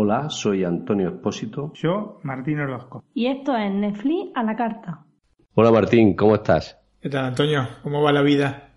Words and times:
Hola, 0.00 0.30
soy 0.30 0.64
Antonio 0.64 1.08
Espósito. 1.08 1.72
Yo, 1.74 2.20
Martín 2.22 2.60
Orozco. 2.60 3.02
Y 3.14 3.26
esto 3.26 3.56
es 3.56 3.70
Netflix 3.72 4.30
a 4.34 4.42
la 4.44 4.54
carta. 4.54 5.04
Hola 5.54 5.72
Martín, 5.72 6.14
¿cómo 6.14 6.36
estás? 6.36 6.78
¿Qué 7.00 7.08
tal, 7.08 7.26
Antonio? 7.26 7.66
¿Cómo 7.82 8.00
va 8.00 8.12
la 8.12 8.22
vida? 8.22 8.70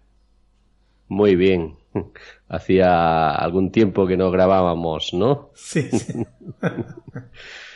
Muy 1.07 1.35
bien. 1.35 1.77
Hacía 2.49 3.35
algún 3.35 3.71
tiempo 3.71 4.07
que 4.07 4.17
no 4.17 4.31
grabábamos, 4.31 5.13
¿no? 5.13 5.51
Sí, 5.53 5.83
sí. 5.83 6.25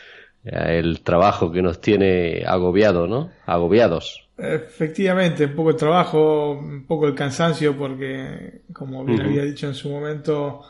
el 0.45 1.01
trabajo 1.01 1.51
que 1.51 1.61
nos 1.61 1.81
tiene 1.81 2.43
agobiado, 2.45 3.07
¿no? 3.07 3.31
Agobiados. 3.45 4.27
Efectivamente, 4.37 5.45
un 5.45 5.55
poco 5.55 5.69
el 5.71 5.75
trabajo, 5.75 6.51
un 6.51 6.85
poco 6.85 7.07
el 7.07 7.15
cansancio, 7.15 7.77
porque, 7.77 8.61
como 8.73 9.03
bien 9.05 9.21
había 9.21 9.43
dicho 9.43 9.67
en 9.67 9.73
su 9.73 9.89
momento, 9.89 10.61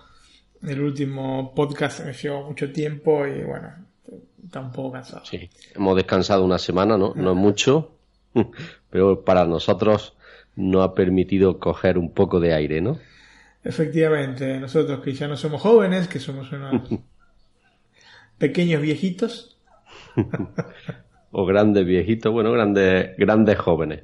el 0.63 0.81
último 0.81 1.53
podcast 1.53 2.05
me 2.05 2.13
llevó 2.13 2.43
mucho 2.43 2.71
tiempo 2.71 3.25
y 3.25 3.43
bueno, 3.43 3.69
está 4.43 4.61
un 4.61 4.71
poco 4.71 4.93
cansado. 4.93 5.25
Sí, 5.25 5.49
hemos 5.75 5.95
descansado 5.95 6.45
una 6.45 6.59
semana, 6.59 6.97
¿no? 6.97 7.13
No 7.15 7.31
es 7.31 7.37
mucho, 7.37 7.91
pero 8.89 9.25
para 9.25 9.45
nosotros 9.45 10.15
no 10.55 10.83
ha 10.83 10.93
permitido 10.93 11.59
coger 11.59 11.97
un 11.97 12.13
poco 12.13 12.39
de 12.39 12.53
aire, 12.53 12.81
¿no? 12.81 12.99
Efectivamente, 13.63 14.59
nosotros 14.59 15.01
que 15.03 15.13
ya 15.13 15.27
no 15.27 15.35
somos 15.35 15.59
jóvenes, 15.61 16.07
que 16.07 16.19
somos 16.19 16.51
unos 16.51 16.87
pequeños 18.37 18.81
viejitos. 18.81 19.54
O 21.31 21.45
grandes 21.45 21.85
viejitos, 21.85 22.31
bueno, 22.31 22.51
grandes, 22.51 23.17
grandes 23.17 23.57
jóvenes, 23.57 24.03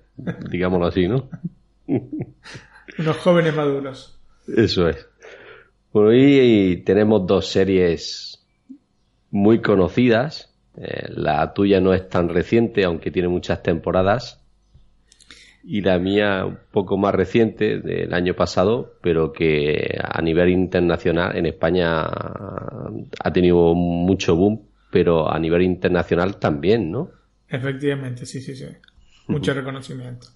digámoslo 0.49 0.87
así, 0.87 1.07
¿no? 1.07 1.29
unos 2.99 3.17
jóvenes 3.17 3.55
maduros. 3.55 4.19
Eso 4.47 4.89
es. 4.89 5.07
Hoy 5.93 6.83
tenemos 6.85 7.25
dos 7.27 7.47
series 7.47 8.45
muy 9.29 9.61
conocidas. 9.61 10.53
Eh, 10.77 11.07
la 11.09 11.53
tuya 11.53 11.81
no 11.81 11.93
es 11.93 12.07
tan 12.09 12.29
reciente, 12.29 12.83
aunque 12.83 13.11
tiene 13.11 13.27
muchas 13.27 13.61
temporadas. 13.63 14.41
Y 15.63 15.81
la 15.81 15.99
mía 15.99 16.45
un 16.45 16.57
poco 16.71 16.97
más 16.97 17.13
reciente, 17.13 17.79
del 17.79 18.13
año 18.13 18.33
pasado, 18.33 18.93
pero 19.01 19.31
que 19.31 19.97
a 20.01 20.21
nivel 20.21 20.49
internacional 20.49 21.37
en 21.37 21.45
España 21.45 22.01
ha 22.03 23.33
tenido 23.33 23.75
mucho 23.75 24.35
boom, 24.35 24.61
pero 24.91 25.31
a 25.31 25.39
nivel 25.39 25.63
internacional 25.63 26.37
también, 26.37 26.91
¿no? 26.91 27.09
Efectivamente, 27.47 28.25
sí, 28.25 28.41
sí, 28.41 28.55
sí. 28.55 28.67
Mucho 29.27 29.53
reconocimiento. 29.53 30.27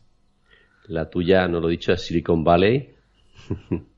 La 0.87 1.09
tuya, 1.09 1.47
no 1.47 1.59
lo 1.59 1.67
he 1.67 1.71
dicho, 1.71 1.91
es 1.91 2.01
Silicon 2.01 2.43
Valley. 2.43 2.95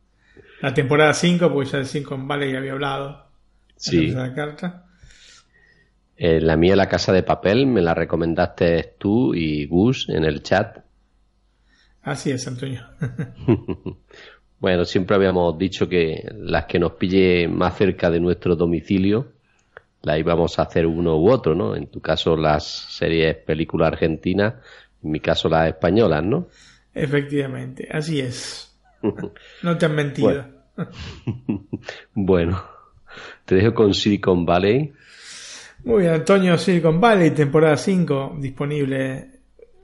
La 0.61 0.73
temporada 0.73 1.13
5, 1.13 1.53
porque 1.53 1.69
ya 1.69 1.77
de 1.79 1.85
5 1.85 2.15
en 2.15 2.27
Vale 2.27 2.51
ya 2.51 2.57
había 2.57 2.71
hablado. 2.71 3.27
Sí. 3.75 4.07
La 4.07 4.33
carta. 4.33 4.85
Eh, 6.15 6.41
la 6.41 6.57
mía, 6.57 6.75
La 6.75 6.89
Casa 6.89 7.13
de 7.13 7.21
Papel, 7.21 7.67
me 7.67 7.81
la 7.81 7.93
recomendaste 7.93 8.95
tú 8.97 9.35
y 9.35 9.67
Gus 9.67 10.09
en 10.09 10.23
el 10.23 10.41
chat. 10.41 10.79
Así 12.01 12.31
es, 12.31 12.47
Antonio. 12.47 12.87
bueno, 14.59 14.83
siempre 14.85 15.15
habíamos 15.15 15.55
dicho 15.59 15.87
que 15.87 16.27
las 16.33 16.65
que 16.65 16.79
nos 16.79 16.93
pille 16.93 17.47
más 17.47 17.77
cerca 17.77 18.09
de 18.09 18.19
nuestro 18.19 18.55
domicilio, 18.55 19.33
la 20.01 20.17
íbamos 20.17 20.59
a 20.59 20.63
hacer 20.63 20.85
uno 20.85 21.17
u 21.17 21.29
otro, 21.29 21.55
¿no? 21.55 21.75
En 21.75 21.87
tu 21.87 22.01
caso, 22.01 22.35
las 22.37 22.65
series 22.65 23.35
películas 23.37 23.89
argentinas, 23.93 24.55
en 25.03 25.11
mi 25.11 25.19
caso, 25.19 25.49
las 25.49 25.67
españolas, 25.67 26.23
¿no? 26.23 26.47
Efectivamente, 26.93 27.87
así 27.91 28.19
es. 28.19 28.77
No 29.63 29.77
te 29.77 29.85
han 29.85 29.95
mentido. 29.95 30.45
Bueno. 32.13 32.61
te 33.45 33.55
dejo 33.55 33.73
con 33.73 33.93
Silicon 33.93 34.45
Valley. 34.45 34.93
Muy 35.83 36.01
bien, 36.01 36.13
Antonio, 36.13 36.57
Silicon 36.57 36.99
Valley, 36.99 37.31
temporada 37.31 37.77
5, 37.77 38.37
disponible 38.39 39.37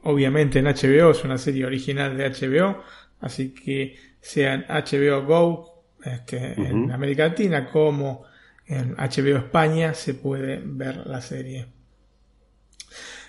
obviamente 0.04 0.60
en 0.60 0.66
HBO, 0.66 1.12
es 1.12 1.24
una 1.24 1.38
serie 1.38 1.66
original 1.66 2.18
de 2.18 2.30
HBO, 2.30 2.84
así 3.22 3.54
que 3.54 3.96
sea 4.20 4.54
en 4.54 4.66
HBO 4.68 5.26
Go 5.26 5.84
este, 6.04 6.54
en 6.54 6.92
América 6.92 7.30
Latina 7.30 7.70
como 7.70 8.24
en 8.74 8.96
HBO 8.96 9.38
España 9.38 9.94
se 9.94 10.14
puede 10.14 10.62
ver 10.64 11.06
la 11.08 11.22
serie. 11.22 11.68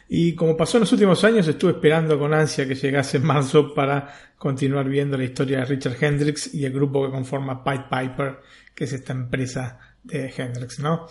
Y 0.08 0.34
como 0.34 0.56
pasó 0.56 0.76
en 0.76 0.82
los 0.82 0.92
últimos 0.92 1.24
años, 1.24 1.48
estuve 1.48 1.72
esperando 1.72 2.18
con 2.18 2.34
ansia 2.34 2.68
que 2.68 2.74
llegase 2.74 3.18
marzo 3.18 3.74
para 3.74 4.12
continuar 4.36 4.88
viendo 4.88 5.16
la 5.16 5.24
historia 5.24 5.60
de 5.60 5.64
Richard 5.64 5.96
Hendrix 6.00 6.54
y 6.54 6.64
el 6.64 6.72
grupo 6.72 7.04
que 7.04 7.10
conforma 7.10 7.64
Pied 7.64 7.82
Piper, 7.90 8.40
que 8.74 8.84
es 8.84 8.92
esta 8.92 9.12
empresa 9.12 9.78
de 10.02 10.32
Hendrix, 10.36 10.78
¿no? 10.78 11.06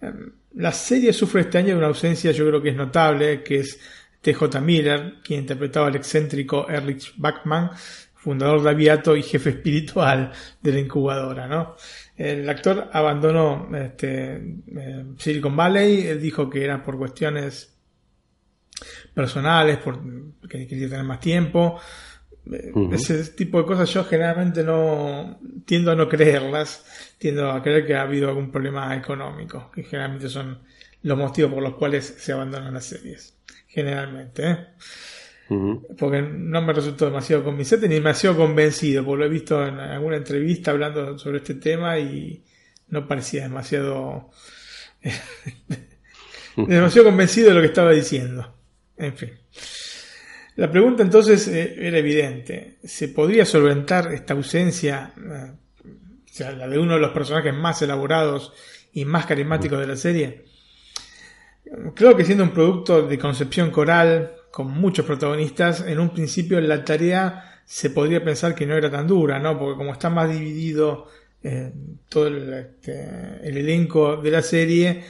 Em, 0.00 0.32
la 0.54 0.72
serie 0.72 1.12
sufre 1.12 1.42
este 1.42 1.58
año 1.58 1.68
de 1.68 1.76
una 1.76 1.88
ausencia, 1.88 2.32
yo 2.32 2.46
creo 2.48 2.62
que 2.62 2.70
es 2.70 2.76
notable, 2.76 3.42
que 3.42 3.60
es 3.60 3.78
TJ 4.22 4.60
Miller, 4.60 5.14
quien 5.22 5.40
interpretaba 5.40 5.88
al 5.88 5.96
excéntrico 5.96 6.68
Erlich 6.68 7.12
Bachmann, 7.16 7.70
fundador 8.14 8.62
de 8.62 8.70
Aviato 8.70 9.16
y 9.16 9.22
jefe 9.22 9.50
espiritual 9.50 10.32
de 10.62 10.72
la 10.72 10.80
incubadora, 10.80 11.46
¿no? 11.46 11.76
El 12.20 12.46
actor 12.50 12.90
abandonó 12.92 13.74
este, 13.74 14.36
eh, 14.76 15.04
Silicon 15.16 15.56
Valley, 15.56 16.06
él 16.06 16.20
dijo 16.20 16.50
que 16.50 16.62
era 16.62 16.82
por 16.82 16.98
cuestiones 16.98 17.74
personales, 19.14 19.78
porque 19.78 20.66
quería 20.68 20.90
tener 20.90 21.04
más 21.04 21.18
tiempo. 21.18 21.80
Ese 22.92 23.24
tipo 23.32 23.62
de 23.62 23.64
cosas 23.64 23.88
yo 23.88 24.04
generalmente 24.04 24.62
no 24.62 25.40
tiendo 25.64 25.92
a 25.92 25.94
no 25.94 26.10
creerlas, 26.10 26.84
tiendo 27.16 27.50
a 27.50 27.62
creer 27.62 27.86
que 27.86 27.94
ha 27.94 28.02
habido 28.02 28.28
algún 28.28 28.50
problema 28.50 28.94
económico, 28.94 29.70
que 29.70 29.82
generalmente 29.84 30.28
son 30.28 30.58
los 31.02 31.16
motivos 31.16 31.54
por 31.54 31.62
los 31.62 31.76
cuales 31.76 32.04
se 32.18 32.32
abandonan 32.32 32.74
las 32.74 32.84
series. 32.84 33.34
Generalmente, 33.66 34.50
¿eh? 34.50 34.66
Porque 35.98 36.22
no 36.22 36.62
me 36.62 36.72
resultó 36.72 37.06
demasiado 37.06 37.42
convincente 37.42 37.88
ni 37.88 37.96
demasiado 37.96 38.36
convencido, 38.36 39.04
porque 39.04 39.18
lo 39.18 39.26
he 39.26 39.30
visto 39.30 39.66
en 39.66 39.80
alguna 39.80 40.16
entrevista 40.16 40.70
hablando 40.70 41.18
sobre 41.18 41.38
este 41.38 41.54
tema 41.54 41.98
y 41.98 42.44
no 42.88 43.08
parecía 43.08 43.42
demasiado 43.42 44.30
demasiado 46.56 47.08
convencido 47.08 47.48
de 47.48 47.54
lo 47.54 47.60
que 47.60 47.66
estaba 47.66 47.90
diciendo. 47.90 48.54
En 48.96 49.16
fin. 49.16 49.30
La 50.56 50.70
pregunta 50.70 51.02
entonces 51.02 51.48
eh, 51.48 51.74
era 51.78 51.98
evidente. 51.98 52.78
¿Se 52.84 53.08
podría 53.08 53.44
solventar 53.44 54.12
esta 54.12 54.34
ausencia, 54.34 55.12
eh, 55.16 55.52
o 55.84 56.28
sea, 56.32 56.52
la 56.52 56.68
de 56.68 56.78
uno 56.78 56.94
de 56.94 57.00
los 57.00 57.12
personajes 57.12 57.54
más 57.54 57.82
elaborados 57.82 58.52
y 58.92 59.04
más 59.04 59.26
carismáticos 59.26 59.80
de 59.80 59.86
la 59.86 59.96
serie? 59.96 60.44
Creo 61.94 62.16
que 62.16 62.24
siendo 62.24 62.44
un 62.44 62.50
producto 62.50 63.02
de 63.02 63.18
concepción 63.18 63.70
coral, 63.70 64.32
con 64.50 64.70
muchos 64.70 65.04
protagonistas, 65.06 65.82
en 65.86 65.98
un 66.00 66.10
principio 66.10 66.60
la 66.60 66.84
tarea 66.84 67.62
se 67.64 67.90
podría 67.90 68.24
pensar 68.24 68.54
que 68.54 68.66
no 68.66 68.74
era 68.74 68.90
tan 68.90 69.06
dura, 69.06 69.38
¿no? 69.38 69.58
Porque 69.58 69.76
como 69.76 69.92
está 69.92 70.10
más 70.10 70.28
dividido 70.28 71.06
eh, 71.42 71.72
todo 72.08 72.26
el, 72.26 72.52
este, 72.52 73.48
el 73.48 73.56
elenco 73.56 74.16
de 74.16 74.30
la 74.30 74.42
serie, 74.42 75.04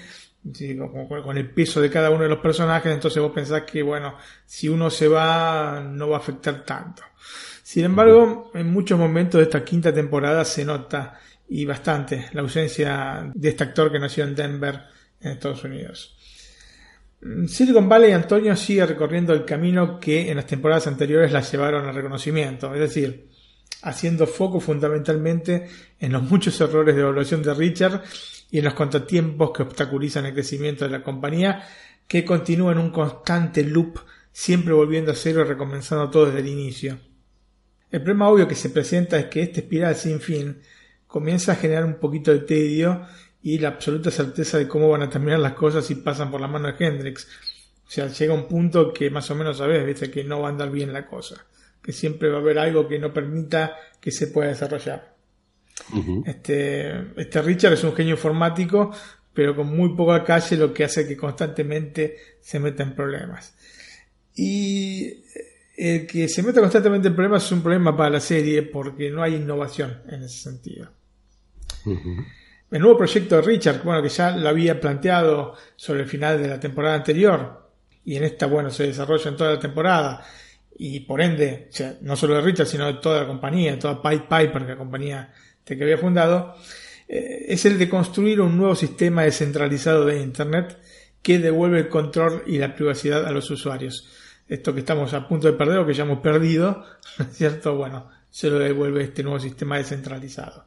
con, 1.25 1.37
el 1.37 1.51
peso 1.51 1.81
de 1.81 1.91
cada 1.91 2.11
uno 2.11 2.23
de 2.23 2.29
los 2.29 2.39
personajes, 2.39 2.93
entonces 2.93 3.23
vos 3.23 3.33
pensás 3.33 3.63
que, 3.63 3.83
bueno, 3.83 4.17
si 4.47 4.69
uno 4.69 4.91
se 4.91 5.09
va, 5.09 5.81
no 5.81 6.09
va 6.09 6.17
a 6.17 6.21
afectar 6.21 6.65
tanto. 6.65 7.03
Sin 7.63 7.85
embargo, 7.85 8.51
en 8.55 8.67
muchos 8.67 8.99
momentos 8.99 9.39
de 9.39 9.45
esta 9.45 9.65
quinta 9.65 9.93
temporada 9.93 10.45
se 10.45 10.65
nota 10.65 11.19
y 11.49 11.65
bastante 11.65 12.29
la 12.33 12.41
ausencia 12.43 13.31
de 13.35 13.49
este 13.49 13.65
actor 13.65 13.93
que 13.93 13.99
nació 13.99 14.25
en 14.25 14.35
Denver, 14.35 14.81
en 15.21 15.33
Estados 15.33 15.63
Unidos. 15.65 16.17
Silicon 17.47 17.89
Valley 17.89 18.13
Antonio 18.13 18.57
sigue 18.57 18.87
recorriendo 18.87 19.35
el 19.35 19.45
camino 19.45 20.01
que 20.01 20.31
en 20.31 20.37
las 20.37 20.47
temporadas 20.47 20.87
anteriores 20.87 21.33
la 21.33 21.43
llevaron 21.43 21.87
al 21.87 21.95
reconocimiento, 21.95 22.73
es 22.75 22.81
decir, 22.81 23.29
haciendo 23.83 24.27
foco 24.27 24.59
fundamentalmente 24.59 25.69
en 25.99 26.13
los 26.13 26.23
muchos 26.23 26.59
errores 26.63 26.95
de 26.95 27.03
evaluación 27.03 27.43
de 27.43 27.53
Richard 27.53 28.03
y 28.51 28.59
en 28.59 28.65
los 28.65 28.75
contratiempos 28.75 29.51
que 29.51 29.63
obstaculizan 29.63 30.27
el 30.27 30.33
crecimiento 30.33 30.87
de 30.87 30.91
la 30.93 31.03
compañía, 31.03 31.63
que 32.09 32.25
continúa 32.25 32.73
en 32.73 32.79
un 32.79 32.91
constante 32.91 33.65
loop, 33.65 33.99
siempre 34.33 34.73
volviendo 34.73 35.13
a 35.13 35.15
cero 35.15 35.43
y 35.43 35.45
recomenzando 35.45 36.09
todo 36.09 36.27
desde 36.27 36.41
el 36.41 36.49
inicio. 36.49 36.99
El 37.91 38.03
problema 38.03 38.31
obvio 38.31 38.49
que 38.49 38.55
se 38.55 38.71
presenta 38.71 39.19
es 39.19 39.27
que 39.27 39.43
esta 39.43 39.61
espiral 39.61 39.95
sin 39.95 40.21
fin 40.21 40.61
comienza 41.07 41.53
a 41.53 41.57
generar 41.57 41.85
un 41.85 41.95
poquito 41.95 42.31
de 42.33 42.41
tedio 42.41 43.03
y 43.43 43.59
la 43.59 43.69
absoluta 43.69 44.11
certeza 44.11 44.59
de 44.59 44.69
cómo 44.69 44.89
van 44.89 45.03
a 45.03 45.11
terminar 45.11 45.39
las 45.39 45.55
cosas 45.55 45.87
si 45.87 45.97
pasan 45.97 46.31
por 46.31 46.41
la 46.41 46.49
mano 46.49 46.73
de 46.73 46.85
Hendrix. 46.85 47.27
O 47.87 47.91
sea, 47.91 48.07
llega 48.09 48.35
un 48.35 48.47
punto 48.47 48.93
que 48.93 49.11
más 49.11 49.31
o 49.31 49.35
menos 49.35 49.59
sabes, 49.59 49.85
viste, 49.85 50.11
que 50.11 50.25
no 50.25 50.41
va 50.41 50.49
a 50.49 50.51
andar 50.51 50.71
bien 50.71 50.93
la 50.93 51.07
cosa, 51.07 51.45
que 51.83 51.93
siempre 51.93 52.29
va 52.29 52.39
a 52.39 52.41
haber 52.41 52.59
algo 52.59 52.87
que 52.87 52.99
no 52.99 53.13
permita 53.13 53.77
que 54.01 54.11
se 54.11 54.29
pueda 54.29 54.49
desarrollar 54.49 55.11
este, 56.25 57.21
este 57.21 57.43
Richard 57.43 57.73
es 57.75 57.85
un 57.85 57.95
genio 57.95 58.15
informático, 58.15 58.93
pero 59.33 59.57
con 59.57 59.75
muy 59.75 59.95
poca 59.97 60.25
calle, 60.25 60.57
lo 60.57 60.73
que 60.73 60.85
hace 60.85 61.07
que 61.07 61.17
constantemente 61.17 62.17
se 62.41 62.61
meta 62.61 62.83
en 62.83 62.95
problemas. 62.95 63.55
Y 64.35 65.23
el 65.77 66.07
que 66.07 66.29
se 66.29 66.43
meta 66.43 66.61
constantemente 66.61 67.09
en 67.09 67.15
problemas 67.15 67.45
es 67.45 67.53
un 67.53 67.63
problema 67.63 67.97
para 67.97 68.11
la 68.11 68.21
serie 68.21 68.63
porque 68.63 69.11
no 69.11 69.23
hay 69.23 69.37
innovación 69.37 70.03
en 70.09 70.23
ese 70.23 70.43
sentido. 70.43 70.91
El 72.71 72.81
nuevo 72.81 72.99
proyecto 72.99 73.37
de 73.37 73.43
Richard, 73.43 73.83
bueno, 73.83 74.03
que 74.03 74.09
ya 74.09 74.31
lo 74.37 74.49
había 74.49 74.81
planteado 74.81 75.55
sobre 75.75 76.03
el 76.03 76.09
final 76.09 76.41
de 76.41 76.49
la 76.49 76.61
temporada 76.61 76.95
anterior, 76.95 77.69
y 78.05 78.17
en 78.17 78.25
esta, 78.25 78.47
bueno, 78.47 78.71
se 78.71 78.87
desarrolla 78.87 79.31
en 79.31 79.37
toda 79.37 79.55
la 79.55 79.61
temporada, 79.61 80.25
y 80.79 81.01
por 81.01 81.21
ende, 81.21 81.69
no 82.03 82.17
solo 82.17 82.37
de 82.37 82.43
Richard, 82.43 82.67
sino 82.67 82.87
de 82.87 82.95
toda 82.95 83.23
la 83.23 83.27
compañía, 83.27 83.79
toda 83.79 84.01
Pipe 84.01 84.25
Piper, 84.29 84.63
la 84.63 84.77
compañía 84.77 85.33
que 85.77 85.83
había 85.83 85.99
fundado, 85.99 86.55
eh, 87.09 87.47
es 87.49 87.65
el 87.65 87.79
de 87.79 87.89
construir 87.89 88.41
un 88.41 88.57
nuevo 88.57 88.75
sistema 88.75 89.23
descentralizado 89.23 90.05
de 90.05 90.21
Internet 90.21 90.79
que 91.23 91.39
devuelve 91.39 91.81
el 91.81 91.89
control 91.89 92.43
y 92.47 92.59
la 92.59 92.75
privacidad 92.75 93.27
a 93.27 93.31
los 93.31 93.51
usuarios. 93.51 94.09
Esto 94.49 94.75
que 94.75 94.81
estamos 94.81 95.15
a 95.15 95.29
punto 95.29 95.47
de 95.47 95.57
perder 95.57 95.79
o 95.79 95.87
que 95.87 95.95
ya 95.95 96.05
hemos 96.05 96.21
perdido, 96.21 96.85
¿cierto? 97.33 97.77
Bueno, 97.77 98.11
se 98.31 98.51
lo 98.51 98.59
devuelve 98.59 99.05
este 99.05 99.23
nuevo 99.23 99.39
sistema 99.39 99.77
descentralizado. 99.77 100.65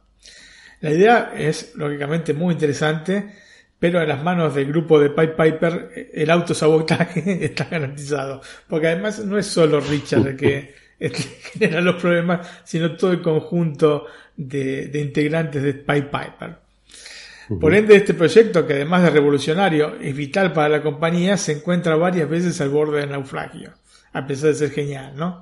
La 0.84 0.90
idea 0.90 1.32
es, 1.34 1.74
lógicamente, 1.76 2.34
muy 2.34 2.52
interesante, 2.52 3.36
pero 3.78 4.02
en 4.02 4.08
las 4.10 4.22
manos 4.22 4.54
del 4.54 4.66
grupo 4.66 5.00
de 5.00 5.08
Pipe 5.08 5.28
Piper 5.28 6.10
el 6.12 6.30
autosabotaje 6.30 7.22
está 7.46 7.64
garantizado. 7.64 8.42
Porque 8.68 8.88
además 8.88 9.24
no 9.24 9.38
es 9.38 9.46
solo 9.46 9.80
Richard 9.80 10.26
el 10.26 10.36
que 10.36 10.74
genera 11.54 11.80
los 11.80 11.94
problemas, 11.94 12.46
sino 12.64 12.96
todo 12.96 13.12
el 13.12 13.22
conjunto 13.22 14.04
de, 14.36 14.90
integrantes 14.92 15.62
de 15.62 15.72
Pipe 15.72 16.02
Piper. 16.02 16.58
Por 17.58 17.74
ende, 17.74 17.96
este 17.96 18.12
proyecto, 18.12 18.66
que 18.66 18.74
además 18.74 19.04
de 19.04 19.10
revolucionario 19.10 19.96
es 19.98 20.14
vital 20.14 20.52
para 20.52 20.68
la 20.68 20.82
compañía, 20.82 21.38
se 21.38 21.52
encuentra 21.52 21.96
varias 21.96 22.28
veces 22.28 22.60
al 22.60 22.68
borde 22.68 23.00
del 23.00 23.10
naufragio, 23.10 23.72
a 24.12 24.26
pesar 24.26 24.50
de 24.50 24.56
ser 24.56 24.70
genial, 24.70 25.14
¿no? 25.16 25.40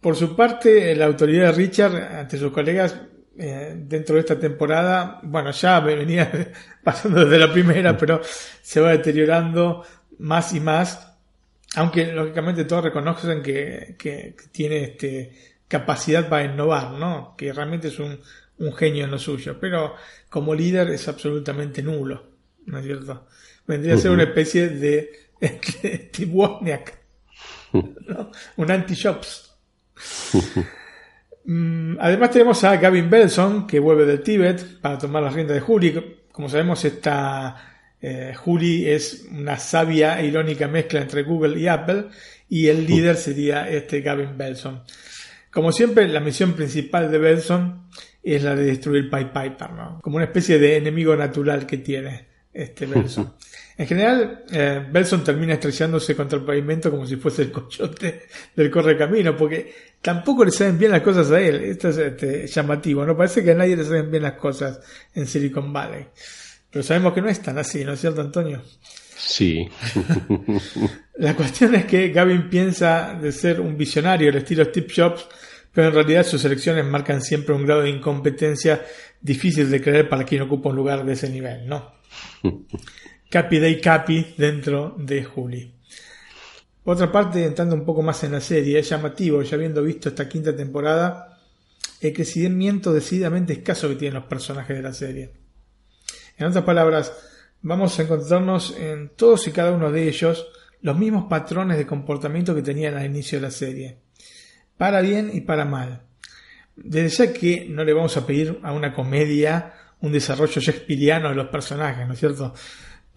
Por 0.00 0.16
su 0.16 0.34
parte, 0.34 0.96
la 0.96 1.06
autoridad 1.06 1.46
de 1.46 1.52
Richard 1.52 1.94
ante 1.94 2.38
sus 2.38 2.50
colegas 2.50 2.96
eh, 3.40 3.74
dentro 3.76 4.16
de 4.16 4.22
esta 4.22 4.36
temporada, 4.36 5.20
bueno, 5.22 5.52
ya 5.52 5.80
me 5.80 5.94
venía 5.94 6.52
pasando 6.82 7.24
desde 7.24 7.38
la 7.38 7.52
primera, 7.52 7.96
pero 7.96 8.20
se 8.24 8.80
va 8.80 8.90
deteriorando 8.90 9.84
más 10.18 10.52
y 10.54 10.60
más, 10.60 11.16
aunque 11.76 12.12
lógicamente 12.12 12.64
todos 12.64 12.84
reconocen 12.84 13.40
que, 13.40 13.94
que, 13.96 14.34
tiene 14.50 14.82
este, 14.82 15.32
capacidad 15.68 16.28
para 16.28 16.46
innovar, 16.46 16.90
¿no? 16.92 17.36
Que 17.36 17.52
realmente 17.52 17.88
es 17.88 18.00
un, 18.00 18.18
un 18.58 18.74
genio 18.74 19.04
en 19.04 19.12
lo 19.12 19.20
suyo, 19.20 19.56
pero 19.60 19.94
como 20.28 20.52
líder 20.52 20.90
es 20.90 21.06
absolutamente 21.06 21.80
nulo, 21.80 22.24
¿no 22.66 22.78
es 22.78 22.84
cierto? 22.84 23.28
Vendría 23.68 23.94
a 23.94 23.98
ser 23.98 24.10
una 24.10 24.24
especie 24.24 24.68
de, 24.68 25.10
de 25.40 26.08
Steve 26.08 26.32
Wozniak, 26.32 26.98
¿no? 27.72 28.32
un 28.56 28.70
anti-shops. 28.70 29.54
Mm, 31.50 31.96
además 31.98 32.30
tenemos 32.30 32.62
a 32.64 32.76
Gavin 32.76 33.08
Belson, 33.08 33.66
que 33.66 33.78
vuelve 33.78 34.04
del 34.04 34.20
Tíbet 34.20 34.82
para 34.82 34.98
tomar 34.98 35.22
las 35.22 35.32
riendas 35.32 35.54
de 35.54 35.62
Juli. 35.62 36.18
Como 36.30 36.46
sabemos, 36.46 36.84
esta 36.84 37.56
eh, 38.02 38.34
Juli 38.36 38.86
es 38.86 39.26
una 39.30 39.58
sabia 39.58 40.20
e 40.20 40.26
irónica 40.26 40.68
mezcla 40.68 41.00
entre 41.00 41.22
Google 41.22 41.58
y 41.58 41.66
Apple, 41.66 42.08
y 42.50 42.68
el 42.68 42.86
líder 42.86 43.16
sería 43.16 43.66
este 43.66 44.02
Gavin 44.02 44.36
Belson. 44.36 44.82
Como 45.50 45.72
siempre, 45.72 46.06
la 46.06 46.20
misión 46.20 46.52
principal 46.52 47.10
de 47.10 47.16
Belson 47.16 47.88
es 48.22 48.42
la 48.42 48.54
de 48.54 48.64
destruir 48.64 49.08
Pipe 49.08 49.30
Piper, 49.32 49.70
¿no? 49.70 50.00
como 50.02 50.16
una 50.16 50.26
especie 50.26 50.58
de 50.58 50.76
enemigo 50.76 51.16
natural 51.16 51.64
que 51.64 51.78
tiene 51.78 52.27
este 52.58 52.86
Belson. 52.86 53.34
En 53.76 53.86
general, 53.86 54.44
eh, 54.50 54.84
Belson 54.90 55.22
termina 55.22 55.54
estrellándose 55.54 56.16
contra 56.16 56.38
el 56.38 56.44
pavimento 56.44 56.90
como 56.90 57.06
si 57.06 57.14
fuese 57.16 57.42
el 57.42 57.52
cochote 57.52 58.22
del 58.56 58.70
correcamino, 58.70 59.36
porque 59.36 59.72
tampoco 60.02 60.44
le 60.44 60.50
saben 60.50 60.76
bien 60.76 60.90
las 60.90 61.02
cosas 61.02 61.30
a 61.30 61.40
él. 61.40 61.62
Esto 61.62 61.90
es 61.90 61.98
este, 61.98 62.46
llamativo, 62.48 63.06
¿no? 63.06 63.16
Parece 63.16 63.44
que 63.44 63.52
a 63.52 63.54
nadie 63.54 63.76
le 63.76 63.84
saben 63.84 64.10
bien 64.10 64.24
las 64.24 64.32
cosas 64.32 64.80
en 65.14 65.26
Silicon 65.28 65.72
Valley. 65.72 66.06
Pero 66.70 66.82
sabemos 66.82 67.12
que 67.14 67.22
no 67.22 67.28
es 67.28 67.40
tan 67.40 67.56
así, 67.58 67.84
¿no 67.84 67.92
es 67.92 68.00
cierto, 68.00 68.20
Antonio? 68.20 68.60
Sí. 69.16 69.68
La 71.18 71.36
cuestión 71.36 71.76
es 71.76 71.84
que 71.84 72.08
Gavin 72.08 72.50
piensa 72.50 73.14
de 73.14 73.30
ser 73.30 73.60
un 73.60 73.76
visionario 73.76 74.30
al 74.30 74.36
estilo 74.36 74.64
Steve 74.64 74.88
Jobs, 74.94 75.26
pero 75.72 75.88
en 75.88 75.94
realidad 75.94 76.24
sus 76.24 76.44
elecciones 76.44 76.84
marcan 76.84 77.22
siempre 77.22 77.54
un 77.54 77.64
grado 77.64 77.82
de 77.82 77.90
incompetencia 77.90 78.84
difícil 79.20 79.70
de 79.70 79.80
creer 79.80 80.08
para 80.08 80.24
quien 80.24 80.42
ocupa 80.42 80.70
un 80.70 80.76
lugar 80.76 81.04
de 81.04 81.12
ese 81.12 81.30
nivel, 81.30 81.68
¿no? 81.68 81.97
Capi 83.30 83.58
Day 83.58 83.80
Capi 83.80 84.34
dentro 84.36 84.94
de 84.98 85.24
Juli. 85.24 85.74
Otra 86.84 87.12
parte, 87.12 87.44
entrando 87.44 87.74
un 87.74 87.84
poco 87.84 88.00
más 88.00 88.24
en 88.24 88.32
la 88.32 88.40
serie, 88.40 88.78
es 88.78 88.88
llamativo, 88.88 89.42
ya 89.42 89.56
habiendo 89.56 89.82
visto 89.82 90.08
esta 90.08 90.26
quinta 90.26 90.56
temporada, 90.56 91.38
el 92.00 92.12
crecimiento 92.14 92.92
decididamente 92.92 93.52
escaso 93.52 93.88
que 93.88 93.96
tienen 93.96 94.20
los 94.20 94.28
personajes 94.28 94.74
de 94.74 94.82
la 94.82 94.94
serie. 94.94 95.32
En 96.38 96.46
otras 96.46 96.64
palabras, 96.64 97.12
vamos 97.60 97.98
a 97.98 98.02
encontrarnos 98.02 98.74
en 98.78 99.10
todos 99.10 99.46
y 99.48 99.52
cada 99.52 99.72
uno 99.72 99.90
de 99.92 100.08
ellos 100.08 100.46
los 100.80 100.96
mismos 100.96 101.26
patrones 101.28 101.76
de 101.76 101.86
comportamiento 101.86 102.54
que 102.54 102.62
tenían 102.62 102.96
al 102.96 103.04
inicio 103.04 103.38
de 103.38 103.42
la 103.42 103.50
serie, 103.50 103.98
para 104.76 105.02
bien 105.02 105.30
y 105.32 105.42
para 105.42 105.64
mal. 105.64 106.04
Desde 106.76 107.26
ya 107.26 107.32
que 107.32 107.66
no 107.68 107.84
le 107.84 107.92
vamos 107.92 108.16
a 108.16 108.26
pedir 108.26 108.60
a 108.62 108.72
una 108.72 108.94
comedia 108.94 109.74
un 110.00 110.12
desarrollo 110.12 110.60
shakespeariano 110.60 111.30
de 111.30 111.34
los 111.34 111.48
personajes, 111.48 112.06
¿no 112.06 112.14
es 112.14 112.20
cierto? 112.20 112.54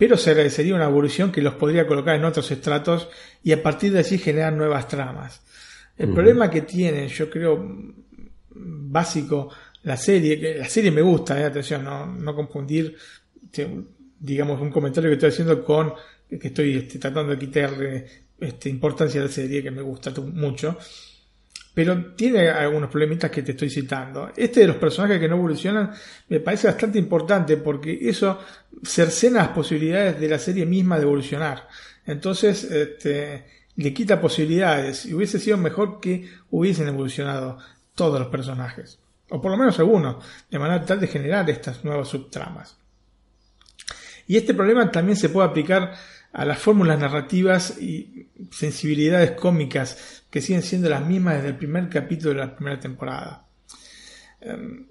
pero 0.01 0.17
se 0.17 0.31
agradecería 0.31 0.73
una 0.73 0.85
evolución 0.85 1.31
que 1.31 1.43
los 1.43 1.53
podría 1.53 1.85
colocar 1.85 2.15
en 2.15 2.25
otros 2.25 2.49
estratos 2.49 3.07
y 3.43 3.51
a 3.51 3.61
partir 3.61 3.93
de 3.93 3.99
allí 3.99 4.17
generar 4.17 4.51
nuevas 4.51 4.87
tramas. 4.87 5.43
El 5.95 6.11
problema 6.11 6.49
que 6.49 6.61
tiene, 6.61 7.07
yo 7.07 7.29
creo, 7.29 7.63
básico, 8.49 9.53
la 9.83 9.95
serie, 9.95 10.39
que 10.39 10.55
la 10.55 10.67
serie 10.67 10.89
me 10.89 11.03
gusta, 11.03 11.39
eh, 11.39 11.43
atención, 11.43 11.83
no, 11.83 12.07
no 12.07 12.33
confundir, 12.33 12.97
digamos, 14.19 14.59
un 14.59 14.71
comentario 14.71 15.07
que 15.07 15.13
estoy 15.13 15.29
haciendo 15.29 15.63
con 15.63 15.93
que 16.27 16.47
estoy 16.47 16.77
este, 16.77 16.97
tratando 16.97 17.33
de 17.33 17.37
quitarle 17.37 18.05
este, 18.39 18.69
importancia 18.69 19.21
a 19.21 19.25
la 19.25 19.29
serie, 19.29 19.61
que 19.61 19.69
me 19.69 19.83
gusta 19.83 20.11
mucho 20.19 20.79
pero 21.73 22.13
tiene 22.15 22.49
algunos 22.49 22.89
problemitas 22.89 23.31
que 23.31 23.43
te 23.43 23.51
estoy 23.51 23.69
citando. 23.69 24.31
Este 24.35 24.61
de 24.61 24.67
los 24.67 24.75
personajes 24.75 25.19
que 25.19 25.29
no 25.29 25.37
evolucionan 25.37 25.91
me 26.27 26.39
parece 26.39 26.67
bastante 26.67 26.99
importante 26.99 27.57
porque 27.57 27.97
eso 28.01 28.39
cercena 28.83 29.39
las 29.39 29.49
posibilidades 29.49 30.19
de 30.19 30.27
la 30.27 30.39
serie 30.39 30.65
misma 30.65 30.97
de 30.97 31.03
evolucionar. 31.03 31.67
Entonces, 32.05 32.63
este, 32.65 33.45
le 33.75 33.93
quita 33.93 34.19
posibilidades 34.19 35.05
y 35.05 35.13
hubiese 35.13 35.39
sido 35.39 35.57
mejor 35.57 35.99
que 35.99 36.29
hubiesen 36.49 36.87
evolucionado 36.87 37.57
todos 37.95 38.19
los 38.19 38.29
personajes, 38.29 38.99
o 39.29 39.41
por 39.41 39.51
lo 39.51 39.57
menos 39.57 39.77
algunos, 39.79 40.23
de 40.49 40.59
manera 40.59 40.83
tal 40.83 40.99
de 40.99 41.07
generar 41.07 41.49
estas 41.49 41.83
nuevas 41.83 42.07
subtramas. 42.07 42.77
Y 44.27 44.37
este 44.37 44.53
problema 44.53 44.91
también 44.91 45.17
se 45.17 45.29
puede 45.29 45.47
aplicar 45.47 45.93
a 46.33 46.45
las 46.45 46.59
fórmulas 46.59 46.99
narrativas 46.99 47.77
y 47.81 48.29
sensibilidades 48.51 49.31
cómicas 49.31 50.20
que 50.31 50.41
siguen 50.41 50.63
siendo 50.63 50.89
las 50.89 51.05
mismas 51.05 51.35
desde 51.35 51.49
el 51.49 51.57
primer 51.57 51.89
capítulo 51.89 52.33
de 52.33 52.39
la 52.39 52.55
primera 52.55 52.79
temporada. 52.79 53.45
Em, 54.39 54.87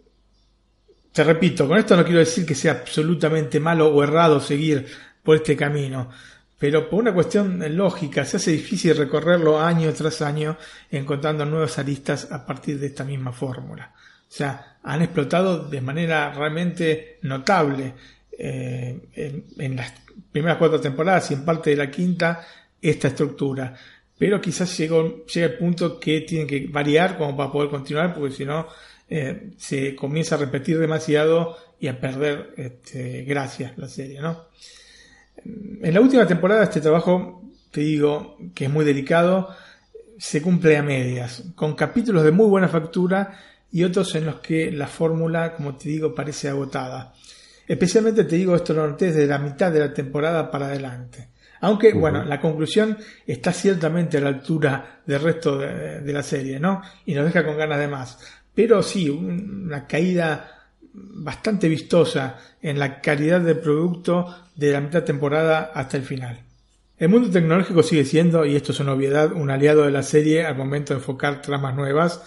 te 1.12 1.24
repito, 1.24 1.66
con 1.66 1.78
esto 1.78 1.96
no 1.96 2.04
quiero 2.04 2.20
decir 2.20 2.46
que 2.46 2.54
sea 2.54 2.72
absolutamente 2.72 3.58
malo 3.58 3.88
o 3.88 4.04
errado 4.04 4.38
seguir 4.38 4.86
por 5.24 5.36
este 5.36 5.56
camino, 5.56 6.10
pero 6.58 6.88
por 6.88 7.00
una 7.00 7.14
cuestión 7.14 7.64
lógica 7.74 8.24
se 8.24 8.36
hace 8.36 8.52
difícil 8.52 8.96
recorrerlo 8.96 9.60
año 9.60 9.92
tras 9.94 10.20
año 10.22 10.56
encontrando 10.90 11.44
nuevas 11.46 11.78
aristas 11.78 12.30
a 12.30 12.44
partir 12.46 12.78
de 12.78 12.88
esta 12.88 13.02
misma 13.02 13.32
fórmula. 13.32 13.92
O 13.96 14.32
sea, 14.32 14.76
han 14.82 15.02
explotado 15.02 15.68
de 15.68 15.80
manera 15.80 16.32
realmente 16.32 17.18
notable 17.22 17.94
eh, 18.38 19.08
en, 19.14 19.44
en, 19.58 19.76
las 19.76 19.92
primeras 20.30 20.58
cuatro 20.58 20.80
temporadas 20.80 21.30
y 21.30 21.34
en 21.34 21.44
parte 21.44 21.70
de 21.70 21.76
la 21.76 21.90
quinta 21.90 22.46
esta 22.80 23.08
estructura. 23.08 23.74
Pero 24.20 24.38
quizás 24.38 24.76
llega 24.76 24.98
el 24.98 25.54
punto 25.54 25.98
que 25.98 26.20
tienen 26.20 26.46
que 26.46 26.66
variar 26.68 27.16
como 27.16 27.34
para 27.34 27.50
poder 27.50 27.70
continuar, 27.70 28.14
porque 28.14 28.34
si 28.34 28.44
no 28.44 28.66
eh, 29.08 29.52
se 29.56 29.96
comienza 29.96 30.34
a 30.34 30.38
repetir 30.38 30.78
demasiado 30.78 31.56
y 31.80 31.88
a 31.88 31.98
perder 31.98 32.52
este, 32.58 33.22
gracias 33.22 33.78
la 33.78 33.88
serie, 33.88 34.20
¿no? 34.20 34.44
En 35.42 35.94
la 35.94 36.02
última 36.02 36.26
temporada 36.26 36.64
este 36.64 36.82
trabajo, 36.82 37.50
te 37.70 37.80
digo, 37.80 38.36
que 38.54 38.66
es 38.66 38.70
muy 38.70 38.84
delicado, 38.84 39.56
se 40.18 40.42
cumple 40.42 40.76
a 40.76 40.82
medias, 40.82 41.42
con 41.54 41.74
capítulos 41.74 42.22
de 42.22 42.30
muy 42.30 42.46
buena 42.46 42.68
factura 42.68 43.40
y 43.72 43.84
otros 43.84 44.14
en 44.16 44.26
los 44.26 44.40
que 44.40 44.70
la 44.70 44.86
fórmula, 44.86 45.54
como 45.54 45.76
te 45.76 45.88
digo, 45.88 46.14
parece 46.14 46.50
agotada. 46.50 47.14
Especialmente 47.66 48.24
te 48.24 48.36
digo 48.36 48.54
esto 48.54 48.74
noté 48.74 49.06
desde 49.06 49.26
la 49.26 49.38
mitad 49.38 49.72
de 49.72 49.78
la 49.78 49.94
temporada 49.94 50.50
para 50.50 50.66
adelante. 50.66 51.28
Aunque, 51.60 51.92
bueno, 51.92 52.24
la 52.24 52.40
conclusión 52.40 52.96
está 53.26 53.52
ciertamente 53.52 54.16
a 54.18 54.20
la 54.20 54.28
altura 54.28 55.02
del 55.04 55.20
resto 55.20 55.58
de, 55.58 56.12
la 56.12 56.22
serie, 56.22 56.58
¿no? 56.58 56.82
Y 57.04 57.14
nos 57.14 57.26
deja 57.26 57.44
con 57.44 57.58
ganas 57.58 57.78
de 57.78 57.88
más. 57.88 58.18
Pero 58.54 58.82
sí, 58.82 59.10
una 59.10 59.86
caída 59.86 60.68
bastante 60.92 61.68
vistosa 61.68 62.38
en 62.62 62.78
la 62.78 63.00
calidad 63.00 63.40
del 63.40 63.58
producto 63.58 64.26
de 64.56 64.72
la 64.72 64.80
mitad 64.80 65.04
temporada 65.04 65.70
hasta 65.74 65.96
el 65.96 66.02
final. 66.02 66.40
El 66.96 67.08
mundo 67.08 67.30
tecnológico 67.30 67.82
sigue 67.82 68.04
siendo, 68.04 68.44
y 68.44 68.56
esto 68.56 68.72
es 68.72 68.80
una 68.80 68.92
obviedad, 68.92 69.32
un 69.32 69.50
aliado 69.50 69.84
de 69.84 69.90
la 69.90 70.02
serie 70.02 70.44
al 70.44 70.56
momento 70.56 70.92
de 70.92 71.00
enfocar 71.00 71.40
tramas 71.40 71.74
nuevas 71.74 72.22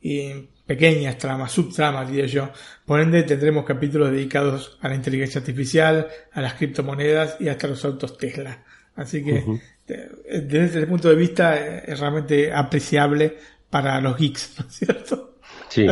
y 0.00 0.32
pequeñas 0.66 1.18
tramas, 1.18 1.52
subtramas 1.52 2.08
diría 2.08 2.26
yo. 2.26 2.50
Por 2.88 3.00
ende 3.00 3.22
tendremos 3.22 3.66
capítulos 3.66 4.10
dedicados 4.10 4.78
a 4.80 4.88
la 4.88 4.94
inteligencia 4.94 5.40
artificial, 5.40 6.08
a 6.32 6.40
las 6.40 6.54
criptomonedas 6.54 7.36
y 7.38 7.50
hasta 7.50 7.68
los 7.68 7.84
autos 7.84 8.16
Tesla. 8.16 8.64
Así 8.96 9.22
que 9.22 9.44
desde 9.86 10.64
ese 10.64 10.86
punto 10.86 11.10
de 11.10 11.14
vista 11.14 11.54
es 11.54 12.00
realmente 12.00 12.50
apreciable 12.50 13.36
para 13.68 14.00
los 14.00 14.16
geeks, 14.16 14.54
¿no 14.58 14.66
es 14.66 14.74
cierto? 14.74 15.34
Sí. 15.68 15.86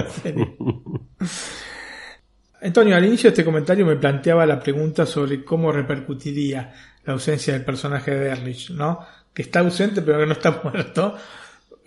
Antonio, 2.63 2.97
al 2.97 3.05
inicio 3.05 3.29
de 3.29 3.35
este 3.35 3.45
comentario 3.45 3.85
me 3.85 3.97
planteaba 3.97 4.47
la 4.47 4.59
pregunta 4.59 5.05
sobre 5.05 5.45
cómo 5.45 5.71
repercutiría 5.71 6.73
la 7.05 7.13
ausencia 7.13 7.53
del 7.53 7.63
personaje 7.67 8.13
de 8.13 8.31
Erlich, 8.31 8.71
¿no? 8.71 9.01
Que 9.35 9.43
está 9.43 9.61
ausente 9.61 10.01
pero 10.01 10.21
que 10.21 10.27
no 10.27 10.33
está 10.33 10.63
muerto, 10.65 11.15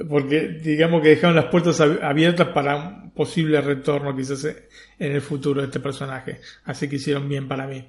porque 0.08 0.60
digamos 0.62 1.02
que 1.02 1.10
dejaron 1.10 1.36
las 1.36 1.46
puertas 1.46 1.80
abiertas 1.82 2.50
para 2.50 2.76
un 2.76 3.12
posible 3.12 3.60
retorno 3.62 4.16
quizás 4.16 4.46
en 4.46 5.12
el 5.12 5.22
futuro 5.22 5.62
de 5.62 5.68
este 5.68 5.80
personaje. 5.80 6.40
Así 6.66 6.88
que 6.88 6.98
hicieron 6.98 7.28
bien 7.28 7.48
para 7.48 7.68
mí. 7.68 7.86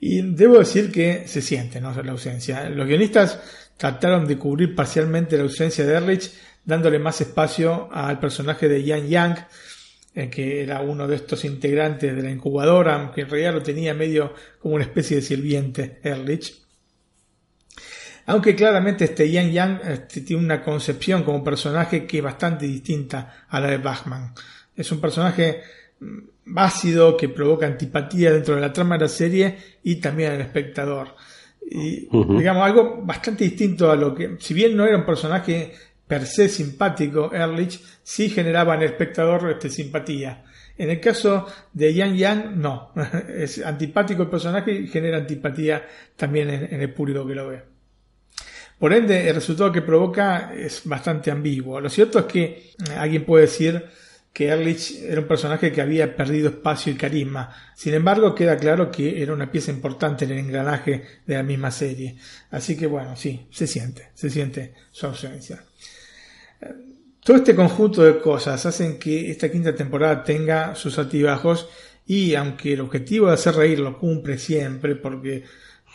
Y 0.00 0.22
debo 0.22 0.58
decir 0.58 0.92
que 0.92 1.26
se 1.26 1.42
siente, 1.42 1.80
¿no? 1.80 1.92
La 2.02 2.12
ausencia. 2.12 2.68
Los 2.70 2.86
guionistas 2.86 3.40
trataron 3.76 4.26
de 4.26 4.38
cubrir 4.38 4.74
parcialmente 4.74 5.36
la 5.36 5.42
ausencia 5.44 5.84
de 5.84 5.94
Erlich, 5.94 6.30
dándole 6.64 6.98
más 6.98 7.20
espacio 7.20 7.88
al 7.90 8.20
personaje 8.20 8.68
de 8.68 8.84
Yang 8.84 9.08
Yang, 9.08 9.38
eh, 10.14 10.30
que 10.30 10.62
era 10.62 10.80
uno 10.82 11.08
de 11.08 11.16
estos 11.16 11.44
integrantes 11.44 12.14
de 12.14 12.22
la 12.22 12.30
incubadora, 12.30 12.94
aunque 12.94 13.22
en 13.22 13.30
realidad 13.30 13.54
lo 13.54 13.62
tenía 13.62 13.94
medio 13.94 14.34
como 14.60 14.74
una 14.74 14.84
especie 14.84 15.16
de 15.16 15.22
sirviente, 15.22 15.98
Erlich. 16.02 16.67
Aunque 18.28 18.54
claramente 18.54 19.04
este 19.04 19.30
Yang 19.30 19.52
Yang 19.52 19.80
este, 19.88 20.20
tiene 20.20 20.44
una 20.44 20.62
concepción 20.62 21.22
como 21.22 21.42
personaje 21.42 22.06
que 22.06 22.18
es 22.18 22.22
bastante 22.22 22.66
distinta 22.66 23.46
a 23.48 23.58
la 23.58 23.68
de 23.68 23.78
Bachman. 23.78 24.34
Es 24.76 24.92
un 24.92 25.00
personaje 25.00 25.62
mm, 25.98 26.58
ácido 26.58 27.16
que 27.16 27.30
provoca 27.30 27.66
antipatía 27.66 28.30
dentro 28.30 28.54
de 28.54 28.60
la 28.60 28.70
trama 28.70 28.96
de 28.96 29.04
la 29.04 29.08
serie 29.08 29.56
y 29.82 29.96
también 29.96 30.32
al 30.32 30.42
espectador. 30.42 31.16
Y, 31.70 32.06
digamos, 32.36 32.64
algo 32.64 33.00
bastante 33.02 33.44
distinto 33.44 33.90
a 33.90 33.96
lo 33.96 34.14
que, 34.14 34.36
si 34.38 34.52
bien 34.52 34.76
no 34.76 34.84
era 34.84 34.98
un 34.98 35.06
personaje 35.06 35.72
per 36.06 36.26
se 36.26 36.50
simpático, 36.50 37.32
Ehrlich 37.32 37.80
sí 38.02 38.28
generaba 38.28 38.74
en 38.74 38.82
el 38.82 38.88
espectador 38.88 39.50
este, 39.50 39.70
simpatía. 39.70 40.44
En 40.76 40.90
el 40.90 41.00
caso 41.00 41.46
de 41.72 41.94
Yang 41.94 42.16
Yang, 42.16 42.60
no. 42.60 42.92
Es 43.34 43.64
antipático 43.64 44.24
el 44.24 44.28
personaje 44.28 44.72
y 44.72 44.86
genera 44.86 45.16
antipatía 45.16 45.86
también 46.14 46.50
en, 46.50 46.82
el 46.82 46.92
público 46.92 47.26
que 47.26 47.34
lo 47.34 47.48
ve. 47.48 47.77
Por 48.78 48.92
ende, 48.92 49.28
el 49.28 49.34
resultado 49.34 49.72
que 49.72 49.82
provoca 49.82 50.52
es 50.54 50.82
bastante 50.84 51.30
ambiguo. 51.30 51.80
Lo 51.80 51.90
cierto 51.90 52.20
es 52.20 52.24
que 52.26 52.44
eh, 52.44 52.92
alguien 52.96 53.24
puede 53.24 53.46
decir 53.46 53.84
que 54.32 54.48
Ehrlich 54.48 55.02
era 55.02 55.20
un 55.20 55.26
personaje 55.26 55.72
que 55.72 55.80
había 55.80 56.14
perdido 56.14 56.50
espacio 56.50 56.92
y 56.92 56.96
carisma. 56.96 57.52
Sin 57.74 57.94
embargo, 57.94 58.36
queda 58.36 58.56
claro 58.56 58.88
que 58.88 59.20
era 59.20 59.32
una 59.32 59.50
pieza 59.50 59.72
importante 59.72 60.26
en 60.26 60.30
el 60.30 60.38
engranaje 60.38 61.02
de 61.26 61.34
la 61.34 61.42
misma 61.42 61.72
serie. 61.72 62.16
Así 62.52 62.76
que 62.76 62.86
bueno, 62.86 63.16
sí, 63.16 63.48
se 63.50 63.66
siente, 63.66 64.10
se 64.14 64.30
siente 64.30 64.74
su 64.92 65.06
ausencia. 65.06 65.64
Todo 67.24 67.36
este 67.36 67.56
conjunto 67.56 68.02
de 68.04 68.20
cosas 68.20 68.64
hacen 68.64 68.98
que 68.98 69.30
esta 69.30 69.50
quinta 69.50 69.74
temporada 69.74 70.22
tenga 70.22 70.76
sus 70.76 70.98
altibajos 70.98 71.68
y 72.06 72.34
aunque 72.36 72.74
el 72.74 72.80
objetivo 72.80 73.26
de 73.26 73.34
hacer 73.34 73.56
reír 73.56 73.80
lo 73.80 73.98
cumple 73.98 74.38
siempre 74.38 74.94
porque 74.94 75.44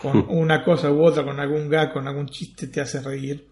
con 0.03 0.25
una 0.27 0.61
cosa 0.63 0.91
u 0.91 1.01
otra, 1.01 1.23
con 1.23 1.39
algún 1.39 1.69
gag, 1.69 1.93
con 1.93 2.05
algún 2.07 2.27
chiste 2.27 2.67
te 2.67 2.81
hace 2.81 3.01
reír, 3.01 3.47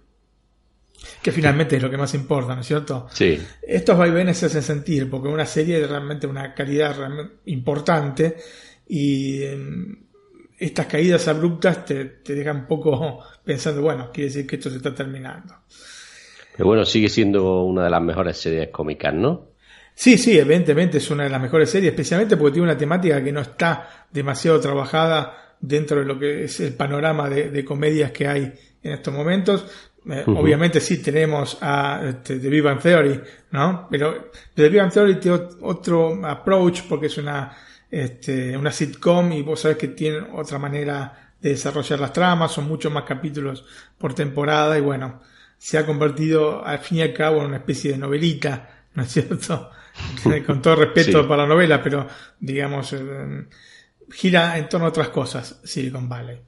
que 1.21 1.31
finalmente 1.31 1.77
es 1.77 1.81
lo 1.81 1.89
que 1.89 1.97
más 1.97 2.13
importa, 2.13 2.53
¿no 2.53 2.59
es 2.59 2.67
cierto? 2.67 3.07
Sí. 3.09 3.41
Estos 3.65 3.97
vaivenes 3.97 4.37
se 4.37 4.47
hacen 4.47 4.61
sentir 4.61 5.09
porque 5.09 5.29
una 5.29 5.45
serie 5.45 5.81
es 5.81 5.89
realmente 5.89 6.27
una 6.27 6.53
calidad 6.53 6.95
importante 7.45 8.35
y 8.85 9.43
em, 9.43 9.95
estas 10.59 10.87
caídas 10.87 11.25
abruptas 11.29 11.85
te, 11.85 12.03
te 12.05 12.35
dejan 12.35 12.57
un 12.57 12.67
poco 12.67 13.19
pensando, 13.45 13.81
bueno, 13.81 14.11
quiere 14.11 14.27
decir 14.27 14.45
que 14.45 14.57
esto 14.57 14.69
se 14.69 14.75
está 14.77 14.93
terminando. 14.93 15.55
Pero 16.57 16.67
bueno, 16.67 16.83
sigue 16.83 17.07
siendo 17.07 17.63
una 17.63 17.85
de 17.85 17.89
las 17.89 18.01
mejores 18.01 18.37
series 18.37 18.69
cómicas, 18.69 19.13
¿no? 19.13 19.51
Sí, 19.93 20.17
sí, 20.17 20.37
evidentemente 20.37 20.97
es 20.97 21.09
una 21.11 21.23
de 21.23 21.29
las 21.29 21.41
mejores 21.41 21.69
series, 21.69 21.91
especialmente 21.91 22.35
porque 22.35 22.53
tiene 22.53 22.69
una 22.69 22.77
temática 22.77 23.23
que 23.23 23.31
no 23.31 23.41
está 23.41 24.07
demasiado 24.11 24.59
trabajada 24.59 25.40
dentro 25.61 25.99
de 25.99 26.05
lo 26.05 26.19
que 26.19 26.45
es 26.45 26.59
el 26.59 26.73
panorama 26.73 27.29
de, 27.29 27.63
comedias 27.63 28.11
que 28.11 28.27
hay 28.27 28.53
en 28.83 28.93
estos 28.93 29.13
momentos. 29.13 29.65
Eh, 30.09 30.23
obviamente 30.25 30.79
sí 30.79 30.97
tenemos 30.97 31.59
a 31.61 32.01
este, 32.03 32.39
The 32.39 32.49
Big 32.49 32.79
Theory, 32.81 33.21
¿no? 33.51 33.87
Pero 33.89 34.31
The 34.55 34.69
Big 34.69 34.89
Theory 34.89 35.15
tiene 35.19 35.39
otro 35.61 36.25
approach 36.25 36.81
porque 36.89 37.05
es 37.05 37.17
una, 37.19 37.55
este, 37.89 38.57
una 38.57 38.71
sitcom 38.71 39.31
y 39.31 39.43
vos 39.43 39.59
sabés 39.59 39.77
que 39.77 39.89
tiene 39.89 40.25
otra 40.33 40.57
manera 40.57 41.33
de 41.39 41.51
desarrollar 41.51 41.99
las 41.99 42.13
tramas, 42.13 42.51
son 42.51 42.67
muchos 42.67 42.91
más 42.91 43.03
capítulos 43.03 43.65
por 43.97 44.13
temporada 44.13 44.77
y 44.77 44.81
bueno, 44.81 45.21
se 45.57 45.77
ha 45.77 45.85
convertido 45.85 46.65
al 46.65 46.79
fin 46.79 46.99
y 46.99 47.01
al 47.01 47.13
cabo 47.13 47.41
en 47.41 47.47
una 47.47 47.57
especie 47.57 47.91
de 47.91 47.97
novelita, 47.99 48.85
¿no 48.95 49.03
es 49.03 49.11
cierto? 49.11 49.69
Con 50.47 50.61
todo 50.61 50.77
respeto 50.77 51.27
para 51.27 51.43
la 51.43 51.49
novela, 51.49 51.81
pero 51.83 52.07
digamos, 52.39 52.93
eh, 52.93 53.45
gira 54.11 54.57
en 54.57 54.69
torno 54.69 54.85
a 54.85 54.89
otras 54.89 55.09
cosas 55.09 55.59
Silicon 55.63 56.07
Valley. 56.07 56.39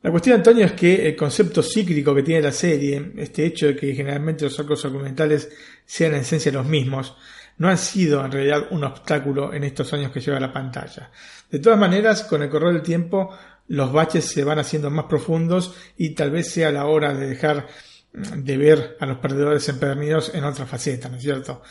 La 0.00 0.12
cuestión, 0.12 0.36
Antonio, 0.36 0.64
es 0.64 0.72
que 0.72 1.08
el 1.08 1.16
concepto 1.16 1.62
cíclico 1.62 2.14
que 2.14 2.22
tiene 2.22 2.42
la 2.42 2.52
serie, 2.52 3.12
este 3.16 3.44
hecho 3.44 3.66
de 3.66 3.76
que 3.76 3.94
generalmente 3.94 4.44
los 4.44 4.58
arcos 4.60 4.84
argumentales 4.84 5.50
sean 5.84 6.14
en 6.14 6.20
esencia 6.20 6.52
los 6.52 6.66
mismos, 6.66 7.16
no 7.58 7.68
han 7.68 7.78
sido 7.78 8.24
en 8.24 8.30
realidad 8.30 8.68
un 8.70 8.84
obstáculo 8.84 9.52
en 9.52 9.64
estos 9.64 9.92
años 9.92 10.12
que 10.12 10.20
lleva 10.20 10.38
la 10.38 10.52
pantalla. 10.52 11.10
De 11.50 11.58
todas 11.58 11.78
maneras, 11.78 12.22
con 12.22 12.42
el 12.42 12.48
correr 12.48 12.74
del 12.74 12.82
tiempo, 12.82 13.36
los 13.66 13.92
baches 13.92 14.24
se 14.24 14.44
van 14.44 14.60
haciendo 14.60 14.88
más 14.90 15.06
profundos 15.06 15.74
y 15.96 16.10
tal 16.10 16.30
vez 16.30 16.48
sea 16.48 16.70
la 16.70 16.86
hora 16.86 17.12
de 17.12 17.26
dejar 17.26 17.66
de 18.12 18.56
ver 18.56 18.96
a 19.00 19.06
los 19.06 19.18
perdedores 19.18 19.68
empedernidos 19.68 20.32
en 20.34 20.44
otra 20.44 20.64
faceta, 20.64 21.08
¿no 21.08 21.16
es 21.16 21.22
cierto? 21.22 21.62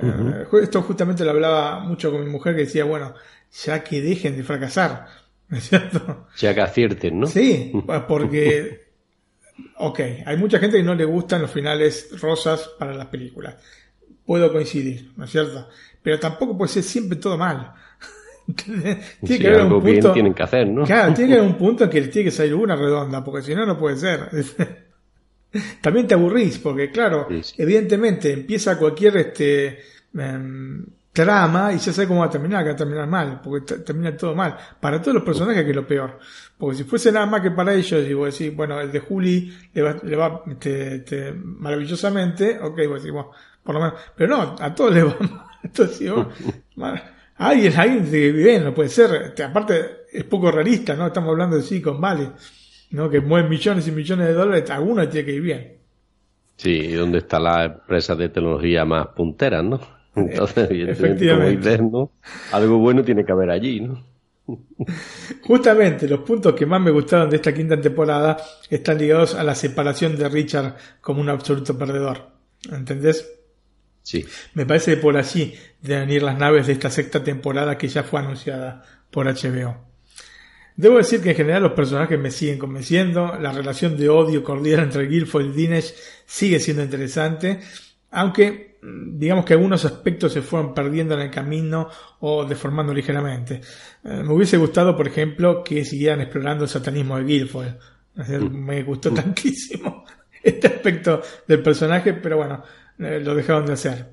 Eh, 0.00 0.46
esto 0.62 0.82
justamente 0.82 1.24
lo 1.24 1.30
hablaba 1.30 1.80
mucho 1.80 2.10
con 2.10 2.24
mi 2.24 2.30
mujer 2.30 2.54
que 2.54 2.62
decía, 2.62 2.84
bueno, 2.84 3.14
ya 3.52 3.82
que 3.82 4.00
dejen 4.00 4.36
de 4.36 4.44
fracasar, 4.44 5.06
¿no 5.48 5.58
es 5.58 5.68
cierto? 5.68 6.26
Ya 6.36 6.54
que 6.54 6.60
acierten, 6.60 7.20
¿no? 7.20 7.26
Sí, 7.26 7.72
porque, 8.08 8.88
ok, 9.76 10.00
hay 10.24 10.36
mucha 10.36 10.58
gente 10.58 10.76
que 10.76 10.82
no 10.82 10.94
le 10.94 11.04
gustan 11.04 11.42
los 11.42 11.50
finales 11.50 12.08
rosas 12.20 12.70
para 12.78 12.94
las 12.94 13.06
películas. 13.06 13.56
Puedo 14.24 14.52
coincidir, 14.52 15.10
¿no 15.16 15.24
es 15.24 15.30
cierto? 15.30 15.68
Pero 16.02 16.18
tampoco 16.18 16.56
puede 16.56 16.72
ser 16.72 16.82
siempre 16.82 17.18
todo 17.18 17.36
mal. 17.36 17.72
tiene 18.56 19.38
que 19.38 19.48
haber 19.48 19.62
un 19.62 19.82
punto. 19.82 20.12
tienen 20.12 20.34
que 20.34 20.42
hacer, 20.42 20.68
¿no? 20.68 20.84
Claro, 20.84 21.12
tiene 21.14 21.32
que 21.32 21.38
haber 21.38 21.50
un 21.50 21.58
punto 21.58 21.84
en 21.84 21.90
que 21.90 22.02
tiene 22.02 22.30
que 22.30 22.36
salir 22.36 22.54
una 22.54 22.76
redonda, 22.76 23.22
porque 23.24 23.42
si 23.42 23.54
no, 23.54 23.66
no 23.66 23.78
puede 23.78 23.96
ser. 23.96 24.28
También 25.80 26.06
te 26.06 26.14
aburrís, 26.14 26.58
porque 26.58 26.90
claro, 26.90 27.26
evidentemente 27.58 28.32
empieza 28.32 28.78
cualquier 28.78 29.16
este 29.16 29.80
em, 30.14 30.86
trama 31.12 31.72
y 31.72 31.78
ya 31.78 31.92
sabes 31.92 32.08
cómo 32.08 32.20
va 32.20 32.26
a 32.26 32.30
terminar, 32.30 32.62
que 32.62 32.70
va 32.70 32.74
a 32.74 32.78
terminar 32.78 33.06
mal, 33.06 33.40
porque 33.42 33.74
termina 33.76 34.16
todo 34.16 34.34
mal. 34.34 34.56
Para 34.78 35.00
todos 35.00 35.14
los 35.14 35.24
personajes 35.24 35.64
que 35.64 35.70
es 35.70 35.76
lo 35.76 35.86
peor. 35.86 36.18
Porque 36.56 36.78
si 36.78 36.84
fuese 36.84 37.10
nada 37.10 37.26
más 37.26 37.40
que 37.40 37.50
para 37.50 37.74
ellos, 37.74 38.06
y 38.06 38.14
vos 38.14 38.38
decís, 38.38 38.54
bueno, 38.54 38.80
el 38.80 38.92
de 38.92 39.00
Juli 39.00 39.52
le 39.72 39.82
va, 39.82 39.96
le 40.02 40.16
va 40.16 40.42
este, 40.48 40.96
este, 40.96 41.32
maravillosamente, 41.32 42.58
ok, 42.60 42.78
vos 42.88 43.02
decís, 43.02 43.12
bueno, 43.12 43.30
por 43.62 43.74
lo 43.74 43.80
menos, 43.80 44.00
pero 44.16 44.36
no, 44.36 44.56
a 44.58 44.74
todos 44.74 44.94
les 44.94 45.04
va 45.04 45.16
mal. 45.20 45.46
Entonces, 45.62 46.10
alguien, 47.36 47.78
alguien 47.78 48.10
que 48.10 48.32
bien, 48.32 48.64
no 48.64 48.74
puede 48.74 48.88
ser, 48.88 49.14
este, 49.26 49.44
aparte 49.44 50.06
es 50.12 50.24
poco 50.24 50.50
realista, 50.50 50.94
¿no? 50.94 51.06
Estamos 51.06 51.30
hablando 51.30 51.56
de 51.56 51.62
Silicon 51.62 52.00
Valley. 52.00 52.30
¿no? 52.90 53.08
que 53.08 53.20
mueven 53.20 53.48
millones 53.48 53.86
y 53.88 53.92
millones 53.92 54.26
de 54.28 54.34
dólares, 54.34 54.70
alguna 54.70 55.08
tiene 55.08 55.26
que 55.26 55.32
ir 55.32 55.42
bien. 55.42 55.76
Sí, 56.56 56.70
y 56.70 56.92
dónde 56.92 57.18
está 57.18 57.38
la 57.38 57.64
empresa 57.64 58.14
de 58.14 58.28
tecnología 58.28 58.84
más 58.84 59.08
punteras, 59.08 59.64
¿no? 59.64 59.80
Entonces, 60.16 60.68
Efectivamente. 60.70 61.78
¿no? 61.78 62.12
algo 62.52 62.78
bueno 62.78 63.02
tiene 63.04 63.24
que 63.24 63.32
haber 63.32 63.50
allí, 63.50 63.80
¿no? 63.80 64.04
Justamente 65.42 66.08
los 66.08 66.20
puntos 66.20 66.54
que 66.54 66.66
más 66.66 66.80
me 66.80 66.90
gustaron 66.90 67.30
de 67.30 67.36
esta 67.36 67.54
quinta 67.54 67.80
temporada 67.80 68.36
están 68.68 68.98
ligados 68.98 69.34
a 69.34 69.44
la 69.44 69.54
separación 69.54 70.16
de 70.16 70.28
Richard 70.28 70.76
como 71.00 71.20
un 71.20 71.28
absoluto 71.28 71.76
perdedor. 71.78 72.30
¿Entendés? 72.70 73.28
Sí. 74.02 74.24
Me 74.54 74.66
parece 74.66 74.94
que 74.94 75.00
por 75.00 75.16
allí 75.16 75.54
deben 75.80 76.10
ir 76.10 76.22
las 76.22 76.38
naves 76.38 76.66
de 76.66 76.72
esta 76.72 76.90
sexta 76.90 77.22
temporada 77.22 77.78
que 77.78 77.88
ya 77.88 78.02
fue 78.02 78.20
anunciada 78.20 78.82
por 79.10 79.26
HBO. 79.26 79.90
Debo 80.76 80.96
decir 80.96 81.20
que 81.20 81.30
en 81.30 81.36
general 81.36 81.62
los 81.62 81.72
personajes 81.72 82.18
me 82.18 82.30
siguen 82.30 82.58
convenciendo, 82.58 83.36
la 83.38 83.52
relación 83.52 83.96
de 83.98 84.08
odio 84.08 84.42
cordial 84.42 84.80
entre 84.80 85.06
Guilford 85.06 85.46
y 85.46 85.52
Dinesh 85.52 85.94
sigue 86.24 86.58
siendo 86.58 86.82
interesante, 86.82 87.60
aunque 88.10 88.69
digamos 88.82 89.44
que 89.44 89.54
algunos 89.54 89.84
aspectos 89.84 90.32
se 90.32 90.42
fueron 90.42 90.74
perdiendo 90.74 91.14
en 91.14 91.20
el 91.20 91.30
camino 91.30 91.88
o 92.20 92.44
deformando 92.44 92.94
ligeramente. 92.94 93.60
Eh, 94.04 94.22
me 94.22 94.32
hubiese 94.32 94.56
gustado, 94.56 94.96
por 94.96 95.06
ejemplo, 95.06 95.62
que 95.62 95.84
siguieran 95.84 96.20
explorando 96.20 96.64
el 96.64 96.70
satanismo 96.70 97.18
de 97.18 97.24
Guilfoyle. 97.24 97.76
Mm. 98.14 98.64
Me 98.64 98.82
gustó 98.82 99.10
mm. 99.10 99.14
tantísimo 99.14 100.04
este 100.42 100.66
aspecto 100.66 101.22
del 101.46 101.62
personaje, 101.62 102.14
pero 102.14 102.38
bueno, 102.38 102.62
eh, 102.98 103.20
lo 103.22 103.34
dejaron 103.34 103.66
de 103.66 103.72
hacer. 103.74 104.06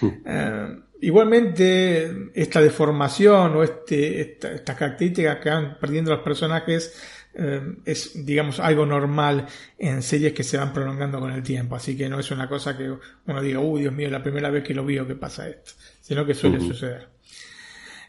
Mm. 0.00 0.08
Eh, 0.24 0.78
igualmente, 1.00 2.30
esta 2.34 2.60
deformación 2.60 3.56
o 3.56 3.62
este, 3.64 4.20
esta, 4.20 4.52
estas 4.52 4.76
características 4.76 5.38
que 5.38 5.50
van 5.50 5.78
perdiendo 5.80 6.12
los 6.12 6.22
personajes 6.22 6.94
eh, 7.34 7.76
es, 7.84 8.24
digamos, 8.26 8.60
algo 8.60 8.84
normal 8.84 9.46
en 9.78 10.02
series 10.02 10.32
que 10.32 10.42
se 10.42 10.58
van 10.58 10.72
prolongando 10.72 11.18
con 11.20 11.32
el 11.32 11.42
tiempo. 11.42 11.76
Así 11.76 11.96
que 11.96 12.08
no 12.08 12.20
es 12.20 12.30
una 12.30 12.48
cosa 12.48 12.76
que 12.76 12.92
uno 13.26 13.42
diga, 13.42 13.60
uy, 13.60 13.82
Dios 13.82 13.94
mío, 13.94 14.10
la 14.10 14.22
primera 14.22 14.50
vez 14.50 14.62
que 14.62 14.74
lo 14.74 14.84
veo 14.84 15.06
que 15.06 15.14
pasa 15.14 15.48
esto, 15.48 15.72
sino 16.00 16.26
que 16.26 16.34
suele 16.34 16.60
suceder. 16.60 17.08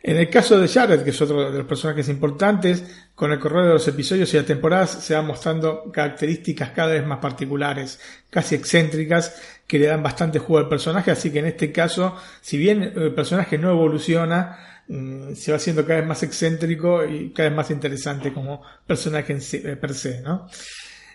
En 0.05 0.17
el 0.17 0.29
caso 0.29 0.59
de 0.59 0.67
Jared, 0.67 1.01
que 1.01 1.11
es 1.11 1.21
otro 1.21 1.49
de 1.49 1.59
los 1.59 1.65
personajes 1.65 2.09
importantes, 2.09 2.83
con 3.15 3.31
el 3.31 3.39
correr 3.39 3.67
de 3.67 3.73
los 3.73 3.87
episodios 3.87 4.33
y 4.33 4.37
las 4.37 4.45
temporadas 4.45 4.89
se 4.89 5.15
van 5.15 5.25
mostrando 5.25 5.89
características 5.93 6.71
cada 6.71 6.91
vez 6.91 7.07
más 7.07 7.19
particulares, 7.19 8.01
casi 8.29 8.55
excéntricas, 8.55 9.41
que 9.65 9.79
le 9.79 9.87
dan 9.87 10.03
bastante 10.03 10.39
juego 10.39 10.65
al 10.65 10.67
personaje, 10.67 11.09
así 11.09 11.31
que 11.31 11.39
en 11.39 11.45
este 11.45 11.71
caso, 11.71 12.17
si 12.41 12.57
bien 12.57 12.83
el 12.83 13.13
personaje 13.13 13.57
no 13.57 13.71
evoluciona, 13.71 14.72
Mm, 14.87 15.33
se 15.33 15.51
va 15.51 15.57
haciendo 15.57 15.85
cada 15.85 15.99
vez 15.99 16.07
más 16.07 16.23
excéntrico 16.23 17.05
y 17.05 17.31
cada 17.31 17.49
vez 17.49 17.55
más 17.55 17.71
interesante 17.71 18.33
como 18.33 18.61
personaje 18.85 19.33
en 19.33 19.39
eh, 19.39 19.75
per 19.77 19.93
se, 19.93 20.21
¿no? 20.21 20.49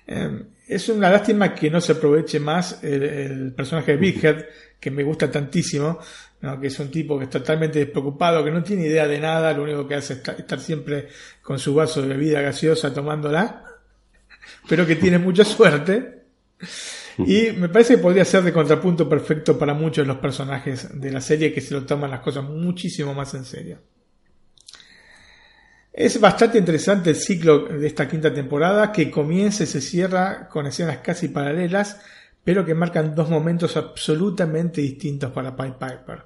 Em, 0.06 0.42
es 0.66 0.88
una 0.88 1.10
lástima 1.10 1.54
que 1.54 1.70
no 1.70 1.80
se 1.80 1.92
aproveche 1.92 2.40
más 2.40 2.82
el, 2.82 3.52
personaje 3.54 3.92
de 3.92 3.98
Big 3.98 4.24
Head, 4.24 4.44
que 4.80 4.90
me 4.90 5.02
gusta 5.02 5.30
tantísimo, 5.30 5.98
que 6.60 6.66
es 6.66 6.78
un 6.78 6.90
tipo 6.90 7.18
que 7.18 7.24
es 7.24 7.30
totalmente 7.30 7.80
despreocupado, 7.80 8.42
que 8.42 8.50
no 8.50 8.62
tiene 8.62 8.86
idea 8.86 9.06
de 9.06 9.18
nada, 9.18 9.52
lo 9.52 9.64
único 9.64 9.86
que 9.86 9.96
hace 9.96 10.14
es 10.14 10.28
estar 10.28 10.60
siempre 10.60 11.08
con 11.42 11.58
su 11.58 11.74
vaso 11.74 12.00
de 12.00 12.08
bebida 12.08 12.40
gaseosa 12.40 12.94
tomándola, 12.94 13.64
pero 14.68 14.86
que 14.86 14.96
tiene 14.96 15.18
mucha 15.18 15.44
suerte 15.44 16.22
y 17.18 17.52
me 17.56 17.68
parece 17.68 17.96
que 17.96 18.02
podría 18.02 18.24
ser 18.24 18.42
de 18.42 18.52
contrapunto 18.52 19.08
perfecto 19.08 19.58
para 19.58 19.74
muchos 19.74 20.04
de 20.04 20.08
los 20.08 20.18
personajes 20.18 21.00
de 21.00 21.10
la 21.10 21.20
serie 21.20 21.52
que 21.52 21.60
se 21.60 21.74
lo 21.74 21.84
toman 21.84 22.10
las 22.10 22.20
cosas 22.20 22.44
muchísimo 22.44 23.14
más 23.14 23.34
en 23.34 23.44
serio. 23.44 23.78
Es 25.92 26.20
bastante 26.20 26.58
interesante 26.58 27.10
el 27.10 27.16
ciclo 27.16 27.66
de 27.66 27.86
esta 27.86 28.06
quinta 28.06 28.32
temporada 28.32 28.92
que 28.92 29.10
comienza 29.10 29.64
y 29.64 29.66
se 29.66 29.80
cierra 29.80 30.48
con 30.48 30.66
escenas 30.66 30.98
casi 30.98 31.26
paralelas, 31.26 32.00
pero 32.44 32.64
que 32.64 32.74
marcan 32.74 33.16
dos 33.16 33.28
momentos 33.28 33.76
absolutamente 33.76 34.80
distintos 34.80 35.32
para 35.32 35.56
Pied 35.56 35.72
Piper. 35.72 36.24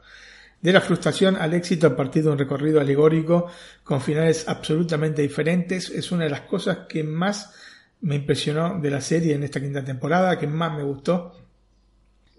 De 0.61 0.73
la 0.73 0.81
frustración 0.81 1.37
al 1.37 1.55
éxito 1.55 1.87
a 1.87 1.97
partir 1.97 2.23
de 2.23 2.31
un 2.31 2.39
recorrido 2.39 2.81
alegórico 2.81 3.49
con 3.83 4.01
finales 4.01 4.45
absolutamente 4.47 5.23
diferentes 5.23 5.89
es 5.91 6.13
una 6.13 6.25
de 6.25 6.31
las 6.31 6.43
cosas 6.43 6.81
que 6.87 7.03
más 7.03 7.55
me 8.03 8.17
impresionó 8.17 8.79
de 8.81 8.91
la 8.91 9.01
serie 9.01 9.35
en 9.35 9.43
esta 9.43 9.61
quinta 9.61 9.85
temporada, 9.85 10.39
que 10.39 10.47
más 10.47 10.77
me 10.77 10.83
gustó. 10.83 11.33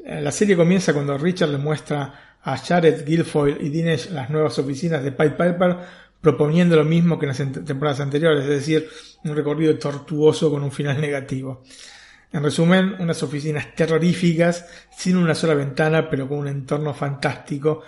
Eh, 0.06 0.22
la 0.22 0.32
serie 0.32 0.56
comienza 0.56 0.94
cuando 0.94 1.18
Richard 1.18 1.50
le 1.50 1.58
muestra 1.58 2.38
a 2.42 2.58
Jared, 2.58 3.06
Guilfoyle 3.06 3.58
y 3.62 3.70
Dinesh 3.70 4.10
las 4.12 4.30
nuevas 4.30 4.58
oficinas 4.60 5.04
de 5.04 5.14
Pied 5.14 5.32
Piper, 5.32 5.78
proponiendo 6.20 6.76
lo 6.76 6.84
mismo 6.84 7.18
que 7.18 7.26
en 7.26 7.30
las 7.30 7.66
temporadas 7.66 8.02
anteriores, 8.02 8.44
es 8.44 8.50
decir, 8.50 8.90
un 9.24 9.36
recorrido 9.36 9.78
tortuoso 9.78 10.52
con 10.52 10.64
un 10.64 10.72
final 10.72 11.00
negativo. 11.00 11.64
En 12.32 12.44
resumen, 12.44 12.96
unas 13.00 13.22
oficinas 13.24 13.76
terroríficas, 13.76 14.66
sin 14.98 15.16
una 15.18 15.36
sola 15.36 15.54
ventana, 15.54 16.10
pero 16.10 16.28
con 16.28 16.40
un 16.40 16.48
entorno 16.48 16.94
fantástico, 16.94 17.84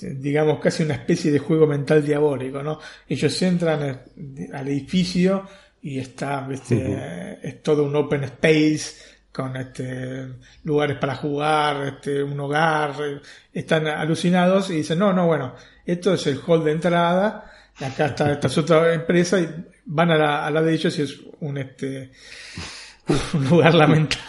digamos 0.00 0.60
casi 0.60 0.84
una 0.84 0.94
especie 0.94 1.32
de 1.32 1.40
juego 1.40 1.66
mental 1.66 2.04
diabólico, 2.04 2.62
¿no? 2.62 2.78
Ellos 3.08 3.42
entran 3.42 4.00
al 4.52 4.68
edificio, 4.68 5.44
y 5.82 5.98
está, 5.98 6.46
este, 6.50 7.38
es 7.42 7.62
todo 7.62 7.84
un 7.84 7.94
open 7.94 8.24
space 8.24 9.18
con 9.32 9.56
este, 9.56 10.26
lugares 10.64 10.96
para 10.98 11.14
jugar, 11.14 11.86
este, 11.86 12.22
un 12.22 12.38
hogar, 12.40 12.94
están 13.52 13.86
alucinados 13.86 14.70
y 14.70 14.76
dicen, 14.76 14.98
no, 14.98 15.12
no, 15.12 15.26
bueno, 15.26 15.54
esto 15.86 16.14
es 16.14 16.26
el 16.26 16.40
hall 16.44 16.64
de 16.64 16.72
entrada, 16.72 17.52
acá 17.80 18.06
está 18.06 18.32
esta 18.32 18.48
otra 18.60 18.92
empresa 18.92 19.38
y 19.40 19.48
van 19.86 20.10
a 20.10 20.16
la, 20.16 20.46
a 20.46 20.50
la 20.50 20.62
de 20.62 20.74
ellos 20.74 20.98
y 20.98 21.02
es 21.02 21.20
un, 21.40 21.58
este, 21.58 22.10
un 23.34 23.48
lugar 23.48 23.74
lamentable. 23.74 24.24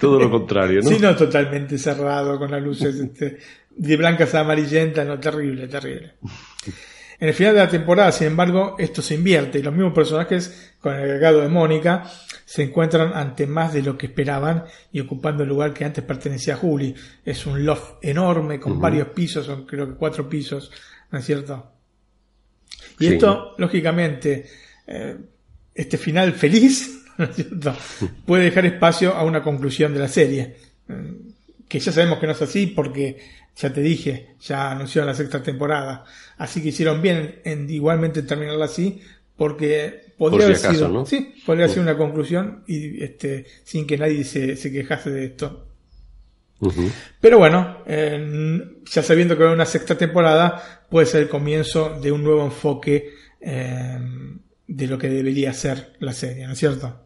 Todo 0.00 0.18
lo 0.18 0.30
contrario, 0.30 0.80
¿no? 0.82 0.88
Sí, 0.88 0.98
no, 0.98 1.14
totalmente 1.14 1.76
cerrado, 1.76 2.38
con 2.38 2.50
las 2.50 2.62
luces 2.62 2.94
este, 3.00 3.38
de 3.70 3.96
blancas 3.96 4.34
a 4.34 4.40
amarillentas, 4.40 5.06
no, 5.06 5.18
terrible, 5.20 5.68
terrible. 5.68 6.14
En 7.24 7.28
el 7.28 7.34
final 7.34 7.54
de 7.54 7.60
la 7.60 7.70
temporada, 7.70 8.12
sin 8.12 8.26
embargo, 8.26 8.76
esto 8.78 9.00
se 9.00 9.14
invierte 9.14 9.58
y 9.58 9.62
los 9.62 9.72
mismos 9.72 9.94
personajes, 9.94 10.74
con 10.78 10.94
el 10.94 11.04
agregado 11.04 11.40
de 11.40 11.48
Mónica, 11.48 12.04
se 12.44 12.64
encuentran 12.64 13.14
ante 13.14 13.46
más 13.46 13.72
de 13.72 13.80
lo 13.80 13.96
que 13.96 14.08
esperaban 14.08 14.64
y 14.92 15.00
ocupando 15.00 15.42
el 15.42 15.48
lugar 15.48 15.72
que 15.72 15.86
antes 15.86 16.04
pertenecía 16.04 16.52
a 16.52 16.58
Julie. 16.58 16.94
Es 17.24 17.46
un 17.46 17.64
loft 17.64 17.94
enorme 18.02 18.60
con 18.60 18.78
varios 18.78 19.08
pisos, 19.08 19.46
son 19.46 19.64
creo 19.64 19.88
que 19.88 19.94
cuatro 19.94 20.28
pisos, 20.28 20.70
¿no 21.12 21.18
es 21.18 21.24
cierto? 21.24 21.72
Y 23.00 23.06
esto, 23.06 23.54
lógicamente, 23.56 24.44
eh, 24.86 25.16
este 25.74 25.96
final 25.96 26.34
feliz, 26.34 27.06
¿no 27.16 27.24
es 27.24 27.36
cierto? 27.36 27.74
Puede 28.26 28.44
dejar 28.44 28.66
espacio 28.66 29.14
a 29.14 29.24
una 29.24 29.42
conclusión 29.42 29.94
de 29.94 30.00
la 30.00 30.08
serie. 30.08 30.56
Eh, 30.90 31.14
que 31.66 31.80
ya 31.80 31.90
sabemos 31.90 32.18
que 32.18 32.26
no 32.26 32.32
es 32.32 32.42
así 32.42 32.66
porque 32.66 33.18
ya 33.56 33.72
te 33.72 33.80
dije, 33.80 34.36
ya 34.40 34.70
anunciaron 34.72 35.08
la 35.08 35.14
sexta 35.14 35.42
temporada. 35.42 36.04
Así 36.38 36.62
que 36.62 36.68
hicieron 36.68 37.00
bien 37.00 37.40
en 37.44 37.70
igualmente 37.70 38.22
terminarla 38.22 38.64
así, 38.64 39.00
porque 39.36 40.14
podría 40.18 40.46
haber 40.46 40.56
sido, 40.56 41.06
sí, 41.06 41.34
podría 41.44 41.68
ser 41.68 41.80
una 41.80 41.96
conclusión 41.96 42.64
y 42.66 43.02
este, 43.02 43.46
sin 43.64 43.86
que 43.86 43.98
nadie 43.98 44.24
se, 44.24 44.56
se 44.56 44.72
quejase 44.72 45.10
de 45.10 45.24
esto. 45.26 45.68
Pero 47.20 47.38
bueno, 47.38 47.84
ya 47.86 49.02
sabiendo 49.02 49.36
que 49.36 49.44
va 49.44 49.52
una 49.52 49.66
sexta 49.66 49.98
temporada, 49.98 50.86
puede 50.88 51.06
ser 51.06 51.22
el 51.22 51.28
comienzo 51.28 51.98
de 52.00 52.10
un 52.10 52.24
nuevo 52.24 52.44
enfoque 52.44 53.12
eh, 53.40 53.98
de 54.66 54.86
lo 54.86 54.96
que 54.96 55.08
debería 55.08 55.52
ser 55.52 55.94
la 55.98 56.12
serie, 56.12 56.46
¿no 56.46 56.54
es 56.54 56.58
cierto? 56.58 57.03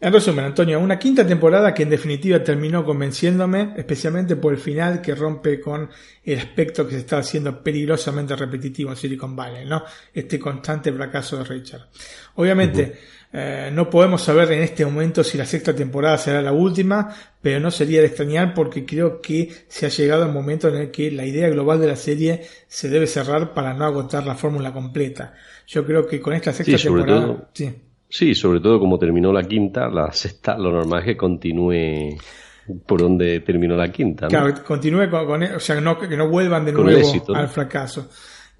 En 0.00 0.12
resumen, 0.12 0.44
Antonio, 0.44 0.78
una 0.78 0.96
quinta 0.96 1.26
temporada 1.26 1.74
que 1.74 1.82
en 1.82 1.90
definitiva 1.90 2.44
terminó 2.44 2.84
convenciéndome, 2.84 3.74
especialmente 3.76 4.36
por 4.36 4.52
el 4.52 4.60
final 4.60 5.02
que 5.02 5.12
rompe 5.12 5.60
con 5.60 5.90
el 6.22 6.38
aspecto 6.38 6.86
que 6.86 6.92
se 6.92 6.98
está 6.98 7.18
haciendo 7.18 7.64
peligrosamente 7.64 8.36
repetitivo 8.36 8.90
en 8.90 8.96
Silicon 8.96 9.34
Valley, 9.34 9.66
¿no? 9.66 9.82
Este 10.14 10.38
constante 10.38 10.92
fracaso 10.92 11.38
de 11.38 11.44
Richard. 11.44 11.88
Obviamente, 12.36 12.96
eh, 13.32 13.70
no 13.72 13.90
podemos 13.90 14.22
saber 14.22 14.52
en 14.52 14.62
este 14.62 14.84
momento 14.84 15.24
si 15.24 15.36
la 15.36 15.44
sexta 15.44 15.74
temporada 15.74 16.16
será 16.16 16.42
la 16.42 16.52
última, 16.52 17.12
pero 17.42 17.58
no 17.58 17.72
sería 17.72 18.00
de 18.00 18.06
extrañar 18.06 18.54
porque 18.54 18.86
creo 18.86 19.20
que 19.20 19.52
se 19.66 19.86
ha 19.86 19.88
llegado 19.88 20.26
el 20.26 20.32
momento 20.32 20.68
en 20.68 20.76
el 20.76 20.90
que 20.92 21.10
la 21.10 21.26
idea 21.26 21.48
global 21.48 21.80
de 21.80 21.88
la 21.88 21.96
serie 21.96 22.46
se 22.68 22.88
debe 22.88 23.08
cerrar 23.08 23.52
para 23.52 23.74
no 23.74 23.84
agotar 23.84 24.24
la 24.24 24.36
fórmula 24.36 24.72
completa. 24.72 25.34
Yo 25.66 25.84
creo 25.84 26.06
que 26.06 26.20
con 26.20 26.34
esta 26.34 26.52
sexta 26.52 26.76
temporada... 26.76 27.48
sí. 27.52 27.74
Sí, 28.08 28.34
sobre 28.34 28.60
todo 28.60 28.80
como 28.80 28.98
terminó 28.98 29.32
la 29.32 29.42
quinta, 29.42 29.88
la 29.88 30.12
sexta, 30.12 30.56
lo 30.56 30.72
normal 30.72 31.00
es 31.00 31.06
que 31.06 31.16
continúe 31.16 32.16
por 32.86 33.00
donde 33.00 33.40
terminó 33.40 33.76
la 33.76 33.90
quinta. 33.90 34.28
Claro, 34.28 34.54
continúe 34.64 35.08
con, 35.10 35.42
e, 35.42 35.54
o 35.54 35.60
sea, 35.60 35.80
no, 35.80 35.98
que 35.98 36.16
no 36.16 36.28
vuelvan 36.28 36.64
de 36.64 36.72
nuevo 36.72 37.34
al 37.34 37.48
fracaso. 37.48 38.10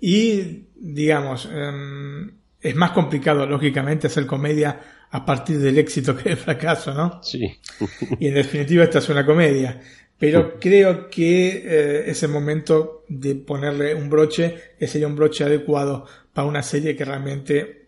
Y, 0.00 0.64
digamos, 0.76 1.48
em, 1.52 2.30
es 2.60 2.74
más 2.74 2.92
complicado, 2.92 3.46
lógicamente, 3.46 4.06
hacer 4.06 4.26
comedia 4.26 4.80
a 5.10 5.24
partir 5.24 5.58
del 5.58 5.78
éxito 5.78 6.16
que 6.16 6.30
del 6.30 6.38
fracaso, 6.38 6.94
¿no? 6.94 7.22
Sí. 7.22 7.58
y 8.18 8.28
en 8.28 8.34
definitiva, 8.34 8.84
esta 8.84 8.98
es 8.98 9.08
una 9.08 9.24
comedia. 9.24 9.80
Pero 10.18 10.58
creo 10.58 11.08
que 11.08 11.62
eh, 11.64 12.10
es 12.10 12.22
el 12.24 12.30
momento 12.30 13.04
de 13.08 13.36
ponerle 13.36 13.94
un 13.94 14.10
broche 14.10 14.74
que 14.78 14.88
sería 14.88 15.06
un 15.06 15.14
broche 15.14 15.44
adecuado 15.44 16.06
para 16.32 16.48
una 16.48 16.62
serie 16.62 16.96
que 16.96 17.04
realmente 17.04 17.87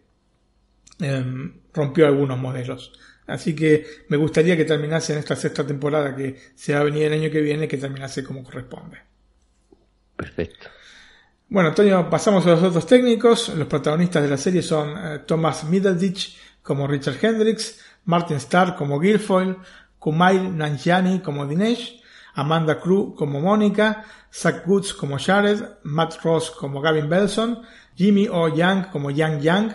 Em, 1.00 1.60
rompió 1.72 2.06
algunos 2.06 2.38
modelos. 2.38 2.92
Así 3.26 3.54
que 3.54 3.86
me 4.08 4.16
gustaría 4.16 4.56
que 4.56 4.64
terminase 4.64 5.12
en 5.12 5.20
esta 5.20 5.36
sexta 5.36 5.66
temporada 5.66 6.14
que 6.14 6.36
se 6.54 6.74
va 6.74 6.80
a 6.80 6.84
venir 6.84 7.04
el 7.04 7.12
año 7.12 7.30
que 7.30 7.40
viene, 7.40 7.68
que 7.68 7.76
terminase 7.76 8.24
como 8.24 8.42
corresponde. 8.42 8.98
Perfecto. 10.16 10.68
Bueno, 11.48 11.70
Antonio, 11.70 12.10
pasamos 12.10 12.46
a 12.46 12.50
los 12.50 12.62
otros 12.62 12.86
técnicos. 12.86 13.48
Los 13.50 13.66
protagonistas 13.66 14.22
de 14.22 14.28
la 14.28 14.36
serie 14.36 14.62
son 14.62 14.94
eh, 14.96 15.18
Thomas 15.26 15.64
Middleditch 15.64 16.36
como 16.62 16.86
Richard 16.86 17.16
Hendricks, 17.22 17.80
Martin 18.04 18.36
Starr 18.36 18.76
como 18.76 19.00
Guilfoyle, 19.00 19.56
Kumail 19.98 20.56
Nanjiani 20.56 21.20
como 21.20 21.46
Dinesh, 21.46 22.02
Amanda 22.34 22.80
Crew 22.80 23.14
como 23.14 23.40
Mónica, 23.40 24.04
Zach 24.32 24.66
Woods 24.66 24.92
como 24.92 25.18
Jared, 25.18 25.62
Matt 25.84 26.22
Ross 26.22 26.50
como 26.50 26.80
Gavin 26.80 27.08
Belson, 27.08 27.62
Jimmy 27.96 28.28
O. 28.28 28.48
Young 28.48 28.90
como 28.90 29.10
Yang 29.10 29.40
Yang, 29.40 29.74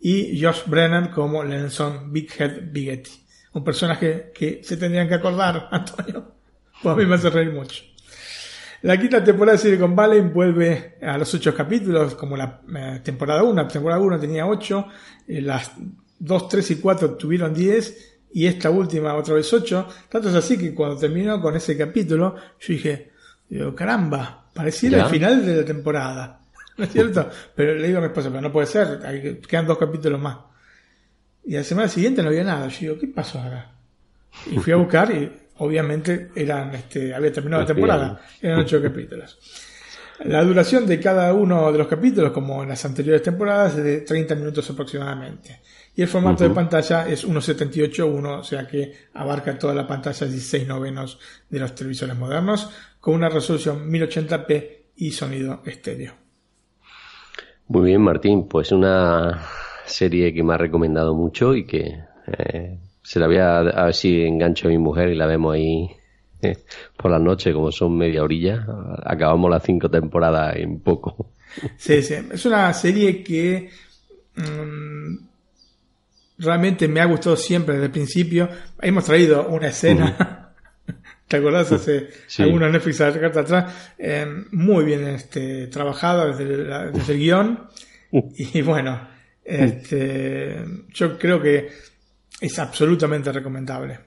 y 0.00 0.42
Josh 0.42 0.62
Brennan 0.66 1.08
como 1.08 1.42
Lenson 1.42 2.12
Big 2.12 2.30
Head 2.38 2.70
Bigetti. 2.72 3.10
Un 3.52 3.64
personaje 3.64 4.32
que 4.34 4.60
se 4.62 4.76
tendrían 4.76 5.08
que 5.08 5.14
acordar, 5.14 5.68
Antonio. 5.72 6.32
Pues 6.82 6.94
a 6.94 6.98
mí 6.98 7.06
me 7.06 7.14
hace 7.14 7.30
reír 7.30 7.52
mucho. 7.52 7.82
La 8.82 9.00
quinta 9.00 9.24
temporada 9.24 9.56
de 9.56 9.62
Silicon 9.62 9.96
Valley 9.96 10.20
vuelve 10.20 10.96
a 11.02 11.16
los 11.16 11.32
ocho 11.34 11.54
capítulos, 11.54 12.14
como 12.14 12.36
la 12.36 12.60
eh, 12.74 13.00
temporada 13.02 13.42
1. 13.42 13.62
La 13.62 13.68
temporada 13.68 14.00
1 14.00 14.20
tenía 14.20 14.46
ocho, 14.46 14.86
eh, 15.26 15.40
las 15.40 15.72
2, 16.18 16.48
3 16.48 16.70
y 16.72 16.76
4 16.76 17.14
tuvieron 17.14 17.54
10 17.54 18.18
y 18.34 18.46
esta 18.46 18.70
última 18.70 19.14
otra 19.14 19.34
vez 19.34 19.52
8. 19.52 19.88
Tanto 20.08 20.28
es 20.28 20.34
así 20.34 20.58
que 20.58 20.74
cuando 20.74 20.98
terminó 20.98 21.40
con 21.40 21.56
ese 21.56 21.76
capítulo, 21.76 22.36
yo 22.60 22.74
dije, 22.74 23.12
digo, 23.48 23.74
caramba, 23.74 24.46
pareciera 24.52 25.04
el 25.04 25.10
final 25.10 25.44
de 25.44 25.56
la 25.56 25.64
temporada. 25.64 26.40
¿No 26.78 26.84
es 26.84 26.92
cierto? 26.92 27.30
pero 27.54 27.74
le 27.74 27.86
digo 27.86 27.98
a 27.98 28.02
mi 28.02 28.08
esposa, 28.08 28.28
pero 28.28 28.42
no 28.42 28.52
puede 28.52 28.66
ser, 28.66 29.00
hay, 29.04 29.40
quedan 29.40 29.66
dos 29.66 29.78
capítulos 29.78 30.20
más. 30.20 30.38
Y 31.44 31.54
la 31.54 31.64
semana 31.64 31.88
siguiente 31.88 32.22
no 32.22 32.28
había 32.28 32.44
nada. 32.44 32.68
Yo 32.68 32.80
digo, 32.80 32.98
¿qué 32.98 33.06
pasó 33.06 33.38
ahora? 33.38 33.72
Y 34.50 34.58
fui 34.58 34.72
a 34.72 34.76
buscar 34.76 35.10
y 35.12 35.30
obviamente 35.58 36.30
eran, 36.34 36.74
este, 36.74 37.14
había 37.14 37.32
terminado 37.32 37.62
la 37.62 37.66
temporada, 37.66 38.20
eran 38.42 38.60
ocho 38.60 38.82
capítulos. 38.82 39.38
La 40.24 40.42
duración 40.42 40.86
de 40.86 40.98
cada 40.98 41.32
uno 41.34 41.70
de 41.70 41.78
los 41.78 41.86
capítulos, 41.86 42.32
como 42.32 42.62
en 42.62 42.70
las 42.70 42.84
anteriores 42.84 43.22
temporadas, 43.22 43.76
es 43.76 43.84
de 43.84 44.00
30 44.00 44.34
minutos 44.34 44.68
aproximadamente. 44.70 45.60
Y 45.94 46.02
el 46.02 46.08
formato 46.08 46.44
de 46.44 46.50
pantalla 46.50 47.08
es 47.08 47.26
1.78.1, 47.26 48.40
o 48.40 48.44
sea 48.44 48.66
que 48.66 48.92
abarca 49.14 49.58
toda 49.58 49.74
la 49.74 49.86
pantalla 49.86 50.26
16 50.26 50.66
novenos 50.66 51.18
de 51.48 51.58
los 51.58 51.74
televisores 51.74 52.16
modernos, 52.16 52.70
con 53.00 53.14
una 53.14 53.28
resolución 53.28 53.90
1080p 53.90 54.76
y 54.96 55.10
sonido 55.12 55.62
estéreo. 55.64 56.25
Muy 57.68 57.86
bien, 57.86 58.00
Martín, 58.00 58.46
pues 58.48 58.70
una 58.72 59.42
serie 59.84 60.32
que 60.32 60.42
me 60.42 60.54
ha 60.54 60.58
recomendado 60.58 61.14
mucho 61.14 61.54
y 61.54 61.66
que 61.66 61.98
eh, 62.26 62.78
se 63.02 63.20
la 63.20 63.26
voy 63.26 63.38
a, 63.38 63.58
a 63.58 63.84
ver 63.86 63.94
si 63.94 64.22
engancho 64.22 64.68
a 64.68 64.70
mi 64.70 64.78
mujer 64.78 65.08
y 65.08 65.16
la 65.16 65.26
vemos 65.26 65.54
ahí 65.54 65.90
eh, 66.42 66.56
por 66.96 67.10
la 67.10 67.18
noche, 67.18 67.52
como 67.52 67.72
son 67.72 67.96
media 67.96 68.22
orilla. 68.22 68.66
Acabamos 69.04 69.50
las 69.50 69.62
cinco 69.62 69.90
temporadas 69.90 70.56
en 70.56 70.80
poco. 70.80 71.32
Sí, 71.76 72.02
sí. 72.02 72.14
Es 72.32 72.44
una 72.44 72.72
serie 72.74 73.22
que 73.22 73.70
mm, 74.36 75.16
realmente 76.38 76.86
me 76.88 77.00
ha 77.00 77.06
gustado 77.06 77.36
siempre 77.36 77.74
desde 77.74 77.86
el 77.86 77.92
principio. 77.92 78.48
Hemos 78.80 79.04
traído 79.04 79.48
una 79.48 79.68
escena. 79.68 80.45
¿Te 81.28 81.38
acordás? 81.38 81.72
Hace 81.72 82.08
algunos 82.38 82.70
Netflix 82.70 83.00
a 83.00 83.10
la 83.10 83.20
carta 83.20 83.40
atrás. 83.40 83.94
Eh, 83.98 84.26
muy 84.52 84.84
bien 84.84 85.08
este, 85.08 85.66
trabajada 85.66 86.26
desde, 86.26 86.90
desde 86.92 87.12
el 87.12 87.18
guion. 87.18 87.68
Y 88.38 88.62
bueno, 88.62 89.08
este, 89.44 90.64
yo 90.94 91.18
creo 91.18 91.42
que 91.42 91.68
es 92.40 92.58
absolutamente 92.58 93.30
recomendable. 93.30 93.98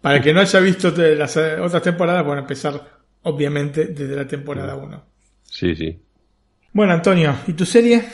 Para 0.00 0.16
el 0.16 0.22
que 0.22 0.32
no 0.32 0.40
haya 0.40 0.58
visto 0.58 0.90
las 0.90 1.36
otras 1.36 1.82
temporadas, 1.82 2.24
bueno, 2.24 2.40
empezar 2.40 2.80
obviamente 3.22 3.86
desde 3.86 4.16
la 4.16 4.26
temporada 4.26 4.74
1. 4.74 5.04
Sí, 5.44 5.76
sí. 5.76 5.98
Bueno, 6.72 6.92
Antonio, 6.92 7.36
¿y 7.46 7.52
tu 7.52 7.64
serie? 7.64 8.04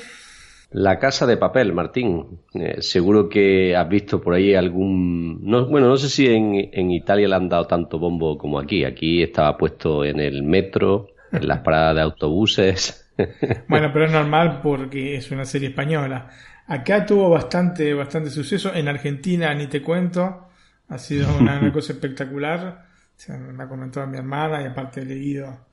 La 0.72 0.98
Casa 0.98 1.26
de 1.26 1.36
Papel, 1.36 1.72
Martín. 1.72 2.40
Eh, 2.54 2.76
seguro 2.80 3.28
que 3.28 3.74
has 3.76 3.88
visto 3.88 4.20
por 4.20 4.34
ahí 4.34 4.54
algún... 4.54 5.40
No, 5.42 5.66
bueno, 5.66 5.88
no 5.88 5.96
sé 5.96 6.08
si 6.08 6.26
en, 6.28 6.70
en, 6.72 6.90
Italia 6.92 7.26
le 7.26 7.34
han 7.34 7.48
dado 7.48 7.66
tanto 7.66 7.98
bombo 7.98 8.38
como 8.38 8.58
aquí. 8.58 8.84
Aquí 8.84 9.22
estaba 9.22 9.56
puesto 9.56 10.04
en 10.04 10.20
el 10.20 10.44
metro, 10.44 11.08
en 11.32 11.48
las 11.48 11.60
paradas 11.60 11.96
de 11.96 12.02
autobuses. 12.02 13.10
bueno, 13.68 13.90
pero 13.92 14.06
es 14.06 14.12
normal 14.12 14.60
porque 14.62 15.16
es 15.16 15.30
una 15.30 15.44
serie 15.44 15.70
española. 15.70 16.30
Acá 16.66 17.04
tuvo 17.04 17.28
bastante, 17.30 17.92
bastante 17.94 18.30
suceso. 18.30 18.72
En 18.72 18.86
Argentina, 18.86 19.52
ni 19.54 19.66
te 19.66 19.82
cuento. 19.82 20.50
Ha 20.88 20.98
sido 20.98 21.36
una, 21.36 21.72
cosa 21.72 21.92
espectacular. 21.92 22.86
me 23.28 23.64
ha 23.64 23.68
comentado 23.68 24.06
mi 24.06 24.18
hermana 24.18 24.62
y 24.62 24.66
aparte 24.66 25.00
he 25.00 25.04
leído 25.04 25.66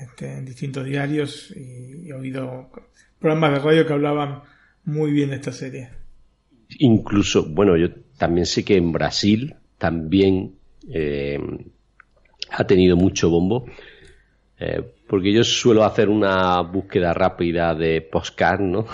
este, 0.00 0.38
en 0.38 0.44
distintos 0.44 0.84
diarios 0.84 1.52
y, 1.56 2.08
he 2.08 2.14
oído 2.14 2.70
programas 3.22 3.52
de 3.52 3.58
radio 3.60 3.86
que 3.86 3.92
hablaban 3.92 4.42
muy 4.84 5.12
bien 5.12 5.30
de 5.30 5.36
esta 5.36 5.52
serie. 5.52 5.90
Incluso, 6.78 7.46
bueno, 7.48 7.76
yo 7.76 7.88
también 8.18 8.46
sé 8.46 8.64
que 8.64 8.76
en 8.76 8.92
Brasil 8.92 9.54
también 9.78 10.56
eh, 10.92 11.38
ha 12.50 12.66
tenido 12.66 12.96
mucho 12.96 13.30
bombo. 13.30 13.66
Eh, 14.58 14.82
porque 15.08 15.32
yo 15.32 15.44
suelo 15.44 15.84
hacer 15.84 16.08
una 16.08 16.60
búsqueda 16.62 17.12
rápida 17.12 17.74
de 17.74 18.00
postcard, 18.00 18.60
¿no? 18.60 18.86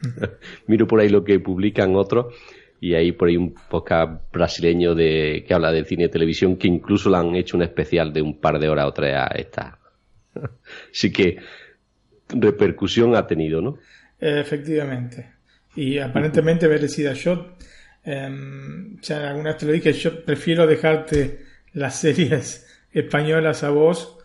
Miro 0.66 0.86
por 0.86 1.00
ahí 1.00 1.08
lo 1.08 1.24
que 1.24 1.40
publican 1.40 1.96
otros 1.96 2.34
y 2.80 2.94
hay 2.94 3.12
por 3.12 3.28
ahí 3.28 3.36
un 3.36 3.54
podcast 3.68 4.30
brasileño 4.32 4.94
de 4.94 5.44
que 5.46 5.54
habla 5.54 5.72
de 5.72 5.84
cine 5.84 6.04
y 6.04 6.08
televisión 6.08 6.56
que 6.56 6.68
incluso 6.68 7.08
le 7.08 7.16
han 7.16 7.34
hecho 7.34 7.56
un 7.56 7.62
especial 7.62 8.12
de 8.12 8.22
un 8.22 8.38
par 8.38 8.58
de 8.58 8.68
horas 8.68 8.86
o 8.86 8.92
tres 8.92 9.14
a 9.16 9.26
esta. 9.28 9.78
Así 10.92 11.10
que 11.12 11.38
repercusión 12.28 13.14
ha 13.16 13.26
tenido, 13.26 13.60
¿no? 13.60 13.78
Efectivamente. 14.18 15.30
Y 15.74 15.98
aparentemente 15.98 16.68
merecida. 16.68 17.12
Yo, 17.12 17.56
eh, 18.04 18.96
ya 19.02 19.30
alguna 19.30 19.50
vez 19.50 19.58
te 19.58 19.66
lo 19.66 19.72
dije, 19.72 19.92
yo 19.92 20.24
prefiero 20.24 20.66
dejarte 20.66 21.40
las 21.72 21.96
series 22.00 22.66
españolas 22.92 23.62
a 23.64 23.70
vos 23.70 24.18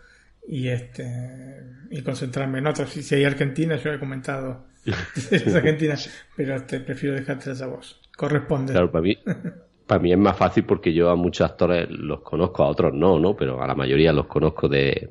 y 0.48 0.70
este 0.70 1.62
y 1.90 2.02
concentrarme 2.02 2.60
en 2.60 2.68
otras. 2.68 2.90
Si 2.90 3.16
hay 3.16 3.26
Argentina, 3.26 3.76
yo 3.76 3.92
he 3.92 4.00
comentado 4.00 4.68
es 5.32 5.54
Argentina, 5.54 5.96
pero 6.36 6.56
este, 6.56 6.80
prefiero 6.80 7.16
dejártelas 7.16 7.62
a 7.62 7.68
vos 7.68 8.02
corresponde. 8.22 8.74
Claro, 8.74 8.92
para 8.92 9.02
mí, 9.02 9.18
para 9.88 10.00
mí 10.00 10.12
es 10.12 10.18
más 10.18 10.38
fácil 10.38 10.64
porque 10.64 10.94
yo 10.94 11.10
a 11.10 11.16
muchos 11.16 11.50
actores 11.50 11.90
los 11.90 12.22
conozco, 12.22 12.64
a 12.64 12.68
otros 12.68 12.94
no, 12.94 13.20
¿no? 13.20 13.36
Pero 13.36 13.62
a 13.62 13.66
la 13.66 13.74
mayoría 13.74 14.14
los 14.14 14.28
conozco 14.28 14.70
de, 14.70 15.10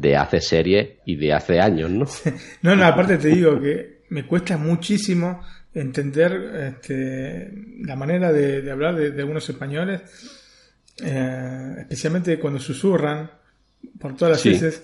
de 0.00 0.16
hace 0.16 0.40
series 0.40 0.98
y 1.04 1.16
de 1.16 1.32
hace 1.32 1.60
años, 1.60 1.90
¿no? 1.90 2.06
no, 2.62 2.76
no, 2.76 2.84
aparte 2.84 3.18
te 3.18 3.28
digo 3.28 3.60
que 3.60 4.02
me 4.10 4.26
cuesta 4.26 4.56
muchísimo 4.56 5.42
entender 5.74 6.74
este, 6.76 7.52
la 7.80 7.96
manera 7.96 8.32
de, 8.32 8.70
hablar 8.70 8.96
de, 8.96 9.20
algunos 9.20 9.48
españoles, 9.48 10.02
eh, 11.02 11.76
especialmente 11.80 12.38
cuando 12.38 12.58
susurran 12.58 13.30
por 13.98 14.16
todas 14.16 14.32
las 14.32 14.44
veces. 14.44 14.82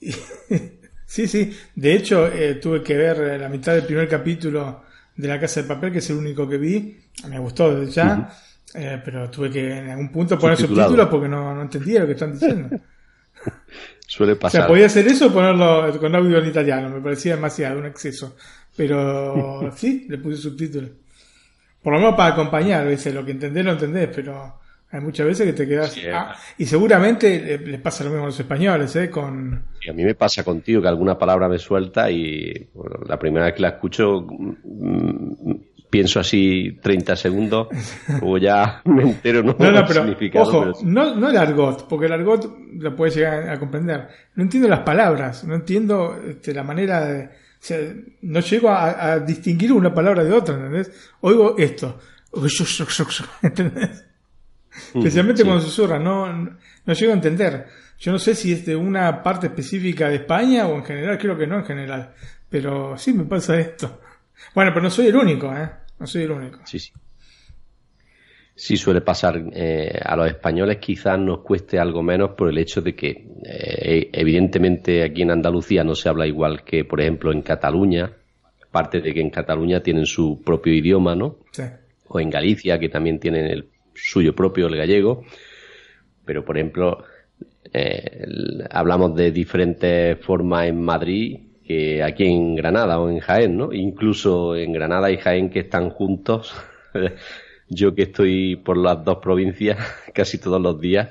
sí, 1.06 1.28
sí. 1.28 1.56
De 1.74 1.94
hecho, 1.94 2.26
eh, 2.28 2.54
tuve 2.54 2.82
que 2.82 2.96
ver 2.96 3.40
la 3.40 3.48
mitad 3.48 3.74
del 3.74 3.84
primer 3.84 4.08
capítulo 4.08 4.84
de 5.16 5.28
La 5.28 5.38
Casa 5.38 5.62
de 5.62 5.68
Papel, 5.68 5.92
que 5.92 5.98
es 5.98 6.10
el 6.10 6.16
único 6.16 6.48
que 6.48 6.56
vi. 6.56 6.98
Me 7.28 7.38
gustó 7.38 7.74
desde 7.74 7.92
ya, 7.92 8.32
eh, 8.74 9.00
pero 9.04 9.30
tuve 9.30 9.50
que 9.50 9.78
en 9.78 9.90
algún 9.90 10.10
punto 10.10 10.38
poner 10.38 10.56
subtítulos 10.56 11.08
porque 11.08 11.28
no, 11.28 11.54
no 11.54 11.62
entendía 11.62 12.00
lo 12.00 12.06
que 12.06 12.12
están 12.12 12.32
diciendo. 12.32 12.70
Suele 14.12 14.36
pasar. 14.36 14.60
O 14.60 14.62
sea, 14.64 14.68
podía 14.68 14.84
hacer 14.84 15.06
eso 15.06 15.28
o 15.28 15.32
ponerlo 15.32 15.98
con 15.98 16.14
audio 16.14 16.36
en 16.36 16.48
italiano, 16.48 16.90
me 16.90 17.00
parecía 17.00 17.34
demasiado, 17.34 17.78
un 17.78 17.86
exceso. 17.86 18.36
Pero 18.76 19.72
sí, 19.74 20.04
le 20.06 20.18
puse 20.18 20.36
subtítulos. 20.36 20.90
Por 21.82 21.94
lo 21.94 21.98
menos 21.98 22.14
para 22.14 22.34
acompañar, 22.34 22.86
dice, 22.86 23.10
lo 23.10 23.24
que 23.24 23.30
entendés 23.30 23.64
lo 23.64 23.72
entendés, 23.72 24.10
pero 24.14 24.60
hay 24.90 25.00
muchas 25.00 25.26
veces 25.26 25.46
que 25.46 25.54
te 25.54 25.66
quedas. 25.66 25.96
Ah, 26.12 26.36
y 26.58 26.66
seguramente 26.66 27.58
les 27.58 27.80
pasa 27.80 28.04
lo 28.04 28.10
mismo 28.10 28.24
a 28.24 28.26
los 28.26 28.38
españoles, 28.38 28.94
¿eh? 28.96 29.08
Con... 29.08 29.54
a 29.88 29.92
mí 29.94 30.04
me 30.04 30.14
pasa 30.14 30.44
contigo 30.44 30.82
que 30.82 30.88
alguna 30.88 31.16
palabra 31.16 31.48
me 31.48 31.58
suelta 31.58 32.10
y 32.10 32.68
la 33.06 33.18
primera 33.18 33.46
vez 33.46 33.54
que 33.54 33.62
la 33.62 33.68
escucho 33.68 34.26
mm, 34.28 35.54
pienso 35.92 36.20
así 36.20 36.78
30 36.80 37.16
segundos, 37.16 37.68
o 38.22 38.38
ya 38.38 38.80
me 38.86 39.02
entero 39.02 39.42
no, 39.42 39.54
no, 39.58 39.70
no 39.70 39.86
pero, 39.86 40.06
Ojo, 40.40 40.72
no, 40.84 41.14
no 41.14 41.28
el 41.28 41.36
argot, 41.36 41.86
porque 41.86 42.06
el 42.06 42.12
argot 42.14 42.50
lo 42.78 42.96
puedes 42.96 43.14
llegar 43.14 43.50
a 43.50 43.58
comprender. 43.58 44.08
No 44.34 44.42
entiendo 44.42 44.70
las 44.70 44.80
palabras, 44.80 45.44
no 45.44 45.54
entiendo 45.54 46.18
este, 46.26 46.54
la 46.54 46.62
manera 46.62 47.04
de. 47.04 47.24
O 47.26 47.64
sea, 47.64 47.78
no 48.22 48.40
llego 48.40 48.70
a, 48.70 49.12
a 49.12 49.20
distinguir 49.20 49.70
una 49.70 49.92
palabra 49.92 50.24
de 50.24 50.32
otra, 50.32 50.54
¿entendés? 50.54 50.90
Oigo 51.20 51.56
esto. 51.58 52.00
¿Entendés? 53.42 54.04
Especialmente 54.94 55.44
cuando 55.44 55.60
susurra, 55.60 55.98
no, 55.98 56.32
no 56.32 56.92
llego 56.94 57.12
a 57.12 57.16
entender. 57.16 57.66
Yo 57.98 58.12
no 58.12 58.18
sé 58.18 58.34
si 58.34 58.54
es 58.54 58.64
de 58.64 58.74
una 58.74 59.22
parte 59.22 59.48
específica 59.48 60.08
de 60.08 60.16
España 60.16 60.66
o 60.66 60.76
en 60.76 60.84
general, 60.84 61.18
creo 61.18 61.36
que 61.36 61.46
no 61.46 61.58
en 61.58 61.66
general. 61.66 62.14
Pero 62.48 62.96
sí 62.96 63.12
me 63.12 63.24
pasa 63.24 63.60
esto. 63.60 64.00
Bueno, 64.54 64.70
pero 64.72 64.82
no 64.82 64.90
soy 64.90 65.08
el 65.08 65.16
único, 65.16 65.54
¿eh? 65.54 65.81
Único. 66.36 66.60
Sí, 66.64 66.78
sí. 66.78 66.92
Sí 68.54 68.76
suele 68.76 69.00
pasar. 69.00 69.42
Eh, 69.52 69.98
a 70.02 70.14
los 70.16 70.28
españoles 70.28 70.78
quizás 70.78 71.18
nos 71.18 71.40
cueste 71.40 71.78
algo 71.78 72.02
menos 72.02 72.30
por 72.30 72.48
el 72.48 72.58
hecho 72.58 72.82
de 72.82 72.94
que 72.94 73.26
eh, 73.44 74.10
evidentemente 74.12 75.02
aquí 75.02 75.22
en 75.22 75.30
Andalucía 75.30 75.84
no 75.84 75.94
se 75.94 76.08
habla 76.08 76.26
igual 76.26 76.62
que, 76.62 76.84
por 76.84 77.00
ejemplo, 77.00 77.32
en 77.32 77.42
Cataluña. 77.42 78.12
Aparte 78.68 79.00
de 79.00 79.12
que 79.12 79.20
en 79.20 79.30
Cataluña 79.30 79.82
tienen 79.82 80.06
su 80.06 80.42
propio 80.42 80.72
idioma, 80.72 81.14
¿no? 81.14 81.38
Sí. 81.50 81.62
O 82.08 82.20
en 82.20 82.30
Galicia, 82.30 82.78
que 82.78 82.88
también 82.88 83.18
tienen 83.18 83.46
el 83.46 83.68
suyo 83.94 84.34
propio, 84.34 84.66
el 84.66 84.76
gallego, 84.76 85.24
pero 86.24 86.44
por 86.44 86.56
ejemplo, 86.56 87.04
eh, 87.72 88.24
hablamos 88.70 89.14
de 89.14 89.30
diferentes 89.30 90.18
formas 90.24 90.66
en 90.66 90.80
Madrid 90.80 91.40
que 91.72 92.02
aquí 92.02 92.26
en 92.26 92.54
Granada 92.54 92.98
o 92.98 93.08
en 93.08 93.20
Jaén, 93.20 93.56
¿no? 93.56 93.72
Incluso 93.72 94.54
en 94.56 94.72
Granada 94.72 95.10
y 95.10 95.16
Jaén 95.16 95.48
que 95.48 95.60
están 95.60 95.90
juntos. 95.90 96.54
Yo 97.68 97.94
que 97.94 98.02
estoy 98.02 98.56
por 98.56 98.76
las 98.76 99.02
dos 99.02 99.18
provincias 99.18 99.78
casi 100.14 100.38
todos 100.38 100.60
los 100.60 100.78
días, 100.78 101.08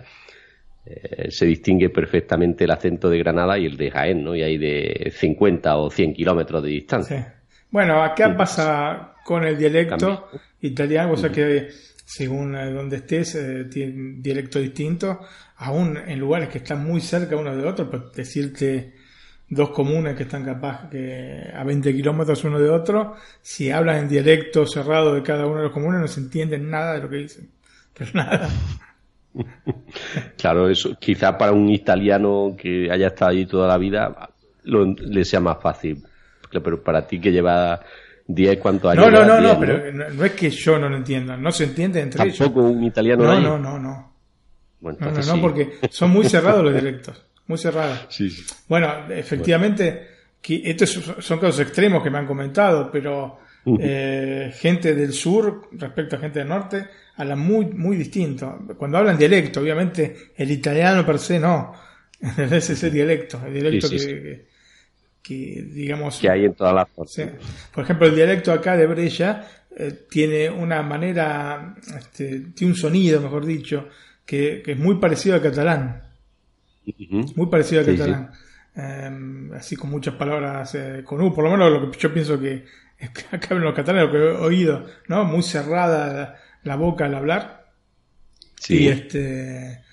eh, 0.86 1.32
se 1.32 1.46
distingue 1.46 1.90
perfectamente 1.90 2.66
el 2.66 2.72
acento 2.72 3.10
de 3.10 3.18
Granada 3.18 3.58
y 3.58 3.66
el 3.66 3.78
de 3.78 3.90
Jaén, 3.90 4.24
¿no? 4.24 4.36
Y 4.36 4.44
hay 4.44 4.58
de 4.58 5.12
50 5.16 5.78
o 5.78 5.90
100 5.90 6.14
kilómetros 6.14 6.62
de 6.64 6.70
distancia. 6.70 7.36
Bueno, 7.72 8.04
acá 8.04 8.36
pasa 8.36 9.16
con 9.26 9.44
el 9.44 9.58
dialecto 9.58 10.28
italiano, 10.62 11.14
o 11.14 11.18
sea 11.18 11.32
que 11.32 11.70
según 12.06 12.56
eh, 12.56 12.72
donde 12.72 12.98
estés, 12.98 13.36
eh, 13.36 13.66
tiene 13.72 14.18
dialecto 14.20 14.60
distinto, 14.60 15.22
aún 15.58 15.98
en 15.98 16.20
lugares 16.20 16.50
que 16.50 16.60
están 16.60 16.84
muy 16.84 17.02
cerca 17.02 17.36
uno 17.38 17.56
de 17.56 17.66
otro, 17.66 17.90
por 17.90 18.12
decirte 18.12 19.01
dos 19.52 19.70
comunes 19.72 20.16
que 20.16 20.24
están 20.24 20.44
capaz 20.46 20.90
que 20.90 21.44
a 21.54 21.64
20 21.64 21.94
kilómetros 21.94 22.44
uno 22.46 22.58
de 22.58 22.70
otro, 22.70 23.16
si 23.42 23.70
hablan 23.70 23.98
en 23.98 24.08
dialecto 24.10 24.66
cerrado 24.66 25.14
de 25.14 25.22
cada 25.22 25.46
uno 25.46 25.58
de 25.58 25.64
los 25.64 25.74
comunes 25.74 26.00
no 26.00 26.08
se 26.08 26.22
entiende 26.22 26.58
nada 26.58 26.94
de 26.94 27.02
lo 27.02 27.10
que 27.10 27.18
dicen. 27.18 27.50
Pero 27.94 28.12
nada. 28.14 28.50
Claro, 30.38 30.70
eso 30.70 30.98
quizá 31.00 31.38
para 31.38 31.54
un 31.54 31.70
italiano 31.70 32.54
que 32.58 32.92
haya 32.92 33.08
estado 33.08 33.32
allí 33.32 33.46
toda 33.46 33.66
la 33.68 33.78
vida 33.78 34.30
le 34.64 35.24
sea 35.24 35.40
más 35.40 35.58
fácil. 35.62 36.04
Pero 36.52 36.84
para 36.84 37.08
ti 37.08 37.18
que 37.20 37.32
lleva 37.32 37.80
10, 38.28 38.58
¿cuántos 38.60 38.92
años? 38.92 39.06
No, 39.06 39.12
no, 39.12 39.26
no, 39.26 39.40
no, 39.40 39.60
pero 39.60 39.92
no 40.14 40.26
es 40.26 40.32
que 40.34 40.50
yo 40.50 40.78
no 40.78 40.90
lo 40.90 40.98
entienda, 40.98 41.38
no 41.38 41.50
se 41.52 41.64
entiende 41.64 42.02
entre 42.02 42.24
ellos. 42.26 42.40
¿Tampoco 42.40 42.68
un 42.68 42.84
italiano 42.84 43.24
No, 43.24 43.40
no, 43.40 43.58
no, 43.58 43.80
no. 43.80 44.14
Bueno, 44.82 44.98
No, 45.00 45.06
no, 45.06 45.10
entonces 45.12 45.28
no, 45.28 45.36
sí. 45.36 45.42
porque 45.42 45.72
son 45.90 46.10
muy 46.10 46.26
cerrados 46.26 46.64
los 46.64 46.74
dialectos, 46.82 47.26
muy. 47.58 48.06
Sí, 48.10 48.30
sí. 48.30 48.44
Bueno, 48.68 49.10
efectivamente, 49.10 50.08
estos 50.66 50.90
son 51.20 51.40
casos 51.40 51.60
extremos 51.62 52.04
que 52.04 52.10
me 52.10 52.18
han 52.18 52.28
comentado, 52.28 52.90
pero 52.92 53.40
eh, 53.80 54.52
gente 54.60 54.96
del 54.96 55.14
sur 55.14 55.70
respecto 55.74 56.16
a 56.16 56.20
gente 56.20 56.40
del 56.40 56.48
norte 56.48 56.86
hablan 57.18 57.40
muy, 57.40 57.66
muy 57.68 57.98
distinto. 57.98 58.60
Cuando 58.78 58.98
hablan 58.98 59.18
dialecto, 59.18 59.62
obviamente 59.62 60.32
el 60.36 60.50
italiano 60.52 61.06
per 61.06 61.20
se 61.20 61.40
no, 61.40 61.74
ese 62.38 62.74
es 62.74 62.84
el 62.84 62.92
dialecto, 62.94 63.42
el 63.46 63.54
dialecto 63.54 63.88
Sí, 63.88 64.00
sí, 64.00 64.08
que, 64.08 64.14
sí. 64.14 64.22
que- 64.22 64.52
que, 65.24 65.62
digamos... 65.62 66.18
Que 66.20 66.32
hay 66.32 66.46
en 66.46 66.56
todas 66.56 66.74
las. 66.74 66.88
Sí. 67.12 67.24
Por 67.72 67.84
ejemplo, 67.84 68.08
el 68.08 68.16
dialecto 68.16 68.52
acá 68.52 68.76
de 68.76 68.88
Brella 68.88 69.48
eh, 69.78 70.06
tiene 70.10 70.50
una 70.50 70.82
manera, 70.82 71.76
este, 71.96 72.40
tiene 72.56 72.74
un 72.74 72.78
sonido, 72.80 73.22
mejor 73.22 73.46
dicho, 73.46 73.88
que, 74.26 74.64
que 74.66 74.72
es 74.72 74.80
muy 74.80 74.96
parecido 74.96 75.36
al 75.36 75.44
catalán. 75.44 76.02
Muy 77.36 77.48
parecido 77.48 77.82
al 77.82 77.86
Sí, 77.86 77.98
catalán. 77.98 78.32
Eh, 78.76 79.56
así 79.58 79.76
con 79.76 79.90
muchas 79.90 80.16
palabras 80.16 80.74
eh, 80.76 81.04
con 81.04 81.22
U, 81.22 81.34
por 81.34 81.44
lo 81.44 81.52
menos 81.52 81.72
lo 81.72 81.92
que 81.92 82.00
yo 82.00 82.14
pienso 82.14 82.40
que 82.40 82.66
acá 83.32 83.56
en 83.56 83.62
los 83.62 83.74
catalanes, 83.74 84.08
lo 84.08 84.12
que 84.12 84.18
he 84.18 84.46
oído, 84.46 84.86
¿no? 85.08 85.26
Muy 85.26 85.44
cerrada 85.44 86.14
la, 86.14 86.36
la 86.64 86.76
boca 86.76 87.06
al 87.06 87.16
hablar. 87.16 87.72
Sí. 88.56 88.84
Y 88.84 88.88
este. 88.88 89.84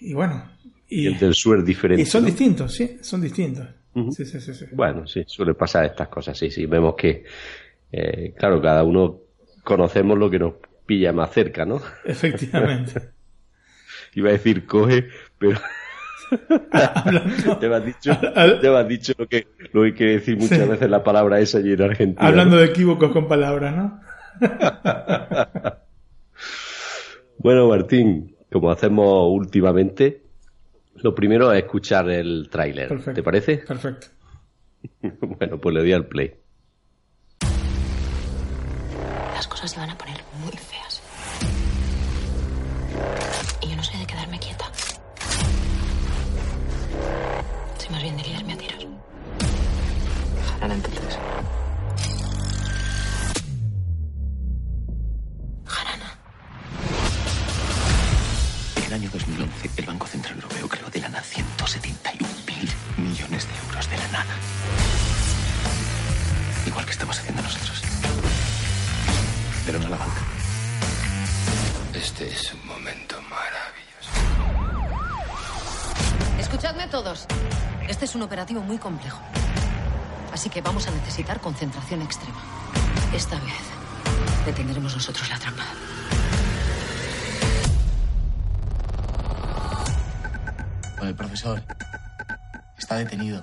Y 0.00 0.14
bueno. 0.14 0.50
Y 0.88 1.06
el 1.06 1.18
del 1.18 1.34
sur 1.34 1.58
es 1.58 1.64
diferente. 1.64 2.02
y 2.02 2.06
son 2.06 2.22
¿no? 2.22 2.26
distintos, 2.26 2.74
sí, 2.74 2.98
son 3.00 3.22
distintos. 3.22 3.66
Sí, 4.14 4.24
sí, 4.24 4.40
sí, 4.40 4.54
sí. 4.54 4.66
Bueno, 4.72 5.06
sí, 5.06 5.22
suele 5.26 5.54
pasar 5.54 5.84
estas 5.84 6.08
cosas, 6.08 6.36
sí, 6.36 6.50
sí. 6.50 6.66
Vemos 6.66 6.94
que, 6.96 7.24
eh, 7.90 8.34
claro, 8.36 8.60
cada 8.60 8.82
uno 8.82 9.20
conocemos 9.64 10.18
lo 10.18 10.30
que 10.30 10.38
nos 10.38 10.54
pilla 10.84 11.12
más 11.12 11.30
cerca, 11.32 11.64
¿no? 11.64 11.80
Efectivamente. 12.04 13.10
Iba 14.14 14.30
a 14.30 14.32
decir 14.32 14.66
coge, 14.66 15.08
pero 15.38 15.58
Hablando- 16.72 17.58
te 17.58 17.68
me 17.68 17.76
has 17.76 17.84
dicho, 17.84 18.10
al- 18.34 18.60
te 18.60 18.70
me 18.70 18.76
has 18.78 18.88
dicho 18.88 19.12
lo 19.18 19.26
que, 19.28 19.46
lo 19.72 19.82
que 19.82 19.94
quiere 19.94 20.12
decir 20.14 20.36
muchas 20.36 20.58
Sí. 20.60 20.64
veces 20.68 20.90
la 20.90 21.02
palabra 21.04 21.38
esa 21.40 21.58
allí 21.58 21.72
en 21.72 21.82
Argentina. 21.82 22.26
Hablando 22.26 22.56
¿no? 22.56 22.62
de 22.62 22.68
equívocos 22.68 23.10
con 23.12 23.28
palabras, 23.28 23.74
¿no? 23.76 24.00
Bueno, 27.38 27.68
Martín, 27.68 28.36
como 28.52 28.70
hacemos 28.70 29.28
últimamente, 29.32 30.22
lo 30.96 31.12
primero 31.14 31.52
es 31.52 31.64
escuchar 31.64 32.08
el 32.08 32.48
tráiler. 32.50 33.02
¿Te 33.12 33.22
parece? 33.22 33.58
Perfecto. 33.58 34.06
Bueno, 35.20 35.58
pues 35.60 35.74
le 35.74 35.80
doy 35.80 35.92
al 35.92 36.06
play. 36.06 36.34
Las 39.34 39.46
cosas 39.48 39.70
se 39.72 39.78
van 39.80 39.90
a 39.90 39.98
poner 39.98 40.11
todos. 76.92 77.26
Este 77.88 78.04
es 78.04 78.14
un 78.14 78.20
operativo 78.20 78.60
muy 78.60 78.76
complejo. 78.76 79.18
Así 80.30 80.50
que 80.50 80.60
vamos 80.60 80.86
a 80.88 80.90
necesitar 80.90 81.40
concentración 81.40 82.02
extrema. 82.02 82.38
Esta 83.14 83.36
vez 83.40 83.62
detendremos 84.44 84.94
nosotros 84.94 85.26
la 85.30 85.38
trampa. 85.38 85.64
El 91.00 91.14
profesor 91.14 91.62
está 92.76 92.96
detenido. 92.96 93.42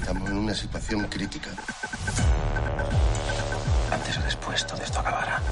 Estamos 0.00 0.30
en 0.30 0.38
una 0.38 0.54
situación 0.54 1.06
crítica. 1.08 1.50
Antes 3.92 4.16
o 4.16 4.22
después 4.22 4.66
todo 4.66 4.82
esto 4.82 4.98
acabará. 4.98 5.42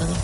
Todo. 0.00 0.14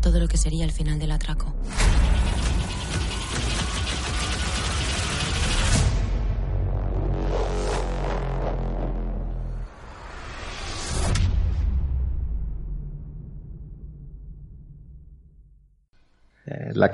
Todo 0.00 0.18
lo 0.20 0.28
que 0.28 0.36
sería 0.36 0.64
el 0.64 0.72
final 0.72 0.98
del 0.98 1.12
atraco. 1.12 1.52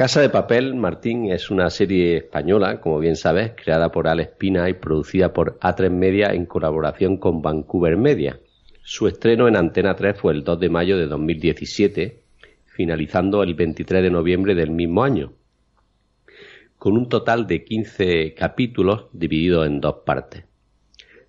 Casa 0.00 0.22
de 0.22 0.30
Papel, 0.30 0.76
Martín, 0.76 1.30
es 1.30 1.50
una 1.50 1.68
serie 1.68 2.16
española, 2.16 2.80
como 2.80 2.98
bien 3.00 3.16
sabes, 3.16 3.52
creada 3.54 3.92
por 3.92 4.08
Alex 4.08 4.30
Pina 4.38 4.66
y 4.70 4.72
producida 4.72 5.34
por 5.34 5.58
A3 5.58 5.90
Media 5.90 6.32
en 6.32 6.46
colaboración 6.46 7.18
con 7.18 7.42
Vancouver 7.42 7.98
Media. 7.98 8.40
Su 8.82 9.08
estreno 9.08 9.46
en 9.46 9.56
Antena 9.56 9.94
3 9.94 10.18
fue 10.18 10.32
el 10.32 10.42
2 10.42 10.58
de 10.58 10.70
mayo 10.70 10.96
de 10.96 11.06
2017, 11.06 12.22
finalizando 12.64 13.42
el 13.42 13.52
23 13.52 14.02
de 14.02 14.10
noviembre 14.10 14.54
del 14.54 14.70
mismo 14.70 15.04
año, 15.04 15.34
con 16.78 16.96
un 16.96 17.10
total 17.10 17.46
de 17.46 17.62
15 17.62 18.32
capítulos 18.32 19.08
divididos 19.12 19.66
en 19.66 19.82
dos 19.82 19.96
partes. 20.06 20.44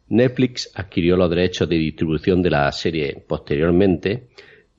Netflix 0.08 0.72
adquirió 0.76 1.18
los 1.18 1.30
derechos 1.30 1.68
de 1.68 1.76
distribución 1.76 2.42
de 2.42 2.52
la 2.52 2.72
serie 2.72 3.22
posteriormente, 3.28 4.30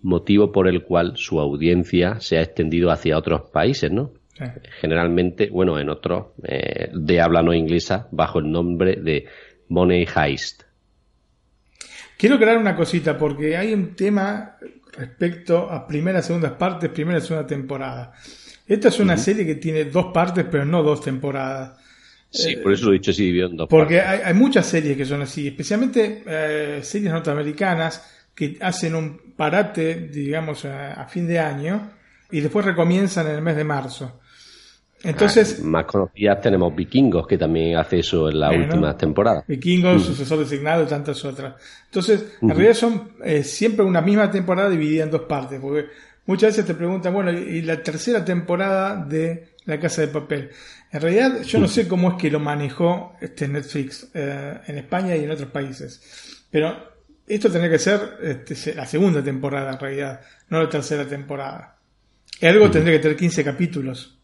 motivo 0.03 0.53
por 0.53 0.69
el 0.69 0.83
cual 0.83 1.17
su 1.17 1.41
audiencia 1.41 2.21
se 2.21 2.39
ha 2.39 2.43
extendido 2.43 2.91
hacia 2.91 3.17
otros 3.17 3.51
países, 3.51 3.91
¿no? 3.91 4.13
Sí. 4.37 4.45
Generalmente, 4.81 5.49
bueno, 5.51 5.79
en 5.79 5.89
otros 5.89 6.27
eh, 6.43 6.91
de 6.93 7.21
habla 7.21 7.43
no 7.43 7.53
inglesa, 7.55 8.09
bajo 8.11 8.41
el 8.41 8.51
nombre 8.51 8.97
de 8.97 9.27
Money 9.69 10.07
Heist. 10.15 10.63
Quiero 12.17 12.39
crear 12.39 12.57
una 12.59 12.77
cosita 12.77 13.19
porque 13.19 13.57
hay 13.57 13.73
un 13.73 13.95
tema 13.95 14.57
respecto 14.97 15.71
a 15.71 15.87
primeras, 15.87 16.27
segundas 16.27 16.53
partes, 16.53 16.91
primera 16.91 17.19
y 17.19 17.23
segunda 17.23 17.47
temporada. 17.47 18.13
Esta 18.67 18.89
es 18.89 19.01
una 19.01 19.17
serie 19.17 19.45
que 19.45 19.57
tiene 19.57 19.85
dos 19.87 20.07
partes, 20.13 20.47
pero 20.51 20.65
no 20.65 20.83
dos 20.83 21.01
temporadas. 21.01 21.79
Sí, 22.31 22.57
por 22.57 22.73
eso 22.73 22.87
lo 22.87 22.93
he 22.93 22.95
dicho 22.95 23.11
así 23.11 23.25
dividido 23.25 23.51
en 23.51 23.57
dos 23.57 23.69
Porque 23.69 23.99
partes. 23.99 24.21
hay, 24.25 24.33
hay 24.33 24.35
muchas 24.35 24.67
series 24.67 24.97
que 24.97 25.05
son 25.05 25.23
así, 25.23 25.49
especialmente 25.49 26.23
eh, 26.27 26.81
series 26.83 27.13
norteamericanas 27.13 28.22
que 28.35 28.57
hacen 28.61 28.95
un 28.95 29.35
parate, 29.37 30.09
digamos, 30.09 30.65
a, 30.65 30.95
a 30.95 31.07
fin 31.09 31.27
de 31.27 31.39
año 31.39 31.91
y 32.31 32.41
después 32.41 32.65
recomienzan 32.65 33.27
en 33.29 33.35
el 33.37 33.43
mes 33.43 33.57
de 33.57 33.65
marzo. 33.65 34.19
Entonces, 35.05 35.59
Ah, 35.61 35.65
más 35.65 35.85
conocidas 35.87 36.41
tenemos 36.41 36.75
Vikingos, 36.77 37.27
que 37.27 37.37
también 37.37 37.77
hace 37.77 37.99
eso 37.99 38.29
en 38.31 38.39
las 38.39 38.51
Bueno. 38.51 38.67
últimas 38.67 38.97
temporadas. 38.97 39.45
Vikingos, 39.49 40.05
sucesor 40.05 40.39
designado 40.39 40.85
y 40.85 40.87
tantas 40.87 41.25
otras. 41.25 41.55
Entonces, 41.87 42.25
en 42.41 42.51
realidad 42.51 42.75
son 42.75 43.13
eh, 43.25 43.43
siempre 43.43 43.85
una 43.85 44.01
misma 44.01 44.31
temporada 44.31 44.71
dividida 44.71 45.03
en 45.03 45.11
dos 45.11 45.23
partes, 45.23 45.59
porque 45.61 45.87
muchas 46.27 46.51
veces 46.51 46.67
te 46.67 46.75
preguntan, 46.75 47.13
bueno, 47.13 47.33
y 47.33 47.63
la 47.63 47.83
tercera 47.83 48.25
temporada 48.25 49.05
de 49.05 49.55
La 49.65 49.81
Casa 49.81 50.03
de 50.03 50.09
Papel. 50.09 50.51
En 50.93 51.01
realidad, 51.01 51.43
yo 51.43 51.59
no 51.59 51.67
sé 51.67 51.89
cómo 51.89 52.13
es 52.13 52.17
que 52.19 52.31
lo 52.31 52.39
manejó 52.39 53.17
este 53.21 53.49
Netflix 53.49 54.09
eh, 54.15 54.61
en 54.69 54.79
España 54.79 55.17
y 55.17 55.25
en 55.25 55.33
otros 55.33 55.51
países, 55.51 56.45
pero 56.49 56.92
esto 57.27 57.51
tendría 57.51 57.71
que 57.71 57.79
ser 57.79 58.19
este, 58.23 58.75
la 58.75 58.87
segunda 58.87 59.23
temporada 59.23 59.73
en 59.73 59.79
realidad, 59.79 60.21
no 60.49 60.63
la 60.63 60.69
tercera 60.69 61.07
temporada. 61.07 61.79
Algo 62.41 62.71
tendría 62.71 62.97
que 62.97 63.03
tener 63.03 63.17
15 63.17 63.45
capítulos. 63.45 64.19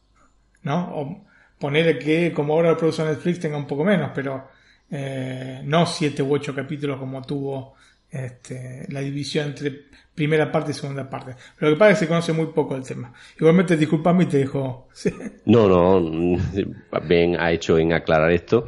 ¿no? 0.62 0.90
O 0.94 1.24
ponerle 1.58 1.98
que, 1.98 2.32
como 2.32 2.54
ahora 2.54 2.70
lo 2.70 2.76
produce 2.76 3.04
Netflix, 3.04 3.40
tenga 3.40 3.56
un 3.56 3.66
poco 3.66 3.84
menos, 3.84 4.10
pero 4.14 4.48
eh, 4.90 5.60
no 5.64 5.86
siete 5.86 6.22
u 6.22 6.32
ocho 6.32 6.54
capítulos 6.54 6.98
como 6.98 7.22
tuvo 7.22 7.74
este, 8.10 8.86
la 8.88 9.00
división 9.00 9.48
entre 9.48 9.88
primera 10.14 10.50
parte 10.50 10.70
y 10.70 10.74
segunda 10.74 11.08
parte. 11.08 11.34
Lo 11.58 11.70
que 11.70 11.76
pasa 11.76 11.92
es 11.92 11.98
que 11.98 12.04
se 12.04 12.08
conoce 12.08 12.32
muy 12.32 12.46
poco 12.46 12.76
el 12.76 12.82
tema. 12.82 13.12
Igualmente, 13.38 13.76
disculpame 13.76 14.24
y 14.24 14.26
te 14.26 14.38
dejo. 14.38 14.88
Sí. 14.98 15.12
No, 15.46 15.68
no, 15.68 16.40
bien 17.08 17.36
ha 17.38 17.52
hecho 17.52 17.78
en 17.78 17.92
aclarar 17.92 18.32
esto. 18.32 18.66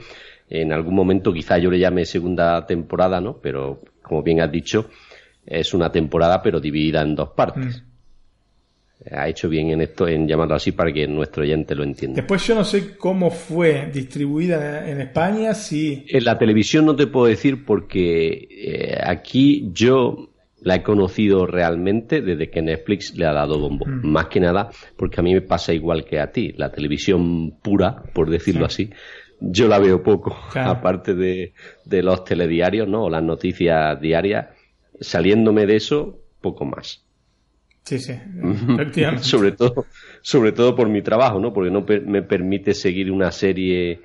En 0.48 0.72
algún 0.72 0.94
momento 0.94 1.32
quizá 1.32 1.58
yo 1.58 1.70
le 1.70 1.78
llame 1.78 2.04
segunda 2.04 2.66
temporada, 2.66 3.20
¿no? 3.20 3.38
Pero 3.40 3.82
como 4.10 4.24
bien 4.24 4.40
has 4.40 4.50
dicho, 4.50 4.90
es 5.46 5.72
una 5.72 5.92
temporada 5.92 6.42
pero 6.42 6.58
dividida 6.58 7.00
en 7.00 7.14
dos 7.14 7.28
partes. 7.30 7.80
Ha 9.08 9.28
hecho 9.28 9.48
bien 9.48 9.70
en 9.70 9.82
esto, 9.82 10.08
en 10.08 10.26
llamarlo 10.26 10.56
así 10.56 10.72
para 10.72 10.92
que 10.92 11.06
nuestro 11.06 11.44
oyente 11.44 11.76
lo 11.76 11.84
entienda. 11.84 12.16
Después 12.16 12.44
yo 12.44 12.56
no 12.56 12.64
sé 12.64 12.96
cómo 12.96 13.30
fue 13.30 13.88
distribuida 13.94 14.90
en 14.90 15.00
España, 15.00 15.54
si... 15.54 16.04
En 16.08 16.24
la 16.24 16.36
televisión 16.36 16.86
no 16.86 16.96
te 16.96 17.06
puedo 17.06 17.26
decir 17.26 17.64
porque 17.64 18.48
eh, 18.50 18.98
aquí 19.00 19.70
yo 19.72 20.30
la 20.60 20.74
he 20.74 20.82
conocido 20.82 21.46
realmente 21.46 22.20
desde 22.20 22.50
que 22.50 22.62
Netflix 22.62 23.14
le 23.14 23.26
ha 23.26 23.32
dado 23.32 23.60
bombo. 23.60 23.86
Más 23.86 24.26
que 24.26 24.40
nada 24.40 24.70
porque 24.96 25.20
a 25.20 25.22
mí 25.22 25.32
me 25.32 25.40
pasa 25.40 25.72
igual 25.72 26.04
que 26.04 26.18
a 26.18 26.32
ti. 26.32 26.52
La 26.56 26.72
televisión 26.72 27.52
pura, 27.62 28.02
por 28.12 28.28
decirlo 28.28 28.66
así, 28.66 28.90
yo 29.40 29.68
la 29.68 29.78
veo 29.78 30.02
poco. 30.02 30.36
Claro. 30.52 30.70
Aparte 30.70 31.14
de, 31.14 31.52
de 31.84 32.02
los 32.02 32.24
telediarios, 32.24 32.88
¿no? 32.88 33.04
O 33.04 33.10
las 33.10 33.22
noticias 33.22 34.00
diarias. 34.00 34.48
Saliéndome 35.00 35.66
de 35.66 35.76
eso, 35.76 36.18
poco 36.40 36.64
más. 36.64 37.04
Sí, 37.84 37.98
sí, 37.98 38.12
efectivamente. 38.12 39.24
sobre 39.24 39.52
todo 39.52 39.86
sobre 40.22 40.52
todo 40.52 40.76
por 40.76 40.88
mi 40.88 41.02
trabajo 41.02 41.40
no 41.40 41.52
porque 41.52 41.70
no 41.70 41.84
per- 41.84 42.02
me 42.06 42.22
permite 42.22 42.74
seguir 42.74 43.10
una 43.10 43.32
serie 43.32 44.02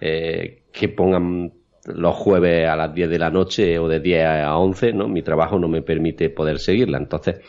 eh, 0.00 0.62
que 0.72 0.88
pongan 0.88 1.52
los 1.84 2.14
jueves 2.16 2.66
a 2.68 2.74
las 2.74 2.94
10 2.94 3.08
de 3.08 3.18
la 3.18 3.30
noche 3.30 3.78
o 3.78 3.86
de 3.88 4.00
10 4.00 4.24
a 4.24 4.56
11 4.56 4.92
no 4.92 5.08
mi 5.08 5.22
trabajo 5.22 5.58
no 5.58 5.68
me 5.68 5.82
permite 5.82 6.30
poder 6.30 6.58
seguirla 6.58 6.98
entonces 6.98 7.40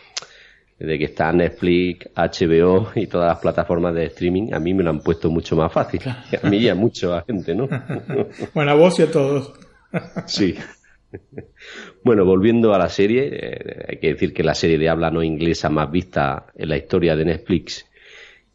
desde 0.80 0.98
que 0.98 1.06
está 1.06 1.32
Netflix, 1.34 2.10
HBO 2.16 2.92
y 2.96 3.08
todas 3.08 3.28
las 3.28 3.40
plataformas 3.40 3.94
de 3.94 4.06
streaming, 4.06 4.54
a 4.54 4.60
mí 4.60 4.74
me 4.74 4.82
lo 4.82 4.92
han 4.92 5.00
puesto 5.00 5.30
mucho 5.30 5.58
más 5.58 5.72
fácil. 5.74 6.02
A 6.08 6.50
mí 6.50 6.58
y 6.58 6.70
a 6.70 6.76
mucha 6.76 7.22
gente, 7.24 7.54
¿no? 7.54 7.68
Bueno, 8.54 8.72
a 8.72 8.76
vos 8.76 8.98
y 9.00 9.04
a 9.04 9.12
todos. 9.12 9.54
Sí. 10.28 10.56
Bueno, 12.04 12.24
volviendo 12.24 12.74
a 12.76 12.78
la 12.78 12.88
serie, 12.88 13.30
eh, 13.32 13.86
hay 13.90 13.98
que 13.98 14.10
decir 14.10 14.32
que 14.32 14.44
la 14.44 14.54
serie 14.54 14.78
de 14.78 14.88
habla 14.88 15.10
no 15.10 15.24
inglesa 15.24 15.68
más 15.68 15.92
vista 15.92 16.46
en 16.56 16.70
la 16.70 16.78
historia 16.78 17.16
de 17.16 17.26
Netflix 17.26 17.90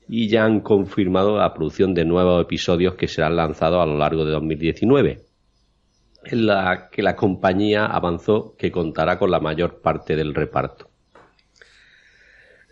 y 0.09 0.29
ya 0.29 0.45
han 0.45 0.61
confirmado 0.61 1.37
la 1.39 1.53
producción 1.53 1.93
de 1.93 2.05
nuevos 2.05 2.43
episodios 2.43 2.95
que 2.95 3.09
serán 3.09 3.37
lanzados 3.37 3.83
a 3.83 3.87
lo 3.87 3.99
largo 3.99 4.25
de 4.25 4.31
2019, 4.31 5.25
en 6.25 6.47
la 6.47 6.89
que 6.91 7.03
la 7.03 7.17
compañía 7.17 7.87
avanzó 7.87 8.55
que 8.57 8.71
contará 8.71 9.19
con 9.19 9.33
la 9.33 9.41
mayor 9.41 9.81
parte 9.81 10.15
del 10.15 10.33
reparto. 10.35 10.89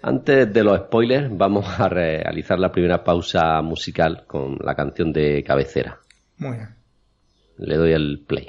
Antes 0.04 0.52
de 0.52 0.64
los 0.64 0.78
spoilers, 0.80 1.28
vamos 1.30 1.64
a 1.78 1.88
realizar 1.88 2.58
la 2.58 2.72
primera 2.72 3.04
pausa 3.04 3.62
musical 3.62 4.24
con 4.26 4.58
la 4.60 4.74
canción 4.74 5.12
de 5.12 5.44
cabecera. 5.44 6.00
Muy 6.38 6.56
bien. 6.56 6.74
Le 7.58 7.76
doy 7.76 7.92
el 7.92 8.24
play. 8.26 8.48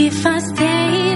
If 0.00 0.24
I 0.24 0.38
stay 0.38 1.07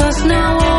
Cause 0.00 0.24
now 0.24 0.69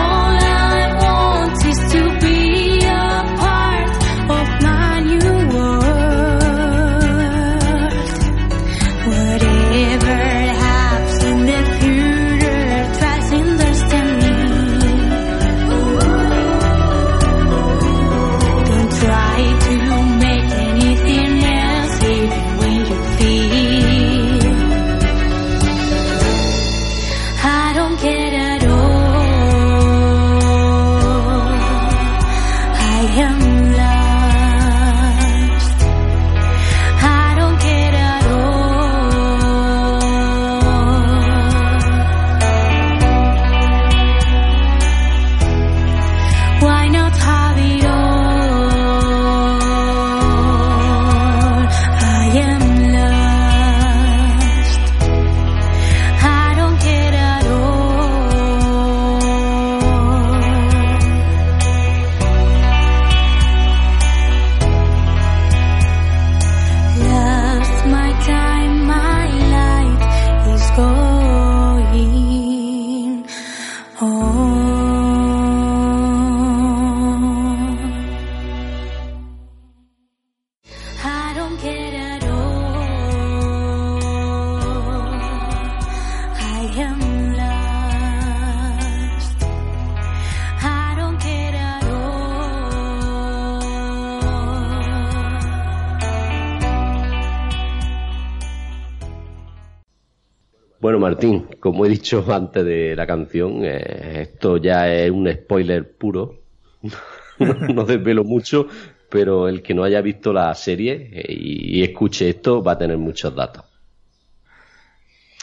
Martín, 101.21 101.47
como 101.59 101.85
he 101.85 101.89
dicho 101.89 102.25
antes 102.33 102.65
de 102.65 102.95
la 102.95 103.05
canción, 103.05 103.63
eh, 103.63 104.21
esto 104.23 104.57
ya 104.57 104.91
es 104.91 105.11
un 105.11 105.31
spoiler 105.31 105.95
puro. 105.95 106.41
no 107.39 107.85
desvelo 107.85 108.23
mucho, 108.23 108.67
pero 109.07 109.47
el 109.47 109.61
que 109.61 109.75
no 109.75 109.83
haya 109.83 110.01
visto 110.01 110.33
la 110.33 110.51
serie 110.55 111.11
eh, 111.13 111.25
y, 111.29 111.83
escuche 111.83 112.27
esto 112.27 112.63
va 112.63 112.71
a 112.71 112.77
tener 112.79 112.97
muchos 112.97 113.35
datos. 113.35 113.65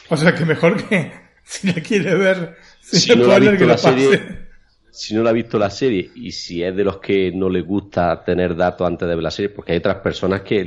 O 0.09 0.17
sea 0.17 0.35
que 0.35 0.43
mejor 0.43 0.85
que 0.85 1.13
si 1.45 1.67
la 1.67 1.75
quiere 1.75 2.13
ver, 2.15 2.57
si 2.81 3.15
no 3.15 3.27
la 3.27 3.35
ha 3.37 3.39
visto 3.39 3.65
la 3.65 3.77
serie, 3.77 4.21
si 4.91 5.15
no 5.15 5.23
la 5.23 5.29
ha 5.29 5.33
visto 5.33 5.57
la 5.57 5.69
serie 5.69 6.11
y 6.13 6.33
si 6.33 6.61
es 6.61 6.75
de 6.75 6.83
los 6.83 6.97
que 6.97 7.31
no 7.31 7.47
le 7.47 7.61
gusta 7.61 8.21
tener 8.25 8.57
datos 8.57 8.85
antes 8.85 9.07
de 9.07 9.15
ver 9.15 9.23
la 9.23 9.31
serie, 9.31 9.47
porque 9.47 9.71
hay 9.71 9.77
otras 9.77 9.97
personas 9.97 10.41
que 10.41 10.65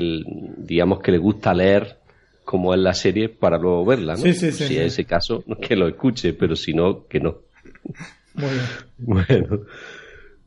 digamos 0.56 1.00
que 1.00 1.12
le 1.12 1.18
gusta 1.18 1.52
leer 1.52 2.01
como 2.44 2.74
es 2.74 2.80
la 2.80 2.94
serie 2.94 3.28
para 3.28 3.58
luego 3.58 3.84
verla, 3.84 4.14
¿no? 4.14 4.20
Sí, 4.20 4.34
sí, 4.34 4.52
si 4.52 4.76
es 4.76 4.92
ese 4.92 5.04
caso, 5.04 5.44
que 5.60 5.76
lo 5.76 5.88
escuche, 5.88 6.34
pero 6.34 6.56
si 6.56 6.74
no, 6.74 7.06
que 7.06 7.20
no. 7.20 7.36
Bien. 8.34 8.50
Bueno, 9.04 9.60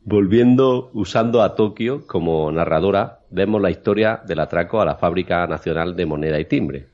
volviendo, 0.02 0.90
usando 0.94 1.42
a 1.42 1.54
Tokio 1.54 2.06
como 2.06 2.50
narradora, 2.50 3.20
vemos 3.30 3.60
la 3.60 3.70
historia 3.70 4.22
del 4.26 4.40
atraco 4.40 4.80
a 4.80 4.84
la 4.84 4.96
Fábrica 4.96 5.46
Nacional 5.46 5.94
de 5.94 6.06
Moneda 6.06 6.40
y 6.40 6.46
Timbre. 6.46 6.86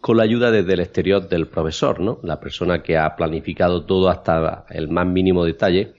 Con 0.00 0.18
la 0.18 0.24
ayuda 0.24 0.50
desde 0.50 0.74
el 0.74 0.80
exterior 0.80 1.28
del 1.28 1.46
profesor, 1.46 2.00
¿no? 2.00 2.20
La 2.22 2.40
persona 2.40 2.82
que 2.82 2.98
ha 2.98 3.16
planificado 3.16 3.84
todo 3.84 4.10
hasta 4.10 4.66
el 4.70 4.88
más 4.88 5.06
mínimo 5.06 5.44
detalle 5.44 5.94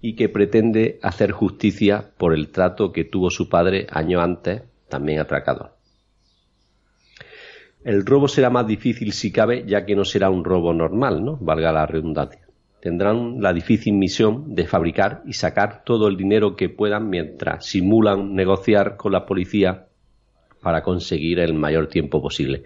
y 0.00 0.14
que 0.14 0.28
pretende 0.28 0.98
hacer 1.02 1.30
justicia 1.30 2.10
por 2.18 2.34
el 2.34 2.48
trato 2.48 2.92
que 2.92 3.04
tuvo 3.04 3.30
su 3.30 3.48
padre 3.48 3.86
años 3.90 4.22
antes, 4.22 4.62
también 4.88 5.20
atracador. 5.20 5.81
El 7.84 8.06
robo 8.06 8.28
será 8.28 8.48
más 8.48 8.66
difícil 8.66 9.12
si 9.12 9.32
cabe, 9.32 9.64
ya 9.66 9.84
que 9.84 9.96
no 9.96 10.04
será 10.04 10.30
un 10.30 10.44
robo 10.44 10.72
normal, 10.72 11.24
¿no? 11.24 11.36
Valga 11.36 11.72
la 11.72 11.86
redundancia. 11.86 12.46
Tendrán 12.80 13.40
la 13.40 13.52
difícil 13.52 13.94
misión 13.94 14.54
de 14.54 14.66
fabricar 14.66 15.22
y 15.26 15.34
sacar 15.34 15.82
todo 15.84 16.08
el 16.08 16.16
dinero 16.16 16.56
que 16.56 16.68
puedan 16.68 17.10
mientras 17.10 17.66
simulan 17.66 18.34
negociar 18.34 18.96
con 18.96 19.12
la 19.12 19.26
policía 19.26 19.86
para 20.60 20.82
conseguir 20.82 21.40
el 21.40 21.54
mayor 21.54 21.88
tiempo 21.88 22.22
posible. 22.22 22.64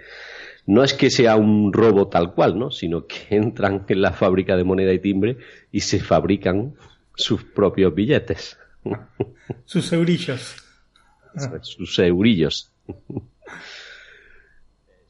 No 0.67 0.83
es 0.83 0.95
que 0.95 1.11
sea 1.11 1.37
un 1.37 1.73
robo 1.73 2.09
tal 2.09 2.35
cual, 2.35 2.59
¿no? 2.59 2.71
Sino 2.71 3.07
que 3.07 3.17
entran 3.37 3.85
en 3.89 4.03
la 4.03 4.13
fábrica 4.13 4.57
de 4.57 4.65
moneda 4.65 4.93
y 4.93 4.99
timbre 4.99 5.39
y 5.73 5.81
se 5.81 6.01
fabrican 6.01 6.75
sus 7.15 7.45
propios 7.45 7.95
billetes. 7.95 8.59
Sus 9.65 9.93
eurillos. 9.93 10.57
sus 11.63 11.99
eurillos. 11.99 12.71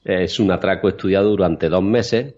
Es 0.06 0.38
un 0.38 0.52
atraco 0.52 0.88
estudiado 0.88 1.30
durante 1.30 1.68
dos 1.68 1.82
meses 1.82 2.36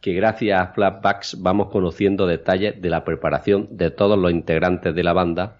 que 0.00 0.12
gracias 0.14 0.60
a 0.60 0.72
flashbacks 0.72 1.42
vamos 1.42 1.68
conociendo 1.68 2.28
detalles 2.28 2.80
de 2.80 2.90
la 2.90 3.02
preparación 3.02 3.66
de 3.72 3.90
todos 3.90 4.16
los 4.16 4.30
integrantes 4.30 4.94
de 4.94 5.02
la 5.02 5.12
banda 5.12 5.58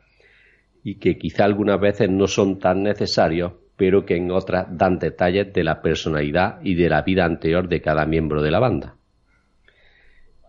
y 0.85 1.01
que 1.01 1.19
quizá 1.19 1.45
algunas 1.45 1.81
veces 1.81 2.09
no 2.11 2.29
son 2.29 2.61
tan 2.61 2.85
necesarios, 2.85 3.55
pero 3.77 4.07
que 4.07 4.15
en 4.15 4.31
otras 4.31 4.67
dan 4.71 5.01
detalles 5.01 5.53
de 5.53 5.65
la 5.65 5.83
personalidad 5.83 6.61
y 6.63 6.77
de 6.77 6.89
la 6.89 7.03
vida 7.03 7.25
anterior 7.25 7.69
de 7.69 7.83
cada 7.83 8.07
miembro 8.07 8.41
de 8.41 8.53
la 8.53 8.61
banda. 8.61 8.95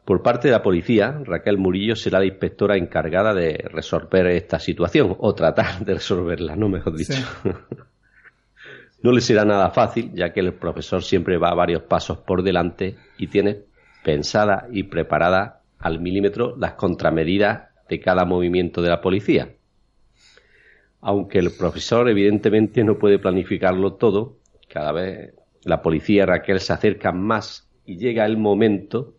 Por 0.06 0.22
parte 0.22 0.50
de 0.50 0.52
la 0.52 0.62
policía, 0.62 1.20
Raquel 1.24 1.58
Murillo 1.58 1.96
será 1.96 2.20
la 2.20 2.26
inspectora 2.26 2.78
encargada 2.78 3.34
de 3.34 3.66
resolver 3.72 4.28
esta 4.28 4.60
situación, 4.60 5.16
o 5.18 5.34
tratar 5.34 5.84
de 5.84 5.96
resolverla, 5.96 6.56
no 6.56 6.70
mejor 6.70 6.96
dicho. 6.96 7.24
No 9.02 9.12
le 9.12 9.22
será 9.22 9.46
nada 9.46 9.70
fácil, 9.70 10.12
ya 10.14 10.34
que 10.34 10.42
el 10.42 10.54
profesor 10.54 11.04
siempre 11.04 11.38
va 11.38 11.54
varios 11.54 11.84
pasos 11.84 12.18
por 12.18 12.44
delante 12.44 12.96
y 13.18 13.28
tiene 13.28 13.62
pensada 14.04 14.68
y 14.72 14.84
preparada 14.84 15.62
al 15.78 16.02
milímetro 16.02 16.56
las 16.58 16.74
contramedidas 16.74 17.70
de 17.88 18.00
cada 18.00 18.26
movimiento 18.26 18.82
de 18.82 18.90
la 18.90 19.02
policía. 19.02 19.50
Aunque 21.02 21.40
el 21.40 21.52
profesor 21.58 22.10
evidentemente 22.10 22.84
no 22.84 22.98
puede 22.98 23.20
planificarlo 23.20 23.94
todo, 23.94 24.38
cada 24.68 24.92
vez 24.92 25.34
la 25.64 25.82
policía 25.82 26.26
Raquel 26.26 26.60
se 26.60 26.74
acercan 26.74 27.22
más 27.22 27.70
y 27.86 27.98
llega 27.98 28.26
el 28.26 28.38
momento 28.38 29.16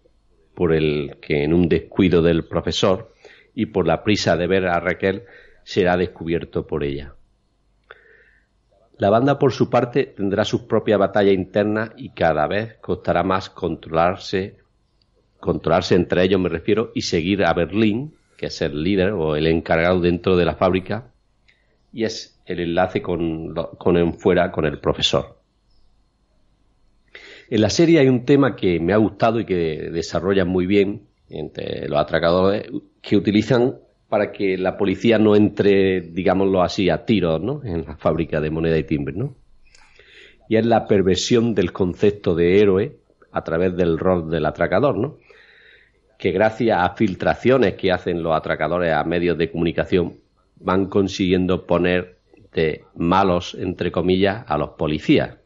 por 0.55 0.74
el 0.74 1.16
que 1.22 1.43
en 1.43 1.55
un 1.55 1.68
descuido 1.68 2.22
del 2.22 2.45
profesor 2.45 3.12
y 3.55 3.66
por 3.66 3.87
la 3.87 4.05
prisa 4.05 4.37
de 4.37 4.47
ver 4.47 4.66
a 4.66 4.78
Raquel 4.78 5.24
será 5.64 5.97
descubierto 5.97 6.66
por 6.66 6.85
ella. 6.85 7.14
La 9.01 9.09
banda, 9.09 9.38
por 9.38 9.53
su 9.53 9.70
parte, 9.70 10.05
tendrá 10.05 10.44
su 10.44 10.66
propia 10.66 10.98
batalla 10.98 11.32
interna 11.32 11.94
y 11.96 12.11
cada 12.11 12.46
vez 12.46 12.74
costará 12.82 13.22
más 13.22 13.48
controlarse, 13.48 14.59
controlarse 15.38 15.94
entre 15.94 16.22
ellos, 16.22 16.38
me 16.38 16.51
refiero, 16.51 16.92
y 16.94 17.01
seguir 17.01 17.42
a 17.46 17.55
Berlín, 17.55 18.14
que 18.36 18.46
es 18.46 18.61
el 18.61 18.84
líder 18.84 19.12
o 19.12 19.36
el 19.36 19.46
encargado 19.46 20.01
dentro 20.01 20.36
de 20.36 20.44
la 20.44 20.55
fábrica, 20.55 21.12
y 21.94 22.05
es 22.05 22.38
el 22.44 22.61
enlace 22.61 23.01
con, 23.01 23.55
con 23.55 24.18
fuera 24.18 24.53
con 24.53 24.66
el 24.66 24.78
profesor. 24.80 25.38
En 27.48 27.62
la 27.62 27.70
serie 27.70 28.01
hay 28.01 28.09
un 28.09 28.26
tema 28.26 28.55
que 28.55 28.80
me 28.80 28.92
ha 28.92 28.98
gustado 28.98 29.40
y 29.40 29.46
que 29.46 29.88
desarrollan 29.90 30.48
muy 30.48 30.66
bien 30.66 31.07
entre 31.30 31.88
los 31.88 31.98
atracadores 31.98 32.66
que 33.01 33.16
utilizan 33.16 33.78
para 34.11 34.32
que 34.32 34.58
la 34.58 34.76
policía 34.76 35.18
no 35.18 35.36
entre, 35.36 36.00
digámoslo 36.00 36.62
así, 36.62 36.90
a 36.90 37.04
tiros, 37.06 37.40
¿no? 37.40 37.62
En 37.64 37.84
la 37.86 37.96
fábrica 37.96 38.40
de 38.40 38.50
moneda 38.50 38.76
y 38.76 38.82
timbre, 38.82 39.14
¿no? 39.16 39.36
Y 40.48 40.56
es 40.56 40.66
la 40.66 40.88
perversión 40.88 41.54
del 41.54 41.72
concepto 41.72 42.34
de 42.34 42.58
héroe 42.58 42.96
a 43.30 43.44
través 43.44 43.76
del 43.76 43.98
rol 43.98 44.28
del 44.28 44.46
atracador, 44.46 44.98
¿no? 44.98 45.18
Que 46.18 46.32
gracias 46.32 46.82
a 46.82 46.90
filtraciones 46.96 47.74
que 47.74 47.92
hacen 47.92 48.20
los 48.20 48.36
atracadores 48.36 48.92
a 48.92 49.04
medios 49.04 49.38
de 49.38 49.48
comunicación 49.48 50.14
van 50.56 50.86
consiguiendo 50.86 51.64
poner 51.64 52.18
de 52.52 52.82
malos, 52.96 53.54
entre 53.54 53.92
comillas, 53.92 54.44
a 54.48 54.58
los 54.58 54.70
policías. 54.70 55.36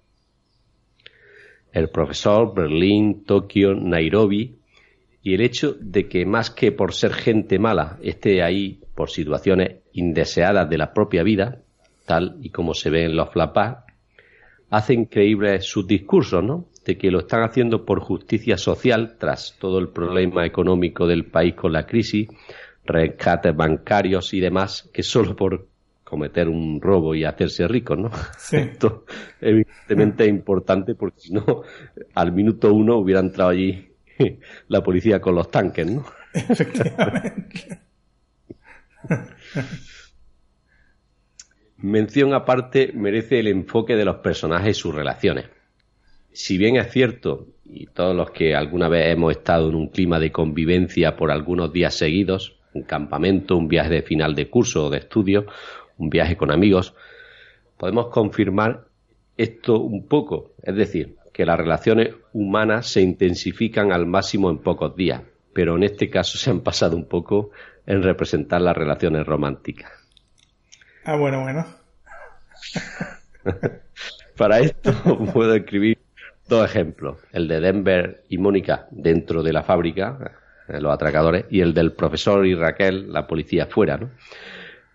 El 1.71 1.91
profesor, 1.91 2.55
Berlín, 2.55 3.25
Tokio, 3.25 3.75
Nairobi, 3.75 4.57
y 5.25 5.33
el 5.35 5.41
hecho 5.41 5.75
de 5.81 6.07
que 6.07 6.27
más 6.27 6.51
que 6.51 6.71
por 6.71 6.93
ser 6.93 7.15
gente 7.15 7.59
mala 7.59 7.99
esté 8.03 8.43
ahí 8.43 8.81
por 8.95 9.09
situaciones 9.11 9.79
indeseadas 9.95 10.69
de 10.69 10.77
la 10.77 10.93
propia 10.93 11.23
vida, 11.23 11.63
tal 12.05 12.37
y 12.43 12.51
como 12.51 12.75
se 12.75 12.91
ve 12.91 13.07
en 13.07 13.17
los 13.17 13.31
flapas, 13.31 13.79
hace 14.69 14.93
increíbles 14.93 15.65
sus 15.65 15.87
discursos, 15.87 16.45
¿no? 16.45 16.67
De 16.85 16.99
que 16.99 17.11
lo 17.11 17.21
están 17.21 17.43
haciendo 17.43 17.87
por 17.87 18.01
justicia 18.01 18.59
social 18.59 19.17
tras 19.19 19.57
todo 19.59 19.79
el 19.79 19.89
problema 19.89 20.45
económico 20.45 21.07
del 21.07 21.25
país 21.25 21.55
con 21.55 21.73
la 21.73 21.87
crisis, 21.87 22.29
rescates 22.85 23.57
bancarios 23.57 24.35
y 24.35 24.41
demás, 24.41 24.91
que 24.93 25.03
solo 25.03 25.35
por 25.35 25.67
cometer 26.05 26.51
un 26.51 26.83
robo 26.83 27.15
y 27.15 27.25
hacerse 27.25 27.67
rico, 27.67 27.97
¿no? 27.97 28.11
Esto 28.53 29.07
evidentemente 29.41 30.25
es 30.25 30.29
importante 30.29 30.95
porque 30.95 31.21
si 31.21 31.33
no, 31.33 31.63
al 32.15 32.33
minuto 32.33 32.75
uno 32.75 32.99
hubiera 32.99 33.21
entrado 33.21 33.49
allí 33.49 33.94
la 34.69 34.83
policía 34.83 35.21
con 35.21 35.35
los 35.35 35.51
tanques, 35.51 35.87
¿no? 35.87 36.05
Efectivamente. 36.33 37.79
Mención 41.79 42.33
aparte 42.33 42.93
merece 42.95 43.41
el 43.41 43.49
enfoque 43.49 43.95
de 43.95 44.05
los 44.05 44.17
personajes 44.17 44.77
y 44.77 44.81
sus 44.81 44.95
relaciones. 44.95 45.47
Si 46.33 46.57
bien 46.57 46.77
es 46.77 46.91
cierto, 46.91 47.49
y 47.65 47.87
todos 47.87 48.17
los 48.17 48.31
que 48.31 48.55
alguna 48.55 48.89
vez 48.89 49.13
hemos 49.13 49.33
estado 49.33 49.69
en 49.69 49.75
un 49.75 49.89
clima 49.89 50.19
de 50.19 50.33
convivencia 50.33 51.17
por 51.17 51.31
algunos 51.31 51.73
días 51.73 51.95
seguidos, 51.95 52.57
un 52.73 52.83
campamento, 52.83 53.57
un 53.57 53.69
viaje 53.69 53.91
de 53.91 54.03
final 54.03 54.35
de 54.35 54.49
curso 54.49 54.87
o 54.87 54.91
de 54.91 54.99
estudio, 54.99 55.47
un 55.99 56.11
viaje 56.11 56.37
con 56.37 56.51
amigos, 56.51 56.95
podemos 57.77 58.09
confirmar 58.09 58.87
esto 59.37 59.79
un 59.81 60.07
poco. 60.07 60.53
Es 60.63 60.75
decir, 60.75 61.17
que 61.35 61.45
las 61.45 61.59
relaciones 61.59 62.15
humanas 62.33 62.87
se 62.87 63.03
intensifican 63.03 63.93
al 63.93 64.07
máximo 64.07 64.51
en 64.51 64.59
pocos 64.59 64.95
días, 64.95 65.21
pero 65.53 65.77
en 65.77 65.83
este 65.83 66.09
caso 66.09 66.39
se 66.39 66.49
han 66.51 66.61
pasado 66.61 66.97
un 66.97 67.07
poco 67.07 67.51
en 67.87 68.03
representar 68.03 68.63
las 68.63 68.77
relaciones 68.77 69.27
románticas. 69.27 69.91
Ah, 71.05 71.17
bueno, 71.17 71.43
bueno. 71.43 71.67
Para 74.37 74.61
esto 74.61 74.93
puedo 75.35 75.55
escribir 75.55 75.99
dos 76.49 76.65
ejemplos, 76.65 77.19
el 77.33 77.49
de 77.49 77.61
Denver 77.61 78.25
y 78.29 78.39
Mónica 78.39 78.87
dentro 78.91 79.43
de 79.43 79.53
la 79.53 79.65
fábrica, 79.65 80.39
eh, 80.69 80.81
los 80.81 80.95
atracadores, 80.95 81.47
y 81.51 81.61
el 81.61 81.75
del 81.75 81.93
profesor 81.93 82.47
y 82.47 82.55
Raquel, 82.55 83.13
la 83.13 83.27
policía 83.27 83.67
fuera, 83.67 83.99
¿no? 83.99 84.11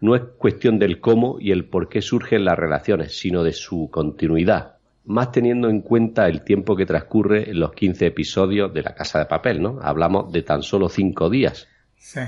No 0.02 0.16
es 0.16 0.22
cuestión 0.38 0.80
del 0.80 1.02
cómo 1.02 1.38
y 1.42 1.52
el 1.52 1.66
por 1.66 1.90
qué 1.90 2.02
surgen 2.02 2.46
las 2.46 2.58
relaciones, 2.58 3.18
sino 3.18 3.44
de 3.44 3.52
su 3.52 3.90
continuidad, 3.92 4.79
más 5.10 5.32
teniendo 5.32 5.70
en 5.70 5.82
cuenta 5.82 6.28
el 6.28 6.44
tiempo 6.44 6.76
que 6.76 6.86
transcurre 6.86 7.50
en 7.50 7.60
los 7.60 7.74
15 7.74 8.06
episodios 8.06 8.72
de 8.72 8.84
La 8.84 8.94
Casa 8.94 9.18
de 9.18 9.26
Papel, 9.26 9.60
¿no? 9.60 9.80
Hablamos 9.82 10.32
de 10.32 10.44
tan 10.44 10.62
solo 10.62 10.88
cinco 10.88 11.32
días. 11.32 11.68
Sí. 11.98 12.20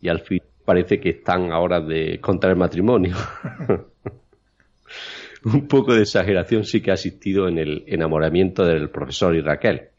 Y 0.00 0.08
al 0.08 0.20
fin 0.20 0.40
parece 0.64 0.98
que 0.98 1.10
están 1.10 1.52
ahora 1.52 1.80
de 1.80 2.20
contra 2.22 2.48
el 2.48 2.56
matrimonio. 2.56 3.16
un 5.44 5.68
poco 5.68 5.92
de 5.92 6.02
exageración 6.02 6.64
sí 6.64 6.80
que 6.80 6.90
ha 6.90 6.94
existido 6.94 7.48
en 7.48 7.58
el 7.58 7.84
enamoramiento 7.86 8.64
del 8.64 8.88
profesor 8.88 9.36
y 9.36 9.42
Raquel. 9.42 9.90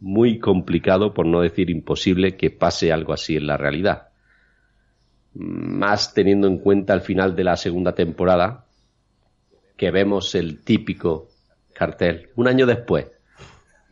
Muy 0.00 0.38
complicado, 0.38 1.12
por 1.12 1.26
no 1.26 1.42
decir 1.42 1.68
imposible, 1.68 2.34
que 2.34 2.50
pase 2.50 2.92
algo 2.92 3.12
así 3.12 3.36
en 3.36 3.46
la 3.46 3.58
realidad. 3.58 4.08
Más 5.34 6.14
teniendo 6.14 6.46
en 6.46 6.56
cuenta 6.56 6.94
el 6.94 7.02
final 7.02 7.36
de 7.36 7.44
la 7.44 7.58
segunda 7.58 7.94
temporada, 7.94 8.64
que 9.76 9.90
vemos 9.90 10.34
el 10.34 10.64
típico 10.64 11.28
cartel 11.74 12.30
un 12.36 12.48
año 12.48 12.64
después. 12.66 13.06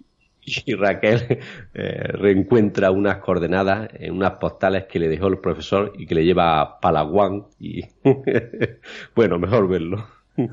y 0.45 0.75
Raquel 0.75 1.39
eh, 1.73 2.07
reencuentra 2.13 2.91
unas 2.91 3.17
coordenadas 3.17 3.89
en 3.93 4.13
unas 4.13 4.33
postales 4.33 4.85
que 4.85 4.99
le 4.99 5.09
dejó 5.09 5.27
el 5.27 5.39
profesor 5.39 5.93
y 5.97 6.05
que 6.05 6.13
le 6.15 6.23
lleva 6.23 6.61
a 6.61 6.79
Palawan 6.79 7.45
y 7.59 7.81
bueno, 9.15 9.39
mejor 9.39 9.67
verlo. 9.67 10.05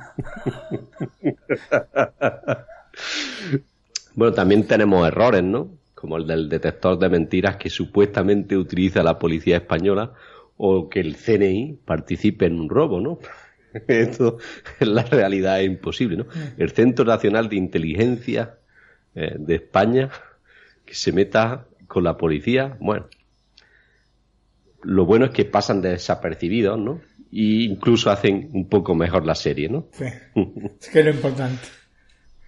bueno, 4.14 4.32
también 4.32 4.66
tenemos 4.66 5.06
errores, 5.06 5.42
¿no? 5.42 5.68
Como 5.94 6.16
el 6.16 6.26
del 6.26 6.48
detector 6.48 6.98
de 6.98 7.08
mentiras 7.08 7.56
que 7.56 7.70
supuestamente 7.70 8.56
utiliza 8.56 9.02
la 9.02 9.18
policía 9.18 9.56
española 9.58 10.12
o 10.56 10.88
que 10.88 11.00
el 11.00 11.16
CNI 11.16 11.80
participe 11.84 12.46
en 12.46 12.60
un 12.60 12.68
robo, 12.68 13.00
¿no? 13.00 13.18
Esto 13.88 14.38
en 14.80 14.94
la 14.94 15.02
realidad 15.02 15.60
es 15.60 15.66
imposible, 15.66 16.16
¿no? 16.16 16.26
El 16.56 16.70
Centro 16.70 17.04
Nacional 17.04 17.48
de 17.48 17.56
Inteligencia 17.56 18.56
eh, 19.14 19.34
de 19.38 19.54
España 19.56 20.10
que 20.84 20.94
se 20.94 21.12
meta 21.12 21.66
con 21.86 22.04
la 22.04 22.16
policía, 22.16 22.76
bueno, 22.80 23.06
lo 24.82 25.04
bueno 25.04 25.26
es 25.26 25.30
que 25.30 25.44
pasan 25.44 25.80
desapercibidos, 25.80 26.78
¿no? 26.78 27.00
Y 27.30 27.64
incluso 27.64 28.10
hacen 28.10 28.50
un 28.52 28.68
poco 28.68 28.94
mejor 28.94 29.24
la 29.24 29.34
serie, 29.34 29.68
¿no? 29.68 29.86
Sí, 29.92 30.04
es 30.80 30.88
que 30.88 30.98
es 31.00 31.04
lo 31.04 31.10
importante. 31.10 31.62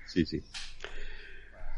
Sí, 0.06 0.26
sí. 0.26 0.42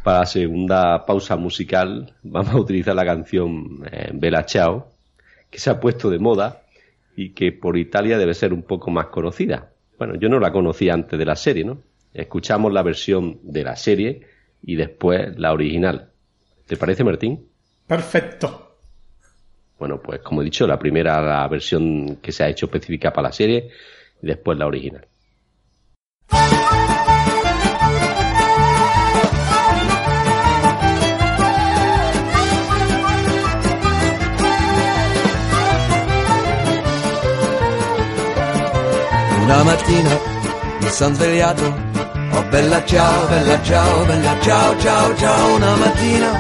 Para 0.02 0.20
la 0.20 0.26
segunda 0.26 1.04
pausa 1.04 1.36
musical 1.36 2.14
vamos 2.22 2.54
a 2.54 2.58
utilizar 2.58 2.94
la 2.94 3.04
canción 3.04 3.82
eh, 3.90 4.10
Bella 4.14 4.44
Ciao, 4.44 4.92
que 5.50 5.58
se 5.58 5.70
ha 5.70 5.80
puesto 5.80 6.10
de 6.10 6.18
moda 6.18 6.62
y 7.16 7.30
que 7.30 7.50
por 7.50 7.76
Italia 7.78 8.18
debe 8.18 8.34
ser 8.34 8.52
un 8.52 8.62
poco 8.62 8.90
más 8.90 9.06
conocida. 9.06 9.70
Bueno, 9.98 10.14
yo 10.16 10.28
no 10.28 10.38
la 10.38 10.52
conocía 10.52 10.92
antes 10.92 11.18
de 11.18 11.24
la 11.24 11.34
serie, 11.34 11.64
¿no? 11.64 11.78
Escuchamos 12.12 12.72
la 12.72 12.82
versión 12.82 13.40
de 13.42 13.64
la 13.64 13.74
serie 13.74 14.20
y 14.62 14.76
después 14.76 15.38
la 15.38 15.52
original. 15.52 16.10
¿Te 16.66 16.76
parece, 16.76 17.04
Martín? 17.04 17.48
Perfecto. 17.86 18.76
Bueno, 19.78 20.00
pues 20.00 20.20
como 20.20 20.42
he 20.42 20.44
dicho, 20.44 20.66
la 20.66 20.78
primera 20.78 21.20
la 21.22 21.48
versión 21.48 22.16
que 22.16 22.32
se 22.32 22.44
ha 22.44 22.48
hecho 22.48 22.66
específica 22.66 23.12
para 23.12 23.28
la 23.28 23.32
serie 23.32 23.70
y 24.22 24.26
después 24.26 24.58
la 24.58 24.66
original. 24.66 25.06
Una 39.46 39.62
mattina 39.62 40.10
mi 40.80 40.88
sono 40.88 41.14
svegliato, 41.14 41.72
oh 42.32 42.42
bella 42.50 42.84
ciao, 42.84 43.26
bella 43.28 43.62
ciao, 43.62 44.04
bella 44.04 44.34
ciao, 44.40 44.76
ciao, 44.76 45.16
ciao. 45.16 45.54
Una 45.54 45.76
mattina 45.76 46.32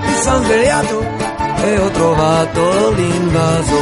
mi 0.00 0.14
sono 0.14 0.42
svegliato 0.44 1.06
e 1.62 1.78
ho 1.78 1.90
trovato 1.90 2.90
l'invaso. 2.92 3.76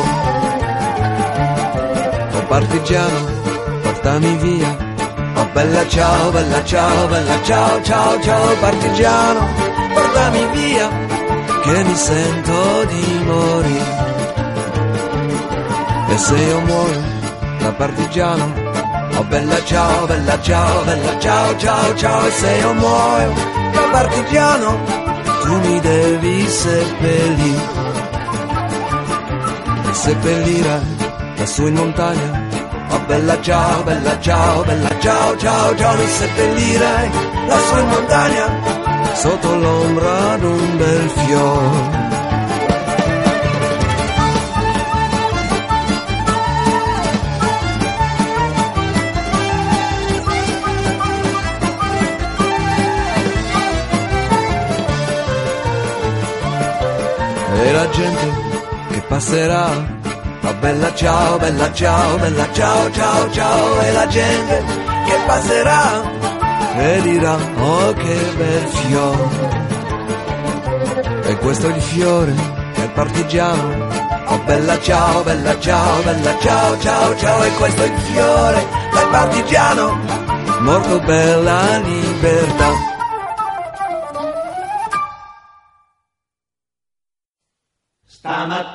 Oh 2.32 2.44
partigiano, 2.48 3.30
portami 3.82 4.36
via. 4.38 4.76
Oh 5.36 5.46
bella 5.52 5.86
ciao, 5.86 6.30
bella 6.32 6.64
ciao, 6.64 7.06
bella 7.06 7.42
ciao, 7.44 7.82
ciao, 7.82 8.20
ciao. 8.20 8.56
Partigiano, 8.58 9.46
portami 9.94 10.46
via, 10.54 10.88
che 11.62 11.84
mi 11.84 11.94
sento 11.94 12.84
di 12.86 13.22
morire. 13.26 14.10
E 16.08 16.18
se 16.18 16.34
io 16.34 16.60
muoio 16.62 17.00
da 17.60 17.70
partigiano, 17.74 18.61
oh 19.16 19.24
bella 19.24 19.62
ciao, 19.64 20.06
bella 20.06 20.40
ciao, 20.40 20.84
bella 20.84 21.18
ciao, 21.18 21.56
ciao, 21.56 21.94
ciao. 21.94 22.26
E 22.26 22.30
se 22.30 22.50
io 22.58 22.72
muoio 22.74 23.32
da 23.72 23.88
partigiano, 23.90 24.78
tu 25.42 25.58
mi 25.58 25.80
devi 25.80 26.46
seppellire. 26.48 27.80
E 29.88 29.94
seppellire 29.94 30.80
lassù 31.36 31.66
in 31.66 31.74
montagna, 31.74 32.48
oh 32.90 33.00
bella 33.06 33.40
ciao, 33.40 33.82
bella 33.82 34.20
ciao, 34.20 34.62
bella 34.64 34.98
ciao, 34.98 35.36
ciao, 35.36 35.76
ciao. 35.76 35.96
Mi 35.96 36.06
seppellire 36.06 37.10
lassù 37.46 37.78
in 37.78 37.88
montagna, 37.88 38.46
sotto 39.14 39.54
l'ombra 39.56 40.36
d'un 40.38 40.76
bel 40.76 41.10
fiore. 41.10 42.01
E 57.64 57.72
la 57.72 57.88
gente 57.90 58.32
che 58.90 59.00
passerà. 59.08 60.00
Oh 60.44 60.54
bella 60.54 60.92
ciao, 60.94 61.38
bella 61.38 61.72
ciao, 61.72 62.18
bella 62.18 62.52
ciao, 62.52 62.90
ciao, 62.90 63.30
ciao, 63.30 63.80
e 63.80 63.92
la 63.92 64.06
gente 64.08 64.64
che 65.06 65.16
passerà 65.26 66.02
e 66.76 67.00
dirà, 67.02 67.36
oh 67.58 67.92
che 67.92 68.32
bel 68.36 68.66
fiore. 68.66 69.60
E 71.24 71.36
questo 71.36 71.68
è 71.68 71.74
il 71.74 71.82
fiore 71.82 72.34
del 72.74 72.90
partigiano. 72.94 73.88
Oh 74.26 74.38
bella 74.44 74.80
ciao, 74.80 75.22
bella 75.22 75.58
ciao, 75.60 76.02
bella 76.02 76.38
ciao, 76.38 76.78
ciao, 76.78 77.16
ciao, 77.16 77.42
e 77.44 77.50
questo 77.52 77.82
è 77.82 77.86
il 77.86 78.00
fiore 78.00 78.66
del 78.92 79.08
partigiano. 79.10 79.98
Morto 80.60 80.98
per 81.00 81.42
la 81.42 81.78
libertà. 81.78 82.91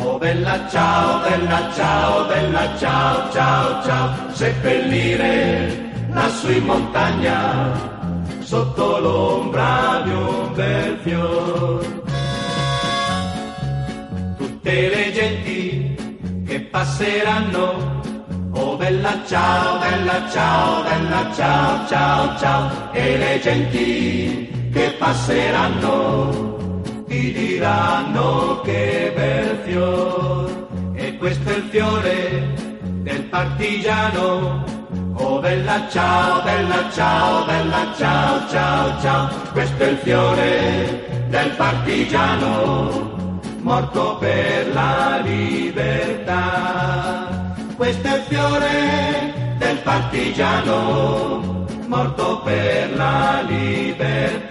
Oh 0.00 0.16
bella 0.16 0.68
ciao, 0.70 1.20
bella 1.22 1.72
ciao, 1.74 2.26
bella 2.26 2.76
ciao, 2.78 3.32
ciao, 3.32 3.82
ciao, 3.82 4.32
seppellire 4.32 5.90
lassù 6.12 6.52
in 6.52 6.64
montagna, 6.64 7.72
sotto 8.38 8.98
l'ombra 9.00 10.02
di 10.04 10.10
un 10.10 10.52
bel 10.54 10.98
fior. 11.02 12.02
Tutte 14.36 14.88
le 14.88 15.12
genti 15.12 16.44
che 16.46 16.60
passeranno, 16.60 18.00
oh 18.52 18.76
bella 18.76 19.18
ciao, 19.26 19.78
bella 19.78 20.30
ciao, 20.30 20.82
bella 20.84 21.32
ciao, 21.34 21.86
ciao, 21.88 22.38
ciao, 22.38 22.70
e 22.92 23.18
le 23.18 23.40
genti 23.40 24.70
che 24.72 24.94
passeranno 24.96 26.67
ti 27.08 27.32
diranno 27.32 28.60
che 28.60 29.12
bel 29.16 29.58
fior 29.64 30.68
e 30.94 31.16
questo 31.16 31.48
è 31.48 31.56
il 31.56 31.64
fiore 31.70 32.54
del 33.02 33.22
partigiano 33.24 34.76
Oh 35.20 35.40
bella 35.40 35.88
ciao, 35.90 36.42
bella 36.44 36.88
ciao, 36.92 37.44
bella 37.44 37.92
ciao, 37.96 38.48
ciao, 38.48 39.00
ciao. 39.00 39.28
Questo 39.52 39.82
è 39.82 39.88
il 39.88 39.96
fiore 39.98 41.26
del 41.28 41.50
partigiano, 41.56 43.40
morto 43.60 44.16
per 44.18 44.72
la 44.72 45.20
libertà. 45.24 46.36
Questo 47.76 48.06
è 48.06 48.16
il 48.16 48.22
fiore 48.28 49.56
del 49.58 49.78
partigiano, 49.78 51.66
morto 51.86 52.40
per 52.42 52.94
la 52.94 53.42
libertà. 53.44 54.48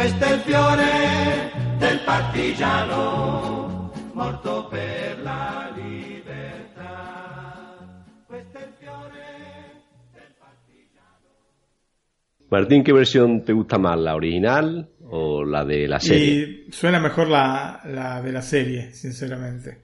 Questo 0.00 0.24
è 0.24 0.32
il 0.32 0.40
fiore 0.40 1.52
del 1.76 2.00
partigiano, 2.06 3.92
morto 4.14 4.66
per 4.70 5.20
la 5.22 5.70
libertà. 5.76 7.76
Questo 8.26 8.56
è 8.56 8.62
il 8.62 8.72
fiore 8.78 9.26
del 10.14 10.32
partigiano. 10.38 11.26
Martín, 12.48 12.82
¿qué 12.82 12.94
versión 12.94 13.44
te 13.44 13.52
gusta 13.52 13.76
más, 13.76 13.98
la 13.98 14.14
original 14.14 14.88
o 15.02 15.44
la 15.44 15.66
de 15.66 15.86
la 15.86 16.00
serie? 16.00 16.64
Y 16.66 16.72
suena 16.72 16.98
mejor 16.98 17.28
la, 17.28 17.82
la 17.84 18.22
de 18.22 18.32
la 18.32 18.40
serie, 18.40 18.94
sinceramente. 18.94 19.82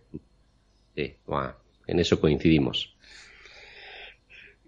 Sí, 0.95 1.15
bueno, 1.27 1.57
en 1.87 1.99
eso 1.99 2.19
coincidimos. 2.19 2.97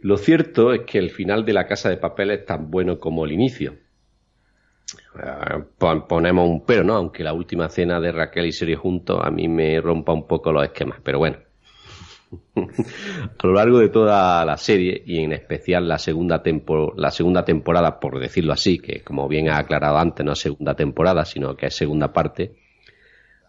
Lo 0.02 0.18
cierto 0.18 0.74
es 0.74 0.82
que 0.82 0.98
el 0.98 1.08
final 1.08 1.46
de 1.46 1.54
la 1.54 1.66
casa 1.66 1.88
de 1.88 1.96
papel 1.96 2.32
es 2.32 2.44
tan 2.44 2.70
bueno 2.70 2.98
como 2.98 3.24
el 3.24 3.32
inicio. 3.32 3.87
Eh, 5.18 5.62
pon- 5.78 6.06
ponemos 6.06 6.48
un 6.48 6.64
pero, 6.64 6.84
¿no? 6.84 6.94
Aunque 6.94 7.22
la 7.24 7.32
última 7.32 7.68
cena 7.68 8.00
de 8.00 8.12
Raquel 8.12 8.46
y 8.46 8.52
Sergio 8.52 8.78
juntos 8.78 9.20
a 9.22 9.30
mí 9.30 9.48
me 9.48 9.80
rompa 9.80 10.12
un 10.12 10.26
poco 10.26 10.52
los 10.52 10.64
esquemas, 10.64 11.00
pero 11.02 11.18
bueno. 11.18 11.38
a 12.56 13.46
lo 13.46 13.52
largo 13.54 13.78
de 13.78 13.88
toda 13.88 14.44
la 14.44 14.56
serie 14.56 15.02
y 15.06 15.20
en 15.20 15.32
especial 15.32 15.88
la 15.88 15.98
segunda, 15.98 16.42
la 16.96 17.10
segunda 17.10 17.44
temporada, 17.44 17.98
por 17.98 18.18
decirlo 18.18 18.52
así, 18.52 18.78
que 18.78 19.02
como 19.02 19.28
bien 19.28 19.48
ha 19.48 19.58
aclarado 19.58 19.96
antes, 19.98 20.24
no 20.24 20.32
es 20.32 20.38
segunda 20.38 20.74
temporada, 20.74 21.24
sino 21.24 21.56
que 21.56 21.66
es 21.66 21.74
segunda 21.74 22.12
parte, 22.12 22.54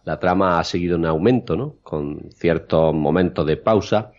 la 0.05 0.17
trama 0.17 0.59
ha 0.59 0.63
seguido 0.63 0.95
en 0.95 1.05
aumento, 1.05 1.55
¿no? 1.57 1.75
Con 1.83 2.31
ciertos 2.31 2.93
momentos 2.93 3.45
de 3.45 3.57
pausa, 3.57 4.11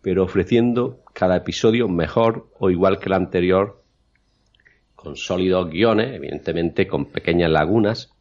pero 0.00 0.24
ofreciendo 0.24 1.00
cada 1.12 1.36
episodio 1.36 1.86
mejor 1.88 2.48
o 2.58 2.70
igual 2.70 2.98
que 2.98 3.06
el 3.06 3.12
anterior, 3.12 3.82
con 5.08 5.16
sólidos 5.16 5.70
guiones, 5.70 6.14
evidentemente 6.14 6.86
con 6.86 7.06
pequeñas 7.06 7.50
lagunas, 7.50 8.12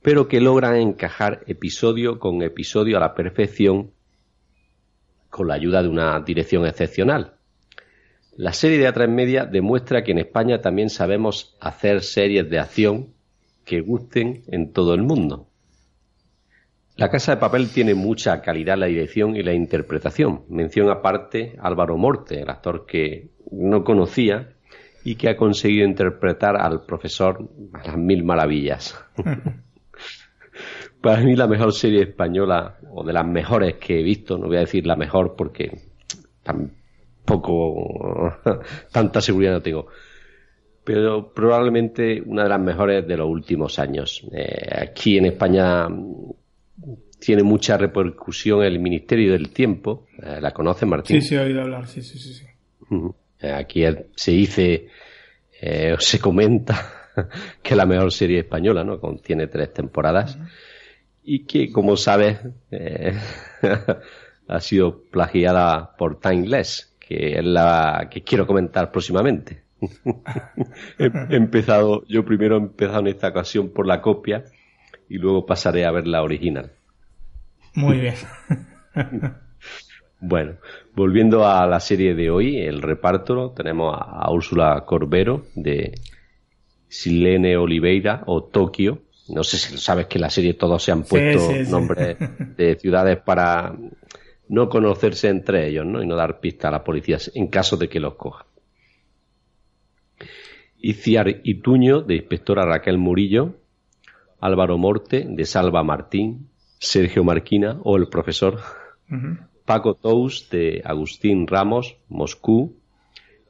pero 0.00 0.26
que 0.26 0.40
logran 0.40 0.76
encajar 0.76 1.44
episodio 1.46 2.18
con 2.18 2.40
episodio 2.40 2.96
a 2.96 3.00
la 3.00 3.14
perfección 3.14 3.90
con 5.28 5.48
la 5.48 5.54
ayuda 5.54 5.82
de 5.82 5.88
una 5.88 6.18
dirección 6.20 6.64
excepcional. 6.64 7.34
La 8.38 8.54
serie 8.54 8.78
de 8.78 8.88
A3 8.88 9.08
Media 9.08 9.44
demuestra 9.44 10.02
que 10.02 10.12
en 10.12 10.18
España 10.18 10.62
también 10.62 10.88
sabemos 10.88 11.58
hacer 11.60 12.00
series 12.00 12.48
de 12.48 12.58
acción 12.58 13.12
que 13.66 13.82
gusten 13.82 14.44
en 14.46 14.72
todo 14.72 14.94
el 14.94 15.02
mundo. 15.02 15.46
La 16.96 17.10
Casa 17.10 17.34
de 17.34 17.40
Papel 17.40 17.68
tiene 17.68 17.94
mucha 17.94 18.40
calidad 18.40 18.74
en 18.74 18.80
la 18.80 18.86
dirección 18.86 19.36
y 19.36 19.42
la 19.42 19.52
interpretación. 19.52 20.44
Mención 20.48 20.88
aparte 20.88 21.56
Álvaro 21.60 21.98
Morte, 21.98 22.40
el 22.40 22.48
actor 22.48 22.86
que 22.86 23.28
no 23.50 23.84
conocía 23.84 24.54
y 25.04 25.14
que 25.14 25.30
ha 25.30 25.36
conseguido 25.36 25.86
interpretar 25.86 26.56
al 26.56 26.82
profesor 26.82 27.48
a 27.72 27.86
las 27.86 27.96
mil 27.96 28.24
maravillas. 28.24 28.98
Para 31.00 31.22
mí 31.22 31.34
la 31.34 31.46
mejor 31.46 31.72
serie 31.72 32.02
española, 32.02 32.78
o 32.92 33.02
de 33.04 33.12
las 33.12 33.26
mejores 33.26 33.76
que 33.76 34.00
he 34.00 34.02
visto, 34.02 34.36
no 34.36 34.48
voy 34.48 34.58
a 34.58 34.60
decir 34.60 34.86
la 34.86 34.96
mejor 34.96 35.34
porque 35.34 35.70
tampoco 36.42 38.34
tanta 38.92 39.22
seguridad 39.22 39.52
no 39.52 39.62
tengo, 39.62 39.86
pero 40.84 41.32
probablemente 41.32 42.20
una 42.20 42.42
de 42.42 42.48
las 42.50 42.60
mejores 42.60 43.06
de 43.06 43.16
los 43.16 43.28
últimos 43.28 43.78
años. 43.78 44.26
Eh, 44.32 44.68
aquí 44.82 45.16
en 45.16 45.26
España 45.26 45.88
tiene 47.18 47.42
mucha 47.42 47.78
repercusión 47.78 48.62
el 48.62 48.78
Ministerio 48.78 49.32
del 49.32 49.50
Tiempo, 49.50 50.06
eh, 50.22 50.38
¿la 50.40 50.50
conoce 50.52 50.84
Martín? 50.84 51.22
Sí, 51.22 51.28
sí, 51.28 51.34
he 51.34 51.40
oído 51.40 51.62
hablar, 51.62 51.86
sí, 51.86 52.02
sí, 52.02 52.18
sí. 52.18 52.34
sí. 52.34 52.46
Aquí 53.42 53.84
es- 53.84 53.98
se 54.16 54.32
dice, 54.32 54.88
eh, 55.60 55.94
o 55.96 56.00
se 56.00 56.18
comenta 56.18 56.92
que 57.62 57.70
es 57.74 57.76
la 57.76 57.86
mejor 57.86 58.12
serie 58.12 58.40
española, 58.40 58.84
¿no? 58.84 59.00
Contiene 59.00 59.46
tres 59.46 59.72
temporadas 59.72 60.38
y 61.22 61.44
que, 61.44 61.70
como 61.70 61.96
sabes, 61.96 62.38
eh, 62.70 63.14
ha 64.48 64.60
sido 64.60 65.02
plagiada 65.10 65.96
por 65.96 66.18
Timeless, 66.20 66.96
que 66.98 67.38
es 67.38 67.44
la 67.44 68.08
que 68.10 68.22
quiero 68.22 68.46
comentar 68.46 68.90
próximamente. 68.90 69.62
he, 70.98 71.04
he 71.30 71.36
empezado, 71.36 72.04
yo 72.06 72.24
primero 72.24 72.56
he 72.56 72.60
empezado 72.60 73.00
en 73.00 73.06
esta 73.08 73.28
ocasión 73.28 73.70
por 73.70 73.86
la 73.86 74.00
copia 74.02 74.44
y 75.08 75.18
luego 75.18 75.46
pasaré 75.46 75.84
a 75.84 75.90
ver 75.90 76.06
la 76.06 76.22
original. 76.22 76.72
Muy 77.74 77.98
bien. 78.00 78.14
Bueno, 80.20 80.56
volviendo 80.94 81.46
a 81.46 81.66
la 81.66 81.80
serie 81.80 82.14
de 82.14 82.30
hoy, 82.30 82.58
el 82.58 82.82
reparto, 82.82 83.52
tenemos 83.52 83.96
a, 83.98 84.30
Úrsula 84.30 84.84
Corbero 84.86 85.46
de 85.54 85.94
Silene 86.88 87.56
Oliveira 87.56 88.22
o 88.26 88.44
Tokio. 88.44 89.02
No 89.28 89.44
sé 89.44 89.58
si 89.58 89.78
sabes 89.78 90.06
que 90.06 90.18
en 90.18 90.22
la 90.22 90.30
serie 90.30 90.54
todos 90.54 90.82
se 90.82 90.92
han 90.92 91.04
puesto 91.04 91.40
sí, 91.40 91.64
sí. 91.64 91.70
nombres 91.70 92.18
de 92.56 92.76
ciudades 92.80 93.18
para 93.18 93.74
no 94.48 94.68
conocerse 94.68 95.28
entre 95.28 95.68
ellos, 95.68 95.86
¿no? 95.86 96.02
Y 96.02 96.06
no 96.06 96.16
dar 96.16 96.40
pista 96.40 96.68
a 96.68 96.72
la 96.72 96.84
policía 96.84 97.18
en 97.34 97.46
caso 97.46 97.76
de 97.76 97.88
que 97.88 98.00
los 98.00 98.14
coja. 98.14 98.44
Iciar 100.78 101.40
Ituño 101.44 102.02
de 102.02 102.16
inspectora 102.16 102.66
Raquel 102.66 102.98
Murillo, 102.98 103.54
Álvaro 104.40 104.76
Morte 104.76 105.24
de 105.28 105.44
Salva 105.44 105.82
Martín, 105.82 106.48
Sergio 106.78 107.22
Marquina 107.22 107.78
o 107.84 107.96
el 107.96 108.08
profesor. 108.08 108.58
Paco 109.70 109.94
Tous 109.94 110.50
de 110.50 110.82
Agustín 110.84 111.46
Ramos, 111.46 111.96
Moscú, 112.08 112.74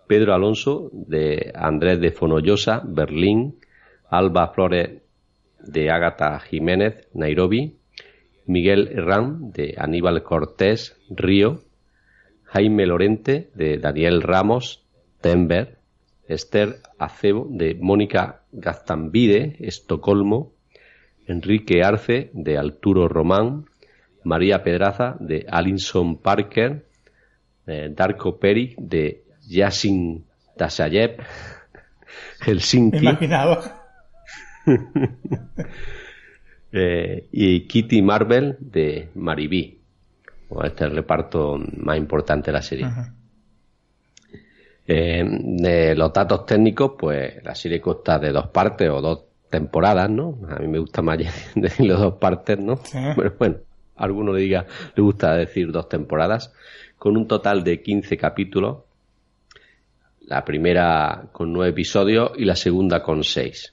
Pedro 0.07 0.35
Alonso 0.35 0.91
de 0.93 1.51
Andrés 1.55 1.99
de 1.99 2.11
Fonollosa, 2.13 2.83
Berlín, 2.85 3.57
Alba 4.11 4.49
Flores 4.49 5.01
de 5.61 5.91
Ágata 5.91 6.39
Jiménez, 6.41 7.09
Nairobi, 7.15 7.79
Miguel 8.45 8.91
Herrán 8.93 9.51
de 9.53 9.77
Aníbal 9.79 10.23
Cortés, 10.23 10.95
Río, 11.09 11.61
Jaime 12.45 12.85
Lorente 12.85 13.49
de 13.55 13.79
Daniel 13.79 14.21
Ramos, 14.21 14.85
Denver, 15.23 15.79
Esther 16.29 16.81
Acebo 16.99 17.47
de 17.49 17.77
Mónica 17.77 18.43
Gaztambide, 18.53 19.57
Estocolmo, 19.59 20.53
Enrique 21.27 21.83
Arce 21.83 22.31
de 22.35 22.59
Arturo 22.59 23.09
Román, 23.09 23.70
María 24.25 24.63
Pedraza 24.63 25.17
de 25.21 25.47
Alinson 25.49 26.19
Parker, 26.19 26.87
eh, 27.67 27.91
Darko 27.95 28.39
Peric 28.39 28.77
de 28.79 29.25
Yasin 29.49 30.25
Tasayev, 30.57 31.17
Helsinki 32.47 32.99
imaginaba. 32.99 33.83
eh, 36.73 37.29
y 37.33 37.67
Kitty 37.67 38.03
Marvel 38.03 38.57
de 38.61 39.11
Maribí. 39.15 39.79
Bueno, 40.49 40.67
este 40.69 40.85
es 40.85 40.91
el 40.91 40.97
reparto 40.97 41.59
más 41.77 41.97
importante 41.97 42.47
de 42.47 42.53
la 42.53 42.63
serie. 42.63 42.85
Ajá. 42.87 43.15
Eh, 44.93 45.25
de 45.25 45.95
los 45.95 46.13
datos 46.13 46.45
técnicos, 46.45 46.95
pues 46.99 47.45
la 47.45 47.55
serie 47.55 47.81
consta 47.81 48.19
de 48.19 48.33
dos 48.33 48.49
partes 48.49 48.91
o 48.91 49.01
dos 49.01 49.21
temporadas, 49.49 50.11
¿no? 50.11 50.37
A 50.49 50.59
mí 50.59 50.67
me 50.67 50.81
gusta 50.81 51.01
más 51.01 51.17
decirlo 51.55 51.97
dos 51.97 52.15
partes, 52.15 52.59
¿no? 52.59 52.77
Sí. 52.79 52.99
Bueno, 53.15 53.33
bueno, 53.39 53.57
alguno 54.01 54.33
le 54.33 54.43
diga, 54.43 54.67
le 54.97 55.03
gusta 55.03 55.37
decir 55.37 55.71
dos 55.73 55.89
temporadas, 55.89 56.53
con 56.99 57.17
un 57.17 57.27
total 57.29 57.63
de 57.65 57.81
15 57.83 58.17
capítulos. 58.17 58.79
La 60.27 60.45
primera 60.45 61.25
con 61.33 61.53
nueve 61.53 61.71
episodios 61.71 62.33
y 62.37 62.45
la 62.45 62.55
segunda 62.57 63.03
con 63.03 63.25
seis. 63.25 63.73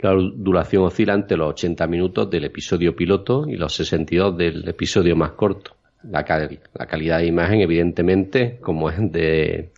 La 0.00 0.12
duración 0.12 0.82
oscila 0.84 1.14
entre 1.14 1.36
los 1.36 1.50
80 1.50 1.86
minutos 1.86 2.28
del 2.30 2.44
episodio 2.44 2.94
piloto 2.94 3.46
y 3.48 3.56
los 3.56 3.74
62 3.74 4.36
del 4.36 4.68
episodio 4.68 5.14
más 5.16 5.32
corto. 5.32 5.76
La, 6.10 6.24
cal- 6.24 6.60
la 6.74 6.86
calidad 6.86 7.18
de 7.18 7.26
imagen, 7.26 7.60
evidentemente, 7.60 8.58
como 8.60 8.90
es 8.90 8.96
de, 9.12 9.70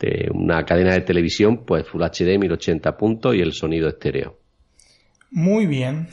de 0.00 0.30
una 0.32 0.64
cadena 0.64 0.92
de 0.94 1.02
televisión, 1.02 1.64
pues 1.64 1.86
Full 1.88 2.02
HD 2.02 2.38
1080 2.38 2.96
puntos 2.96 3.34
y 3.34 3.40
el 3.40 3.52
sonido 3.52 3.88
estéreo. 3.88 4.38
Muy 5.30 5.66
bien. 5.66 6.08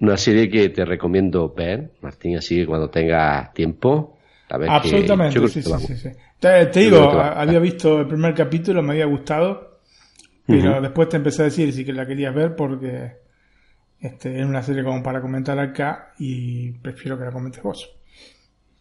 Una 0.00 0.16
serie 0.16 0.48
que 0.50 0.68
te 0.68 0.84
recomiendo 0.84 1.52
ver, 1.52 1.92
Martín, 2.00 2.36
así 2.36 2.56
que 2.56 2.66
cuando 2.66 2.90
tengas 2.90 3.52
tiempo, 3.54 4.18
a 4.50 4.58
ver 4.58 4.72
Absolutamente, 4.76 5.46
sí, 5.48 5.62
que 5.62 5.62
sí, 5.62 5.78
sí, 5.78 5.78
gustar. 5.78 5.80
sí. 5.96 6.08
Te, 6.40 6.66
digo, 6.66 7.20
había 7.20 7.58
visto 7.58 8.00
el 8.00 8.08
primer 8.08 8.34
capítulo, 8.34 8.82
me 8.82 8.92
había 8.92 9.04
gustado, 9.06 9.80
pero 10.48 10.80
después 10.80 11.08
te 11.10 11.16
empecé 11.18 11.42
a 11.42 11.46
decir 11.46 11.72
si 11.72 11.84
que 11.84 11.92
la 11.92 12.06
querías 12.06 12.34
ver 12.34 12.56
porque 12.56 13.14
este, 14.00 14.40
es 14.40 14.46
una 14.46 14.62
serie 14.62 14.84
como 14.84 15.02
para 15.02 15.20
comentar 15.22 15.58
acá 15.58 16.14
y 16.18 16.72
prefiero 16.72 17.18
que 17.18 17.24
la 17.26 17.32
comentes 17.32 17.62
vos. 17.62 17.90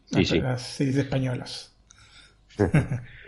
Sí, 0.05 0.25
Las- 0.25 0.25
sí. 0.25 0.39
Las 0.39 0.61
series 0.63 0.97
españolas. 0.97 1.75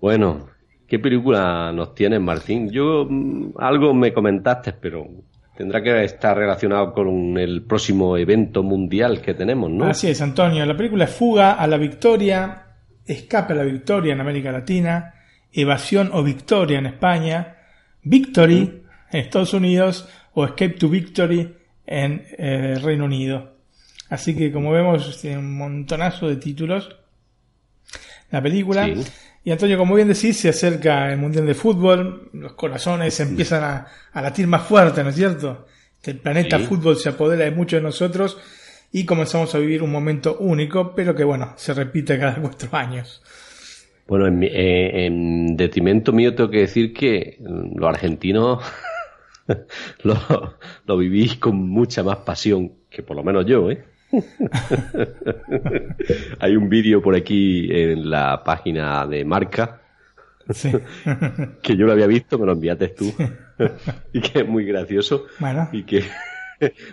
Bueno, 0.00 0.48
¿qué 0.86 0.98
película 0.98 1.72
nos 1.72 1.94
tienes, 1.94 2.20
Martín? 2.20 2.70
Yo 2.70 3.06
mm, 3.08 3.52
algo 3.58 3.94
me 3.94 4.12
comentaste, 4.12 4.72
pero 4.74 5.06
tendrá 5.60 5.82
que 5.82 6.04
estar 6.04 6.34
relacionado 6.34 6.94
con 6.94 7.36
el 7.36 7.60
próximo 7.64 8.16
evento 8.16 8.62
mundial 8.62 9.20
que 9.20 9.34
tenemos, 9.34 9.70
¿no? 9.70 9.84
Así 9.84 10.08
es, 10.08 10.22
Antonio. 10.22 10.64
La 10.64 10.74
película 10.74 11.04
es 11.04 11.10
Fuga 11.10 11.52
a 11.52 11.66
la 11.66 11.76
Victoria, 11.76 12.64
Escape 13.04 13.52
a 13.52 13.56
la 13.56 13.64
Victoria 13.64 14.14
en 14.14 14.22
América 14.22 14.50
Latina, 14.50 15.16
Evasión 15.52 16.08
o 16.14 16.22
Victoria 16.22 16.78
en 16.78 16.86
España, 16.86 17.58
Victory 18.02 18.84
en 19.12 19.20
Estados 19.20 19.52
Unidos 19.52 20.08
o 20.32 20.46
Escape 20.46 20.78
to 20.78 20.88
Victory 20.88 21.54
en 21.86 22.24
eh, 22.38 22.78
Reino 22.82 23.04
Unido. 23.04 23.56
Así 24.08 24.34
que 24.34 24.50
como 24.50 24.72
vemos, 24.72 25.20
tiene 25.20 25.40
un 25.40 25.58
montonazo 25.58 26.26
de 26.26 26.36
títulos 26.36 26.96
la 28.30 28.40
película. 28.40 28.86
Sí. 28.86 29.04
Y 29.42 29.50
Antonio, 29.50 29.78
como 29.78 29.94
bien 29.94 30.08
decís, 30.08 30.36
se 30.38 30.50
acerca 30.50 31.10
el 31.12 31.18
Mundial 31.18 31.46
de 31.46 31.54
Fútbol, 31.54 32.28
los 32.34 32.52
corazones 32.52 33.18
empiezan 33.20 33.64
a, 33.64 33.86
a 34.12 34.22
latir 34.22 34.46
más 34.46 34.62
fuerte, 34.66 35.02
¿no 35.02 35.10
es 35.10 35.16
cierto? 35.16 35.66
El 36.02 36.18
planeta 36.18 36.58
Sí. 36.58 36.64
fútbol 36.66 36.96
se 36.96 37.08
apodera 37.10 37.44
de 37.44 37.50
muchos 37.50 37.78
de 37.78 37.82
nosotros 37.82 38.38
y 38.92 39.04
comenzamos 39.06 39.54
a 39.54 39.58
vivir 39.58 39.82
un 39.82 39.90
momento 39.92 40.36
único, 40.38 40.94
pero 40.94 41.14
que 41.14 41.24
bueno, 41.24 41.54
se 41.56 41.72
repite 41.74 42.18
cada 42.18 42.34
cuatro 42.42 42.68
años. 42.76 43.22
Bueno, 44.06 44.26
en, 44.26 44.42
eh, 44.42 45.06
en 45.06 45.56
detrimento 45.56 46.12
mío 46.12 46.34
tengo 46.34 46.50
que 46.50 46.60
decir 46.60 46.92
que 46.92 47.36
mm, 47.40 47.78
los 47.78 47.88
argentinos 47.88 48.62
lo, 50.02 50.58
lo 50.86 50.96
vivís 50.98 51.36
con 51.36 51.56
mucha 51.68 52.02
más 52.02 52.18
pasión 52.18 52.72
que 52.90 53.02
por 53.02 53.16
lo 53.16 53.22
menos 53.22 53.46
yo, 53.46 53.70
¿eh? 53.70 53.84
Hay 56.40 56.56
un 56.56 56.68
vídeo 56.68 57.00
por 57.02 57.14
aquí 57.14 57.68
en 57.70 58.10
la 58.10 58.42
página 58.44 59.06
de 59.06 59.24
Marca 59.24 59.76
Sí. 60.52 60.72
que 61.62 61.76
yo 61.76 61.86
lo 61.86 61.92
había 61.92 62.08
visto, 62.08 62.36
me 62.38 62.46
lo 62.46 62.52
enviaste 62.52 62.88
tú 62.88 63.12
y 64.12 64.20
que 64.20 64.40
es 64.40 64.48
muy 64.48 64.64
gracioso 64.64 65.26
Bueno. 65.38 65.68
y 65.70 65.84
que 65.84 66.02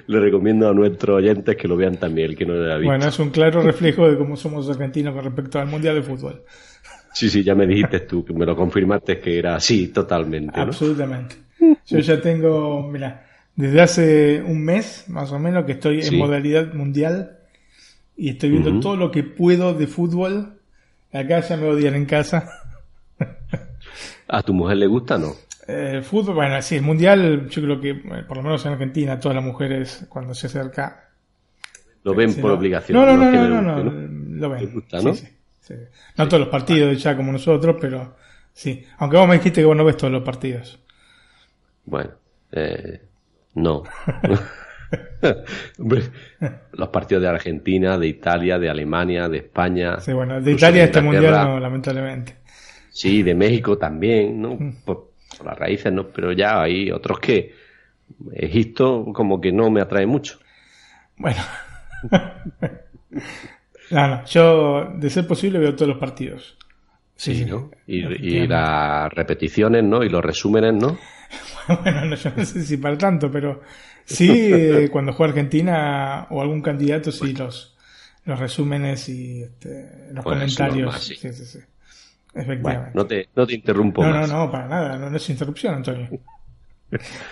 le 0.05 0.20
recomiendo 0.20 0.70
a 0.70 0.74
nuestros 0.74 1.18
oyentes 1.18 1.55
que 1.55 1.68
lo 1.68 1.76
vean 1.76 1.97
también, 1.97 2.32
el 2.32 2.38
que 2.38 2.45
no 2.45 2.53
lo 2.53 2.65
haya 2.65 2.76
visto. 2.78 2.89
Bueno, 2.89 3.07
es 3.07 3.20
un 3.20 3.32
claro 3.32 3.61
reflejo 3.63 4.07
de 4.09 4.18
cómo 4.18 4.36
somos 4.36 4.70
argentinos 4.70 5.15
con 5.15 5.24
respecto 5.26 5.59
al 5.59 5.68
Mundial 5.68 5.95
de 5.95 6.03
Fútbol. 6.03 6.43
Sí, 7.13 7.30
sí, 7.30 7.43
ya 7.43 7.55
me 7.55 7.65
dijiste 7.65 8.01
tú, 8.01 8.24
que 8.24 8.34
me 8.34 8.45
lo 8.45 8.55
confirmaste 8.55 9.20
que 9.20 9.39
era 9.39 9.55
así 9.55 9.88
totalmente, 9.88 10.55
¿no? 10.55 10.63
Absolutamente. 10.63 11.36
Yo 11.88 11.97
ya 11.99 12.22
tengo, 12.22 12.88
mira, 12.88 13.26
desde 13.58 13.82
hace 13.82 14.41
un 14.41 14.64
mes 14.64 15.03
más 15.10 15.32
o 15.34 15.39
menos 15.39 15.66
que 15.66 15.74
estoy 15.74 16.01
Sí. 16.01 16.16
en 16.16 16.20
modalidad 16.22 16.74
mundial 16.74 17.39
y 18.16 18.30
estoy 18.30 18.51
viendo 18.51 18.80
todo 18.80 18.95
lo 18.95 19.12
que 19.12 19.24
puedo 19.24 19.74
de 19.74 19.88
fútbol. 19.88 20.53
Acá 21.12 21.41
ya 21.41 21.58
me 21.58 21.68
odian 21.68 21.95
en 21.95 22.05
casa. 22.05 22.49
¿A 24.28 24.41
tu 24.43 24.53
mujer 24.53 24.78
le 24.78 24.88
gusta 24.88 25.18
no? 25.18 25.34
Eh, 25.68 26.01
fútbol, 26.01 26.36
bueno, 26.36 26.62
sí, 26.62 26.76
el 26.76 26.82
mundial, 26.84 27.49
yo 27.49 27.62
creo 27.62 27.82
que, 27.82 27.89
eh, 27.89 28.24
por 28.28 28.38
lo 28.38 28.43
menos 28.43 28.66
en 28.66 28.72
Argentina, 28.74 29.20
todas 29.20 29.36
las 29.36 29.43
mujeres 29.43 30.05
cuando 30.08 30.34
se 30.34 30.47
acerca. 30.47 31.10
Lo 32.03 32.16
ven 32.16 32.34
por 32.36 32.51
no. 32.51 32.58
obligación. 32.58 32.97
No, 32.97 33.05
no, 33.05 33.18
no, 33.18 33.32
no, 33.32 33.62
no, 33.62 33.84
no, 33.84 33.91
lo 34.38 34.49
ven. 34.49 34.62
Les 34.64 34.74
gusta, 34.74 34.99
Sí, 34.99 35.05
¿no? 35.05 35.14
sí, 35.14 35.28
sí. 35.62 35.74
No 36.18 36.28
todos 36.28 36.41
los 36.41 36.49
partidos 36.49 37.01
ya 37.03 37.18
como 37.18 37.34
nosotros, 37.34 37.76
pero 37.82 38.16
sí. 38.53 38.86
Aunque 38.99 39.18
vos 39.18 39.28
me 39.28 39.36
dijiste 39.36 39.60
que 39.62 39.66
vos 39.66 39.76
no 39.76 39.84
ves 39.84 39.97
todos 39.97 40.14
los 40.14 40.24
partidos. 40.24 40.80
Bueno, 41.84 42.12
eh, 42.51 43.01
no. 43.58 43.84
Hombre, 45.80 46.03
los 46.74 46.89
partidos 46.89 47.24
de 47.24 47.30
Argentina, 47.30 47.97
de 47.97 48.08
Italia, 48.08 48.58
de 48.58 48.70
Alemania, 48.70 49.28
de 49.28 49.38
España. 49.38 49.99
Sí, 49.99 50.14
bueno, 50.14 50.39
de 50.39 50.51
Italia 50.51 50.86
este 50.86 51.01
mundial 51.01 51.47
no, 51.47 51.60
lamentablemente. 51.60 52.38
Sí, 52.89 53.24
de 53.24 53.36
México 53.36 53.78
también, 53.78 54.41
¿no? 54.41 54.53
Mm. 54.53 54.84
Por, 54.86 55.12
por 55.38 55.45
las 55.45 55.58
raíces, 55.58 55.91
¿no? 55.91 56.08
Pero 56.08 56.32
ya 56.32 56.62
hay 56.62 56.91
otros 56.91 57.20
que 57.20 57.53
Egipto 58.34 59.05
como 59.14 59.41
que 59.41 59.51
no 59.51 59.70
me 59.70 59.82
atrae 59.82 60.05
mucho. 60.05 60.39
Bueno. 61.18 61.41
no, 63.91 64.08
no, 64.08 64.26
yo 64.26 64.93
de 64.95 65.10
ser 65.10 65.28
posible 65.28 65.60
veo 65.60 65.76
todos 65.76 65.89
los 65.89 65.97
partidos. 65.97 66.58
Sí, 67.16 67.45
¿no? 67.45 67.72
Y, 67.88 68.05
y 68.05 68.47
las 68.47 69.12
repeticiones, 69.12 69.84
¿no? 69.84 70.03
Y 70.03 70.10
los 70.10 70.24
resúmenes, 70.24 70.76
¿no? 70.76 70.97
Bueno, 71.84 72.05
no, 72.05 72.15
yo 72.15 72.32
no 72.36 72.45
sé 72.45 72.63
si 72.63 72.78
para 72.78 72.97
tanto, 72.97 73.32
pero 73.32 73.61
sí, 74.05 74.30
eh, 74.53 74.89
cuando 74.91 75.13
juega 75.13 75.32
Argentina 75.32 76.28
o 76.30 76.41
algún 76.41 76.61
candidato, 76.61 77.11
sí, 77.11 77.34
los, 77.34 77.78
los 78.25 78.39
resúmenes 78.39 79.09
y 79.09 79.43
este, 79.43 80.09
los 80.13 80.23
Bueno, 80.23 80.28
comentarios. 80.28 80.86
normal, 80.86 81.01
sí. 81.01 81.15
sí, 81.15 81.34
sí, 81.34 81.45
sí. 81.45 81.59
Bueno, 82.59 82.84
Efectivamente. 82.84 82.91
no 82.93 83.07
te, 83.07 83.30
no 83.36 83.47
te 83.47 83.53
interrumpo 83.55 84.03
no, 84.03 84.09
más. 84.09 84.28
no, 84.28 84.28
no, 84.28 84.51
para 84.51 84.67
nada, 84.67 84.97
no, 84.97 85.09
no 85.09 85.17
es 85.17 85.30
interrupción, 85.30 85.75
Antonio. 85.75 86.13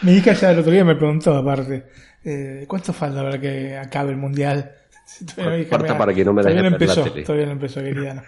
Mi 0.01 0.13
hija 0.13 0.33
ya 0.33 0.51
el 0.51 0.59
otro 0.59 0.71
día 0.71 0.83
me 0.85 0.95
preguntó, 0.95 1.35
aparte, 1.35 1.85
eh, 2.23 2.65
¿cuánto 2.67 2.93
falta 2.93 3.23
para 3.23 3.39
que 3.39 3.77
acabe 3.77 4.11
el 4.11 4.17
mundial? 4.17 4.75
Todavía 5.35 5.67
Falta 5.69 5.95
para 5.97 6.13
que 6.13 6.25
no 6.25 6.33
me 6.33 6.41
todavía 6.41 6.61
dejes 6.61 6.65
no 6.65 6.69
ver 6.69 6.83
la 6.83 6.95
empezó, 6.95 6.95
tele. 6.95 7.23
todavía 7.23 7.45
no 7.47 7.51
empezó, 7.53 7.81
querida. 7.81 8.13
no. 8.15 8.23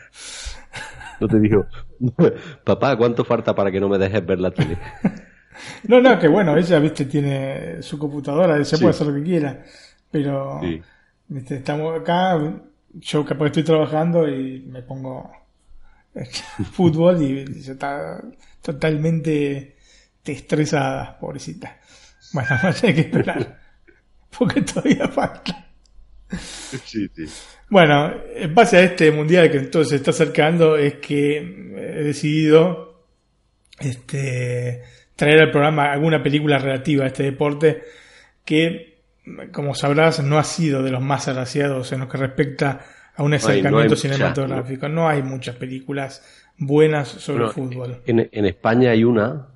No 1.19 1.27
te 1.27 1.39
digo, 1.39 1.67
papá, 2.63 2.95
¿cuánto 2.97 3.25
falta 3.25 3.55
para 3.55 3.71
que 3.71 3.79
no 3.79 3.89
me 3.89 3.97
dejes 3.97 4.25
ver 4.25 4.39
la 4.39 4.51
tele? 4.51 4.77
No, 5.87 6.01
no, 6.01 6.17
que 6.19 6.27
bueno, 6.27 6.55
ella, 6.57 6.79
viste, 6.79 7.05
tiene 7.05 7.81
su 7.81 7.97
computadora, 7.97 8.55
ella 8.55 8.65
Sí. 8.65 8.77
puede 8.77 8.89
hacer 8.91 9.07
lo 9.07 9.13
que 9.15 9.23
quiera, 9.23 9.63
pero, 10.11 10.59
Sí. 10.61 10.81
viste, 11.27 11.55
estamos 11.55 11.99
acá, 11.99 12.37
yo 12.93 13.25
capaz 13.25 13.45
que 13.45 13.47
estoy 13.59 13.63
trabajando 13.63 14.27
y 14.27 14.61
me 14.67 14.81
pongo 14.81 15.31
eh, 16.15 16.23
fútbol 16.71 17.21
y 17.21 17.39
ella 17.39 17.73
está 17.73 18.21
totalmente 18.61 19.75
estresada, 20.25 21.17
pobrecita. 21.19 21.77
Bueno, 22.33 22.49
hay 22.83 22.93
que 22.93 23.01
esperar, 23.01 23.59
porque 24.37 24.61
todavía 24.61 25.07
falta. 25.07 25.65
Sí, 26.83 27.07
sí. 27.15 27.25
Bueno, 27.69 28.11
en 28.35 28.53
base 28.53 28.77
a 28.77 28.81
este 28.83 29.11
mundial 29.11 29.49
que 29.49 29.57
entonces 29.59 29.91
se 29.91 29.95
está 29.97 30.11
acercando, 30.11 30.75
es 30.75 30.95
que 30.95 31.37
he 31.37 32.03
decidido 32.03 33.05
este, 33.79 34.83
traer 35.17 35.41
al 35.41 35.51
programa 35.51 35.91
alguna 35.91 36.23
película 36.23 36.57
relativa 36.57 37.03
a 37.03 37.07
este 37.07 37.23
deporte 37.23 37.83
que, 38.45 39.01
como 39.51 39.75
sabrás, 39.75 40.23
no 40.23 40.37
ha 40.37 40.43
sido 40.45 40.81
de 40.83 40.91
los 40.91 41.01
más 41.01 41.27
agraciados 41.27 41.91
en 41.91 41.99
lo 41.99 42.07
que 42.07 42.17
respecta 42.17 42.85
a 43.15 43.23
un 43.23 43.33
hay- 43.33 43.39
no 43.39 43.47
hay 43.49 43.59
acercamiento 43.59 43.95
cinematográfico. 43.97 44.87
No 44.87 45.09
hay 45.09 45.21
muchas 45.23 45.55
películas 45.57 46.23
buenas 46.57 47.07
sobre 47.09 47.39
Bueno, 47.45 47.51
fútbol. 47.53 48.01
En, 48.05 48.29
en 48.31 48.45
España 48.45 48.91
hay 48.91 49.03
una 49.03 49.47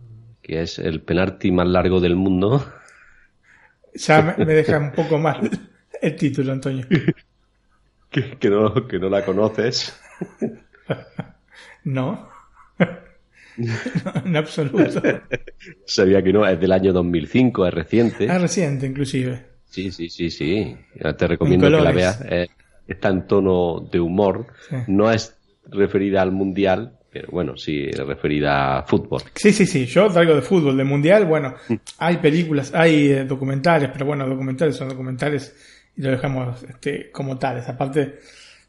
que 0.42 0.62
es 0.62 0.78
el 0.80 1.02
penalti 1.02 1.52
más 1.52 1.68
largo 1.68 2.00
del 2.02 2.16
mundo. 2.18 2.66
Ya 3.94 4.22
me, 4.38 4.46
me 4.46 4.54
deja 4.54 4.78
un 4.80 4.92
poco 4.92 5.18
mal 5.20 5.50
el 6.02 6.16
título, 6.16 6.52
Antonio. 6.52 6.86
Que, 8.10 8.32
que 8.38 8.50
no, 8.50 8.88
que 8.90 9.00
no 9.00 9.08
la 9.08 9.24
conoces. 9.24 9.98
No. 11.84 12.30
En 14.26 14.36
absoluto. 14.36 15.02
Sabía 15.86 16.22
que 16.22 16.34
no, 16.34 16.48
es 16.48 16.60
del 16.60 16.72
año 16.72 16.94
2005, 16.94 17.68
es 17.68 17.74
reciente. 17.74 18.30
Ah, 18.30 18.38
reciente, 18.38 18.88
inclusive. 18.88 19.46
Sí, 19.70 19.92
sí, 19.92 20.10
sí, 20.10 20.30
sí. 20.30 20.76
Te 21.18 21.28
recomiendo 21.28 21.68
En 21.68 21.74
que 21.74 21.82
la 21.82 21.92
veas. 21.92 22.22
Eh, 22.30 22.48
está 22.88 23.10
en 23.10 23.28
tono 23.28 23.88
de 23.92 24.00
humor. 24.00 24.48
Sí. 24.70 24.76
No 24.88 25.12
es 25.12 25.36
referida 25.70 26.22
al 26.22 26.32
mundial, 26.32 26.98
pero 27.12 27.30
bueno, 27.32 27.58
sí 27.58 27.86
es 27.90 27.98
referida 28.00 28.80
a 28.80 28.84
fútbol. 28.84 29.22
Sí, 29.36 29.52
sí, 29.52 29.66
sí. 29.66 29.86
Yo 29.86 30.10
traigo 30.10 30.36
de 30.36 30.42
fútbol, 30.42 30.78
de 30.78 30.84
mundial. 30.84 31.26
Bueno, 31.26 31.56
hay 31.98 32.18
películas, 32.18 32.74
hay 32.74 33.12
eh, 33.12 33.26
documentales, 33.26 33.90
pero 33.92 34.06
bueno, 34.06 34.28
documentales 34.28 34.76
son 34.76 34.90
documentales 34.90 35.56
y 35.96 36.02
lo 36.02 36.12
dejamos 36.12 36.64
este, 36.64 37.12
como 37.12 37.38
tales. 37.38 37.68
Aparte, 37.68 38.20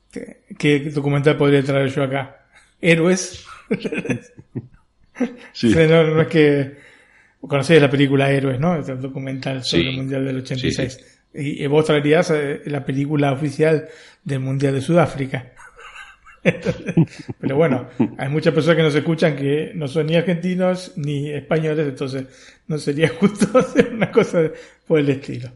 este, 0.06 0.42
¿qué 0.58 0.80
documental 0.90 1.36
podría 1.36 1.62
traer 1.62 1.88
yo 1.88 2.02
acá? 2.02 2.46
Héroes. 2.80 3.44
Sí. 5.52 5.68
O 5.68 5.74
sea, 5.74 5.86
no, 5.86 6.14
no 6.14 6.22
es 6.22 6.28
que 6.28 6.76
conocéis 7.40 7.80
la 7.82 7.90
película 7.90 8.30
Héroes, 8.30 8.58
¿no? 8.60 8.76
Es 8.76 8.88
el 8.88 9.00
documental 9.00 9.62
sobre 9.64 9.82
Sí. 9.82 9.88
el 9.90 9.96
Mundial 9.96 10.24
del 10.24 10.36
86. 10.38 11.18
Y, 11.34 11.64
y 11.64 11.66
vos 11.66 11.84
traerías 11.84 12.30
eh, 12.30 12.60
la 12.66 12.84
película 12.84 13.32
oficial 13.32 13.88
del 14.24 14.40
Mundial 14.40 14.74
de 14.74 14.80
Sudáfrica. 14.80 15.52
Pero 17.40 17.56
bueno, 17.56 17.88
hay 18.18 18.28
muchas 18.28 18.52
personas 18.52 18.76
que 18.76 18.82
nos 18.82 18.94
escuchan 18.94 19.36
que 19.36 19.72
no 19.74 19.86
son 19.86 20.06
ni 20.06 20.16
argentinos 20.16 20.92
ni 20.96 21.30
españoles, 21.30 21.86
entonces 21.88 22.24
no 22.66 22.78
sería 22.78 23.08
justo 23.08 23.58
hacer 23.58 23.92
una 23.94 24.10
cosa 24.10 24.50
por 24.86 24.98
el 24.98 25.08
estilo. 25.08 25.50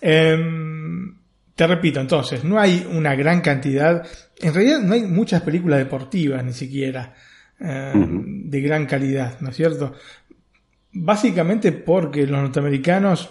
Em, 0.00 1.16
te 1.54 1.66
repito, 1.66 2.00
entonces, 2.00 2.42
no 2.42 2.58
hay 2.58 2.86
una 2.90 3.14
gran 3.14 3.40
cantidad, 3.40 4.04
en 4.40 4.54
realidad 4.54 4.80
no 4.80 4.94
hay 4.94 5.02
muchas 5.02 5.42
películas 5.42 5.78
deportivas 5.78 6.44
ni 6.44 6.52
siquiera 6.52 7.14
eh, 7.62 7.94
de 8.24 8.60
gran 8.60 8.86
calidad, 8.86 9.40
¿no 9.40 9.50
es 9.50 9.56
cierto? 9.56 9.94
Básicamente 10.92 11.72
porque 11.72 12.26
los 12.26 12.40
norteamericanos, 12.42 13.30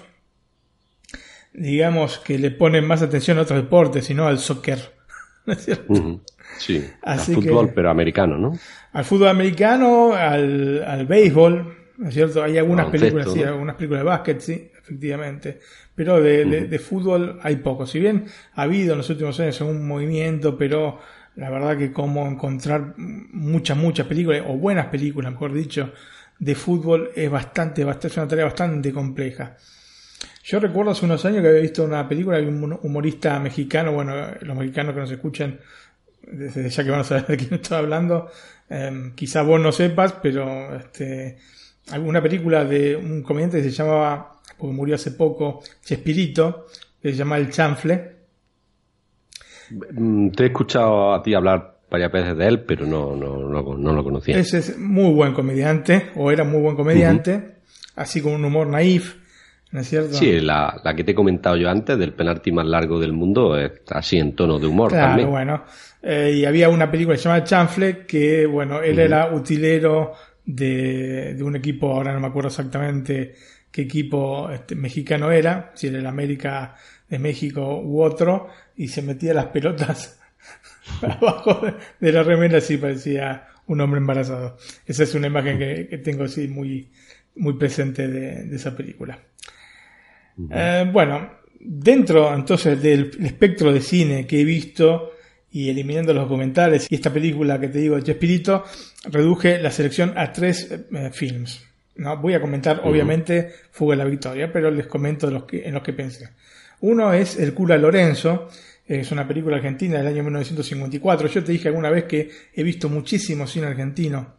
digamos 1.53 2.19
que 2.19 2.37
le 2.39 2.51
ponen 2.51 2.85
más 2.85 3.01
atención 3.01 3.37
a 3.37 3.41
otros 3.41 3.61
deportes 3.63 4.09
y 4.09 4.13
no 4.13 4.27
al 4.27 4.39
soccer. 4.39 4.79
¿no 5.45 5.53
es 5.53 5.65
cierto? 5.65 5.93
Sí, 6.57 6.89
Así 7.01 7.31
al 7.31 7.35
fútbol, 7.43 7.67
que- 7.67 7.73
pero 7.73 7.89
americano, 7.89 8.37
¿no? 8.37 8.53
Al 8.93 9.05
fútbol 9.05 9.29
americano, 9.29 10.13
al, 10.13 10.83
al 10.83 11.05
béisbol, 11.05 11.75
¿no 11.97 12.09
es 12.09 12.13
cierto? 12.13 12.43
Hay 12.43 12.57
algunas 12.57 12.87
películas, 12.87 13.31
sí, 13.31 13.43
algunas 13.43 13.75
películas 13.75 14.01
de 14.01 14.05
básquet, 14.05 14.39
sí, 14.41 14.69
efectivamente. 14.79 15.59
Pero 15.95 16.21
de, 16.21 16.45
de- 16.45 16.65
de 16.65 16.79
fútbol 16.79 17.39
hay 17.43 17.57
poco. 17.57 17.85
Si 17.85 17.99
bien 17.99 18.25
ha 18.53 18.63
habido 18.63 18.93
en 18.93 18.97
los 18.99 19.09
últimos 19.09 19.39
años 19.39 19.61
un 19.61 19.87
movimiento, 19.87 20.57
pero 20.57 20.99
la 21.35 21.49
verdad 21.49 21.77
que 21.77 21.91
como 21.91 22.27
encontrar 22.27 22.93
muchas, 22.97 23.77
muchas 23.77 24.07
películas, 24.07 24.43
o 24.47 24.57
buenas 24.57 24.87
películas, 24.87 25.31
mejor 25.31 25.53
dicho, 25.53 25.93
de 26.39 26.55
fútbol 26.55 27.11
es 27.15 27.29
bastante, 27.29 27.83
bastante, 27.83 28.07
es 28.07 28.17
una 28.17 28.27
tarea 28.27 28.45
bastante 28.45 28.91
compleja. 28.91 29.55
Yo 30.43 30.59
recuerdo 30.59 30.91
hace 30.91 31.05
unos 31.05 31.23
años 31.25 31.41
que 31.41 31.49
había 31.49 31.61
visto 31.61 31.83
una 31.83 32.07
película 32.07 32.37
de 32.37 32.47
un 32.47 32.79
humorista 32.81 33.39
mexicano, 33.39 33.91
bueno, 33.91 34.13
los 34.41 34.57
mexicanos 34.57 34.93
que 34.93 34.99
nos 35.01 35.11
escuchan, 35.11 35.59
desde 36.23 36.69
ya 36.69 36.83
que 36.83 36.89
van 36.89 37.01
a 37.01 37.03
saber 37.03 37.27
de 37.27 37.37
quién 37.37 37.53
estoy 37.53 37.77
hablando, 37.77 38.29
eh, 38.69 39.11
quizá 39.15 39.43
vos 39.43 39.61
no 39.61 39.71
sepas, 39.71 40.13
pero 40.13 40.75
este, 40.75 41.37
alguna 41.91 42.21
película 42.21 42.65
de 42.65 42.95
un 42.95 43.21
comediante 43.21 43.57
que 43.57 43.69
se 43.69 43.71
llamaba, 43.71 44.41
porque 44.57 44.73
murió 44.73 44.95
hace 44.95 45.11
poco, 45.11 45.61
Chespirito, 45.83 46.67
que 47.01 47.11
se 47.11 47.17
llama 47.17 47.37
El 47.37 47.49
Chanfle. 47.49 48.10
Mm, 49.93 50.29
Te 50.31 50.43
he 50.43 50.47
escuchado 50.47 51.13
a 51.13 51.21
ti 51.23 51.33
hablar 51.33 51.77
varias 51.89 52.11
veces 52.11 52.37
de 52.37 52.47
él, 52.47 52.59
pero 52.61 52.85
no, 52.85 53.15
no, 53.15 53.37
no, 53.49 53.77
no 53.77 53.93
lo 53.93 54.03
conocía. 54.03 54.37
Ese 54.37 54.59
es 54.59 54.77
muy 54.77 55.13
buen 55.13 55.33
comediante, 55.33 56.07
o 56.15 56.31
era 56.31 56.43
muy 56.43 56.61
buen 56.61 56.75
comediante, 56.75 57.55
así 57.95 58.21
con 58.21 58.33
un 58.33 58.45
humor 58.45 58.67
naif, 58.67 59.15
¿no 59.71 59.81
es 59.81 59.89
cierto? 59.89 60.13
Sí, 60.13 60.39
la, 60.39 60.79
la 60.83 60.95
que 60.95 61.03
te 61.03 61.11
he 61.11 61.15
comentado 61.15 61.57
yo 61.57 61.69
antes, 61.69 61.97
del 61.97 62.13
penalti 62.13 62.51
más 62.51 62.65
largo 62.65 62.97
del 62.99 63.11
mundo, 63.13 63.57
es 63.57 63.71
así 63.89 64.17
en 64.17 64.35
tono 64.35 64.57
de 64.59 64.67
humor 64.67 64.91
Claro, 64.91 65.07
también. 65.07 65.29
bueno. 65.29 65.63
Eh, 66.01 66.33
y 66.37 66.45
había 66.45 66.69
una 66.69 66.89
película 66.89 67.15
que 67.15 67.21
se 67.21 67.29
llama 67.29 67.43
Chanfle, 67.43 68.05
que, 68.05 68.45
bueno, 68.45 68.81
él 68.81 68.97
era 68.97 69.33
utilero 69.33 70.13
de, 70.45 71.33
de 71.35 71.43
un 71.43 71.55
equipo, 71.57 71.91
ahora 71.93 72.13
no 72.13 72.19
me 72.21 72.27
acuerdo 72.27 72.47
exactamente 72.47 73.33
qué 73.69 73.81
equipo 73.83 74.49
este, 74.49 74.75
mexicano 74.75 75.29
era, 75.31 75.71
si 75.75 75.87
era 75.87 75.99
el 75.99 76.05
América 76.07 76.75
de 77.07 77.19
México 77.19 77.81
u 77.81 78.01
otro, 78.01 78.47
y 78.75 78.87
se 78.87 79.01
metía 79.01 79.33
las 79.33 79.47
pelotas 79.47 80.19
abajo 81.01 81.61
de, 81.99 82.11
la 82.11 82.23
remera, 82.23 82.59
así 82.59 82.77
parecía 82.77 83.47
un 83.67 83.81
hombre 83.81 83.99
embarazado. 83.99 84.57
Esa 84.85 85.03
es 85.03 85.13
una 85.15 85.27
imagen 85.27 85.57
que, 85.57 85.87
que 85.87 85.97
tengo 85.97 86.23
así 86.23 86.47
muy, 86.47 86.89
muy 87.35 87.53
presente 87.53 88.07
de, 88.07 88.43
de 88.43 88.55
esa 88.55 88.75
película. 88.75 89.19
Eh, 90.49 90.89
bueno, 90.91 91.31
dentro 91.59 92.33
entonces 92.33 92.81
del 92.81 93.11
espectro 93.23 93.71
de 93.71 93.81
cine 93.81 94.25
que 94.25 94.41
he 94.41 94.43
visto 94.43 95.11
y 95.51 95.69
eliminando 95.69 96.13
los 96.13 96.23
documentales 96.23 96.87
y 96.89 96.95
esta 96.95 97.11
película 97.11 97.59
que 97.59 97.67
te 97.67 97.79
digo 97.79 97.97
de 97.97 98.03
Chespirito, 98.03 98.63
reduje 99.05 99.59
la 99.59 99.71
selección 99.71 100.13
a 100.17 100.31
tres 100.31 100.71
eh, 100.71 101.09
films. 101.11 101.63
¿no? 101.95 102.17
Voy 102.17 102.33
a 102.33 102.41
comentar 102.41 102.81
obviamente 102.85 103.51
Fuga 103.71 103.95
de 103.95 104.03
la 104.03 104.09
Victoria, 104.09 104.51
pero 104.51 104.71
les 104.71 104.87
comento 104.87 105.29
los 105.29 105.43
que, 105.43 105.67
en 105.67 105.73
los 105.73 105.83
que 105.83 105.93
pensé. 105.93 106.29
Uno 106.81 107.13
es 107.13 107.37
El 107.37 107.53
cura 107.53 107.77
Lorenzo, 107.77 108.49
es 108.85 109.11
una 109.11 109.27
película 109.27 109.57
argentina 109.57 109.97
del 109.99 110.07
año 110.07 110.23
1954. 110.23 111.27
Yo 111.27 111.43
te 111.43 111.51
dije 111.51 111.69
alguna 111.69 111.89
vez 111.89 112.05
que 112.05 112.29
he 112.53 112.63
visto 112.63 112.89
muchísimo 112.89 113.47
cine 113.47 113.67
argentino. 113.67 114.35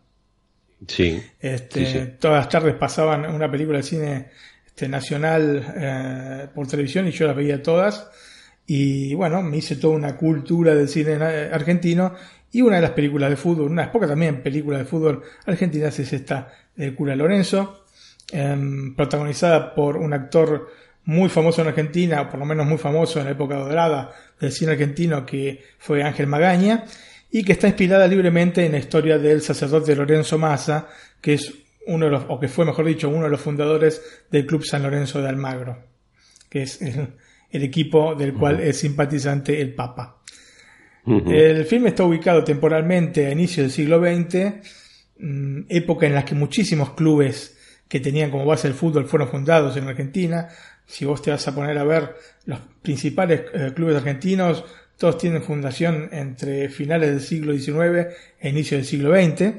Sí. 0.86 1.22
Este, 1.40 1.86
Sí, 1.86 1.92
sí. 1.92 2.08
Todas 2.18 2.38
las 2.38 2.48
tardes 2.48 2.74
pasaban 2.74 3.24
una 3.32 3.50
película 3.50 3.78
de 3.78 3.84
cine 3.84 4.26
este, 4.66 4.88
nacional 4.88 5.74
eh, 5.76 6.48
por 6.54 6.66
televisión 6.66 7.06
y 7.06 7.12
yo 7.12 7.26
las 7.26 7.36
veía 7.36 7.62
todas. 7.62 8.10
Y 8.66 9.14
bueno, 9.14 9.42
me 9.42 9.58
hice 9.58 9.76
toda 9.76 9.94
una 9.94 10.16
cultura 10.16 10.74
del 10.74 10.88
cine 10.88 11.18
eh, 11.20 11.50
argentino. 11.52 12.14
Y 12.50 12.60
una 12.60 12.76
de 12.76 12.82
las 12.82 12.90
películas 12.90 13.30
de 13.30 13.36
fútbol, 13.36 13.70
una 13.70 13.82
de 13.82 13.86
las 13.86 13.92
pocas 13.92 14.08
también 14.08 14.42
películas 14.42 14.80
de 14.80 14.84
fútbol 14.84 15.22
argentinas 15.46 15.98
es 15.98 16.12
esta, 16.12 16.52
El 16.76 16.94
cura 16.94 17.16
Lorenzo, 17.16 17.86
em, 18.30 18.94
protagonizada 18.94 19.74
por 19.74 19.96
un 19.96 20.12
actor 20.12 20.68
muy 21.04 21.28
famoso 21.28 21.62
en 21.62 21.68
Argentina, 21.68 22.22
o 22.22 22.28
por 22.28 22.38
lo 22.38 22.46
menos 22.46 22.66
muy 22.66 22.78
famoso 22.78 23.18
en 23.18 23.26
la 23.26 23.32
época 23.32 23.56
dorada 23.56 24.12
del 24.40 24.52
cine 24.52 24.72
argentino, 24.72 25.26
que 25.26 25.62
fue 25.78 26.02
Ángel 26.02 26.26
Magaña, 26.26 26.84
y 27.30 27.42
que 27.42 27.52
está 27.52 27.66
inspirada 27.66 28.06
libremente 28.06 28.64
en 28.64 28.72
la 28.72 28.78
historia 28.78 29.18
del 29.18 29.40
sacerdote 29.40 29.96
Lorenzo 29.96 30.38
Massa, 30.38 30.88
que 31.20 31.34
es 31.34 31.52
uno 31.86 32.04
de 32.06 32.12
los, 32.12 32.24
o 32.28 32.38
que 32.38 32.48
fue 32.48 32.64
mejor 32.64 32.86
dicho, 32.86 33.08
uno 33.08 33.24
de 33.24 33.30
los 33.30 33.40
fundadores 33.40 34.02
del 34.30 34.46
Club 34.46 34.64
San 34.64 34.82
Lorenzo 34.82 35.20
de 35.20 35.28
Almagro, 35.28 35.78
que 36.48 36.62
es 36.62 36.80
el, 36.82 37.14
el 37.50 37.62
equipo 37.62 38.14
del 38.14 38.34
cual 38.34 38.60
es 38.60 38.78
simpatizante 38.78 39.60
el 39.60 39.74
Papa. 39.74 40.22
El 41.04 41.64
filme 41.64 41.88
está 41.88 42.04
ubicado 42.04 42.44
temporalmente 42.44 43.26
a 43.26 43.32
inicios 43.32 43.64
del 43.64 43.70
siglo 43.72 43.98
XX, 43.98 44.54
mm, 45.18 45.60
época 45.68 46.06
en 46.06 46.14
la 46.14 46.24
que 46.24 46.36
muchísimos 46.36 46.92
clubes 46.92 47.58
que 47.88 48.00
tenían 48.00 48.30
como 48.30 48.46
base 48.46 48.68
el 48.68 48.74
fútbol 48.74 49.06
fueron 49.06 49.28
fundados 49.28 49.76
en 49.76 49.88
Argentina. 49.88 50.48
Si 50.86 51.04
vos 51.04 51.22
te 51.22 51.30
vas 51.30 51.46
a 51.48 51.54
poner 51.54 51.78
a 51.78 51.84
ver 51.84 52.14
los 52.46 52.58
principales 52.82 53.42
eh, 53.54 53.72
clubes 53.74 53.96
argentinos, 53.96 54.64
todos 54.98 55.18
tienen 55.18 55.42
fundación 55.42 56.08
entre 56.12 56.68
finales 56.68 57.10
del 57.10 57.20
siglo 57.20 57.52
XIX 57.56 58.14
e 58.40 58.48
inicio 58.48 58.76
del 58.76 58.86
siglo 58.86 59.10
XX. 59.14 59.54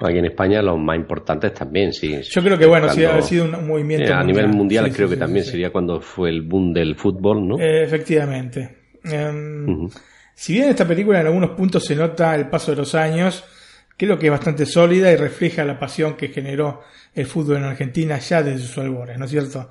Aquí 0.00 0.18
en 0.18 0.26
España 0.26 0.62
los 0.62 0.78
más 0.78 0.96
importantes 0.96 1.52
también, 1.54 1.92
sí. 1.92 2.20
Yo 2.22 2.42
creo 2.42 2.56
que, 2.58 2.66
bueno, 2.66 2.88
sí 2.88 3.02
Cuando- 3.02 3.18
ha 3.18 3.22
sido 3.22 3.44
un, 3.46 3.66
movimiento. 3.66 4.10
Eh, 4.10 4.12
a 4.14 4.22
nivel 4.22 4.48
mundial 4.48 4.86
Sí, 4.86 4.92
creo 4.92 5.08
sí, 5.08 5.12
que 5.12 5.16
sí, 5.16 5.20
también 5.20 5.44
sí. 5.44 5.50
sería 5.52 5.70
cuando 5.70 6.00
fue 6.00 6.30
el 6.30 6.42
boom 6.42 6.72
del 6.72 6.94
fútbol, 6.96 7.46
¿no? 7.48 7.58
Eh, 7.58 7.82
efectivamente. 7.82 8.76
Em. 9.04 9.88
Si 10.34 10.52
bien 10.52 10.66
en 10.66 10.70
esta 10.70 10.86
película 10.86 11.20
en 11.20 11.26
algunos 11.26 11.50
puntos 11.50 11.84
se 11.84 11.96
nota 11.96 12.34
el 12.36 12.48
paso 12.48 12.70
de 12.70 12.76
los 12.76 12.94
años, 12.94 13.42
creo 13.96 14.16
que 14.18 14.26
es 14.26 14.30
bastante 14.30 14.66
sólida 14.66 15.10
y 15.10 15.16
refleja 15.16 15.64
la 15.64 15.78
pasión 15.80 16.16
que 16.16 16.28
generó 16.28 16.82
el 17.14 17.26
fútbol 17.26 17.56
en 17.56 17.64
Argentina 17.64 18.18
ya 18.18 18.42
desde 18.44 18.64
sus 18.64 18.78
albores, 18.78 19.18
¿no 19.18 19.24
es 19.24 19.30
cierto? 19.32 19.68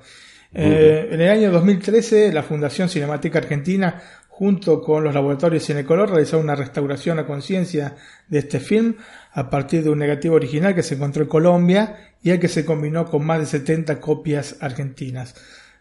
Eh, 0.54 1.08
en 1.10 1.20
el 1.20 1.30
año 1.30 1.50
2013, 1.50 2.32
la 2.32 2.42
Fundación 2.42 2.88
Cinemateca 2.88 3.38
Argentina, 3.38 4.02
junto 4.28 4.80
con 4.80 5.04
los 5.04 5.14
laboratorios 5.14 5.64
Cinecolor, 5.64 6.10
realizó 6.10 6.38
una 6.38 6.54
restauración 6.54 7.18
a 7.18 7.26
conciencia 7.26 7.96
de 8.28 8.38
este 8.38 8.60
film 8.60 8.94
a 9.32 9.50
partir 9.50 9.82
de 9.82 9.90
un 9.90 9.98
negativo 9.98 10.36
original 10.36 10.74
que 10.74 10.82
se 10.82 10.94
encontró 10.94 11.22
en 11.22 11.28
Colombia 11.28 12.14
y 12.22 12.30
al 12.30 12.38
que 12.38 12.48
se 12.48 12.64
combinó 12.64 13.06
con 13.06 13.26
más 13.26 13.40
de 13.40 13.46
70 13.46 14.00
copias 14.00 14.56
argentinas. 14.60 15.34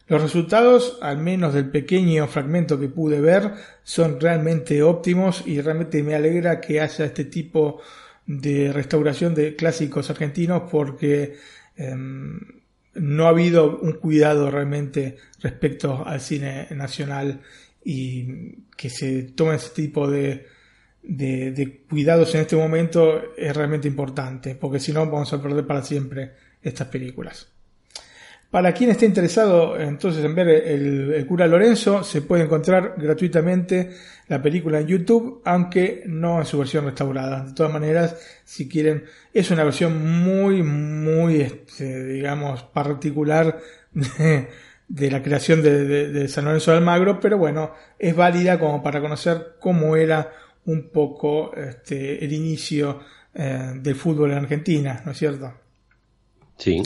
Los 0.08 0.22
resultados, 0.22 1.00
al 1.02 1.18
menos 1.18 1.54
del 1.54 1.70
pequeño 1.70 2.28
fragmento 2.28 2.80
que 2.80 2.88
pude 2.88 3.20
ver, 3.20 3.54
son 3.84 4.20
realmente 4.20 4.82
óptimos 4.82 5.44
y 5.46 5.60
realmente 5.60 6.02
me 6.02 6.16
alegra 6.16 6.62
que 6.62 6.80
haya 6.80 7.06
este 7.06 7.26
tipo 7.26 7.82
de 8.26 8.72
restauración 8.72 9.36
de 9.36 9.56
clásicos 9.56 10.10
argentinos 10.10 10.64
porque 10.70 11.36
em, 11.76 12.40
no 13.00 13.26
ha 13.26 13.30
habido 13.30 13.80
un 13.80 13.94
cuidado 13.94 14.50
realmente 14.52 15.18
respecto 15.42 16.06
al 16.06 16.22
cine 16.22 16.68
nacional 16.72 17.42
y 17.84 18.54
que 18.76 18.90
se 18.90 19.24
tomen 19.24 19.56
ese 19.56 19.70
tipo 19.70 20.10
de, 20.10 20.48
de, 21.04 21.52
de 21.52 21.82
cuidados 21.90 22.34
en 22.36 22.42
este 22.42 22.56
momento 22.56 23.36
es 23.36 23.56
realmente 23.56 23.88
importante 23.88 24.56
porque 24.56 24.80
si 24.80 24.92
no 24.92 25.06
vamos 25.06 25.32
a 25.34 25.42
perder 25.42 25.66
para 25.66 25.84
siempre 25.84 26.34
estas 26.62 26.88
películas. 26.88 27.57
Para 28.52 28.74
quien 28.74 28.90
esté 28.90 29.06
interesado 29.06 29.80
entonces 29.80 30.24
en 30.24 30.34
ver 30.34 30.48
el, 30.48 31.26
cura 31.28 31.48
Lorenzo, 31.48 32.04
se 32.04 32.22
puede 32.22 32.44
encontrar 32.44 32.96
gratuitamente 32.98 33.92
la 34.30 34.42
película 34.42 34.80
en 34.80 34.88
YouTube, 34.88 35.42
aunque 35.46 36.04
no 36.06 36.40
en 36.40 36.46
su 36.46 36.58
versión 36.58 36.86
restaurada. 36.86 37.44
De 37.44 37.54
todas 37.54 37.74
maneras, 37.74 38.16
si 38.46 38.70
quieren, 38.70 39.04
es 39.34 39.52
una 39.52 39.64
versión 39.64 40.24
muy, 40.24 40.64
muy, 40.64 41.42
este, 41.42 42.06
digamos, 42.06 42.64
particular 42.64 43.60
de, 43.94 45.12
la 45.12 45.22
creación 45.22 45.62
de 45.62 46.28
San 46.30 46.46
Lorenzo 46.46 46.72
de 46.72 46.78
Almagro, 46.78 47.20
pero 47.20 47.38
bueno, 47.38 47.74
es 48.00 48.16
válida 48.16 48.60
como 48.60 48.82
para 48.82 49.02
conocer 49.02 49.56
cómo 49.60 49.96
era 49.96 50.32
un 50.68 50.90
poco 50.90 51.54
este, 51.56 52.24
el 52.24 52.32
inicio 52.32 53.00
eh, 53.34 53.74
del 53.76 53.96
fútbol 53.96 54.32
en 54.32 54.38
Argentina, 54.40 55.02
¿no 55.06 55.12
es 55.12 55.18
cierto? 55.18 55.54
Sí. 56.58 56.82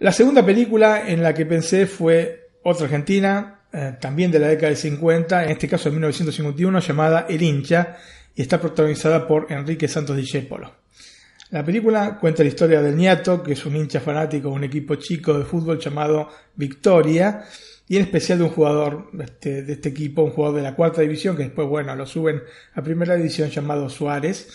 La 0.00 0.12
segunda 0.12 0.46
película 0.46 1.10
en 1.10 1.24
la 1.24 1.34
que 1.34 1.44
pensé 1.44 1.86
fue 1.88 2.50
otra 2.62 2.84
argentina, 2.84 3.62
eh, 3.72 3.96
también 4.00 4.30
de 4.30 4.38
la 4.38 4.46
década 4.46 4.68
del 4.68 4.76
50, 4.76 5.44
en 5.44 5.50
este 5.50 5.66
caso 5.66 5.88
de 5.88 5.96
1951, 5.96 6.78
llamada 6.78 7.26
El 7.28 7.42
hincha, 7.42 7.96
y 8.32 8.42
está 8.42 8.60
protagonizada 8.60 9.26
por 9.26 9.50
Enrique 9.50 9.88
Santos 9.88 10.16
Discépolo. 10.16 10.72
La 11.50 11.64
película 11.64 12.16
cuenta 12.20 12.44
la 12.44 12.48
historia 12.48 12.80
del 12.80 12.96
Niato, 12.96 13.42
que 13.42 13.54
es 13.54 13.66
un 13.66 13.74
hincha 13.74 13.98
fanático 13.98 14.50
de 14.50 14.54
un 14.54 14.62
equipo 14.62 14.94
chico 14.94 15.36
de 15.36 15.44
fútbol 15.44 15.80
llamado 15.80 16.28
Victoria, 16.54 17.42
y 17.88 17.96
en 17.96 18.02
especial 18.02 18.38
de 18.38 18.44
un 18.44 18.50
jugador 18.50 19.10
este, 19.18 19.64
de 19.64 19.72
este 19.72 19.88
equipo, 19.88 20.22
un 20.22 20.30
jugador 20.30 20.58
de 20.58 20.62
la 20.62 20.76
cuarta 20.76 21.02
división, 21.02 21.36
que 21.36 21.42
después, 21.42 21.66
bueno, 21.66 21.96
lo 21.96 22.06
suben 22.06 22.40
a 22.74 22.82
primera 22.82 23.16
división 23.16 23.50
llamado 23.50 23.88
Suárez, 23.88 24.46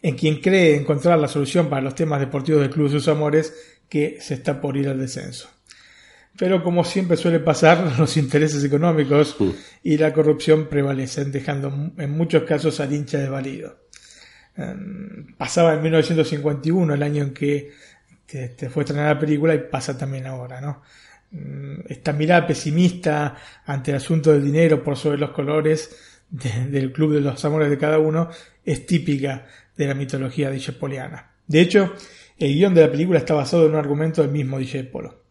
en 0.00 0.14
quien 0.14 0.40
cree 0.40 0.76
encontrar 0.76 1.18
la 1.18 1.26
solución 1.26 1.68
para 1.68 1.82
los 1.82 1.96
temas 1.96 2.20
deportivos 2.20 2.60
del 2.60 2.70
club 2.70 2.86
de 2.86 2.92
sus 2.92 3.08
amores, 3.08 3.75
que 3.88 4.18
se 4.20 4.34
está 4.34 4.60
por 4.60 4.76
ir 4.76 4.88
al 4.88 4.98
descenso. 5.00 5.48
pero 6.38 6.62
como 6.62 6.84
siempre 6.84 7.16
suele 7.16 7.40
pasar, 7.40 7.92
los 7.98 8.16
intereses 8.18 8.62
económicos 8.64 9.36
Mm. 9.40 9.50
y 9.84 9.96
la 9.96 10.12
corrupción 10.12 10.68
prevalecen, 10.68 11.32
dejando 11.32 11.92
en 11.96 12.10
muchos 12.10 12.42
casos 12.44 12.78
al 12.80 12.92
hincha 12.92 13.18
desvalido. 13.18 13.78
Em, 14.56 15.34
pasaba 15.36 15.74
en 15.74 15.82
1951, 15.82 16.94
el 16.94 17.02
año 17.02 17.22
en 17.22 17.32
que 17.34 17.72
te, 18.26 18.48
te 18.50 18.68
fue 18.70 18.82
estrenada 18.84 19.14
la 19.14 19.20
película, 19.20 19.54
y 19.54 19.58
pasa 19.70 19.96
también 19.96 20.26
ahora, 20.26 20.60
¿no? 20.60 20.82
Mm, 21.30 21.80
Esta 21.88 22.12
mirada 22.12 22.46
pesimista 22.46 23.36
ante 23.66 23.90
el 23.92 23.98
asunto 23.98 24.32
del 24.32 24.44
dinero 24.44 24.82
por 24.82 24.96
sobre 24.96 25.18
los 25.18 25.30
colores 25.30 25.94
de- 26.30 26.66
del 26.70 26.92
club 26.92 27.14
de 27.14 27.20
los 27.20 27.44
amores 27.44 27.70
de 27.70 27.78
cada 27.78 27.98
uno 27.98 28.28
es 28.64 28.84
típica 28.86 29.46
de 29.76 29.86
la 29.86 29.94
mitología 29.94 30.50
discepoliana. 30.50 31.30
De 31.46 31.60
hecho, 31.60 31.94
el 32.38 32.54
guion 32.54 32.74
de 32.74 32.82
la 32.82 32.90
película 32.90 33.18
está 33.18 33.34
basado 33.34 33.64
en 33.66 33.72
un 33.72 33.78
argumento 33.78 34.22
del 34.22 34.30
mismo 34.30 34.58
Discepolo. 34.58 35.22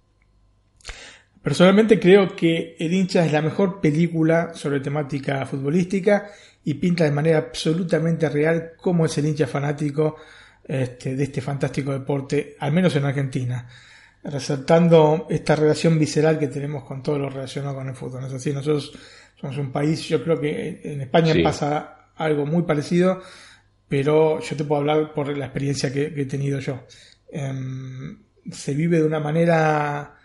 Personalmente 1.42 2.00
creo 2.00 2.36
que 2.36 2.76
El 2.80 2.94
hincha 2.94 3.24
es 3.24 3.32
la 3.32 3.42
mejor 3.42 3.80
película 3.80 4.54
sobre 4.56 4.80
temática 4.80 5.46
futbolística 5.46 6.28
y 6.64 6.74
pinta 6.74 7.04
de 7.04 7.12
manera 7.12 7.38
absolutamente 7.38 8.28
real 8.30 8.72
cómo 8.78 9.06
es 9.06 9.16
el 9.20 9.28
hincha 9.28 9.46
fanático 9.46 10.16
este, 10.64 11.16
de 11.16 11.24
este 11.24 11.42
fantástico 11.42 11.92
deporte, 11.92 12.56
al 12.60 12.72
menos 12.72 12.96
en 12.96 13.06
Argentina, 13.06 13.68
resaltando 14.24 15.28
esta 15.30 15.56
relación 15.56 16.00
visceral 16.00 16.40
que 16.40 16.48
tenemos 16.48 16.84
con 16.84 17.04
todo 17.04 17.20
lo 17.20 17.30
relacionado 17.30 17.76
con 17.76 17.90
el 17.90 17.96
fútbol. 17.96 18.22
¿no 18.22 18.28
es 18.28 18.34
así? 18.34 18.52
Nosotros 18.52 18.92
somos 19.40 19.56
un 19.60 19.72
país, 19.72 20.02
yo 20.08 20.24
creo 20.24 20.42
que 20.42 20.82
en 20.84 21.02
España 21.02 21.34
Sí. 21.34 21.44
pasa 21.44 22.08
algo 22.16 22.48
muy 22.48 22.64
parecido, 22.64 23.22
pero 23.88 24.40
yo 24.40 24.56
te 24.56 24.64
puedo 24.64 24.82
hablar 24.82 25.14
por 25.14 25.36
la 25.38 25.46
experiencia 25.46 25.92
que, 25.94 26.14
que 26.14 26.22
he 26.22 26.26
tenido 26.26 26.60
yo. 26.60 26.84
Em, 27.32 28.18
se 28.52 28.74
vive 28.74 29.00
de 29.00 29.06
una 29.06 29.20
manera 29.20 30.16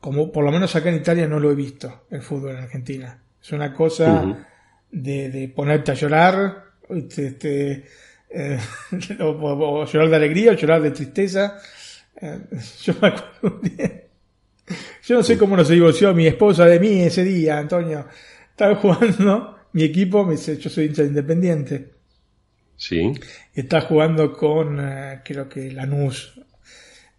como 0.00 0.32
por 0.32 0.44
lo 0.44 0.52
menos 0.52 0.74
acá 0.76 0.88
en 0.88 0.96
Italia 0.96 1.26
no 1.26 1.38
lo 1.40 1.50
he 1.50 1.54
visto 1.54 2.06
el 2.10 2.22
fútbol 2.22 2.52
en 2.52 2.64
Argentina. 2.64 3.18
Es 3.42 3.52
una 3.52 3.72
cosa 3.74 4.22
de, 4.90 5.28
de, 5.30 5.48
ponerte 5.48 5.92
a 5.92 5.94
llorar, 5.94 6.64
este, 6.88 7.26
este, 7.28 7.84
eh, 8.30 8.58
o, 9.20 9.24
o- 9.26 9.80
o 9.82 9.86
llorar 9.86 10.08
de 10.10 10.16
alegría 10.16 10.52
o 10.52 10.54
llorar 10.54 10.80
de 10.82 10.90
tristeza. 10.90 11.58
Eh, 12.20 12.38
yo 12.82 12.94
me 13.00 13.08
acuerdo 13.08 13.56
un 13.56 13.60
día- 13.62 14.02
yo 15.04 15.16
no 15.16 15.22
sé 15.24 15.36
cómo 15.36 15.56
no 15.56 15.64
se 15.64 15.74
divorció 15.74 16.14
mi 16.14 16.26
esposa 16.28 16.64
de 16.64 16.78
mí 16.78 17.00
ese 17.02 17.24
día, 17.24 17.58
Antonio. 17.58 18.06
Estaba 18.50 18.76
jugando 18.76 19.56
mi 19.72 19.82
equipo, 19.82 20.24
me 20.24 20.32
dice, 20.32 20.56
yo 20.58 20.70
soy 20.70 20.86
hincha 20.86 21.02
de 21.02 21.08
independiente. 21.08 21.90
Sí. 22.80 23.12
Está 23.52 23.82
jugando 23.82 24.32
con, 24.32 24.80
eh, 24.80 25.20
creo 25.22 25.50
que 25.50 25.70
Lanús. 25.70 26.32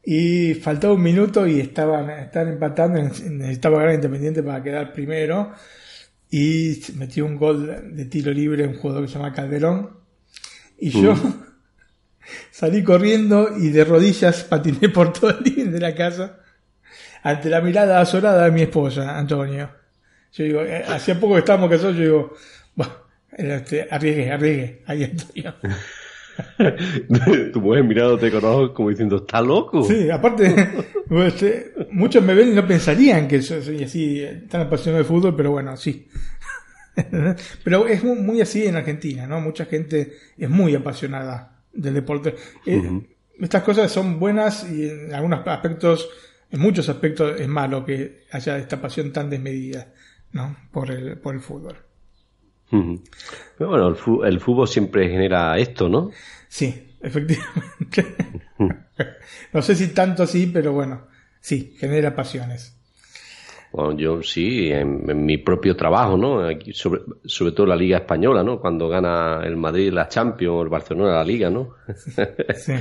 Y 0.04 0.56
faltaba 0.56 0.96
un 0.96 1.04
minuto 1.04 1.46
y 1.46 1.60
estaban, 1.60 2.10
estaban 2.10 2.54
empatando. 2.54 3.00
Necesitaba 3.00 3.78
ganar 3.78 3.94
Independiente 3.94 4.42
para 4.42 4.64
quedar 4.64 4.92
primero. 4.92 5.54
Y 6.32 6.82
metió 6.96 7.28
un 7.28 7.36
gol 7.36 7.96
de 7.96 8.06
tiro 8.06 8.32
libre 8.32 8.68
un 8.68 8.80
jugador 8.80 9.04
que 9.04 9.10
se 9.10 9.20
llama 9.20 9.34
Calderón. 9.34 9.98
Y 10.80 10.90
yo 10.90 11.14
salí 12.52 12.84
corriendo 12.84 13.56
y 13.56 13.70
de 13.70 13.84
rodillas 13.84 14.44
patiné 14.46 14.90
por 14.90 15.14
todo 15.14 15.30
el 15.30 15.44
living 15.44 15.72
de 15.72 15.80
la 15.80 15.94
casa. 15.94 16.40
Ante 17.22 17.52
la 17.52 17.62
mirada 17.62 18.02
azorada 18.02 18.46
de 18.46 18.52
mi 18.52 18.64
esposa, 18.64 19.16
Antonio. 19.16 19.70
Yo 20.34 20.44
digo, 20.44 20.62
eh, 20.64 20.84
hacía 20.88 21.20
poco 21.20 21.34
que 21.34 21.40
estábamos 21.40 21.70
casados, 21.70 21.96
yo 21.98 22.02
digo, 22.02 22.34
bueno, 22.74 22.94
este, 23.34 23.88
arriesgué, 23.90 24.32
arriesgué. 24.32 24.84
Ahí 24.86 25.04
estoy 25.04 25.44
yo. 25.44 25.54
tu 27.54 27.62
mujer 27.62 27.84
mirándote 27.84 28.32
con 28.32 28.46
ojos 28.46 28.72
como 28.72 28.90
diciendo, 28.90 29.18
¿está 29.18 29.42
loco? 29.42 29.84
Sí, 29.84 30.10
aparte, 30.10 30.54
este, 31.10 31.74
muchos 31.92 32.24
me 32.24 32.34
ven 32.34 32.50
y 32.50 32.56
no 32.56 32.66
pensarían 32.68 33.28
que 33.28 33.42
yo 33.42 33.62
soy 33.62 33.84
así, 33.84 34.22
eh, 34.22 34.44
tan 34.50 34.62
apasionado 34.62 35.04
de 35.04 35.08
fútbol, 35.08 35.36
pero 35.36 35.52
bueno, 35.52 35.76
sí. 35.78 36.08
pero 37.64 37.88
es 37.88 38.04
muy, 38.04 38.20
muy 38.20 38.42
así 38.42 38.66
en 38.66 38.76
Argentina, 38.76 39.28
¿no? 39.28 39.40
Mucha 39.40 39.66
gente 39.66 40.14
es 40.38 40.50
muy 40.50 40.76
apasionada 40.76 41.64
del 41.72 41.94
deporte. 41.94 42.36
Eh. 42.66 43.02
Estas 43.40 43.64
cosas 43.64 43.92
son 43.92 44.20
buenas 44.20 44.70
y 44.70 44.88
en 44.88 45.14
algunos 45.14 45.46
aspectos, 45.48 46.10
en 46.50 46.60
muchos 46.60 46.90
aspectos 46.90 47.40
es 47.40 47.48
malo 47.48 47.84
que 47.86 48.26
haya 48.32 48.58
esta 48.58 48.80
pasión 48.80 49.12
tan 49.12 49.30
desmedida, 49.30 49.94
¿no? 50.34 50.56
Por 50.72 50.92
el, 50.92 51.18
por 51.18 51.34
el 51.34 51.42
fútbol. 51.42 51.78
Pero 52.72 53.70
bueno, 53.70 53.90
el, 54.26 54.40
fútbol 54.40 54.68
siempre 54.68 55.10
genera 55.10 55.58
esto, 55.58 55.90
¿no? 55.90 56.12
Sí, 56.48 56.96
efectivamente. 57.02 58.16
no 59.54 59.62
sé 59.62 59.76
si 59.76 59.90
tanto 59.90 60.24
así, 60.24 60.48
pero 60.48 60.72
bueno, 60.72 61.08
sí, 61.40 61.76
genera 61.78 62.16
pasiones. 62.16 62.78
Bueno, 63.74 63.98
yo 63.98 64.24
sí, 64.24 64.72
en, 64.72 65.10
en 65.10 65.26
mi 65.26 65.38
propio 65.38 65.76
trabajo, 65.76 66.18
¿no? 66.18 66.46
Aquí, 66.46 66.74
sobre, 66.74 67.02
sobre 67.24 67.54
todo 67.54 67.68
la 67.68 67.76
Liga 67.76 68.00
Española, 68.00 68.44
¿no? 68.44 68.60
Cuando 68.60 68.90
gana 68.90 69.42
el 69.46 69.56
Madrid 69.56 69.92
la 69.94 70.10
Champions 70.10 70.54
o 70.54 70.62
el 70.64 70.70
Barcelona 70.70 71.16
la 71.16 71.24
Liga, 71.24 71.50
¿no? 71.50 71.76
Sí. 72.56 72.74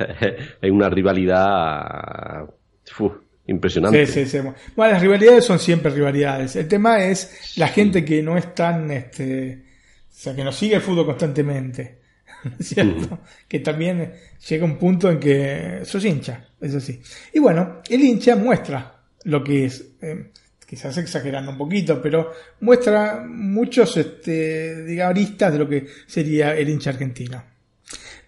Hay 0.62 0.70
una 0.70 0.88
rivalidad 0.88 2.48
fu, 2.84 3.12
impresionante. 3.46 4.06
Sí, 4.06 4.24
sí, 4.24 4.26
sí. 4.26 4.38
Bueno, 4.76 4.92
las 4.92 5.02
rivalidades 5.02 5.44
son 5.44 5.58
siempre 5.58 5.90
rivalidades. 5.90 6.56
El 6.56 6.68
tema 6.68 7.04
es 7.04 7.56
la 7.56 7.68
gente 7.68 8.04
que 8.04 8.22
no 8.22 8.36
es 8.36 8.54
tan, 8.54 8.90
este, 8.90 9.64
o 10.08 10.12
sea, 10.12 10.34
que 10.34 10.44
no 10.44 10.52
sigue 10.52 10.76
el 10.76 10.82
fútbol 10.82 11.06
constantemente. 11.06 11.98
¿no 12.44 12.52
es 12.58 12.68
¿Cierto? 12.68 13.20
Que 13.48 13.60
también 13.60 14.12
llega 14.48 14.64
un 14.64 14.78
punto 14.78 15.10
en 15.10 15.18
que 15.18 15.80
sos 15.84 16.04
hincha, 16.04 16.48
es 16.60 16.74
así. 16.74 17.00
Y 17.32 17.38
bueno, 17.38 17.82
el 17.88 18.00
hincha 18.00 18.36
muestra 18.36 19.00
lo 19.24 19.44
que 19.44 19.66
es, 19.66 19.84
eh, 20.00 20.30
quizás 20.66 20.96
exagerando 20.98 21.50
un 21.50 21.58
poquito, 21.58 22.00
pero 22.00 22.32
muestra 22.60 23.24
muchos, 23.26 23.96
este, 23.96 24.84
digamos, 24.84 25.10
aristas 25.10 25.52
de 25.52 25.58
lo 25.58 25.68
que 25.68 25.86
sería 26.06 26.54
el 26.54 26.68
hincha 26.68 26.90
argentino. 26.90 27.49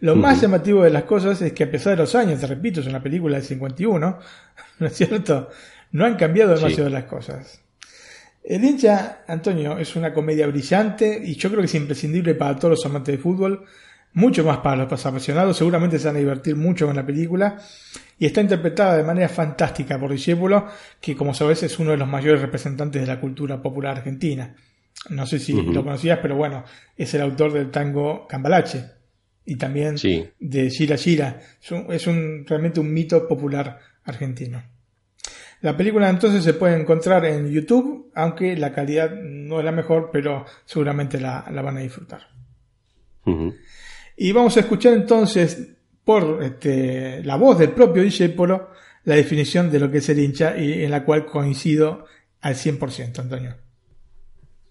Lo 0.03 0.17
más 0.17 0.41
llamativo 0.41 0.83
de 0.83 0.91
las 0.91 1.05
cosas 1.05 1.41
es 1.43 1.53
que 1.53 1.63
a 1.63 1.71
pesar 1.71 1.93
de 1.93 2.03
los 2.03 2.15
años, 2.17 2.41
te 2.41 2.47
repito, 2.49 2.81
es 2.81 2.87
una 2.89 3.01
película 3.01 3.37
del 3.37 3.47
51, 3.47 4.19
¿no 4.81 4.87
es 4.87 4.97
cierto? 4.97 5.49
No 5.93 6.05
han 6.05 6.17
cambiado 6.17 6.57
Sí. 6.57 6.63
demasiado 6.65 6.91
las 6.91 7.05
cosas. 7.05 7.61
El 8.43 8.65
hincha, 8.65 9.23
Antonio, 9.29 9.79
es 9.79 9.95
una 9.95 10.13
comedia 10.13 10.49
brillante 10.49 11.23
y 11.25 11.37
yo 11.37 11.49
creo 11.51 11.61
que 11.61 11.67
es 11.67 11.75
imprescindible 11.77 12.35
para 12.35 12.57
todos 12.57 12.71
los 12.71 12.87
amantes 12.87 13.17
de 13.17 13.23
fútbol, 13.23 13.65
mucho 14.15 14.43
más 14.45 14.59
para 14.59 14.85
los 14.85 15.07
apasionados, 15.07 15.57
seguramente 15.57 16.01
se 16.01 16.09
van 16.09 16.17
a 16.17 16.19
divertir 16.19 16.57
mucho 16.57 16.87
con 16.87 16.97
la 16.97 17.07
película 17.07 17.59
y 18.19 18.27
está 18.27 18.41
interpretada 18.41 18.97
de 18.97 19.05
manera 19.05 19.29
fantástica 19.29 20.01
por 20.01 20.11
Discépolo, 20.11 20.67
que 21.01 21.15
como 21.15 21.33
sabes 21.33 21.63
es 21.63 21.79
uno 21.79 21.93
de 21.93 21.97
los 21.97 22.09
mayores 22.09 22.43
representantes 22.43 23.01
de 23.01 23.07
la 23.07 23.21
cultura 23.21 23.63
popular 23.63 23.99
argentina. 23.99 24.57
No 25.11 25.27
sé 25.27 25.39
si 25.39 25.53
lo 25.53 25.85
conocías, 25.85 26.19
pero 26.21 26.35
bueno, 26.35 26.65
es 26.97 27.15
el 27.15 27.21
autor 27.23 27.53
del 27.53 27.71
tango 27.71 28.27
Cambalache 28.29 29.02
y 29.45 29.57
también 29.57 29.99
Sí. 29.99 30.29
de 30.39 30.71
Gira 30.71 30.97
Gira. 30.97 31.41
Es, 31.63 31.71
un, 31.73 31.93
es 31.93 32.07
un- 32.07 32.45
realmente 32.47 32.81
un 32.81 32.93
mito 32.93 33.27
popular 33.29 33.79
argentino. 34.05 34.63
La 35.61 35.77
película 35.77 36.11
entonces 36.11 36.43
se 36.43 36.55
puede 36.55 36.81
encontrar 36.81 37.25
en 37.25 37.49
YouTube, 37.51 38.11
aunque 38.17 38.57
la 38.57 38.73
calidad 38.73 39.13
no 39.13 39.61
es 39.61 39.65
la 39.65 39.71
mejor, 39.73 40.11
pero 40.13 40.45
seguramente 40.65 41.21
la, 41.21 41.47
la 41.53 41.63
van 41.63 41.77
a 41.77 41.81
disfrutar. 41.81 42.27
Y 44.17 44.33
vamos 44.33 44.57
a 44.57 44.61
escuchar 44.61 44.93
entonces 44.95 45.69
por 46.05 46.43
este, 46.43 47.23
la 47.23 47.37
voz 47.37 47.59
del 47.59 47.71
propio 47.71 48.03
Discepolo 48.03 48.71
la 49.05 49.15
definición 49.17 49.71
de 49.71 49.79
lo 49.81 49.91
que 49.91 49.99
es 49.99 50.09
el 50.09 50.19
hincha 50.21 50.57
y 50.57 50.85
en 50.85 50.91
la 50.91 51.05
cual 51.05 51.27
coincido 51.27 52.07
al 52.41 52.55
100%, 52.55 53.19
Antonio. 53.21 53.57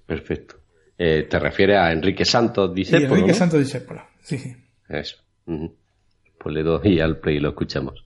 Perfecto. 0.05 0.55
Eh, 1.03 1.23
¿Te 1.23 1.39
refieres 1.39 1.77
a 1.77 1.91
Enrique 1.91 2.25
Santos, 2.25 2.75
dice? 2.75 2.97
Enrique 2.97 3.33
Santos 3.33 3.57
Discepolo. 3.57 4.03
Sí, 4.19 4.37
sí. 4.37 4.51
Eso. 4.87 5.17
Pues 5.45 6.53
le 6.53 6.61
doy 6.61 6.99
al 6.99 7.19
play 7.19 7.37
y 7.37 7.39
lo 7.39 7.49
escuchamos. 7.49 8.05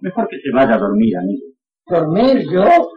Mejor 0.00 0.26
que 0.28 0.36
se 0.40 0.50
vaya 0.52 0.74
a 0.74 0.78
dormir, 0.78 1.16
amigo. 1.16 1.46
¿Dormir 1.86 2.44
yo? 2.52 2.90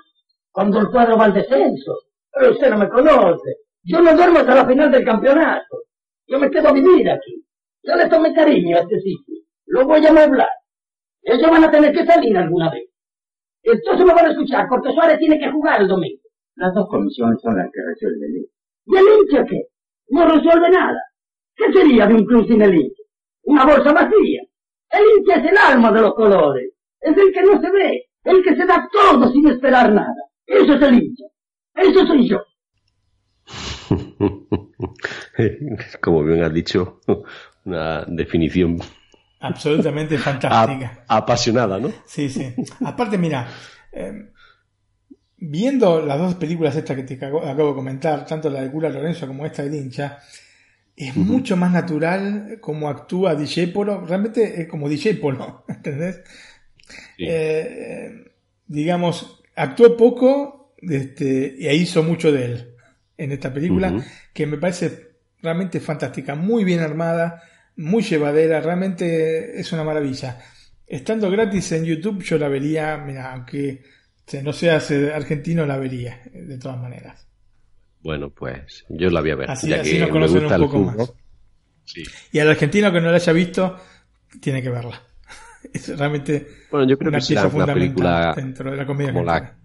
Cuando 0.52 0.80
el 0.80 0.88
cuadro 0.88 1.18
va 1.18 1.26
al 1.26 1.36
descenso. 1.36 2.00
Pero 2.34 2.52
usted 2.52 2.72
no 2.72 2.80
me 2.80 2.90
conoce. 2.90 3.58
Yo 3.84 4.02
no 4.02 4.16
duermo 4.16 4.40
hasta 4.40 4.56
la 4.56 4.66
final 4.66 4.92
del 4.92 5.06
campeonato. 5.06 5.84
Yo 6.26 6.40
me 6.40 6.50
quedo 6.50 6.70
a 6.70 6.74
vivir 6.74 7.12
aquí. 7.12 7.46
Yo 7.84 7.96
le 7.96 8.10
tomé 8.10 8.34
cariño 8.34 8.76
a 8.76 8.80
este 8.80 9.00
sitio. 9.02 9.36
Lo 9.68 9.86
voy 9.86 10.04
a 10.04 10.10
amueblar. 10.10 10.50
Ellos 11.22 11.52
van 11.52 11.66
a 11.66 11.70
tener 11.70 11.94
que 11.94 12.08
salir 12.08 12.36
alguna 12.36 12.72
vez. 12.72 12.90
Entonces 13.62 14.04
me 14.04 14.16
van 14.16 14.26
a 14.26 14.32
escuchar 14.32 14.66
porque 14.68 14.92
Suárez 14.94 15.20
tiene 15.20 15.38
que 15.38 15.52
jugar 15.52 15.80
el 15.80 15.88
domingo. 15.88 16.24
Las 16.56 16.74
dos 16.74 16.90
comisiones 16.90 17.40
son 17.40 17.56
las 17.56 17.70
que 17.72 17.82
resuelven. 17.88 18.48
¿Y 18.86 18.96
el 18.98 19.06
hincha 19.06 19.46
qué? 19.46 19.62
No 20.10 20.28
resuelve 20.28 20.70
nada. 20.70 21.00
¿Qué 21.56 21.72
sería 21.74 22.08
de 22.08 22.14
un 22.16 22.26
club 22.26 22.48
sin 22.48 22.62
el 22.62 22.74
hincha? 22.76 23.04
Una 23.44 23.66
bolsa 23.66 23.92
vacía. 23.94 24.42
El 24.92 25.04
hincha 25.18 25.36
es 25.36 25.52
el 25.52 25.58
alma 25.58 25.92
de 25.92 26.02
los 26.02 26.14
colores. 26.16 26.72
Es 27.02 27.16
el 27.18 27.32
que 27.34 27.44
no 27.44 27.62
se 27.62 27.72
ve. 27.72 28.06
El 28.24 28.44
que 28.44 28.56
se 28.56 28.66
da 28.66 28.88
todo 28.92 29.32
sin 29.32 29.48
esperar 29.48 29.92
nada. 29.94 30.14
Eso 30.46 30.74
es 30.74 30.82
el 30.82 30.96
hincha. 31.04 31.26
Eso 31.76 32.08
soy 32.08 32.28
yo. 32.30 32.40
Como 36.02 36.24
bien 36.24 36.44
has 36.44 36.54
dicho, 36.54 37.00
una 37.66 38.04
definición 38.08 38.78
Absolutamente 39.42 40.18
fantástica. 40.18 41.04
ap- 41.08 41.24
apasionada, 41.24 41.80
¿no? 41.80 41.92
Sí, 42.06 42.30
sí. 42.30 42.54
Aparte, 42.86 43.18
mira, 43.18 43.48
eh, 43.92 44.12
viendo 45.40 46.06
las 46.06 46.18
dos 46.18 46.36
películas 46.36 46.76
estas 46.76 46.96
que 46.96 47.04
te 47.04 47.14
acabo, 47.16 47.42
de 47.42 47.74
comentar, 47.74 48.26
tanto 48.26 48.50
la 48.50 48.62
de 48.62 48.72
Cura 48.72 48.90
Lorenzo 48.90 49.28
como 49.28 49.46
esta 49.46 49.64
de 49.64 49.78
Hincha, 49.78 50.20
es 50.96 51.16
mucho 51.16 51.56
más 51.56 51.72
natural 51.72 52.58
como 52.60 52.90
actúa 52.90 53.38
Polo. 53.74 54.06
Realmente 54.06 54.62
es 54.62 54.68
como 54.68 54.90
Polo, 55.22 55.64
¿entendés? 55.70 56.22
Eh, 57.18 58.26
digamos, 58.68 59.42
actuó 59.56 59.96
poco 59.96 60.74
este, 60.82 61.56
y 61.58 61.68
hizo 61.70 62.04
mucho 62.04 62.32
de 62.32 62.46
él 62.46 62.76
en 63.18 63.32
esta 63.32 63.54
película, 63.54 64.02
que 64.34 64.46
me 64.46 64.58
parece 64.58 65.10
realmente 65.42 65.80
fantástica, 65.80 66.36
muy 66.36 66.64
bien 66.64 66.80
armada, 66.80 67.44
muy 67.76 68.02
llevadera, 68.02 68.62
realmente 68.62 69.60
es 69.60 69.72
una 69.74 69.84
maravilla. 69.84 70.40
Estando 70.88 71.30
gratis 71.30 71.72
en 71.74 71.86
YouTube 71.86 72.24
yo 72.24 72.38
la 72.38 72.48
vería, 72.48 72.98
mira, 72.98 73.34
aunque 73.34 73.84
no 74.44 74.54
seas 74.54 74.92
argentino, 74.92 75.66
la 75.66 75.78
vería, 75.78 76.22
de 76.32 76.58
todas 76.58 76.80
maneras. 76.80 77.28
Bueno, 78.02 78.30
pues 78.30 78.86
yo 78.90 79.10
la 79.10 79.22
voy 79.22 79.32
a 79.32 79.36
ver. 79.36 79.52
Así, 79.52 79.74
así 79.74 80.00
nos 80.00 80.10
conocen 80.10 80.46
un 80.46 80.60
poco 80.60 80.80
más. 80.80 81.14
Y 82.32 82.40
al 82.40 82.50
argentino 82.50 82.92
que 82.92 83.02
no 83.02 83.10
la 83.10 83.18
haya 83.18 83.34
visto, 83.34 83.78
tiene 84.40 84.62
que 84.62 84.70
verla. 84.70 85.02
Es 85.74 85.90
realmente 85.98 86.48
bueno, 86.72 86.88
yo 86.88 86.98
creo 86.98 87.10
una 87.10 87.20
que 87.20 87.26
pieza 87.28 87.48
una 87.48 87.66
película 87.66 88.34
dentro 88.34 88.72
de 88.72 88.78
la 88.78 88.86
comedia 88.86 89.12
como 89.12 89.26
la... 89.26 89.56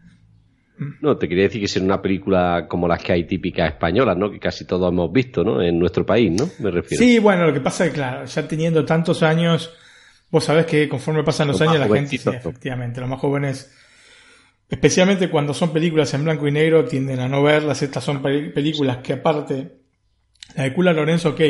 No, 1.01 1.17
te 1.17 1.29
quería 1.29 1.45
decir 1.45 1.61
que 1.61 1.69
será 1.69 1.85
una 1.85 2.03
película 2.03 2.67
como 2.69 2.89
las 2.89 3.01
que 3.01 3.13
hay 3.13 3.25
típicas 3.29 3.71
españolas, 3.71 4.17
¿no? 4.17 4.29
Que 4.29 4.41
casi 4.41 4.65
todos 4.65 4.91
hemos 4.91 5.13
visto, 5.13 5.45
¿no? 5.45 5.63
En 5.63 5.79
nuestro 5.79 6.05
país, 6.05 6.33
¿no? 6.33 6.51
Me 6.59 6.73
refiero. 6.73 7.05
Sí, 7.05 7.21
bueno, 7.21 7.47
lo 7.47 7.55
que 7.55 7.61
pasa 7.61 7.85
es 7.85 7.91
que, 7.91 7.95
claro, 7.95 8.25
ya 8.25 8.49
teniendo 8.49 8.85
tantos 8.85 9.23
años, 9.23 9.73
vos 10.33 10.43
sabés 10.43 10.67
que 10.67 10.89
conforme 10.89 11.23
pasan 11.23 11.47
los, 11.47 11.61
años, 11.61 11.79
la 11.79 11.87
gente, 11.87 12.19
sí, 12.19 12.29
efectivamente, 12.29 13.01
los 13.01 13.09
más 13.09 13.21
jóvenes, 13.21 13.73
especialmente 14.69 15.31
cuando 15.31 15.55
son 15.55 15.73
películas 15.73 16.13
en 16.15 16.25
blanco 16.25 16.47
y 16.49 16.53
negro, 16.53 16.85
tienden 16.85 17.21
a 17.21 17.29
no 17.29 17.43
verlas. 17.43 17.83
Estas 17.83 18.05
son 18.05 18.23
películas 18.23 18.99
que, 18.99 19.15
aparte, 19.15 19.79
la 20.57 20.65
de 20.65 20.73
Cula 20.73 20.93
Lorenzo, 20.93 21.31
ok, 21.31 21.41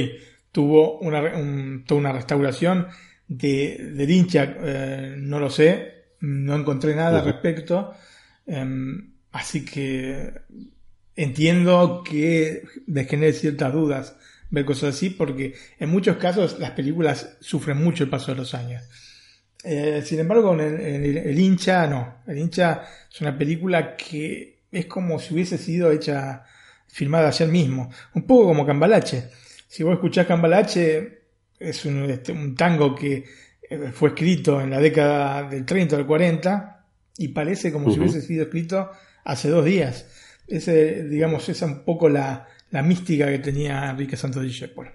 tuvo 0.52 0.98
una, 0.98 1.84
toda 1.86 2.00
una 2.00 2.12
restauración 2.12 2.88
de, 3.26 3.92
de 3.94 4.06
Dincha, 4.06 4.56
eh, 4.60 5.14
no 5.16 5.40
lo 5.40 5.50
sé, 5.50 5.94
no 6.20 6.54
encontré 6.54 6.94
nada 6.94 7.20
al 7.20 7.24
respecto, 7.24 7.94
em, 8.46 9.14
así 9.32 9.64
que 9.64 10.32
entiendo 11.16 12.02
que 12.04 12.62
me 12.86 13.04
genere 13.04 13.32
ciertas 13.32 13.72
dudas 13.72 14.16
ver 14.50 14.64
cosas 14.64 14.94
así, 14.94 15.10
porque 15.10 15.54
en 15.78 15.90
muchos 15.90 16.16
casos 16.16 16.58
las 16.58 16.70
películas 16.72 17.36
sufren 17.40 17.78
mucho 17.78 18.04
el 18.04 18.10
paso 18.10 18.32
de 18.32 18.38
los 18.38 18.54
años. 18.54 18.82
Eh, 19.64 20.02
sin 20.04 20.20
embargo, 20.20 20.52
en 20.52 20.60
el, 20.60 21.38
hincha, 21.38 21.86
no. 21.86 22.16
El 22.26 22.38
hincha 22.38 22.82
es 23.10 23.20
una 23.22 23.36
película 23.36 23.96
que 23.96 24.58
es 24.70 24.84
como 24.86 25.18
si 25.18 25.32
hubiese 25.32 25.56
sido 25.56 25.90
hecha, 25.90 26.44
filmada 26.86 27.28
ayer 27.28 27.48
mismo. 27.48 27.90
Un 28.14 28.26
poco 28.26 28.48
como 28.48 28.66
Cambalache. 28.66 29.30
Si 29.66 29.82
vos 29.82 29.94
escuchás 29.94 30.26
Cambalache, 30.26 31.22
es 31.58 31.84
un, 31.86 32.10
este, 32.10 32.32
un 32.32 32.54
tango 32.54 32.94
que 32.94 33.24
eh, 33.70 33.90
fue 33.92 34.10
escrito 34.10 34.60
en 34.60 34.70
la 34.70 34.80
década 34.80 35.48
del 35.48 35.64
30 35.64 35.94
o 35.94 35.98
del 35.98 36.06
40 36.06 36.84
y 37.16 37.28
parece 37.28 37.72
como 37.72 37.90
si 37.90 37.98
hubiese 37.98 38.20
sido 38.20 38.44
escrito 38.44 38.90
hace 39.24 39.48
dos 39.48 39.64
días. 39.64 40.06
Ese, 40.46 41.04
digamos, 41.04 41.48
esa 41.48 41.64
es 41.64 41.72
un 41.72 41.84
poco 41.84 42.10
la, 42.10 42.46
la 42.70 42.82
mística 42.82 43.28
que 43.28 43.38
tenía 43.38 43.90
Enrique 43.90 44.16
Santos 44.16 44.42
Discépolo. 44.42 44.90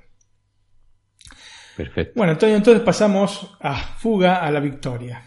Perfecto. 1.79 2.11
Bueno, 2.17 2.33
Antonio, 2.33 2.57
entonces 2.57 2.83
pasamos 2.83 3.55
a 3.61 3.73
Fuga 3.73 4.43
a 4.45 4.51
la 4.51 4.59
Victoria. 4.59 5.23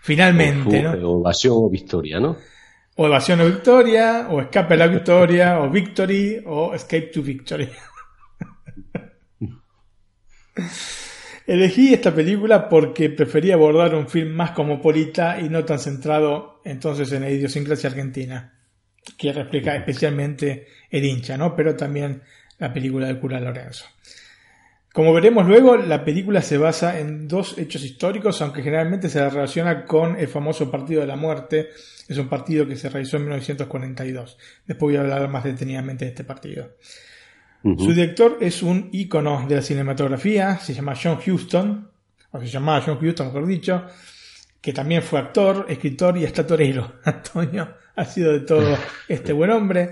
Finalmente, 0.00 0.80
¿no? 0.80 0.92
O 0.92 1.18
evasión 1.18 1.54
o 1.56 1.68
victoria, 1.68 2.20
¿no? 2.20 2.36
O 2.94 3.06
evasión 3.08 3.40
o 3.40 3.46
victoria, 3.46 4.28
o 4.30 4.40
escape 4.40 4.74
a 4.74 4.76
la 4.76 4.86
victoria, 4.86 5.58
o 5.58 5.68
victory, 5.68 6.40
o 6.46 6.72
escape 6.72 7.10
to 7.12 7.20
victory. 7.20 7.68
Elegí 11.48 11.92
esta 11.92 12.14
película 12.14 12.68
porque 12.68 13.10
prefería 13.10 13.54
abordar 13.54 13.92
un 13.96 14.06
film 14.06 14.36
más 14.36 14.52
cosmopolita 14.52 15.40
y 15.40 15.48
no 15.48 15.64
tan 15.64 15.80
centrado 15.80 16.60
entonces 16.64 17.10
en 17.10 17.22
la 17.22 17.30
idiosincrasia 17.30 17.90
argentina, 17.90 18.56
que 19.18 19.32
refleja 19.32 19.74
especialmente 19.74 20.68
el 20.88 21.04
hincha, 21.04 21.36
¿no? 21.36 21.56
Pero 21.56 21.74
también 21.74 22.22
la 22.58 22.72
película 22.72 23.08
del 23.08 23.18
cura 23.18 23.40
Lorenzo. 23.40 23.86
Como 24.96 25.12
veremos 25.12 25.46
luego, 25.46 25.76
la 25.76 26.06
película 26.06 26.40
se 26.40 26.56
basa 26.56 26.98
en 26.98 27.28
dos 27.28 27.58
hechos 27.58 27.84
históricos, 27.84 28.40
aunque 28.40 28.62
generalmente 28.62 29.10
se 29.10 29.20
la 29.20 29.28
relaciona 29.28 29.84
con 29.84 30.16
el 30.16 30.26
famoso 30.26 30.70
Partido 30.70 31.02
de 31.02 31.06
la 31.06 31.16
Muerte. 31.16 31.68
Es 32.08 32.16
un 32.16 32.30
partido 32.30 32.66
que 32.66 32.76
se 32.76 32.88
realizó 32.88 33.18
en 33.18 33.24
1942. 33.24 34.38
Después 34.66 34.88
voy 34.88 34.96
a 34.96 35.00
hablar 35.02 35.28
más 35.28 35.44
detenidamente 35.44 36.06
de 36.06 36.12
este 36.12 36.24
partido. 36.24 36.76
Su 37.62 37.92
director 37.92 38.38
es 38.40 38.62
un 38.62 38.88
ícono 38.90 39.44
de 39.46 39.56
la 39.56 39.60
cinematografía, 39.60 40.56
se 40.60 40.72
llama 40.72 40.94
John 40.96 41.18
Huston, 41.26 41.90
o 42.30 42.40
se 42.40 42.46
llamaba 42.46 42.80
John 42.80 42.96
Huston, 43.06 43.26
mejor 43.26 43.46
dicho, 43.46 43.84
que 44.62 44.72
también 44.72 45.02
fue 45.02 45.18
actor, 45.18 45.66
escritor 45.68 46.16
y 46.16 46.24
hasta 46.24 46.46
torero. 46.46 47.00
Antonio 47.04 47.68
ha 47.96 48.04
sido 48.06 48.32
de 48.32 48.40
todo 48.40 48.78
este 49.08 49.34
buen 49.34 49.50
hombre. 49.50 49.90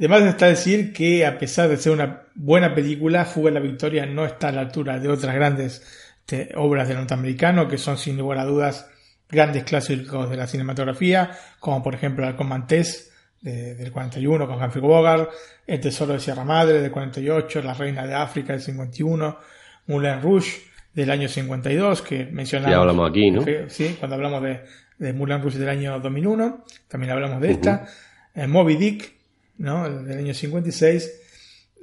Además 0.00 0.22
está 0.22 0.46
decir 0.46 0.94
que 0.94 1.26
a 1.26 1.38
pesar 1.38 1.68
de 1.68 1.76
ser 1.76 1.92
una 1.92 2.22
buena 2.34 2.74
película, 2.74 3.26
Fuga 3.26 3.50
la 3.50 3.60
Victoria 3.60 4.06
no 4.06 4.24
está 4.24 4.48
a 4.48 4.52
la 4.52 4.62
altura 4.62 4.98
de 4.98 5.08
otras 5.10 5.34
grandes 5.34 5.82
este, 6.20 6.54
obras 6.56 6.88
del 6.88 6.96
norteamericano, 6.96 7.68
que 7.68 7.76
son 7.76 7.98
sin 7.98 8.16
lugar 8.16 8.38
a 8.38 8.46
dudas 8.46 8.88
grandes 9.28 9.64
clásicos 9.64 10.30
de 10.30 10.38
la 10.38 10.46
cinematografía, 10.46 11.32
como 11.58 11.82
por 11.82 11.94
ejemplo 11.94 12.26
El 12.26 12.34
Mantés 12.46 13.12
del 13.42 13.92
41 13.92 14.46
con 14.46 14.62
Humphrey 14.62 14.80
Bogart, 14.82 15.30
El 15.66 15.80
Tesoro 15.80 16.14
de 16.14 16.20
Sierra 16.20 16.44
Madre 16.44 16.80
del 16.80 16.90
48, 16.90 17.62
La 17.62 17.74
Reina 17.74 18.06
de 18.06 18.14
África 18.14 18.54
del 18.54 18.62
51, 18.62 19.38
Moulin 19.86 20.22
Rouge 20.22 20.62
del 20.94 21.10
año 21.10 21.28
52, 21.28 22.00
que 22.00 22.24
mencionamos. 22.24 22.72
Ya 22.72 22.80
hablamos 22.80 23.10
aquí, 23.10 23.30
¿no? 23.30 23.44
Sí, 23.68 23.96
cuando 23.98 24.16
hablamos 24.16 24.42
de, 24.42 24.60
de 24.98 25.12
Moulin 25.12 25.42
Rouge 25.42 25.58
del 25.58 25.68
año 25.68 26.00
2001, 26.00 26.64
también 26.88 27.12
hablamos 27.12 27.38
de 27.42 27.50
esta. 27.50 27.86
Eh, 28.34 28.46
Moby 28.46 28.76
Dick 28.76 29.19
¿no? 29.60 30.02
del 30.02 30.18
año 30.18 30.34
56, 30.34 31.20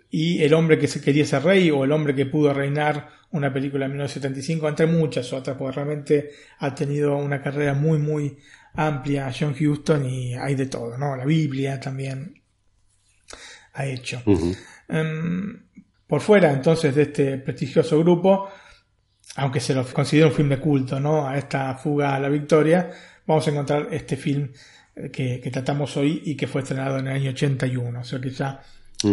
y 0.09 0.43
El 0.43 0.53
hombre 0.53 0.79
que 0.79 0.87
se 0.87 1.01
quería 1.01 1.25
ser 1.25 1.43
rey 1.43 1.69
o 1.69 1.83
El 1.83 1.91
hombre 1.91 2.15
que 2.15 2.25
pudo 2.25 2.53
reinar, 2.53 3.09
una 3.31 3.51
película 3.53 3.85
de 3.85 3.89
1975, 3.89 4.69
entre 4.69 4.87
muchas 4.87 5.31
otras, 5.33 5.57
porque 5.57 5.75
realmente 5.75 6.31
ha 6.59 6.73
tenido 6.73 7.17
una 7.17 7.41
carrera 7.41 7.73
muy, 7.73 7.99
muy 7.99 8.37
amplia 8.73 9.33
John 9.37 9.55
Huston 9.59 10.05
y 10.09 10.33
hay 10.33 10.55
de 10.55 10.67
todo, 10.67 10.97
¿no? 10.97 11.15
La 11.15 11.25
Biblia 11.25 11.79
también 11.79 12.41
ha 13.73 13.85
hecho. 13.85 14.23
Em, 14.87 15.63
por 16.07 16.21
fuera 16.21 16.51
entonces 16.53 16.95
de 16.95 17.01
este 17.01 17.37
prestigioso 17.37 17.99
grupo, 17.99 18.49
aunque 19.35 19.59
se 19.59 19.75
lo 19.75 19.85
considera 19.85 20.27
un 20.27 20.33
film 20.33 20.49
de 20.49 20.59
culto, 20.59 20.99
¿no? 20.99 21.27
A 21.27 21.37
esta 21.37 21.75
fuga 21.75 22.15
a 22.15 22.19
la 22.19 22.29
victoria, 22.29 22.89
vamos 23.25 23.45
a 23.45 23.51
encontrar 23.51 23.89
este 23.91 24.15
film 24.15 24.49
que, 25.11 25.49
tratamos 25.51 25.95
hoy 25.97 26.21
y 26.25 26.35
que 26.35 26.47
fue 26.47 26.61
estrenado 26.61 26.99
en 26.99 27.07
el 27.07 27.13
año 27.13 27.31
81, 27.31 27.99
o 27.99 28.03
sea 28.03 28.19
que 28.19 28.29
ya 28.29 28.61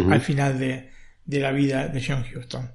al 0.09 0.21
final 0.21 0.57
de, 0.57 0.89
la 1.27 1.51
vida 1.51 1.87
de 1.87 2.03
John 2.05 2.23
Huston. 2.35 2.71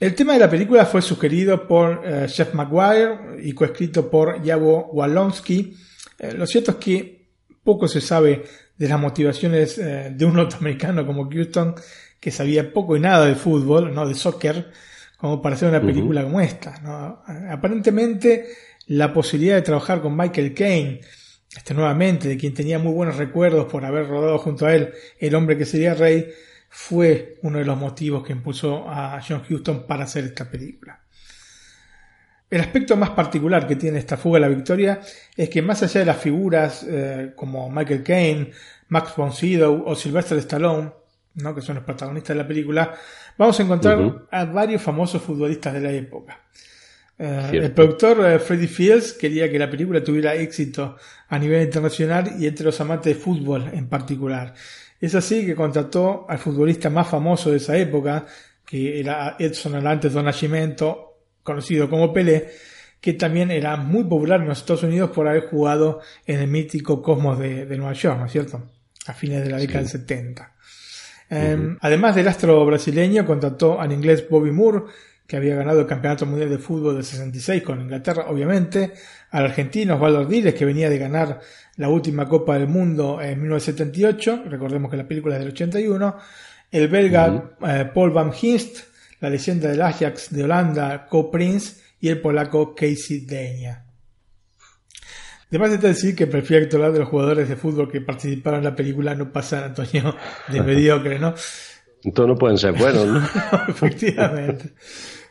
El 0.00 0.14
tema 0.14 0.34
de 0.34 0.40
la 0.40 0.50
película 0.50 0.86
fue 0.86 1.00
sugerido 1.00 1.66
por 1.66 2.02
eh, 2.04 2.26
Jeff 2.28 2.52
McGuire 2.52 3.42
y 3.42 3.52
coescrito 3.52 4.10
por 4.10 4.42
Yavo 4.42 4.90
Walonsky. 4.92 5.76
Eh, 6.18 6.32
lo 6.32 6.46
cierto 6.46 6.72
es 6.72 6.76
que 6.78 7.26
poco 7.62 7.86
se 7.86 8.00
sabe 8.00 8.44
de 8.76 8.88
las 8.88 9.00
motivaciones 9.00 9.78
eh, 9.78 10.12
de 10.14 10.24
un 10.24 10.34
norteamericano 10.34 11.06
como 11.06 11.28
Huston, 11.28 11.74
que 12.18 12.30
sabía 12.30 12.72
poco 12.72 12.96
y 12.96 13.00
nada 13.00 13.26
de 13.26 13.36
fútbol, 13.36 13.94
no 13.94 14.06
de 14.06 14.14
soccer, 14.14 14.70
como 15.16 15.40
para 15.40 15.54
hacer 15.54 15.68
una 15.68 15.80
película 15.80 16.24
como 16.24 16.40
esta. 16.40 17.22
Aparentemente, 17.50 18.46
la 18.88 19.12
posibilidad 19.12 19.56
de 19.56 19.62
trabajar 19.62 20.02
con 20.02 20.16
Michael 20.16 20.52
Caine, 20.54 21.00
este, 21.56 21.74
nuevamente, 21.74 22.28
de 22.28 22.36
quien 22.36 22.54
tenía 22.54 22.78
muy 22.78 22.92
buenos 22.92 23.16
recuerdos 23.16 23.66
por 23.70 23.84
haber 23.84 24.08
rodado 24.08 24.38
junto 24.38 24.66
a 24.66 24.74
él 24.74 24.92
El 25.18 25.34
hombre 25.34 25.56
que 25.56 25.64
sería 25.64 25.94
rey, 25.94 26.28
fue 26.68 27.38
uno 27.42 27.58
de 27.58 27.64
los 27.64 27.78
motivos 27.78 28.26
que 28.26 28.32
impulsó 28.32 28.88
a 28.88 29.20
John 29.26 29.42
Huston 29.48 29.86
para 29.86 30.04
hacer 30.04 30.24
esta 30.24 30.50
película. 30.50 31.00
El 32.50 32.60
aspecto 32.60 32.96
más 32.96 33.10
particular 33.10 33.66
que 33.66 33.76
tiene 33.76 33.98
esta 33.98 34.16
fuga 34.16 34.38
a 34.38 34.40
la 34.40 34.48
victoria 34.48 35.00
es 35.36 35.48
que 35.48 35.62
más 35.62 35.82
allá 35.82 36.00
de 36.00 36.06
las 36.06 36.18
figuras 36.18 36.84
eh, 36.88 37.32
como 37.36 37.70
Michael 37.70 38.02
Caine, 38.02 38.50
Max 38.88 39.14
von 39.16 39.32
Sydow 39.32 39.84
o 39.86 39.94
Sylvester 39.94 40.38
Stallone, 40.38 40.92
¿no? 41.34 41.54
que 41.54 41.60
son 41.60 41.76
los 41.76 41.84
protagonistas 41.84 42.36
de 42.36 42.42
la 42.42 42.48
película, 42.48 42.94
vamos 43.38 43.58
a 43.58 43.62
encontrar 43.62 44.26
a 44.30 44.44
varios 44.44 44.82
famosos 44.82 45.22
futbolistas 45.22 45.74
de 45.74 45.80
la 45.80 45.92
época. 45.92 46.40
Eh, 47.18 47.50
el 47.52 47.72
productor 47.72 48.26
eh, 48.26 48.38
Freddie 48.38 48.66
Fields 48.66 49.12
quería 49.12 49.50
que 49.50 49.58
la 49.58 49.70
película 49.70 50.02
tuviera 50.02 50.34
éxito 50.34 50.96
a 51.28 51.38
nivel 51.38 51.62
internacional 51.62 52.34
y 52.38 52.46
entre 52.46 52.66
los 52.66 52.80
amantes 52.80 53.14
de 53.14 53.20
fútbol 53.20 53.70
en 53.72 53.88
particular. 53.88 54.54
Es 55.00 55.14
así 55.14 55.46
que 55.46 55.54
contrató 55.54 56.26
al 56.28 56.38
futbolista 56.38 56.90
más 56.90 57.08
famoso 57.08 57.50
de 57.50 57.58
esa 57.58 57.76
época, 57.76 58.26
que 58.66 58.98
era 58.98 59.36
Edson 59.38 59.74
Alantes 59.74 60.12
do 60.12 60.22
Nascimento, 60.22 61.18
conocido 61.42 61.88
como 61.90 62.12
Pelé, 62.12 62.48
que 63.00 63.12
también 63.12 63.50
era 63.50 63.76
muy 63.76 64.04
popular 64.04 64.40
en 64.40 64.48
los 64.48 64.58
Estados 64.58 64.82
Unidos 64.82 65.10
por 65.10 65.28
haber 65.28 65.46
jugado 65.46 66.00
en 66.26 66.40
el 66.40 66.48
mítico 66.48 67.02
Cosmos 67.02 67.38
de, 67.38 67.66
de 67.66 67.76
Nueva 67.76 67.92
York, 67.92 68.18
¿no 68.18 68.26
es 68.26 68.32
cierto? 68.32 68.62
A 69.06 69.12
fines 69.12 69.44
de 69.44 69.50
la 69.50 69.58
década 69.58 69.80
del 69.80 69.88
70. 69.88 70.54
Eh, 71.30 71.76
Además 71.80 72.14
del 72.14 72.28
astro 72.28 72.64
brasileño, 72.64 73.26
contrató 73.26 73.80
al 73.80 73.92
inglés 73.92 74.26
Bobby 74.28 74.50
Moore, 74.52 74.84
que 75.26 75.36
había 75.36 75.56
ganado 75.56 75.80
el 75.80 75.86
Campeonato 75.86 76.26
Mundial 76.26 76.50
de 76.50 76.58
Fútbol 76.58 76.94
del 76.94 77.04
66 77.04 77.62
con 77.62 77.80
Inglaterra, 77.80 78.26
obviamente, 78.28 78.92
al 79.30 79.44
argentino 79.44 79.94
Osvaldo 79.94 80.20
Ardiles, 80.20 80.54
que 80.54 80.64
venía 80.64 80.90
de 80.90 80.98
ganar 80.98 81.40
la 81.76 81.88
última 81.88 82.28
Copa 82.28 82.58
del 82.58 82.68
Mundo 82.68 83.20
en 83.20 83.40
1978, 83.40 84.44
recordemos 84.46 84.90
que 84.90 84.96
la 84.96 85.08
película 85.08 85.36
es 85.36 85.40
del 85.40 85.52
81, 85.52 86.16
el 86.70 86.88
belga 86.88 87.56
eh, 87.66 87.90
Paul 87.94 88.10
Van 88.10 88.32
Hinst, 88.38 88.78
la 89.20 89.30
leyenda 89.30 89.70
del 89.70 89.80
Ajax 89.80 90.30
de 90.30 90.44
Holanda, 90.44 91.06
Co 91.06 91.30
Prince, 91.30 91.82
y 92.00 92.08
el 92.08 92.20
polaco 92.20 92.74
Casey 92.74 93.20
Deña. 93.20 93.86
Además 95.48 95.70
de 95.70 95.88
decir 95.88 96.14
que 96.14 96.26
prefiero 96.26 96.66
hablar 96.74 96.92
de 96.92 96.98
los 96.98 97.08
jugadores 97.08 97.48
de 97.48 97.56
fútbol 97.56 97.90
que 97.90 98.00
participaron 98.00 98.58
en 98.58 98.64
la 98.64 98.76
película, 98.76 99.14
no 99.14 99.32
pasa 99.32 99.64
Antonio 99.64 100.14
de 100.48 100.62
mediocre, 100.64 101.18
¿no? 101.18 101.34
Entonces 102.04 102.28
no 102.28 102.38
pueden 102.38 102.58
ser 102.58 102.72
buenos, 102.72 103.06
¿no? 103.06 103.22
Efectivamente. 103.68 104.70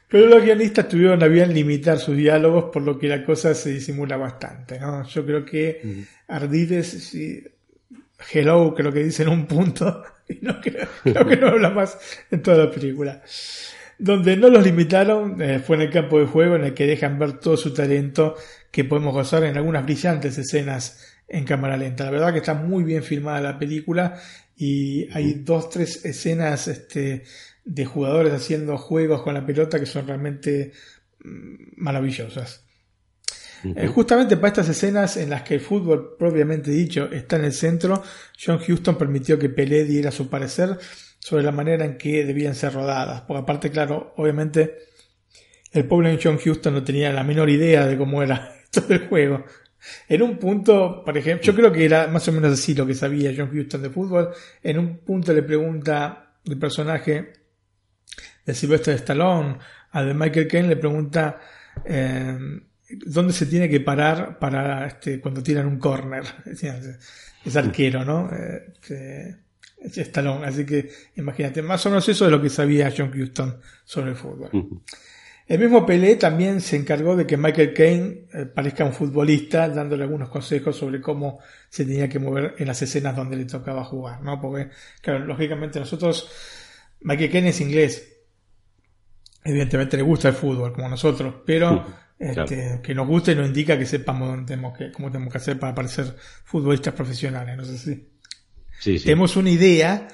Pero 0.07 0.27
los 0.27 0.43
guionistas 0.43 0.87
tuvieron 0.87 1.23
a 1.23 1.27
bien 1.27 1.53
limitar 1.53 1.97
sus 1.97 2.15
diálogos, 2.15 2.65
por 2.65 2.83
lo 2.83 2.99
que 2.99 3.07
la 3.07 3.23
cosa 3.23 3.55
se 3.55 3.71
disimula 3.71 4.17
bastante, 4.17 4.79
¿no? 4.79 5.03
Yo 5.07 5.25
creo 5.25 5.43
que 5.43 6.05
Ardiles, 6.27 6.87
sí, 6.87 7.43
hello, 8.31 8.73
creo 8.75 8.91
que 8.91 9.03
dice 9.03 9.23
en 9.23 9.29
un 9.29 9.47
punto, 9.47 10.03
y 10.29 10.37
no 10.41 10.61
creo, 10.61 10.87
creo 11.03 11.25
que 11.25 11.37
no 11.37 11.47
habla 11.47 11.69
más 11.69 11.97
en 12.29 12.41
toda 12.41 12.65
la 12.65 12.71
película. 12.71 13.21
Donde 13.97 14.35
no 14.37 14.49
los 14.49 14.63
limitaron 14.63 15.41
eh, 15.41 15.59
fue 15.59 15.77
en 15.77 15.83
el 15.83 15.89
campo 15.89 16.19
de 16.19 16.25
juego, 16.25 16.55
en 16.55 16.65
el 16.65 16.73
que 16.73 16.85
dejan 16.85 17.17
ver 17.19 17.39
todo 17.39 17.57
su 17.57 17.73
talento 17.73 18.35
que 18.71 18.83
podemos 18.83 19.13
gozar 19.13 19.43
en 19.43 19.55
algunas 19.55 19.83
brillantes 19.83 20.37
escenas 20.37 21.17
en 21.27 21.45
cámara 21.45 21.77
lenta. 21.77 22.05
La 22.05 22.11
verdad 22.11 22.33
que 22.33 22.39
está 22.39 22.53
muy 22.53 22.83
bien 22.83 23.03
filmada 23.03 23.41
la 23.41 23.57
película 23.57 24.19
y 24.55 25.09
hay 25.13 25.33
dos, 25.35 25.69
tres 25.69 26.05
escenas 26.05 26.67
este, 26.67 27.23
de 27.65 27.85
jugadores 27.85 28.33
haciendo 28.33 28.77
juegos 28.77 29.21
con 29.21 29.33
la 29.33 29.45
pelota 29.45 29.79
que 29.79 29.85
son 29.85 30.07
realmente 30.07 30.71
mm, 31.23 31.55
maravillosas. 31.77 32.63
Eh, 33.63 33.87
justamente 33.87 34.35
para 34.35 34.49
estas 34.49 34.69
escenas 34.69 35.15
en 35.15 35.29
las 35.29 35.43
que 35.43 35.53
el 35.53 35.61
fútbol 35.61 36.17
propiamente 36.19 36.69
dicho 36.69 37.09
está 37.11 37.37
en 37.37 37.45
el 37.45 37.53
centro, 37.53 38.03
John 38.37 38.59
Huston 38.67 38.97
permitió 38.97 39.39
que 39.39 39.49
Pelé 39.49 39.85
diera 39.85 40.11
su 40.11 40.29
parecer 40.29 40.77
sobre 41.19 41.43
la 41.43 41.53
manera 41.53 41.85
en 41.85 41.97
que 41.97 42.25
debían 42.25 42.55
ser 42.55 42.73
rodadas. 42.73 43.21
Porque 43.21 43.41
aparte, 43.41 43.71
claro, 43.71 44.13
obviamente 44.17 44.75
el 45.71 45.85
pobre 45.85 46.19
John 46.21 46.37
Huston 46.43 46.73
no 46.73 46.83
tenía 46.83 47.11
la 47.13 47.23
menor 47.23 47.49
idea 47.49 47.85
de 47.87 47.97
cómo 47.97 48.21
era 48.21 48.53
todo 48.71 48.93
el 48.93 49.07
juego. 49.07 49.45
En 50.07 50.21
un 50.21 50.37
punto, 50.37 51.03
por 51.03 51.17
ejemplo, 51.17 51.45
yo 51.45 51.55
creo 51.55 51.71
que 51.71 51.85
era 51.85 52.07
más 52.07 52.27
o 52.27 52.31
menos 52.31 52.53
así 52.53 52.73
lo 52.73 52.85
que 52.85 52.93
sabía 52.93 53.33
John 53.35 53.55
Huston 53.55 53.81
de 53.81 53.89
fútbol. 53.89 54.29
En 54.61 54.79
un 54.79 54.97
punto 54.99 55.33
le 55.33 55.43
pregunta 55.43 56.35
el 56.45 56.57
personaje 56.57 57.33
de 58.45 58.53
Sylvester 58.53 58.95
Stallone 58.95 59.57
al 59.91 60.07
de 60.07 60.13
Michael 60.13 60.47
Caine, 60.47 60.67
le 60.69 60.75
pregunta 60.75 61.39
eh, 61.85 62.37
dónde 63.05 63.33
se 63.33 63.45
tiene 63.45 63.69
que 63.69 63.79
parar 63.79 64.39
para 64.39 64.87
este, 64.87 65.19
cuando 65.19 65.41
tiran 65.43 65.67
un 65.67 65.79
corner. 65.79 66.23
Es 67.45 67.57
arquero, 67.57 68.05
¿no? 68.05 68.29
Eh, 68.31 68.71
este, 68.71 69.37
es 69.83 69.97
Stallone. 69.97 70.47
Así 70.47 70.65
que 70.65 70.89
imagínate, 71.17 71.61
más 71.61 71.85
o 71.85 71.89
menos 71.89 72.07
eso 72.07 72.25
es 72.25 72.31
lo 72.31 72.41
que 72.41 72.49
sabía 72.49 72.93
John 72.95 73.11
Huston 73.13 73.59
sobre 73.83 74.11
el 74.11 74.15
fútbol. 74.15 74.49
El 75.45 75.59
mismo 75.59 75.85
Pelé 75.85 76.15
también 76.15 76.61
se 76.61 76.77
encargó 76.77 77.15
de 77.15 77.27
que 77.27 77.35
Michael 77.35 77.73
Caine 77.73 78.27
eh, 78.33 78.45
parezca 78.45 78.85
un 78.85 78.93
futbolista, 78.93 79.67
dándole 79.67 80.03
algunos 80.03 80.29
consejos 80.29 80.77
sobre 80.77 81.01
cómo 81.01 81.39
se 81.69 81.85
tenía 81.85 82.07
que 82.07 82.19
mover 82.19 82.55
en 82.57 82.67
las 82.67 82.81
escenas 82.81 83.15
donde 83.15 83.35
le 83.35 83.45
tocaba 83.45 83.83
jugar, 83.83 84.21
¿no? 84.21 84.39
Porque, 84.39 84.69
claro, 85.01 85.25
lógicamente 85.25 85.79
nosotros, 85.79 86.29
Michael 87.01 87.29
Caine 87.29 87.49
es 87.49 87.59
inglés, 87.59 88.13
evidentemente 89.43 89.97
le 89.97 90.03
gusta 90.03 90.29
el 90.29 90.35
fútbol, 90.35 90.71
como 90.71 90.87
nosotros, 90.87 91.35
pero 91.45 91.85
este, 92.17 92.79
que 92.81 92.95
nos 92.95 93.05
guste 93.05 93.35
no 93.35 93.45
indica 93.45 93.77
que 93.77 93.85
sepamos 93.85 94.29
dónde 94.29 94.45
tenemos 94.45 94.77
que, 94.77 94.93
cómo 94.93 95.11
tenemos 95.11 95.31
que 95.31 95.39
hacer 95.39 95.59
para 95.59 95.75
parecer 95.75 96.15
futbolistas 96.45 96.93
profesionales, 96.93 97.57
no 97.57 97.65
sé 97.65 97.77
si. 97.77 98.09
Sí, 98.79 98.97
sí. 98.97 99.05
Tenemos 99.05 99.35
una 99.35 99.49
idea 99.49 100.07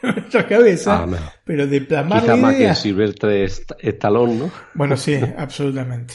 en 0.08 0.14
nuestra 0.14 0.46
cabeza, 0.46 1.04
Ah, 1.04 1.34
pero 1.44 1.66
de 1.66 1.80
plasmar 1.82 2.20
Quizá 2.20 2.36
la 2.36 2.42
más 2.42 2.54
que 2.54 2.60
idea. 2.62 2.74
Silvestre 2.74 3.44
Est- 3.44 3.72
Estalón, 3.80 4.38
¿no? 4.38 4.50
Bueno, 4.74 4.96
sí, 4.96 5.18
absolutamente. 5.36 6.14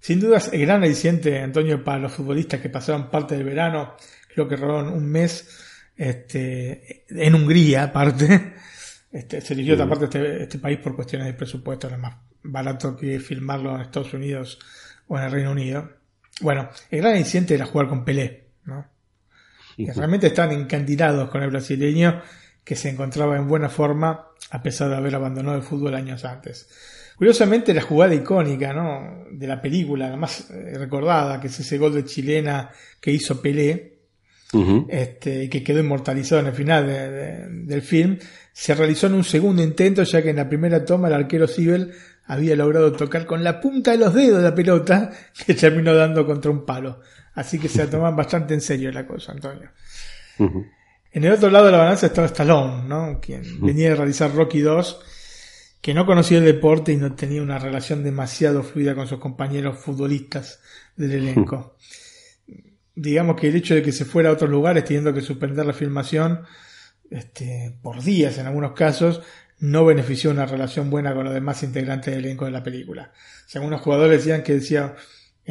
Sin 0.00 0.20
dudas, 0.20 0.50
el 0.52 0.60
gran 0.62 0.82
aliciente, 0.84 1.40
Antonio, 1.40 1.82
para 1.82 1.98
los 1.98 2.12
futbolistas 2.12 2.60
que 2.60 2.68
pasaron 2.68 3.10
parte 3.10 3.34
del 3.36 3.44
verano, 3.44 3.94
creo 4.32 4.46
que 4.48 4.56
robaron 4.56 4.92
un 4.92 5.06
mes 5.06 5.48
este, 5.96 7.04
en 7.08 7.34
Hungría, 7.34 7.84
aparte. 7.84 8.54
Este, 9.10 9.40
se 9.40 9.54
eligió 9.54 9.74
Ujú. 9.74 9.82
aparte 9.84 10.04
este, 10.04 10.42
este 10.44 10.58
país 10.58 10.78
por 10.78 10.94
cuestiones 10.94 11.26
de 11.26 11.34
presupuesto, 11.34 11.86
era 11.88 11.96
más 11.96 12.16
barato 12.42 12.96
que 12.96 13.18
filmarlo 13.18 13.74
en 13.74 13.80
Estados 13.82 14.12
Unidos 14.14 14.58
o 15.08 15.18
en 15.18 15.24
el 15.24 15.32
Reino 15.32 15.50
Unido. 15.52 15.90
Bueno, 16.40 16.68
el 16.90 17.00
gran 17.00 17.14
aliciente 17.14 17.54
era 17.54 17.66
jugar 17.66 17.88
con 17.88 18.04
Pelé, 18.04 18.48
¿no? 18.64 18.86
Y 19.76 19.90
realmente 19.90 20.28
estaban 20.28 20.52
encandilados 20.52 21.28
con 21.30 21.42
el 21.42 21.50
brasileño 21.50 22.22
que 22.64 22.76
se 22.76 22.88
encontraba 22.88 23.36
en 23.36 23.46
buena 23.46 23.68
forma 23.68 24.28
a 24.50 24.62
pesar 24.62 24.88
de 24.90 24.96
haber 24.96 25.14
abandonado 25.14 25.56
el 25.56 25.62
fútbol 25.62 25.94
años 25.94 26.24
antes. 26.24 26.68
Curiosamente 27.16 27.72
la 27.72 27.82
jugada 27.82 28.14
icónica 28.14 28.72
¿no? 28.72 29.24
de 29.30 29.46
la 29.46 29.60
película, 29.60 30.08
la 30.10 30.16
más 30.16 30.50
eh, 30.50 30.74
recordada, 30.76 31.40
que 31.40 31.46
es 31.46 31.58
ese 31.60 31.78
gol 31.78 31.94
de 31.94 32.04
chilena 32.04 32.70
que 33.00 33.10
hizo 33.10 33.40
Pelé, 33.40 33.94
este, 34.88 35.44
y 35.44 35.48
que 35.48 35.62
quedó 35.62 35.80
inmortalizado 35.80 36.40
en 36.40 36.46
el 36.48 36.52
final 36.54 36.86
de- 36.86 37.10
de- 37.10 37.48
del 37.66 37.82
film, 37.82 38.18
se 38.52 38.74
realizó 38.74 39.06
en 39.08 39.14
un 39.14 39.24
segundo 39.24 39.62
intento, 39.62 40.02
ya 40.04 40.22
que 40.22 40.30
en 40.30 40.36
la 40.36 40.48
primera 40.48 40.84
toma 40.84 41.08
el 41.08 41.14
arquero 41.14 41.46
Sibel 41.48 41.92
había 42.26 42.56
logrado 42.56 42.92
tocar 42.92 43.26
con 43.26 43.42
la 43.44 43.60
punta 43.60 43.90
de 43.92 43.98
los 43.98 44.14
dedos 44.14 44.42
la 44.42 44.54
pelota, 44.54 45.10
que 45.46 45.54
terminó 45.54 45.94
dando 45.94 46.24
contra 46.26 46.50
un 46.50 46.64
palo. 46.64 47.00
Así 47.36 47.58
que 47.58 47.68
se 47.68 47.84
la 47.84 47.90
toman 47.90 48.16
bastante 48.16 48.54
en 48.54 48.62
serio 48.62 48.90
la 48.90 49.06
cosa, 49.06 49.32
Antonio. 49.32 49.70
En 50.38 51.24
el 51.24 51.32
otro 51.32 51.50
lado 51.50 51.66
de 51.66 51.72
la 51.72 51.78
balanza 51.78 52.06
estaba 52.06 52.26
Stallone, 52.26 52.88
¿no? 52.88 53.20
Quien 53.20 53.60
venía 53.60 53.90
de 53.90 53.94
realizar 53.94 54.34
Rocky 54.34 54.60
2, 54.60 55.00
que 55.82 55.92
no 55.92 56.06
conocía 56.06 56.38
el 56.38 56.44
deporte 56.44 56.92
y 56.92 56.96
no 56.96 57.14
tenía 57.14 57.42
una 57.42 57.58
relación 57.58 58.02
demasiado 58.02 58.62
fluida 58.62 58.94
con 58.94 59.06
sus 59.06 59.18
compañeros 59.18 59.78
futbolistas 59.78 60.60
del 60.96 61.12
elenco. 61.12 61.76
Digamos 62.94 63.38
que 63.38 63.48
el 63.48 63.56
hecho 63.56 63.74
de 63.74 63.82
que 63.82 63.92
se 63.92 64.06
fuera 64.06 64.30
a 64.30 64.32
otros 64.32 64.50
lugares 64.50 64.84
teniendo 64.84 65.12
que 65.12 65.20
suspender 65.20 65.66
la 65.66 65.74
filmación 65.74 66.40
este, 67.10 67.78
por 67.82 68.02
días 68.02 68.38
en 68.38 68.46
algunos 68.46 68.72
casos, 68.72 69.20
no 69.58 69.84
benefició 69.84 70.30
una 70.30 70.46
relación 70.46 70.88
buena 70.88 71.14
con 71.14 71.24
los 71.24 71.34
demás 71.34 71.62
integrantes 71.62 72.14
del 72.14 72.24
elenco 72.24 72.46
de 72.46 72.50
la 72.50 72.62
película. 72.62 73.12
O 73.14 73.48
sea, 73.48 73.60
algunos 73.60 73.82
jugadores 73.82 74.24
decían 74.24 74.42
que 74.42 74.54
decía, 74.54 74.96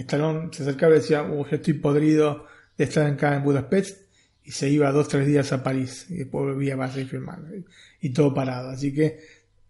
Stallone 0.02 0.50
se 0.52 0.64
acercaba 0.64 0.94
y 0.94 1.00
decía, 1.00 1.24
"Uh, 1.24 1.46
yo 1.46 1.56
estoy 1.56 1.74
podrido 1.74 2.46
de 2.78 2.84
estar 2.84 3.06
acá 3.06 3.36
en 3.36 3.44
Budapest, 3.44 4.06
y 4.44 4.52
se 4.52 4.70
iba 4.70 4.92
dos, 4.92 5.08
tres 5.08 5.26
días 5.26 5.52
a 5.54 5.64
París, 5.64 6.06
y 6.10 6.16
después 6.18 6.46
volvía 6.46 6.76
a 6.76 6.92
seguir 6.92 7.10
filmando, 7.10 7.56
y, 7.56 7.66
y 8.02 8.10
todo 8.10 8.34
parado. 8.34 8.70
Así 8.70 8.94
que 8.94 9.20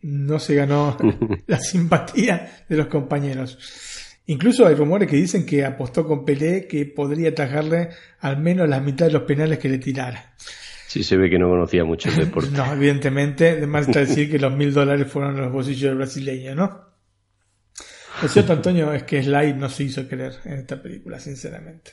no 0.01 0.37
se 0.39 0.55
ganó 0.55 0.97
la 1.47 1.59
simpatía 1.59 2.65
de 2.67 2.77
los 2.77 2.87
compañeros. 2.87 3.57
Incluso 4.27 4.65
hay 4.65 4.75
rumores 4.75 5.09
que 5.09 5.15
dicen 5.15 5.45
que 5.45 5.63
apostó 5.63 6.05
con 6.05 6.25
Pelé 6.25 6.67
que 6.67 6.85
podría 6.85 7.29
atajarle 7.29 7.89
al 8.19 8.37
menos 8.39 8.67
la 8.67 8.79
mitad 8.79 9.05
de 9.05 9.13
los 9.13 9.21
penales 9.21 9.59
que 9.59 9.69
le 9.69 9.77
tirara. 9.77 10.33
Sí, 10.87 11.03
se 11.03 11.15
ve 11.15 11.29
que 11.29 11.37
no 11.37 11.49
conocía 11.49 11.85
mucho 11.85 12.09
el 12.09 12.15
deporte. 12.25 12.49
No, 12.51 12.73
evidentemente, 12.73 13.49
además 13.51 13.87
está 13.87 13.99
decir 13.99 14.29
que 14.29 14.39
los 14.39 14.53
mil 14.55 14.73
dólares 14.73 15.07
fueron 15.11 15.37
los 15.37 15.51
bolsillos 15.51 15.89
del 15.89 15.97
brasileño, 15.97 16.55
¿no? 16.55 16.94
Lo 18.21 18.27
cierto, 18.29 18.53
Antonio, 18.53 18.93
es 18.93 19.03
que 19.03 19.21
Sly 19.21 19.53
no 19.53 19.69
se 19.69 19.83
hizo 19.83 20.07
querer 20.07 20.33
en 20.45 20.53
esta 20.59 20.81
película, 20.81 21.19
sinceramente. 21.19 21.91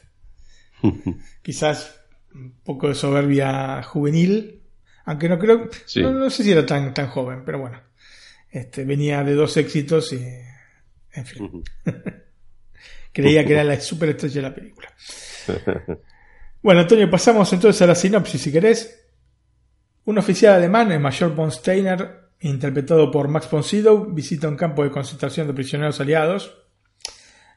Quizás 1.42 2.00
un 2.34 2.52
poco 2.64 2.88
de 2.88 2.94
soberbia 2.94 3.82
juvenil, 3.82 4.62
aunque 5.04 5.28
no 5.28 5.38
creo, 5.38 5.68
Sí. 5.84 6.00
no, 6.00 6.12
no 6.12 6.30
sé 6.30 6.44
si 6.44 6.52
era 6.52 6.64
tan, 6.64 6.94
tan 6.94 7.08
joven, 7.08 7.42
pero 7.44 7.58
bueno, 7.58 7.80
este, 8.50 8.84
venía 8.84 9.22
de 9.24 9.34
dos 9.34 9.56
éxitos 9.56 10.12
y, 10.12 10.24
en 11.12 11.26
fin, 11.26 11.64
creía 13.12 13.44
que 13.44 13.52
era 13.52 13.64
la 13.64 13.80
superestrella 13.80 14.34
de 14.36 14.42
la 14.42 14.54
película. 14.54 14.88
Bueno, 16.62 16.80
Antonio, 16.82 17.10
pasamos 17.10 17.52
entonces 17.52 17.82
a 17.82 17.86
la 17.86 17.94
sinopsis, 17.94 18.40
si 18.40 18.52
querés. 18.52 18.98
Un 20.04 20.18
oficial 20.18 20.54
alemán, 20.54 20.90
el 20.92 21.00
mayor 21.00 21.34
von 21.34 21.50
Steiner, 21.52 22.21
interpretado 22.42 23.10
por 23.10 23.28
Max 23.28 23.48
von 23.50 23.62
Sydow, 23.62 24.12
visita 24.12 24.48
un 24.48 24.56
campo 24.56 24.82
de 24.82 24.90
concentración 24.90 25.46
de 25.46 25.54
prisioneros 25.54 26.00
aliados. 26.00 26.58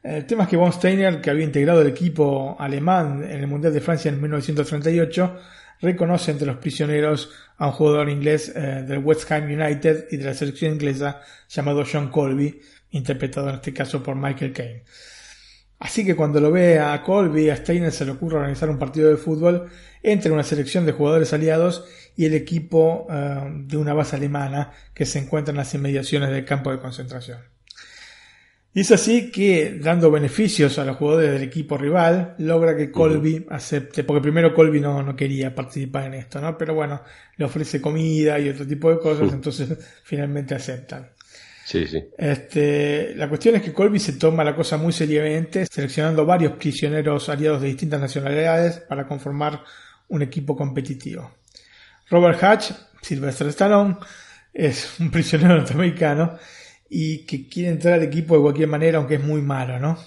El 0.02 0.24
tema 0.26 0.44
es 0.44 0.48
que 0.48 0.56
von 0.56 0.72
Steiner, 0.72 1.20
que 1.20 1.30
había 1.30 1.44
integrado 1.44 1.82
el 1.82 1.88
equipo 1.88 2.56
alemán 2.58 3.24
en 3.24 3.40
el 3.40 3.46
Mundial 3.48 3.72
de 3.72 3.80
Francia 3.80 4.08
en 4.08 4.20
1938, 4.20 5.36
reconoce 5.80 6.30
entre 6.30 6.46
los 6.46 6.56
prisioneros 6.56 7.32
a 7.58 7.66
un 7.66 7.72
jugador 7.72 8.08
inglés 8.08 8.52
eh, 8.54 8.84
del 8.86 8.98
West 8.98 9.30
Ham 9.32 9.44
United 9.44 10.06
y 10.10 10.16
de 10.16 10.24
la 10.24 10.34
selección 10.34 10.74
inglesa 10.74 11.20
llamado 11.48 11.84
John 11.90 12.08
Colby, 12.08 12.60
interpretado 12.90 13.48
en 13.48 13.56
este 13.56 13.72
caso 13.72 14.02
por 14.02 14.14
Michael 14.14 14.52
Caine. 14.52 14.84
Así 15.78 16.06
que 16.06 16.16
cuando 16.16 16.40
lo 16.40 16.50
ve 16.50 16.78
a 16.78 17.02
Colby, 17.02 17.50
a 17.50 17.56
Steiner 17.56 17.92
se 17.92 18.06
le 18.06 18.12
ocurre 18.12 18.36
organizar 18.36 18.70
un 18.70 18.78
partido 18.78 19.10
de 19.10 19.16
fútbol 19.16 19.68
entre 20.02 20.32
una 20.32 20.42
selección 20.42 20.86
de 20.86 20.92
jugadores 20.92 21.32
aliados 21.34 21.84
y 22.16 22.24
el 22.24 22.34
equipo 22.34 23.06
eh, 23.10 23.64
de 23.66 23.76
una 23.76 23.94
base 23.94 24.16
alemana 24.16 24.72
que 24.94 25.04
se 25.04 25.18
encuentra 25.18 25.52
en 25.52 25.58
las 25.58 25.74
inmediaciones 25.74 26.30
del 26.30 26.44
campo 26.44 26.70
de 26.70 26.78
concentración. 26.78 27.38
Y 28.76 28.80
es 28.80 28.92
así 28.92 29.30
que, 29.30 29.78
dando 29.80 30.10
beneficios 30.10 30.78
a 30.78 30.84
los 30.84 30.96
jugadores 30.96 31.30
del 31.32 31.42
equipo 31.42 31.78
rival, 31.78 32.34
logra 32.36 32.76
que 32.76 32.90
Colby 32.90 33.46
acepte, 33.48 34.04
porque 34.04 34.20
primero 34.20 34.52
Colby 34.52 34.80
no, 34.80 35.02
no 35.02 35.16
quería 35.16 35.54
participar 35.54 36.04
en 36.04 36.14
esto, 36.14 36.42
¿no? 36.42 36.58
Pero 36.58 36.74
bueno, 36.74 37.00
le 37.38 37.46
ofrece 37.46 37.80
comida 37.80 38.38
y 38.38 38.50
otro 38.50 38.66
tipo 38.66 38.90
de 38.90 38.98
cosas, 38.98 39.32
entonces 39.32 39.78
finalmente 40.04 40.54
aceptan. 40.54 41.08
Sí, 41.64 41.86
sí. 41.86 42.04
Este, 42.18 43.14
la 43.16 43.30
cuestión 43.30 43.56
es 43.56 43.62
que 43.62 43.72
Colby 43.72 43.98
se 43.98 44.12
toma 44.12 44.44
la 44.44 44.54
cosa 44.54 44.76
muy 44.76 44.92
seriamente, 44.92 45.64
seleccionando 45.64 46.26
varios 46.26 46.52
prisioneros 46.52 47.30
aliados 47.30 47.62
de 47.62 47.68
distintas 47.68 48.00
nacionalidades 48.00 48.80
para 48.80 49.06
conformar 49.08 49.64
un 50.08 50.20
equipo 50.20 50.54
competitivo. 50.54 51.30
Robert 52.08 52.42
Hatch, 52.42 52.70
Sylvester 53.02 53.48
Stallone, 53.48 53.96
es 54.52 54.98
un 55.00 55.10
prisionero 55.10 55.56
norteamericano 55.58 56.38
y 56.88 57.26
que 57.26 57.48
quiere 57.48 57.70
entrar 57.70 57.94
al 57.94 58.02
equipo 58.02 58.36
de 58.36 58.42
cualquier 58.42 58.68
manera, 58.68 58.98
aunque 58.98 59.16
es 59.16 59.22
muy 59.22 59.42
malo, 59.42 59.78
¿no? 59.78 59.98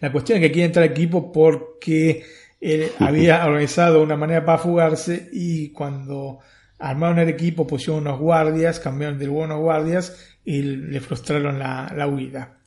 La 0.00 0.12
cuestión 0.12 0.38
es 0.38 0.42
que 0.42 0.52
quiere 0.52 0.66
entrar 0.66 0.84
al 0.84 0.90
equipo 0.90 1.32
porque 1.32 2.24
él 2.60 2.90
había 2.98 3.44
organizado 3.46 4.02
una 4.02 4.16
manera 4.16 4.44
para 4.44 4.58
fugarse 4.58 5.28
y 5.32 5.70
cuando 5.72 6.40
armaron 6.78 7.18
el 7.18 7.28
equipo 7.28 7.66
pusieron 7.66 8.02
unos 8.02 8.18
guardias, 8.18 8.80
cambiaron 8.80 9.18
de 9.18 9.28
buenos 9.28 9.60
guardias 9.60 10.16
y 10.44 10.62
le 10.62 11.00
frustraron 11.00 11.58
la, 11.58 11.92
la 11.96 12.06
huida. 12.06 12.58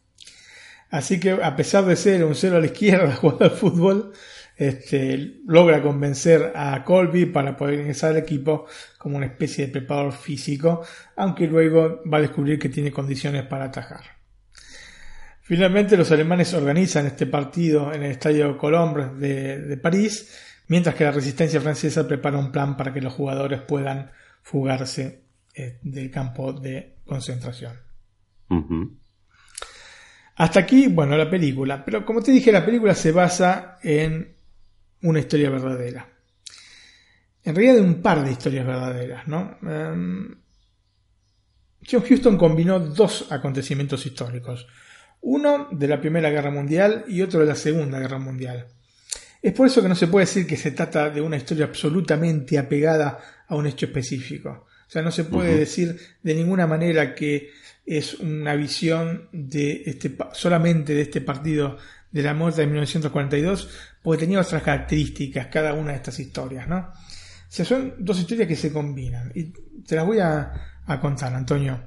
Así 0.90 1.20
que 1.20 1.32
a 1.32 1.56
pesar 1.56 1.86
de 1.86 1.96
ser 1.96 2.24
un 2.24 2.34
cero 2.34 2.58
a 2.58 2.60
la 2.60 2.66
izquierda 2.66 3.16
jugando 3.22 3.46
al 3.46 3.52
fútbol, 3.52 4.14
este, 4.60 5.40
logra 5.48 5.82
convencer 5.82 6.52
a 6.54 6.84
Colby 6.84 7.28
para 7.28 7.56
poder 7.56 7.80
ingresar 7.80 8.12
al 8.12 8.18
equipo 8.18 8.66
como 8.98 9.16
una 9.16 9.28
especie 9.28 9.66
de 9.66 9.72
preparador 9.72 10.12
físico, 10.12 10.86
aunque 11.16 11.48
luego 11.48 12.02
va 12.12 12.18
a 12.18 12.22
descubrir 12.22 12.60
que 12.60 12.68
tiene 12.68 12.92
condiciones 12.92 13.46
para 13.46 13.66
atajar. 13.66 14.02
Finalmente 15.42 15.96
los 15.96 16.12
alemanes 16.12 16.54
organizan 16.54 17.08
este 17.08 17.26
partido 17.26 17.94
en 17.94 18.04
el 18.04 18.12
Estadio 18.12 18.58
Colombre 18.58 19.12
de, 19.16 19.62
de 19.62 19.78
París, 19.78 20.38
mientras 20.68 20.94
que 20.94 21.06
la 21.06 21.12
resistencia 21.12 21.62
francesa 21.62 22.06
prepara 22.06 22.38
un 22.38 22.52
plan 22.52 22.76
para 22.76 22.94
que 22.94 23.00
los 23.00 23.14
jugadores 23.14 23.62
puedan 23.62 24.12
fugarse 24.42 25.24
eh, 25.56 25.80
del 25.82 26.12
campo 26.12 26.52
de 26.52 26.98
concentración. 27.06 27.74
Hasta 30.36 30.60
aquí, 30.60 30.88
bueno, 30.88 31.16
la 31.16 31.30
película. 31.30 31.84
Pero 31.86 32.06
como 32.06 32.22
te 32.22 32.32
dije, 32.32 32.52
la 32.52 32.66
película 32.66 32.94
se 32.94 33.14
basa 33.14 33.78
en 33.82 34.39
una 35.02 35.20
historia 35.20 35.50
verdadera. 35.50 36.08
En 37.44 37.56
realidad, 37.56 37.82
un 37.82 38.02
par 38.02 38.24
de 38.24 38.32
historias 38.32 38.66
verdaderas, 38.66 39.28
¿no? 39.28 39.58
Um, 39.62 40.36
John 41.90 42.04
Houston 42.04 42.38
combinó 42.38 42.80
dos 42.80 43.32
acontecimientos 43.32 44.06
históricos. 44.06 44.68
Uno 45.22 45.68
de 45.72 45.88
la 45.88 46.00
Primera 46.00 46.30
Guerra 46.30 46.52
Mundial 46.52 47.06
y 47.08 47.22
otro 47.22 47.40
de 47.40 47.46
la 47.46 47.56
Segunda 47.56 48.00
Guerra 48.00 48.20
Mundial. 48.20 48.68
Es 49.42 49.54
por 49.54 49.68
eso 49.68 49.82
que 49.82 49.88
no 49.88 49.96
se 49.96 50.08
puede 50.08 50.26
decir 50.26 50.46
que 50.46 50.58
se 50.58 50.72
trata 50.72 51.10
de 51.10 51.22
una 51.22 51.38
historia 51.38 51.66
absolutamente 51.66 52.58
apegada 52.58 53.46
a 53.48 53.56
un 53.56 53.68
hecho 53.68 53.86
específico. 53.86 54.68
O 54.88 54.92
sea, 54.92 55.02
no 55.02 55.12
se 55.12 55.24
puede 55.24 55.56
decir 55.56 55.98
de 56.22 56.36
ninguna 56.36 56.68
manera 56.68 57.14
que 57.16 57.52
es 57.86 58.16
una 58.16 58.56
visión 58.56 59.30
de 59.32 59.84
este, 59.86 60.16
solamente 60.34 60.94
de 60.94 61.02
este 61.02 61.22
partido 61.22 61.78
de 62.12 62.24
la 62.24 62.34
muerte 62.34 62.62
de 62.62 62.68
1942, 62.68 63.70
porque 64.02 64.22
tenía 64.22 64.40
otras 64.40 64.64
características 64.64 65.48
cada 65.48 65.74
una 65.74 65.92
de 65.92 65.98
estas 65.98 66.20
historias, 66.20 66.68
¿no? 66.68 66.78
O 66.80 67.52
sea, 67.52 67.66
son 67.66 67.96
dos 68.00 68.20
historias 68.20 68.48
que 68.48 68.56
se 68.56 68.72
combinan. 68.72 69.32
Y 69.36 69.54
te 69.84 69.96
las 69.96 70.06
voy 70.06 70.20
a, 70.20 70.54
a 70.86 71.00
contar, 71.00 71.34
Antonio. 71.34 71.82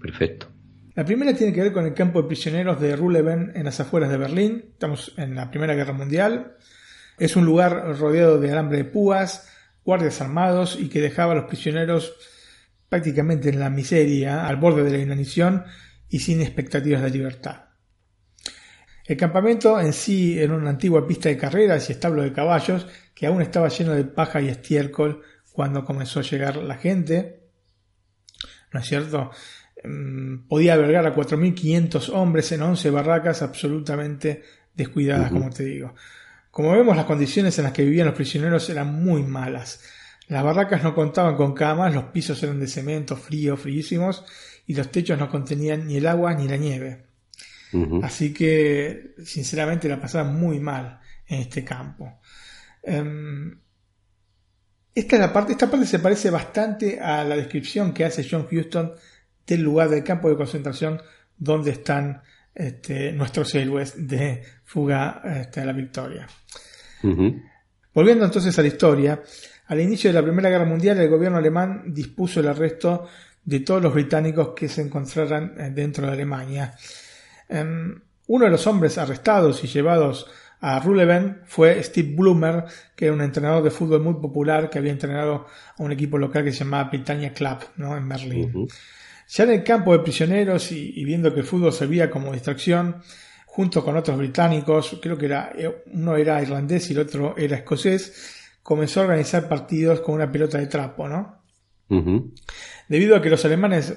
Perfecto. 0.00 0.48
La 0.94 1.04
primera 1.04 1.34
tiene 1.34 1.52
que 1.52 1.62
ver 1.62 1.72
con 1.72 1.84
el 1.84 1.94
campo 1.94 2.22
de 2.22 2.28
prisioneros 2.28 2.80
de 2.80 2.94
Ruhleben 2.94 3.52
en 3.54 3.64
las 3.64 3.80
afueras 3.80 4.10
de 4.10 4.16
Berlín. 4.16 4.64
Estamos 4.72 5.12
en 5.16 5.34
la 5.34 5.50
Primera 5.50 5.74
Guerra 5.74 5.92
Mundial. 5.92 6.56
Es 7.18 7.34
un 7.36 7.44
lugar 7.44 7.98
rodeado 7.98 8.38
de 8.38 8.52
alambre 8.52 8.78
de 8.78 8.84
púas, 8.84 9.48
guardias 9.84 10.20
armados 10.20 10.78
y 10.78 10.88
que 10.88 11.00
dejaba 11.00 11.32
a 11.32 11.36
los 11.36 11.44
prisioneros 11.46 12.14
prácticamente 12.88 13.48
en 13.48 13.58
la 13.58 13.70
miseria, 13.70 14.46
al 14.46 14.56
borde 14.56 14.84
de 14.84 14.92
la 14.92 14.98
inanición 14.98 15.64
y 16.08 16.20
sin 16.20 16.40
expectativas 16.40 17.02
de 17.02 17.10
libertad. 17.10 17.63
El 19.04 19.16
campamento 19.18 19.78
en 19.80 19.92
sí 19.92 20.38
era 20.38 20.54
una 20.54 20.70
antigua 20.70 21.06
pista 21.06 21.28
de 21.28 21.36
carreras 21.36 21.88
y 21.88 21.92
establo 21.92 22.22
de 22.22 22.32
caballos 22.32 22.86
que 23.14 23.26
aún 23.26 23.42
estaba 23.42 23.68
lleno 23.68 23.92
de 23.92 24.04
paja 24.04 24.40
y 24.40 24.48
estiércol 24.48 25.22
cuando 25.52 25.84
comenzó 25.84 26.20
a 26.20 26.22
llegar 26.22 26.56
la 26.56 26.76
gente. 26.76 27.40
¿No 28.72 28.80
es 28.80 28.86
cierto? 28.86 29.30
Mm, 29.84 30.48
podía 30.48 30.74
albergar 30.74 31.06
a 31.06 31.14
4.500 31.14 32.08
hombres 32.14 32.50
en 32.52 32.62
11 32.62 32.90
barracas 32.90 33.42
absolutamente 33.42 34.42
descuidadas, 34.74 35.30
como 35.30 35.50
te 35.50 35.64
digo. 35.64 35.94
Como 36.50 36.72
vemos, 36.72 36.96
las 36.96 37.04
condiciones 37.04 37.58
en 37.58 37.64
las 37.64 37.72
que 37.72 37.84
vivían 37.84 38.06
los 38.06 38.16
prisioneros 38.16 38.68
eran 38.70 38.94
muy 39.04 39.22
malas. 39.22 39.82
Las 40.28 40.42
barracas 40.42 40.82
no 40.82 40.94
contaban 40.94 41.36
con 41.36 41.52
camas, 41.52 41.94
los 41.94 42.04
pisos 42.04 42.42
eran 42.42 42.58
de 42.58 42.66
cemento 42.66 43.16
frío, 43.16 43.56
fríísimos, 43.56 44.24
y 44.66 44.74
los 44.74 44.90
techos 44.90 45.18
no 45.18 45.28
contenían 45.28 45.86
ni 45.86 45.98
el 45.98 46.06
agua 46.06 46.32
ni 46.32 46.48
la 46.48 46.56
nieve. 46.56 47.04
Así 48.02 48.32
que, 48.32 49.14
sinceramente, 49.24 49.88
la 49.88 50.00
pasaban 50.00 50.36
muy 50.36 50.60
mal 50.60 51.00
en 51.26 51.40
este 51.40 51.64
campo. 51.64 52.20
Em, 52.82 53.58
esta, 54.94 55.16
es 55.16 55.20
la 55.20 55.32
parte, 55.32 55.52
esta 55.52 55.70
parte 55.70 55.86
se 55.86 55.98
parece 55.98 56.30
bastante 56.30 57.00
a 57.00 57.24
la 57.24 57.36
descripción 57.36 57.92
que 57.92 58.04
hace 58.04 58.26
John 58.28 58.46
Houston 58.48 58.92
del 59.46 59.62
lugar 59.62 59.88
del 59.88 60.04
campo 60.04 60.28
de 60.28 60.36
concentración 60.36 61.00
donde 61.36 61.72
están 61.72 62.22
este, 62.54 63.12
nuestros 63.12 63.52
héroes 63.54 64.06
de 64.06 64.42
fuga 64.64 65.22
este, 65.24 65.60
a 65.60 65.64
la 65.64 65.72
victoria. 65.72 66.28
Volviendo 67.92 68.24
entonces 68.24 68.58
a 68.58 68.62
la 68.62 68.68
historia, 68.68 69.22
al 69.66 69.80
inicio 69.80 70.10
de 70.10 70.14
la 70.14 70.22
Primera 70.22 70.48
Guerra 70.48 70.64
Mundial 70.64 70.98
el 70.98 71.10
gobierno 71.10 71.38
alemán 71.38 71.92
dispuso 71.92 72.40
el 72.40 72.48
arresto 72.48 73.08
de 73.44 73.60
todos 73.60 73.82
los 73.82 73.92
británicos 73.92 74.52
que 74.56 74.68
se 74.68 74.80
encontraran 74.80 75.54
eh, 75.58 75.70
dentro 75.70 76.06
de 76.06 76.12
Alemania 76.12 76.74
Em, 76.74 77.03
uno 78.26 78.44
de 78.44 78.50
los 78.50 78.66
hombres 78.66 78.98
arrestados 78.98 79.62
y 79.64 79.66
llevados 79.66 80.26
a 80.60 80.80
Ruhleben 80.80 81.42
fue 81.44 81.82
Steve 81.82 82.14
Bloomer, 82.16 82.64
que 82.96 83.06
era 83.06 83.14
un 83.14 83.20
entrenador 83.20 83.62
de 83.62 83.70
fútbol 83.70 84.00
muy 84.00 84.14
popular 84.14 84.70
que 84.70 84.78
había 84.78 84.92
entrenado 84.92 85.46
a 85.76 85.82
un 85.82 85.92
equipo 85.92 86.16
local 86.16 86.42
que 86.42 86.52
se 86.52 86.64
llamaba 86.64 86.88
Britannia 86.88 87.34
Club, 87.34 87.58
¿no? 87.76 87.96
en 87.96 88.08
Berlín. 88.08 88.68
Ya 89.28 89.44
en 89.44 89.50
el 89.50 89.64
campo 89.64 89.92
de 89.92 89.98
prisioneros 89.98 90.72
y, 90.72 91.04
viendo 91.04 91.34
que 91.34 91.40
el 91.40 91.46
fútbol 91.46 91.72
servía 91.72 92.10
como 92.10 92.32
distracción, 92.32 93.02
junto 93.46 93.84
con 93.84 93.96
otros 93.96 94.16
británicos, 94.16 94.98
creo 95.02 95.18
que 95.18 95.26
era, 95.26 95.52
eh, 95.56 95.82
uno 95.92 96.16
era 96.16 96.42
irlandés 96.42 96.90
y 96.90 96.94
el 96.94 97.00
otro 97.00 97.34
era 97.36 97.56
escocés, 97.56 98.56
comenzó 98.62 99.00
a 99.00 99.04
organizar 99.04 99.48
partidos 99.48 100.00
con 100.00 100.14
una 100.14 100.32
pelota 100.32 100.58
de 100.58 100.66
trapo, 100.66 101.08
¿no? 101.08 101.42
Debido 102.88 103.14
a 103.14 103.22
que 103.22 103.30
los 103.30 103.44
alemanes 103.44 103.96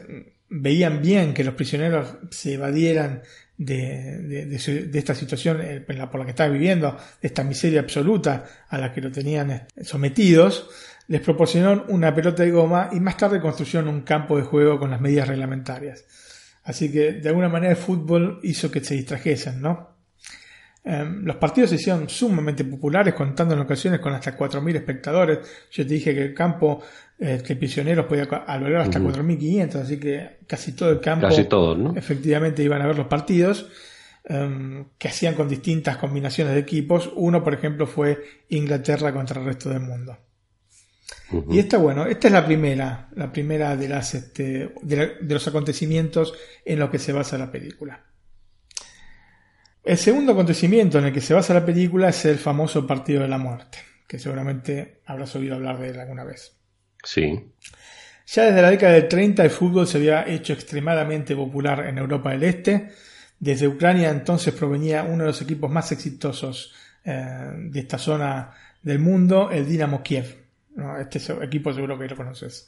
veían 0.50 1.02
bien 1.02 1.34
que 1.34 1.44
los 1.44 1.56
prisioneros 1.56 2.18
se 2.30 2.54
evadieran 2.54 3.24
de, 3.58 4.90
esta 4.94 5.16
situación 5.16 5.62
eh, 5.62 5.82
por 5.82 6.20
la 6.20 6.26
que 6.26 6.32
estaban 6.32 6.54
viviendo, 6.54 6.98
de 7.22 7.28
esta 7.28 7.44
miseria 7.44 7.80
absoluta 7.80 8.46
a 8.70 8.78
la 8.78 8.94
que 8.94 9.02
lo 9.02 9.12
tenían 9.12 9.52
eh, 9.52 9.68
sometidos, 9.82 10.70
les 11.08 11.22
proporcionaron 11.22 11.86
una 11.90 12.14
pelota 12.14 12.44
de 12.44 12.52
goma 12.52 12.90
y 12.92 13.00
más 13.00 13.18
tarde 13.18 13.40
construyeron 13.40 13.88
un 13.88 14.02
campo 14.02 14.38
de 14.38 14.44
juego 14.44 14.78
con 14.78 14.92
las 14.92 15.02
medidas 15.02 15.28
reglamentarias. 15.28 16.06
Así 16.64 16.92
que 16.92 17.14
de 17.14 17.30
alguna 17.30 17.50
manera 17.50 17.72
el 17.72 17.78
fútbol 17.78 18.40
hizo 18.44 18.70
que 18.70 18.84
se 18.84 18.96
distrajesen, 18.96 19.62
¿no? 19.62 19.98
Em, 20.84 21.26
los 21.26 21.36
partidos 21.36 21.70
se 21.70 21.76
hicieron 21.76 22.08
sumamente 22.08 22.64
populares, 22.64 23.14
contando 23.14 23.54
en 23.54 23.60
ocasiones 23.60 24.00
con 24.00 24.14
hasta 24.14 24.38
4.000 24.38 24.76
espectadores. 24.78 25.40
Yo 25.72 25.86
te 25.86 25.94
dije 25.94 26.14
que 26.14 26.24
el 26.24 26.34
campo 26.34 26.82
que 27.18 27.56
prisioneros 27.56 28.06
podía 28.06 28.24
albergar 28.24 28.82
hasta 28.82 29.00
4.500, 29.00 29.76
así 29.76 30.00
que 30.00 30.38
casi 30.46 30.74
todo 30.74 30.92
el 30.92 31.00
campo, 31.00 31.28
casi 31.28 31.48
¿no? 31.50 31.96
efectivamente 31.96 32.62
iban 32.62 32.82
a 32.82 32.88
ver 32.88 32.96
los 32.96 33.08
partidos, 33.08 33.68
em, 34.26 34.86
que 35.00 35.08
hacían 35.08 35.34
con 35.34 35.50
distintas 35.50 35.98
combinaciones 35.98 36.54
de 36.54 36.60
equipos. 36.60 37.12
Uno, 37.16 37.44
por 37.44 37.56
ejemplo, 37.56 37.88
fue 37.88 38.24
Inglaterra 38.50 39.14
contra 39.14 39.40
el 39.40 39.48
resto 39.48 39.70
del 39.70 39.80
mundo. 39.80 40.18
Y 41.50 41.60
esta, 41.60 41.78
bueno, 41.78 42.06
esta 42.06 42.28
es 42.28 42.34
la 42.34 42.46
primera, 42.46 43.10
la 43.16 43.32
primera 43.32 43.76
de 43.76 43.90
las, 43.90 44.14
este, 44.14 44.74
de 44.82 45.34
los 45.34 45.48
acontecimientos 45.48 46.34
en 46.64 46.80
los 46.80 46.90
que 46.90 47.00
se 47.00 47.12
basa 47.12 47.38
la 47.38 47.52
película. 47.52 48.02
El 49.84 49.98
segundo 49.98 50.34
acontecimiento 50.34 51.00
en 51.00 51.06
el 51.06 51.14
que 51.14 51.22
se 51.22 51.34
basa 51.34 51.54
la 51.54 51.66
película 51.66 52.10
es 52.10 52.26
el 52.26 52.38
famoso 52.38 52.86
Partido 52.86 53.22
de 53.22 53.28
la 53.28 53.38
Muerte, 53.38 53.80
que 54.08 54.20
seguramente 54.20 55.02
habrás 55.06 55.36
oído 55.36 55.56
hablar 55.56 55.80
de 55.80 55.90
él 55.90 56.00
alguna 56.00 56.24
vez. 56.24 56.57
Sí. 57.04 57.52
Ya 58.28 58.46
desde 58.46 58.62
la 58.62 58.70
década 58.70 58.94
del 58.94 59.08
30 59.08 59.44
el 59.44 59.50
fútbol 59.50 59.88
se 59.88 59.98
había 59.98 60.28
hecho 60.28 60.54
extremadamente 60.54 61.36
popular 61.36 61.86
en 61.88 61.98
Europa 61.98 62.32
del 62.32 62.44
Este. 62.44 62.90
Desde 63.40 63.68
Ucrania 63.68 64.10
entonces 64.10 64.54
provenía 64.54 65.04
uno 65.04 65.24
de 65.24 65.30
los 65.30 65.42
equipos 65.42 65.72
más 65.72 65.92
exitosos 65.92 66.74
eh, 67.06 67.52
de 67.56 67.80
esta 67.80 67.98
zona 67.98 68.52
del 68.82 69.00
mundo, 69.00 69.50
el 69.52 69.66
Dinamo 69.68 70.04
Kiev. 70.04 70.36
¿no? 70.76 70.98
Este 70.98 71.20
equipo 71.42 71.74
seguro 71.74 71.98
que 71.98 72.08
lo 72.08 72.16
conoces. 72.16 72.68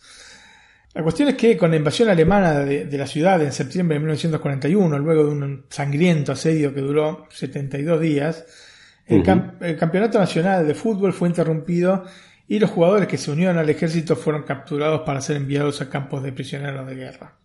La 0.94 1.04
cuestión 1.04 1.30
es 1.30 1.36
que 1.36 1.58
con 1.58 1.70
la 1.70 1.78
invasión 1.78 2.10
alemana 2.10 2.60
de, 2.60 2.86
de, 2.86 2.98
la 2.98 3.06
ciudad 3.06 3.42
en 3.44 3.52
septiembre 3.52 3.96
de 3.96 4.00
1941, 4.00 4.98
luego 4.98 5.26
de 5.26 5.32
un 5.32 5.66
sangriento 5.70 6.32
asedio 6.32 6.74
que 6.74 6.82
duró 6.82 7.28
72 7.30 8.02
días, 8.02 8.46
el, 9.06 9.24
camp 9.24 9.62
el 9.62 9.76
campeonato 9.76 10.20
nacional 10.20 10.68
de 10.68 10.74
fútbol 10.76 11.14
fue 11.14 11.30
interrumpido 11.30 12.06
y 12.50 12.58
los 12.58 12.72
jugadores 12.72 13.08
que 13.08 13.20
se 13.20 13.30
unieron 13.30 13.60
al 13.60 13.70
ejército 13.70 14.16
fueron 14.16 14.42
capturados 14.42 15.02
para 15.06 15.22
ser 15.22 15.38
enviados 15.38 15.82
a 15.82 15.90
campos 15.90 16.24
de 16.24 16.34
prisioneros 16.34 16.88
de 16.88 16.96
guerra. 16.96 17.38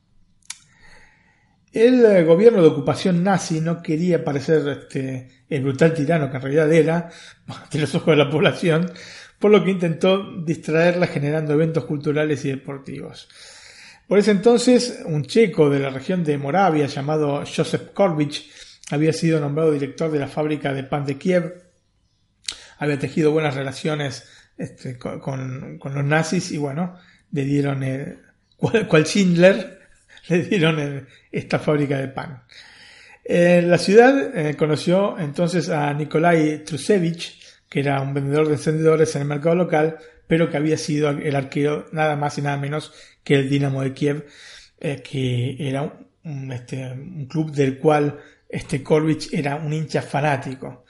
El 1.71 2.03
eh, 2.07 2.25
gobierno 2.25 2.63
de 2.63 2.69
ocupación 2.69 3.23
nazi 3.23 3.61
no 3.61 3.83
quería 3.83 4.25
parecer 4.25 4.67
este, 4.67 5.45
el 5.51 5.63
brutal 5.63 5.93
tirano 5.93 6.31
que 6.31 6.37
en 6.37 6.43
realidad 6.43 6.73
era, 6.73 7.11
ante 7.47 7.79
los 7.79 7.95
ojos 7.95 8.17
de 8.17 8.25
la 8.25 8.31
población, 8.31 8.91
por 9.39 9.51
lo 9.51 9.63
que 9.63 9.73
intentó 9.73 10.41
distraerla 10.43 11.07
generando 11.07 11.53
eventos 11.53 11.85
culturales 11.85 12.43
y 12.47 12.49
deportivos. 12.49 13.29
Por 14.09 14.19
ese 14.19 14.31
entonces, 14.31 15.03
un 15.05 15.27
checo 15.27 15.69
de 15.69 15.81
la 15.81 15.91
región 15.91 16.25
de 16.25 16.39
Moravia 16.39 16.87
llamado 16.87 17.45
Joseph 17.45 17.91
Korbich 17.93 18.51
había 18.91 19.13
sido 19.13 19.39
nombrado 19.39 19.71
director 19.71 20.11
de 20.11 20.21
la 20.21 20.29
fábrica 20.29 20.73
de 20.73 20.85
pan 20.85 21.05
de 21.05 21.19
Kiev, 21.19 21.63
había 22.79 22.99
tejido 22.99 23.33
buenas 23.33 23.55
relaciones 23.55 24.29
este, 24.57 24.99
con, 24.99 25.21
con, 25.79 25.95
los 25.95 26.05
nazis 26.05 26.53
y 26.53 26.59
bueno, 26.59 26.97
le 27.33 27.45
dieron 27.45 27.83
el, 27.83 28.19
cual, 28.57 28.87
cual 28.89 29.05
Schindler, 29.05 29.81
le 30.29 30.43
dieron 30.43 31.07
esta 31.31 31.59
fábrica 31.59 31.99
de 31.99 32.09
pan. 32.09 32.43
Eh, 33.25 33.63
la 33.63 33.79
ciudad 33.79 34.37
eh, 34.37 34.55
conoció 34.55 35.19
entonces 35.19 35.71
a 35.71 35.93
Nikolai 35.95 36.63
Trusevich, 36.63 37.41
que 37.69 37.81
era 37.81 38.01
un 38.01 38.13
vendedor 38.13 38.47
de 38.47 38.55
encendedores 38.55 39.17
en 39.17 39.23
el 39.23 39.29
mercado 39.29 39.55
local, 39.55 39.97
pero 40.27 40.51
que 40.51 40.59
había 40.59 40.77
sido 40.77 41.09
el 41.11 41.35
arquero 41.35 41.87
nada 41.93 42.17
más 42.17 42.37
y 42.39 42.43
nada 42.43 42.59
menos 42.59 42.93
que 43.23 43.37
el 43.37 43.49
Dinamo 43.49 43.83
de 43.83 43.95
Kiev, 43.95 44.27
eh, 44.79 45.03
que 45.03 45.57
era 45.59 45.83
un, 46.25 46.53
este, 46.53 46.93
un, 46.93 47.27
club 47.27 47.51
del 47.53 47.79
cual 47.79 48.19
este 48.49 48.83
Korbich 48.83 49.33
era 49.33 49.57
un 49.57 49.73
hincha 49.73 50.03
fanático. 50.03 50.84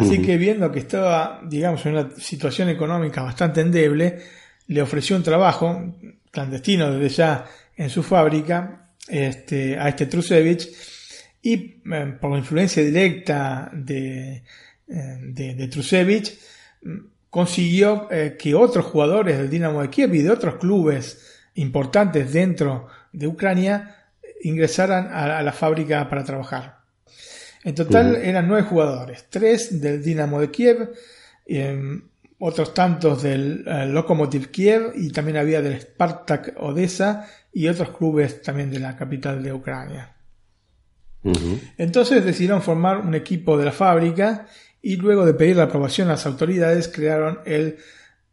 Así 0.00 0.18
uh 0.18 0.22
-huh. 0.22 0.26
que 0.26 0.36
viendo 0.38 0.72
que 0.72 0.78
estaba, 0.80 1.40
digamos, 1.44 1.84
en 1.84 1.92
una 1.92 2.10
situación 2.16 2.68
económica 2.70 3.22
bastante 3.22 3.60
endeble, 3.60 4.18
le 4.66 4.82
ofreció 4.82 5.16
un 5.16 5.22
trabajo 5.22 5.94
clandestino 6.30 6.90
desde 6.92 7.16
ya 7.16 7.44
en 7.76 7.90
su 7.90 8.02
fábrica 8.02 8.90
este, 9.08 9.78
a 9.78 9.88
este 9.88 10.06
Trusevich 10.06 10.68
y 11.42 11.52
eh, 11.54 12.16
por 12.20 12.30
la 12.30 12.38
influencia 12.38 12.82
directa 12.82 13.70
de, 13.72 14.42
de, 14.86 15.54
de 15.54 15.68
Trusevich 15.68 16.38
consiguió 17.28 18.08
eh, 18.10 18.36
que 18.38 18.54
otros 18.54 18.86
jugadores 18.86 19.38
del 19.38 19.50
Dinamo 19.50 19.82
de 19.82 19.90
Kiev 19.90 20.14
y 20.14 20.22
de 20.22 20.30
otros 20.30 20.56
clubes 20.56 21.40
importantes 21.54 22.32
dentro 22.32 22.88
de 23.12 23.26
Ucrania 23.26 23.96
ingresaran 24.42 25.08
a, 25.08 25.38
a 25.38 25.42
la 25.42 25.52
fábrica 25.52 26.08
para 26.08 26.24
trabajar. 26.24 26.79
En 27.62 27.74
total 27.74 28.12
uh 28.12 28.16
-huh. 28.16 28.24
eran 28.24 28.48
nueve 28.48 28.66
jugadores, 28.66 29.26
tres 29.28 29.80
del 29.80 30.02
Dinamo 30.02 30.40
de 30.40 30.50
Kiev, 30.50 30.90
eh, 31.46 32.00
otros 32.38 32.72
tantos 32.72 33.22
del 33.22 33.64
eh, 33.66 33.86
Lokomotiv 33.86 34.50
Kiev 34.50 34.92
y 34.94 35.10
también 35.10 35.36
había 35.36 35.60
del 35.60 35.80
Spartak 35.80 36.54
Odessa 36.56 37.28
y 37.52 37.68
otros 37.68 37.90
clubes 37.90 38.40
también 38.40 38.70
de 38.70 38.80
la 38.80 38.96
capital 38.96 39.42
de 39.42 39.52
Ucrania. 39.52 40.16
Uh 41.22 41.32
-huh. 41.32 41.60
Entonces 41.76 42.24
decidieron 42.24 42.62
formar 42.62 42.98
un 42.98 43.14
equipo 43.14 43.58
de 43.58 43.66
la 43.66 43.72
fábrica 43.72 44.46
y 44.80 44.96
luego 44.96 45.26
de 45.26 45.34
pedir 45.34 45.56
la 45.56 45.64
aprobación 45.64 46.08
a 46.08 46.12
las 46.12 46.24
autoridades 46.24 46.88
crearon 46.88 47.40
el 47.44 47.76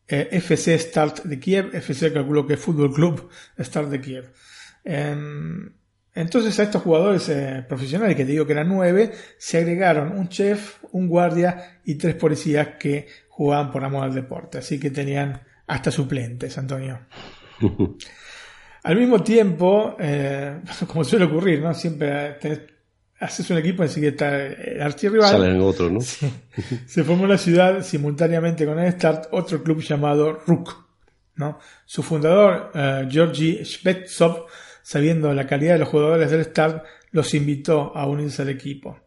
eh, 0.08 0.30
FC 0.32 0.80
Start 0.80 1.24
de 1.24 1.38
Kiev, 1.38 1.76
FC 1.76 2.14
calculo 2.14 2.48
que 2.48 2.54
es 2.54 2.60
Fútbol 2.60 2.94
Club 2.94 3.30
Start 3.60 3.90
de 3.90 4.00
Kiev. 4.00 4.32
Entonces 6.18 6.60
a 6.60 6.64
estos 6.64 6.82
jugadores 6.82 7.30
eh, 7.30 7.64
profesionales, 7.70 8.16
que 8.16 8.26
te 8.26 8.32
digo 8.32 8.48
que 8.48 8.54
eran 8.54 8.68
nueve, 8.68 9.12
se 9.38 9.60
agregaron 9.60 10.18
un 10.18 10.30
chef, 10.30 10.78
un 10.92 11.08
guardia 11.08 11.80
y 11.86 11.94
tres 11.94 12.16
policías 12.16 12.70
que 12.80 13.08
jugaban 13.30 13.72
por 13.72 13.86
amor 13.86 14.06
al 14.06 14.16
deporte. 14.16 14.58
Así 14.58 14.80
que 14.80 14.90
tenían 14.90 15.40
hasta 15.68 15.92
suplentes, 15.92 16.58
Antonio. 16.58 17.02
al 18.84 18.96
mismo 18.96 19.22
tiempo, 19.22 19.96
eh, 20.00 20.60
como 20.88 21.04
suele 21.04 21.26
ocurrir, 21.26 21.62
¿no? 21.62 21.72
Siempre 21.76 22.32
tenés, 22.42 22.62
haces 23.20 23.48
un 23.52 23.60
equipo, 23.60 23.84
enseguida 23.84 24.10
está 24.10 24.44
el 24.44 24.82
archirrival. 24.82 25.30
Salen 25.30 25.62
otro, 25.62 25.88
¿no? 25.92 26.02
Sí. 26.02 26.34
Se 26.88 27.04
formó 27.04 27.26
en 27.26 27.30
la 27.30 27.38
ciudad 27.38 27.84
simultáneamente 27.84 28.66
con 28.66 28.80
el 28.80 28.92
Start 28.94 29.28
otro 29.34 29.62
club 29.62 29.82
llamado 29.82 30.34
RUK. 30.48 30.88
¿no? 31.36 31.60
Su 31.86 32.02
fundador, 32.02 32.72
Georgi 33.08 33.64
Shvetsov, 33.64 34.48
sabiendo 34.88 35.34
la 35.34 35.46
calidad 35.46 35.74
de 35.74 35.80
los 35.80 35.90
jugadores 35.90 36.32
del 36.32 36.46
Start, 36.46 36.86
los 37.12 37.34
invitó 37.34 37.92
a 37.94 38.08
unirse 38.08 38.44
al 38.44 38.48
equipo. 38.48 38.98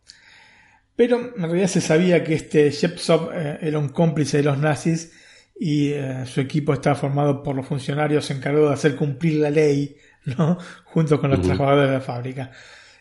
Pero 0.94 1.32
en 1.34 1.42
realidad 1.42 1.68
se 1.68 1.80
sabía 1.80 2.22
que 2.22 2.34
este 2.34 2.70
Shepsov 2.70 3.30
eh, 3.32 3.58
era 3.62 3.78
un 3.78 3.88
cómplice 3.88 4.36
de 4.36 4.42
los 4.42 4.58
nazis 4.58 5.10
y 5.58 5.92
eh, 5.92 6.26
su 6.26 6.42
equipo 6.42 6.74
estaba 6.74 6.96
formado 6.96 7.42
por 7.42 7.56
los 7.56 7.64
funcionarios 7.64 8.30
encargados 8.30 8.68
de 8.68 8.74
hacer 8.74 8.94
cumplir 8.94 9.40
la 9.40 9.48
ley, 9.48 9.96
¿no? 10.26 10.58
junto 10.84 11.18
con 11.18 11.30
los 11.30 11.38
uh 11.38 11.42
-huh. 11.44 11.46
trabajadores 11.46 11.88
de 11.88 11.94
la 11.94 12.02
fábrica. 12.02 12.50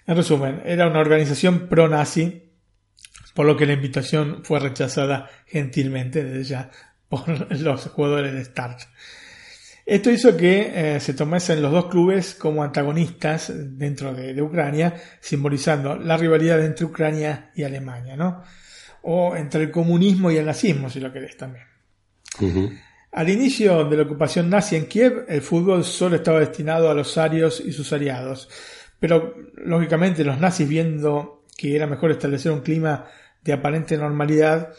En 0.08 0.16
resumen, 0.16 0.62
era 0.64 0.88
una 0.88 1.00
organización 1.00 1.68
pro-nazi, 1.68 2.50
por 3.34 3.46
lo 3.46 3.58
que 3.58 3.66
la 3.66 3.74
invitación 3.74 4.40
fue 4.46 4.58
rechazada 4.62 5.30
gentilmente 5.46 6.24
desde 6.24 6.44
ya 6.46 6.72
por 7.10 7.52
los 7.60 7.88
jugadores 7.88 8.32
de 8.32 8.46
Start. 8.46 8.80
Esto 9.90 10.12
hizo 10.12 10.38
que 10.38 10.72
eh, 10.96 11.00
se 11.00 11.16
tomasen 11.16 11.64
los 11.64 11.72
dos 11.72 11.88
clubes 11.88 12.36
como 12.36 12.64
antagonistas 12.64 13.52
dentro 13.56 14.14
de, 14.14 14.36
de, 14.36 14.42
Ucrania, 14.44 14.94
simbolizando 15.20 15.96
la 15.96 16.16
rivalidad 16.16 16.64
entre 16.64 16.86
Ucrania 16.86 17.50
y 17.56 17.64
Alemania, 17.64 18.16
¿no? 18.16 18.44
O 19.02 19.36
entre 19.36 19.64
el 19.64 19.72
comunismo 19.72 20.30
y 20.30 20.38
el 20.38 20.46
nazismo, 20.46 20.92
si 20.92 21.00
lo 21.00 21.12
querés 21.12 21.36
también. 21.38 21.66
Uh 22.40 22.46
-huh. 22.46 22.80
Al 23.14 23.30
inicio 23.30 23.84
de 23.86 23.98
la 23.98 24.04
ocupación 24.04 24.48
nazi 24.48 24.76
en 24.76 24.86
Kiev, 24.86 25.26
el 25.28 25.42
fútbol 25.42 25.84
solo 25.84 26.18
estaba 26.18 26.40
destinado 26.40 26.92
a 26.92 26.94
los 26.94 27.18
arios 27.18 27.60
y 27.60 27.72
sus 27.72 27.92
aliados. 27.92 28.48
Pero, 29.00 29.34
lógicamente, 29.56 30.24
los 30.24 30.40
nazis, 30.40 30.70
viendo 30.70 31.46
que 31.58 31.76
era 31.76 31.88
mejor 31.88 32.12
establecer 32.12 32.52
un 32.52 32.62
clima 32.62 33.06
de 33.42 33.54
aparente 33.54 33.98
normalidad, 33.98 34.72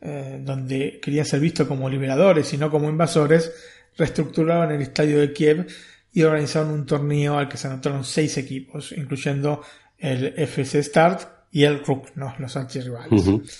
eh, 0.00 0.40
donde 0.40 1.00
querían 1.02 1.24
ser 1.24 1.40
vistos 1.40 1.66
como 1.66 1.88
liberadores 1.88 2.52
y 2.54 2.58
no 2.58 2.70
como 2.70 2.88
invasores, 2.88 3.52
reestructuraron 3.96 4.72
el 4.72 4.82
estadio 4.82 5.20
de 5.20 5.32
Kiev 5.32 5.66
y 6.12 6.22
organizaron 6.22 6.70
un 6.70 6.86
torneo 6.86 7.38
al 7.38 7.48
que 7.48 7.56
se 7.56 7.68
anotaron 7.68 8.04
seis 8.04 8.36
equipos, 8.36 8.92
incluyendo 8.92 9.62
el 9.98 10.34
FC 10.36 10.82
Start 10.82 11.22
y 11.50 11.64
el 11.64 11.84
RUK, 11.84 12.16
¿no? 12.16 12.34
los 12.38 12.56
archirrivales. 12.56 13.26
Uh 13.26 13.38
-huh. 13.38 13.50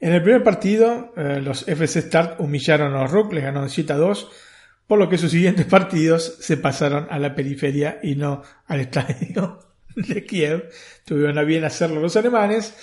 En 0.00 0.12
el 0.14 0.22
primer 0.22 0.42
partido, 0.42 1.12
eh, 1.16 1.40
los 1.42 1.68
FC 1.68 2.00
Start 2.00 2.40
humillaron 2.40 2.94
a 2.94 3.02
los 3.02 3.10
RUK, 3.10 3.34
les 3.34 3.44
ganaron 3.44 3.68
7 3.68 3.92
a 3.92 3.96
2, 3.96 4.30
por 4.86 4.98
lo 4.98 5.08
que 5.08 5.18
sus 5.18 5.30
siguientes 5.30 5.66
partidos 5.76 6.36
se 6.40 6.56
pasaron 6.56 7.06
a 7.10 7.18
la 7.18 7.34
periferia 7.34 7.98
y 8.02 8.14
no 8.14 8.42
al 8.66 8.80
estadio 8.80 9.58
de 9.96 10.24
Kiev. 10.24 10.70
Tuvieron 11.04 11.38
a 11.38 11.42
bien 11.42 11.64
hacerlo 11.64 12.00
los 12.00 12.16
alemanes, 12.16 12.74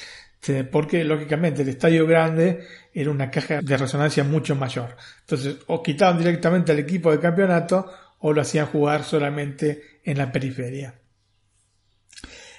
porque 0.72 1.04
lógicamente 1.04 1.62
el 1.62 1.70
estadio 1.70 2.08
grande 2.08 2.66
era 2.94 3.12
una 3.12 3.30
caja 3.30 3.62
de 3.62 3.78
resonancia 3.78 4.24
mucho 4.24 4.56
mayor. 4.56 4.96
Entonces, 5.22 5.58
o 5.68 5.84
quitaban 5.84 6.18
directamente 6.18 6.72
al 6.72 6.80
equipo 6.80 7.12
de 7.12 7.20
campeonato 7.20 7.92
o 8.20 8.34
lo 8.34 8.42
hacían 8.42 8.68
jugar 8.68 9.04
solamente 9.04 10.00
en 10.04 10.18
la 10.18 10.32
periferia. 10.32 10.94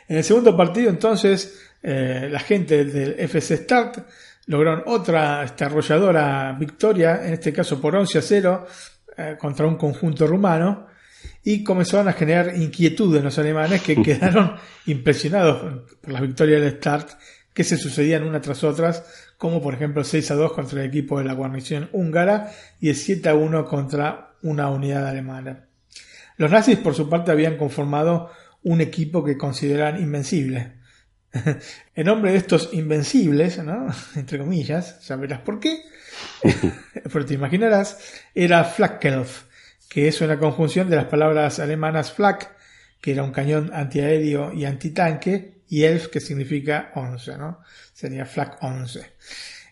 En 0.08 0.16
el 0.16 0.24
segundo 0.24 0.56
partido, 0.56 0.90
entonces, 0.90 1.60
eh, 1.82 2.28
la 2.30 2.40
gente 2.40 2.84
del 2.84 3.18
FC 3.18 3.56
Start 3.58 3.98
lograron 4.46 4.82
otra 4.86 5.44
esta 5.44 5.66
arrolladora 5.66 6.56
victoria, 6.58 7.26
en 7.26 7.34
este 7.34 7.52
caso 7.52 7.80
por 7.80 7.94
11 7.94 8.18
a 8.18 8.22
0, 8.22 8.66
eh, 9.16 9.36
contra 9.38 9.66
un 9.66 9.76
conjunto 9.76 10.26
rumano, 10.26 10.86
y 11.44 11.62
comenzaron 11.62 12.08
a 12.08 12.12
generar 12.12 12.56
inquietud 12.56 13.14
en 13.16 13.24
los 13.24 13.38
alemanes 13.38 13.82
que 13.82 13.96
quedaron 14.02 14.56
impresionados 14.86 15.84
por 16.00 16.12
las 16.12 16.22
victorias 16.22 16.62
del 16.62 16.76
Start 16.76 17.10
que 17.58 17.64
se 17.64 17.76
sucedían 17.76 18.22
una 18.22 18.40
tras 18.40 18.62
otras, 18.62 19.02
como 19.36 19.60
por 19.60 19.74
ejemplo 19.74 20.04
6 20.04 20.30
a 20.30 20.36
2 20.36 20.52
contra 20.52 20.80
el 20.80 20.86
equipo 20.86 21.18
de 21.18 21.24
la 21.24 21.32
guarnición 21.32 21.88
húngara 21.90 22.52
y 22.78 22.88
el 22.88 22.94
7 22.94 23.30
a 23.30 23.34
1 23.34 23.64
contra 23.64 24.36
una 24.42 24.70
unidad 24.70 25.08
alemana. 25.08 25.66
Los 26.36 26.52
nazis 26.52 26.78
por 26.78 26.94
su 26.94 27.08
parte 27.10 27.32
habían 27.32 27.56
conformado 27.56 28.30
un 28.62 28.80
equipo 28.80 29.24
que 29.24 29.36
consideraban 29.36 30.00
invencible, 30.00 30.74
El 31.96 32.06
nombre 32.06 32.30
de 32.30 32.38
estos 32.38 32.70
invencibles, 32.74 33.58
¿no? 33.58 33.88
entre 34.14 34.38
comillas, 34.38 35.04
ya 35.04 35.16
verás 35.16 35.40
por 35.40 35.58
qué, 35.58 35.82
pero 37.12 37.26
te 37.26 37.34
imaginarás, 37.34 38.22
era 38.36 38.62
Flakelf, 38.62 39.46
que 39.90 40.06
es 40.06 40.20
una 40.20 40.38
conjunción 40.38 40.88
de 40.88 40.94
las 40.94 41.06
palabras 41.06 41.58
alemanas 41.58 42.12
Flak, 42.12 42.52
que 43.00 43.10
era 43.10 43.24
un 43.24 43.32
cañón 43.32 43.72
antiaéreo 43.74 44.52
y 44.52 44.64
antitanque, 44.64 45.57
y 45.68 45.84
Elf, 45.84 46.08
que 46.08 46.20
significa 46.20 46.92
11, 46.94 47.38
¿no? 47.38 47.60
Sería 47.92 48.24
Flak 48.24 48.62
11. 48.62 49.00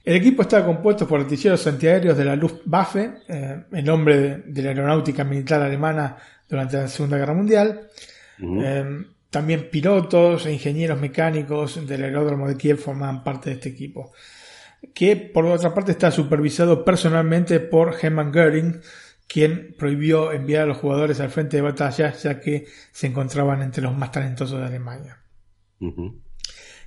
El 0.05 0.17
equipo 0.17 0.43
estaba 0.43 0.65
compuesto 0.65 1.07
por 1.07 1.21
artilleros 1.21 1.67
antiaéreos 1.67 2.17
de 2.17 2.25
la 2.25 2.37
Luftwaffe, 2.37 3.11
eh, 3.29 3.65
en 3.73 3.85
nombre 3.85 4.19
de, 4.19 4.37
de 4.47 4.63
la 4.63 4.69
aeronáutica 4.69 5.25
militar 5.25 5.61
alemana 5.63 6.17
durante 6.49 6.77
la 6.77 6.89
Segunda 6.89 7.19
Guerra 7.19 7.35
Mundial. 7.35 7.89
Eh, 8.41 9.07
también 9.31 9.69
pilotos 9.71 10.47
e 10.47 10.53
ingenieros 10.53 11.01
mecánicos 11.01 11.87
del 11.87 12.05
aeródromo 12.05 12.49
de 12.49 12.57
Kiev 12.57 12.79
formaban 12.79 13.25
parte 13.25 13.51
de 13.51 13.57
este 13.57 13.69
equipo, 13.71 14.13
que 14.95 15.17
por 15.17 15.45
otra 15.47 15.75
parte 15.75 15.93
está 15.93 16.11
supervisado 16.11 16.85
personalmente 16.85 17.61
por 17.61 17.97
Hermann 18.01 18.33
Göring, 18.33 18.81
quien 19.27 19.75
prohibió 19.77 20.33
enviar 20.33 20.63
a 20.63 20.67
los 20.67 20.79
jugadores 20.79 21.21
al 21.21 21.31
frente 21.31 21.57
de 21.57 21.63
batalla 21.63 22.13
ya 22.13 22.41
que 22.41 22.67
se 22.93 23.09
encontraban 23.09 23.61
entre 23.63 23.83
los 23.83 23.97
más 23.97 24.13
talentosos 24.13 24.61
de 24.61 24.67
Alemania. 24.67 25.19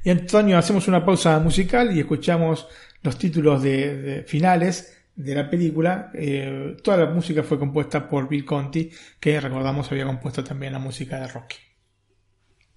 Y 0.04 0.10
Antonio, 0.10 0.58
hacemos 0.58 0.88
una 0.88 1.06
pausa 1.06 1.40
musical 1.40 1.96
y 1.96 2.00
escuchamos 2.00 2.68
los 3.04 3.18
títulos 3.18 3.62
de, 3.62 4.02
de 4.02 4.24
finales 4.24 5.00
de 5.20 5.36
la 5.36 5.50
película. 5.50 6.12
Eh, 6.14 6.78
toda 6.82 6.98
la 6.98 7.06
música 7.08 7.44
fue 7.44 7.60
compuesta 7.60 8.08
por 8.08 8.30
Bill 8.30 8.46
Conti, 8.46 8.90
que 9.20 9.40
recordamos 9.40 9.92
había 9.92 10.06
compuesto 10.06 10.44
también 10.44 10.74
la 10.74 10.80
música 10.80 11.20
de 11.20 11.28
Rocky. 11.28 11.58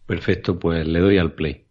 Perfecto, 0.07 0.59
pues 0.59 0.87
le 0.87 0.99
doy 0.99 1.19
al 1.19 1.35
play. 1.35 1.67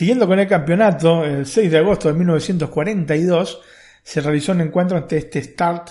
Siguiendo 0.00 0.26
con 0.26 0.38
el 0.38 0.48
campeonato, 0.48 1.26
el 1.26 1.44
6 1.44 1.70
de 1.70 1.76
agosto 1.76 2.08
de 2.08 2.14
1942 2.14 3.60
se 4.02 4.22
realizó 4.22 4.52
un 4.52 4.62
encuentro 4.62 4.96
entre 4.96 5.18
este 5.18 5.42
Start 5.42 5.90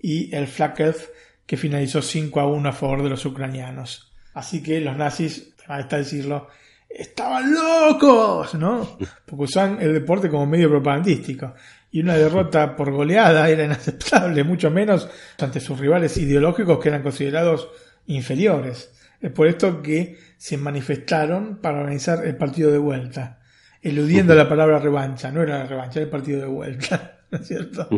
y 0.00 0.34
el 0.34 0.46
Flakelf 0.46 1.08
que 1.44 1.58
finalizó 1.58 2.00
5 2.00 2.40
a 2.40 2.46
1 2.46 2.66
a 2.70 2.72
favor 2.72 3.02
de 3.02 3.10
los 3.10 3.26
ucranianos. 3.26 4.14
Así 4.32 4.62
que 4.62 4.80
los 4.80 4.96
nazis, 4.96 5.52
está 5.78 5.98
decirlo, 5.98 6.48
estaban 6.88 7.52
locos, 7.52 8.54
¿no? 8.54 8.96
Porque 9.26 9.44
usaban 9.44 9.76
el 9.82 9.92
deporte 9.92 10.30
como 10.30 10.46
medio 10.46 10.70
propagandístico. 10.70 11.52
Y 11.90 12.00
una 12.00 12.14
derrota 12.14 12.74
por 12.74 12.90
goleada 12.90 13.46
era 13.50 13.64
inaceptable, 13.64 14.42
mucho 14.42 14.70
menos 14.70 15.06
ante 15.38 15.60
sus 15.60 15.78
rivales 15.78 16.16
ideológicos 16.16 16.78
que 16.78 16.88
eran 16.88 17.02
considerados 17.02 17.68
inferiores. 18.06 18.90
Es 19.20 19.30
por 19.30 19.48
esto 19.48 19.82
que 19.82 20.18
se 20.38 20.56
manifestaron 20.56 21.58
para 21.58 21.80
organizar 21.80 22.24
el 22.24 22.38
partido 22.38 22.70
de 22.70 22.78
vuelta, 22.78 23.39
eludiendo 23.82 24.34
la 24.34 24.48
palabra 24.48 24.78
revancha. 24.78 25.30
No 25.30 25.42
era 25.42 25.58
la 25.58 25.66
revancha, 25.66 25.98
era 26.00 26.04
el 26.04 26.10
partido 26.10 26.40
de 26.40 26.46
vuelta, 26.46 27.18
¿no 27.30 27.38
es 27.38 27.46
cierto? 27.48 27.88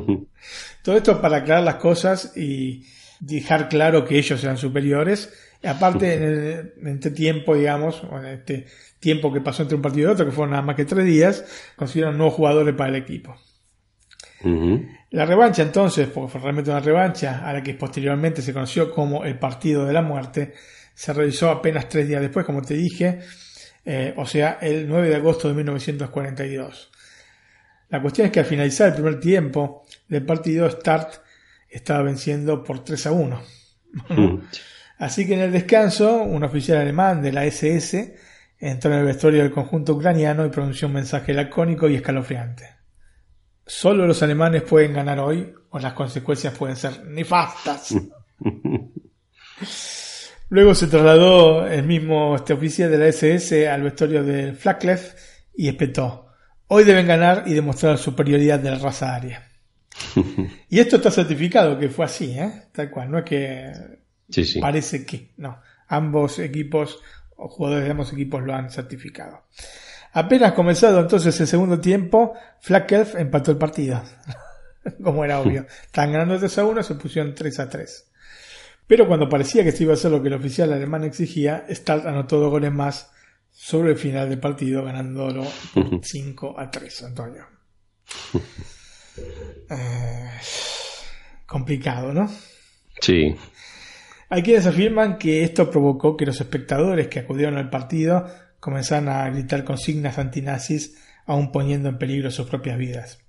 Todo 0.82 0.96
esto 0.96 1.20
para 1.20 1.38
aclarar 1.38 1.64
las 1.64 1.76
cosas 1.76 2.36
y 2.36 2.84
dejar 3.20 3.68
claro 3.68 4.04
que 4.04 4.18
ellos 4.18 4.42
eran 4.42 4.56
superiores. 4.56 5.32
Y 5.62 5.66
aparte, 5.68 6.14
en, 6.14 6.22
el- 6.24 6.72
en 6.80 6.88
este 6.88 7.10
tiempo, 7.12 7.54
digamos, 7.54 8.02
o 8.04 8.18
en 8.18 8.26
este 8.26 8.66
tiempo 8.98 9.32
que 9.32 9.40
pasó 9.40 9.62
entre 9.62 9.76
un 9.76 9.82
partido 9.82 10.08
y 10.10 10.12
otro, 10.12 10.26
que 10.26 10.32
fueron 10.32 10.50
nada 10.50 10.62
más 10.62 10.74
que 10.76 10.84
tres 10.84 11.04
días, 11.06 11.44
consiguieron 11.76 12.16
nuevos 12.18 12.34
jugadores 12.34 12.74
para 12.74 12.90
el 12.90 12.96
equipo. 12.96 13.36
La 15.10 15.24
revancha 15.24 15.62
entonces, 15.62 16.08
porque 16.08 16.32
fue 16.32 16.40
realmente 16.40 16.70
una 16.70 16.80
revancha, 16.80 17.46
a 17.48 17.52
la 17.52 17.62
que 17.62 17.74
posteriormente 17.74 18.42
se 18.42 18.52
conoció 18.52 18.90
como 18.90 19.24
el 19.24 19.38
Partido 19.38 19.84
de 19.86 19.92
la 19.92 20.02
Muerte, 20.02 20.54
se 20.94 21.12
realizó 21.12 21.50
apenas 21.50 21.88
tres 21.88 22.08
días 22.08 22.20
después, 22.20 22.44
como 22.44 22.60
te 22.62 22.74
dije, 22.74 23.20
eh, 23.84 24.14
o 24.16 24.26
sea, 24.26 24.58
el 24.60 24.88
9 24.88 25.08
de 25.08 25.16
agosto 25.16 25.48
de 25.48 25.54
1942. 25.54 26.90
La 27.88 28.00
cuestión 28.00 28.26
es 28.26 28.32
que 28.32 28.40
al 28.40 28.46
finalizar 28.46 28.88
el 28.88 28.94
primer 28.94 29.20
tiempo 29.20 29.84
del 30.08 30.24
partido, 30.24 30.70
Start 30.70 31.14
estaba 31.68 32.02
venciendo 32.02 32.62
por 32.62 32.84
3 32.84 33.06
a 33.06 33.12
1. 33.12 33.42
Mm. 34.08 34.38
Así 34.98 35.26
que 35.26 35.34
en 35.34 35.40
el 35.40 35.52
descanso, 35.52 36.22
un 36.22 36.44
oficial 36.44 36.78
alemán 36.78 37.20
de 37.22 37.32
la 37.32 37.44
SS 37.44 38.16
entró 38.58 38.92
en 38.92 39.00
el 39.00 39.04
vestuario 39.04 39.42
del 39.42 39.50
conjunto 39.50 39.94
ucraniano 39.94 40.46
y 40.46 40.50
pronunció 40.50 40.86
un 40.86 40.94
mensaje 40.94 41.34
lacónico 41.34 41.88
y 41.88 41.96
escalofriante. 41.96 42.68
Solo 43.66 44.06
los 44.06 44.22
alemanes 44.22 44.62
pueden 44.62 44.92
ganar 44.92 45.18
hoy 45.18 45.52
o 45.70 45.78
las 45.78 45.92
consecuencias 45.94 46.56
pueden 46.56 46.76
ser 46.76 47.04
nefastas. 47.06 47.94
Luego 50.52 50.74
se 50.74 50.86
trasladó 50.86 51.66
el 51.66 51.82
mismo 51.84 52.36
este 52.36 52.52
oficial 52.52 52.90
de 52.90 52.98
la 52.98 53.06
SS 53.06 53.66
al 53.70 53.84
vestuario 53.84 54.22
del 54.22 54.54
Flaklev 54.54 55.00
y 55.54 55.66
espetó. 55.66 56.26
Hoy 56.68 56.84
deben 56.84 57.06
ganar 57.06 57.44
y 57.46 57.54
demostrar 57.54 57.92
la 57.92 57.96
superioridad 57.98 58.60
de 58.60 58.70
la 58.70 58.78
raza 58.78 59.14
aria. 59.14 59.48
Y 60.68 60.78
esto 60.78 60.96
está 60.96 61.10
certificado 61.10 61.78
que 61.78 61.88
fue 61.88 62.04
así, 62.04 62.38
¿eh? 62.38 62.64
Tal 62.70 62.90
cual, 62.90 63.10
no 63.10 63.16
es 63.20 63.24
que 63.24 63.72
Sí, 64.28 64.44
sí. 64.44 64.60
parece 64.60 65.06
que, 65.06 65.30
no. 65.38 65.58
Ambos 65.88 66.38
equipos 66.38 67.00
o 67.34 67.48
jugadores 67.48 67.86
de 67.86 67.92
ambos 67.92 68.12
equipos 68.12 68.42
lo 68.42 68.54
han 68.54 68.70
certificado. 68.70 69.44
Apenas 70.12 70.52
comenzado 70.52 71.00
entonces 71.00 71.40
el 71.40 71.46
segundo 71.46 71.80
tiempo, 71.80 72.34
Flackelf 72.60 73.14
empató 73.14 73.52
el 73.52 73.56
partido. 73.56 74.02
Como 75.02 75.24
era 75.24 75.40
obvio. 75.40 75.64
Estaban 75.86 76.12
ganando 76.12 76.38
3 76.38 76.58
a 76.58 76.64
1, 76.66 76.82
se 76.82 76.94
pusieron 76.96 77.34
3 77.34 77.58
a 77.58 77.70
3. 77.70 78.11
Pero 78.92 79.08
cuando 79.08 79.26
parecía 79.26 79.64
que 79.64 79.72
se 79.72 79.84
iba 79.84 79.92
a 79.92 79.94
hacer 79.94 80.10
lo 80.10 80.20
que 80.20 80.28
el 80.28 80.34
oficial 80.34 80.70
alemán 80.70 81.02
exigía, 81.02 81.64
Start 81.70 82.04
anotó 82.04 82.38
dos 82.38 82.50
goles 82.50 82.70
más 82.70 83.10
sobre 83.50 83.92
el 83.92 83.96
final 83.96 84.28
del 84.28 84.38
partido, 84.38 84.84
ganándolo 84.84 85.46
por 85.72 86.04
5 86.04 86.60
a 86.60 86.70
3, 86.70 87.04
Antonio. 87.04 87.46
Eh, 89.70 90.30
complicado, 91.46 92.12
¿no? 92.12 92.30
Sí. 93.00 93.34
Hay 94.28 94.42
quienes 94.42 94.66
afirman 94.66 95.16
que 95.16 95.42
esto 95.42 95.70
provocó 95.70 96.14
que 96.16 96.26
los 96.26 96.38
espectadores 96.40 97.08
que 97.08 97.20
acudieron 97.20 97.56
al 97.56 97.70
partido 97.70 98.26
comenzaran 98.60 99.08
a 99.08 99.30
gritar 99.30 99.64
consignas 99.64 100.18
antinazis, 100.18 100.98
aún 101.24 101.50
poniendo 101.50 101.88
en 101.88 101.96
peligro 101.96 102.30
sus 102.30 102.46
propias 102.46 102.76
vidas. 102.76 103.21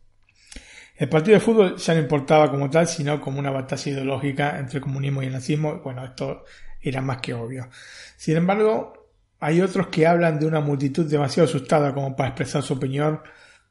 El 1.03 1.09
partido 1.09 1.35
de 1.35 1.41
fútbol 1.41 1.75
ya 1.75 1.93
no 1.95 1.99
importaba 1.99 2.49
como 2.49 2.69
tal, 2.69 2.87
sino 2.87 3.19
como 3.19 3.37
una 3.37 3.51
batalla 3.51 3.91
ideológica 3.91 4.57
entre 4.57 4.77
el 4.77 4.83
comunismo 4.83 5.21
y 5.21 5.25
el 5.25 5.33
nazismo. 5.33 5.81
Bueno, 5.83 6.05
esto 6.05 6.45
era 6.79 7.01
más 7.01 7.17
que 7.17 7.33
obvio. 7.33 7.67
Sin 8.15 8.37
embargo, 8.37 9.09
hay 9.41 9.59
otros 9.59 9.87
que 9.87 10.07
hablan 10.07 10.39
de 10.39 10.45
una 10.45 10.61
multitud 10.61 11.05
demasiado 11.05 11.49
asustada 11.49 11.93
como 11.93 12.15
para 12.15 12.29
expresar 12.29 12.63
su 12.63 12.75
opinión 12.75 13.19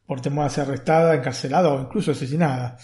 por 0.04 0.20
temor 0.20 0.44
a 0.44 0.50
ser 0.50 0.64
arrestada, 0.64 1.14
encarcelada 1.14 1.70
o 1.70 1.80
incluso 1.80 2.10
asesinada. 2.10 2.76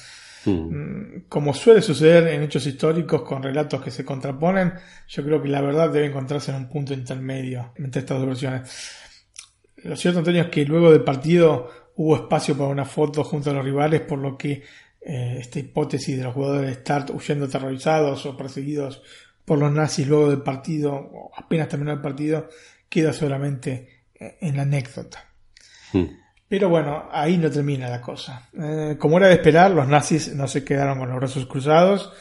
Mm, 0.46 1.26
Como 1.28 1.52
suele 1.52 1.82
suceder 1.82 2.28
en 2.28 2.42
hechos 2.42 2.66
históricos 2.66 3.20
con 3.20 3.42
relatos 3.42 3.82
que 3.82 3.90
se 3.90 4.02
contraponen, 4.02 4.72
yo 5.08 5.24
creo 5.24 5.42
que 5.42 5.48
la 5.48 5.60
verdad 5.60 5.90
debe 5.90 6.06
encontrarse 6.06 6.52
en 6.52 6.56
un 6.56 6.68
punto 6.70 6.94
intermedio 6.94 7.74
entre 7.76 8.00
estas 8.00 8.16
dos 8.16 8.26
versiones. 8.26 8.96
Lo 9.84 9.94
cierto, 9.94 10.20
Antonio, 10.20 10.44
es 10.44 10.48
que 10.48 10.64
luego 10.64 10.90
del 10.90 11.04
partido 11.04 11.70
hubo 11.98 12.14
espacio 12.14 12.56
para 12.56 12.70
una 12.70 12.84
foto 12.84 13.24
junto 13.24 13.50
a 13.50 13.52
los 13.54 13.64
rivales, 13.64 14.00
por 14.02 14.18
lo 14.18 14.38
que 14.38 14.62
eh, 15.00 15.36
esta 15.40 15.58
hipótesis 15.58 16.16
de 16.16 16.22
los 16.22 16.32
jugadores 16.32 16.70
de 16.70 16.74
Start 16.74 17.10
huyendo 17.10 17.46
aterrorizados 17.46 18.24
o 18.24 18.36
perseguidos 18.36 19.02
por 19.44 19.58
los 19.58 19.72
nazis 19.72 20.06
luego 20.06 20.30
del 20.30 20.42
partido, 20.42 20.94
o 20.94 21.32
apenas 21.36 21.68
terminó 21.68 21.92
el 21.92 22.00
partido, 22.00 22.48
queda 22.88 23.12
solamente 23.12 24.04
eh, 24.14 24.38
en 24.40 24.56
la 24.56 24.62
anécdota. 24.62 25.24
Pero 26.48 26.68
bueno, 26.68 27.08
ahí 27.10 27.36
no 27.36 27.50
termina 27.50 27.88
la 27.88 28.00
cosa. 28.00 28.48
Eh, 28.56 28.96
como 28.96 29.18
era 29.18 29.26
de 29.26 29.34
esperar, 29.34 29.72
los 29.72 29.88
nazis 29.88 30.32
no 30.34 30.46
se 30.46 30.64
quedaron 30.64 30.98
con 30.98 31.08
los 31.08 31.18
brazos 31.18 31.46
cruzados. 31.46 32.12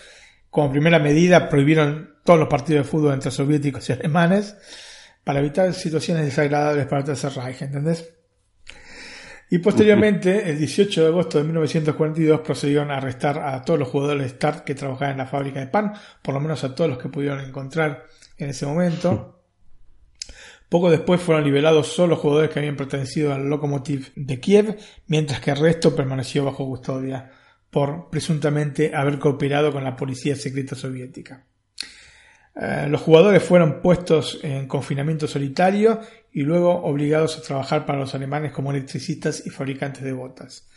Como 0.50 0.72
primera 0.72 0.98
medida, 0.98 1.50
prohibieron 1.50 2.16
todos 2.24 2.40
los 2.40 2.50
partidos 2.50 2.86
de 2.86 2.92
fútbol 2.92 3.14
entre 3.14 3.30
soviéticos 3.30 3.88
y 3.90 3.94
alemanes 3.94 4.58
para 5.24 5.40
evitar 5.40 5.72
situaciones 5.74 6.26
desagradables 6.26 6.88
para 6.88 7.02
el 7.02 7.06
Tercer 7.06 7.34
Reich, 7.34 7.62
¿entendés? 7.62 8.18
Y 9.50 9.60
posteriormente, 9.60 10.50
el 10.50 10.58
18 10.58 11.02
de 11.02 11.08
agosto 11.08 11.38
de 11.38 11.46
1942, 11.46 12.42
procedieron 12.42 12.92
a 12.92 12.98
arrestar 12.98 13.40
a 13.40 13.64
todos 13.64 13.80
los 13.80 13.88
jugadores 13.88 14.24
de 14.24 14.30
Start 14.30 14.66
que 14.66 14.76
trabajaban 14.76 15.12
en 15.12 15.18
la 15.20 15.28
fábrica 15.28 15.60
de 15.60 15.68
pan, 15.68 15.94
por 16.22 16.34
lo 16.34 16.42
menos 16.42 16.64
a 16.64 16.76
todos 16.76 16.90
los 16.90 17.00
que 17.00 17.10
pudieron 17.10 17.40
encontrar 17.40 18.06
en 18.38 18.50
ese 18.50 18.66
momento. 18.66 19.42
Poco 20.68 20.90
después 20.90 21.22
fueron 21.22 21.46
liberados 21.46 21.88
solo 21.88 22.10
los 22.10 22.20
jugadores 22.20 22.52
que 22.52 22.60
habían 22.60 22.76
pertenecido 22.76 23.34
al 23.34 23.50
Lokomotiv 23.50 24.12
de 24.16 24.40
Kiev, 24.42 24.78
mientras 25.08 25.40
que 25.40 25.52
el 25.52 25.58
resto 25.58 25.96
permaneció 25.96 26.44
bajo 26.44 26.66
custodia 26.66 27.32
por 27.70 28.10
presuntamente 28.10 28.94
haber 28.94 29.18
cooperado 29.18 29.72
con 29.72 29.84
la 29.84 29.96
policía 29.96 30.36
secreta 30.36 30.76
soviética. 30.76 31.46
Eh, 32.60 32.88
los 32.90 33.02
jugadores 33.02 33.44
fueron 33.44 33.82
puestos 33.82 34.40
en 34.44 34.68
confinamiento 34.68 35.28
solitario 35.28 36.00
y 36.32 36.42
luego 36.42 36.72
obligados 36.84 37.38
a 37.38 37.42
trabajar 37.42 37.86
para 37.86 38.00
los 38.00 38.16
alemanes 38.16 38.52
como 38.52 38.72
electricistas 38.72 39.46
y 39.46 39.50
fabricantes 39.52 40.04
de 40.04 40.14
botas. 40.14 40.68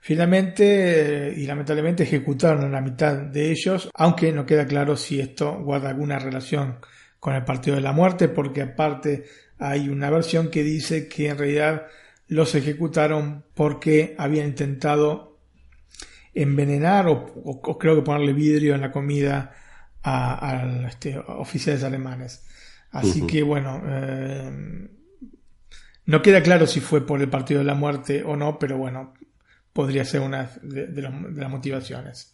Finalmente 0.00 1.28
eh, 1.28 1.34
y 1.36 1.46
lamentablemente 1.46 2.02
ejecutaron 2.02 2.64
a 2.64 2.68
la 2.68 2.80
mitad 2.80 3.14
de 3.16 3.50
ellos, 3.50 3.88
aunque 3.94 4.32
no 4.32 4.44
queda 4.44 4.66
claro 4.66 4.96
si 4.96 5.20
esto 5.20 5.60
guarda 5.62 5.88
alguna 5.90 6.18
relación 6.18 6.78
con 7.20 7.34
el 7.34 7.44
Partido 7.44 7.76
de 7.76 7.82
la 7.82 7.92
Muerte, 7.92 8.28
porque 8.28 8.62
aparte 8.62 9.24
hay 9.58 9.88
una 9.88 10.10
versión 10.10 10.50
que 10.50 10.62
dice 10.62 11.08
que 11.08 11.28
en 11.28 11.38
realidad 11.38 11.86
los 12.28 12.54
ejecutaron 12.54 13.44
porque 13.54 14.14
habían 14.18 14.48
intentado 14.48 15.38
envenenar 16.34 17.06
o, 17.06 17.12
o- 17.44 17.60
o 17.62 17.78
creo 17.78 17.94
que 17.96 18.02
ponerle 18.02 18.32
vidrio 18.32 18.74
en 18.74 18.80
la 18.80 18.90
comida 18.90 19.52
a, 20.04 20.50
a, 20.50 20.88
este, 20.88 21.18
oficiales 21.18 21.82
alemanes. 21.82 22.44
Así 22.92 23.18
Ujú. 23.18 23.26
que 23.26 23.42
bueno, 23.42 23.82
eh, 23.86 24.88
no 26.06 26.22
queda 26.22 26.42
claro 26.42 26.66
si 26.66 26.80
fue 26.80 27.04
por 27.06 27.20
el 27.20 27.28
Partido 27.28 27.58
de 27.60 27.64
la 27.66 27.74
Muerte 27.74 28.22
o 28.22 28.36
no, 28.36 28.58
pero 28.58 28.76
bueno, 28.78 29.14
podría 29.72 30.04
ser 30.04 30.20
una 30.20 30.50
de, 30.62 30.86
de 30.86 31.02
los- 31.02 31.34
de 31.34 31.40
las 31.40 31.50
motivaciones. 31.50 32.32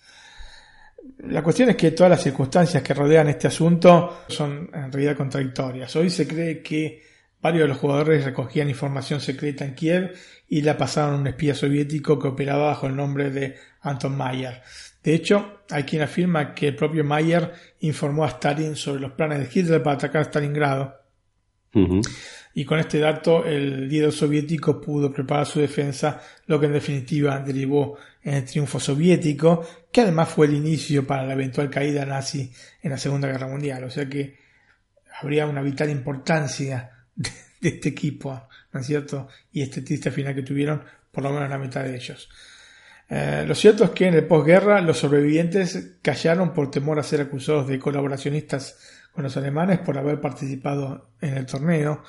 La 1.29 1.43
cuestión 1.43 1.71
es 1.71 1.77
que 1.77 1.93
todas 1.93 2.11
las 2.11 2.23
circunstancias 2.23 2.83
que 2.83 2.93
rodean 2.93 3.29
este 3.29 3.47
asunto 3.47 4.25
son 4.29 4.69
en 4.75 4.93
realidad 4.93 5.17
contradictorias. 5.17 5.95
Hoy 5.97 6.11
se 6.11 6.27
cree 6.29 6.61
que 6.63 7.03
varios 7.41 7.63
de 7.63 7.69
los 7.69 7.79
jugadores 7.79 8.25
recogían 8.25 8.69
información 8.69 9.19
secreta 9.21 9.65
en 9.65 9.75
Kiev 9.75 10.13
y 10.49 10.61
la 10.61 10.77
pasaron 10.77 11.15
a 11.15 11.19
un 11.19 11.27
espía 11.27 11.55
soviético 11.55 12.19
que 12.19 12.29
operaba 12.29 12.67
bajo 12.67 12.87
el 12.87 12.97
nombre 12.97 13.31
de 13.31 13.57
Anton 13.81 14.15
Mayer. 14.15 14.61
De 15.03 15.15
hecho, 15.15 15.63
hay 15.71 15.85
quien 15.85 16.03
afirma 16.03 16.55
que 16.55 16.69
el 16.69 16.77
propio 16.77 17.05
Mayer 17.05 17.53
informó 17.81 18.25
a 18.25 18.29
Stalin 18.29 18.77
sobre 18.77 19.01
los 19.01 19.13
planes 19.13 19.39
de 19.39 19.61
Hitler 19.61 19.83
para 19.83 19.97
atacar 19.97 20.25
Stalingrado 20.27 21.01
y 22.53 22.65
con 22.65 22.81
este 22.81 22.99
dato 22.99 23.45
el 23.45 23.89
líder 23.89 24.13
soviético 24.13 24.81
pudo 24.81 25.13
preparar 25.13 25.47
su 25.47 25.61
defensa, 25.61 26.21
lo 26.47 26.59
que 26.59 26.67
en 26.67 26.73
definitiva 26.73 27.39
derivó 27.39 27.97
en 28.23 28.35
el 28.35 28.45
triunfo 28.45 28.81
soviético, 28.81 29.65
que 29.93 30.01
además 30.01 30.31
fue 30.31 30.47
el 30.47 30.55
inicio 30.55 31.07
para 31.07 31.25
la 31.25 31.35
eventual 31.35 31.71
caída 31.71 32.05
nazi 32.05 32.53
en 32.83 32.91
la 32.91 32.99
Segunda 32.99 33.29
Guerra 33.29 33.47
Mundial. 33.47 33.85
O 33.85 33.91
sea 33.91 34.09
que 34.09 34.37
habría 35.21 35.47
una 35.47 35.63
vital 35.63 35.91
importancia 35.91 36.91
de, 37.15 37.31
de 37.61 37.69
este 37.69 37.91
equipo, 37.91 38.49
¿no 38.73 38.81
es 38.81 38.87
cierto? 38.87 39.29
Y 39.53 39.63
este 39.63 39.83
triste 39.83 40.11
final 40.11 40.35
que 40.35 40.43
tuvieron, 40.43 40.83
por 41.13 41.23
lo 41.23 41.33
menos 41.33 41.49
la 41.49 41.59
mitad 41.59 41.85
de 41.85 41.95
ellos. 41.95 42.29
Eh, 43.11 43.45
lo 43.47 43.57
cierto 43.57 43.85
es 43.85 43.91
que 43.91 44.07
en 44.07 44.15
el 44.15 44.25
posguerra 44.25 44.81
los 44.81 44.99
sobrevivientes 44.99 45.99
callaron 46.01 46.55
por 46.55 46.71
temor 46.71 47.01
a 47.01 47.03
ser 47.03 47.21
acusados 47.21 47.67
de 47.67 47.79
colaboracionistas 47.79 48.79
con 49.13 49.25
los 49.25 49.37
alemanes 49.37 49.81
por 49.81 49.99
haber 49.99 50.21
participado 50.21 51.11
en 51.21 51.37
el 51.37 51.47
torneo. 51.47 52.05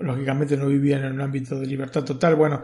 lógicamente 0.00 0.56
no 0.56 0.66
vivían 0.66 1.04
en 1.04 1.12
un 1.12 1.20
ámbito 1.20 1.58
de 1.58 1.66
libertad 1.66 2.04
total. 2.04 2.34
Bueno, 2.34 2.62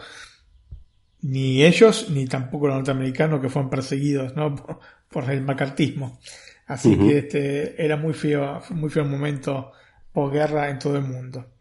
ni 1.23 1.65
ellos 1.65 2.11
ni 2.11 2.27
tampoco 2.27 2.67
los 2.67 2.77
norteamericanos 2.77 3.41
que 3.41 3.49
fueron 3.49 3.71
perseguidos 3.71 4.35
¿no? 4.35 4.55
por, 4.57 4.81
por 5.09 5.31
el 5.31 5.43
macartismo. 5.43 6.19
Así 6.67 6.97
que 6.99 7.19
este 7.19 7.85
era 7.85 7.97
muy 7.97 8.15
feo, 8.15 8.63
muy 8.71 8.89
feo 8.89 9.05
el 9.05 9.11
momento 9.11 9.73
posguerra 10.13 10.71
en 10.71 10.79
todo 10.79 10.97
el 10.97 11.05
mundo. 11.05 11.55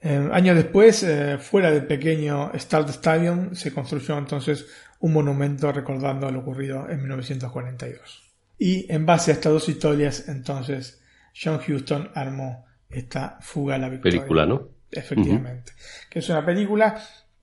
Eh, 0.00 0.28
años 0.32 0.56
después, 0.56 1.02
eh, 1.02 1.38
fuera 1.38 1.70
del 1.70 1.86
pequeño 1.86 2.52
Start 2.54 2.88
Stadium, 2.90 3.54
se 3.54 3.72
construyó 3.72 4.16
entonces 4.16 4.66
un 5.00 5.12
monumento 5.12 5.70
recordando 5.72 6.30
lo 6.30 6.40
ocurrido 6.40 6.88
en 6.88 7.00
1942. 7.00 8.32
Y 8.58 8.92
en 8.92 9.06
base 9.06 9.30
a 9.30 9.34
estas 9.34 9.52
dos 9.52 9.68
historias, 9.68 10.28
entonces, 10.28 11.00
John 11.40 11.60
Huston 11.66 12.10
armó 12.14 12.66
esta 12.90 13.38
fuga 13.40 13.76
a 13.76 13.78
la 13.78 13.88
victoria. 13.88 14.18
Película, 14.20 14.46
¿no? 14.46 14.68
Efectivamente. 14.90 15.72
Que 16.10 16.18
es 16.18 16.28
una 16.28 16.44
película 16.44 17.00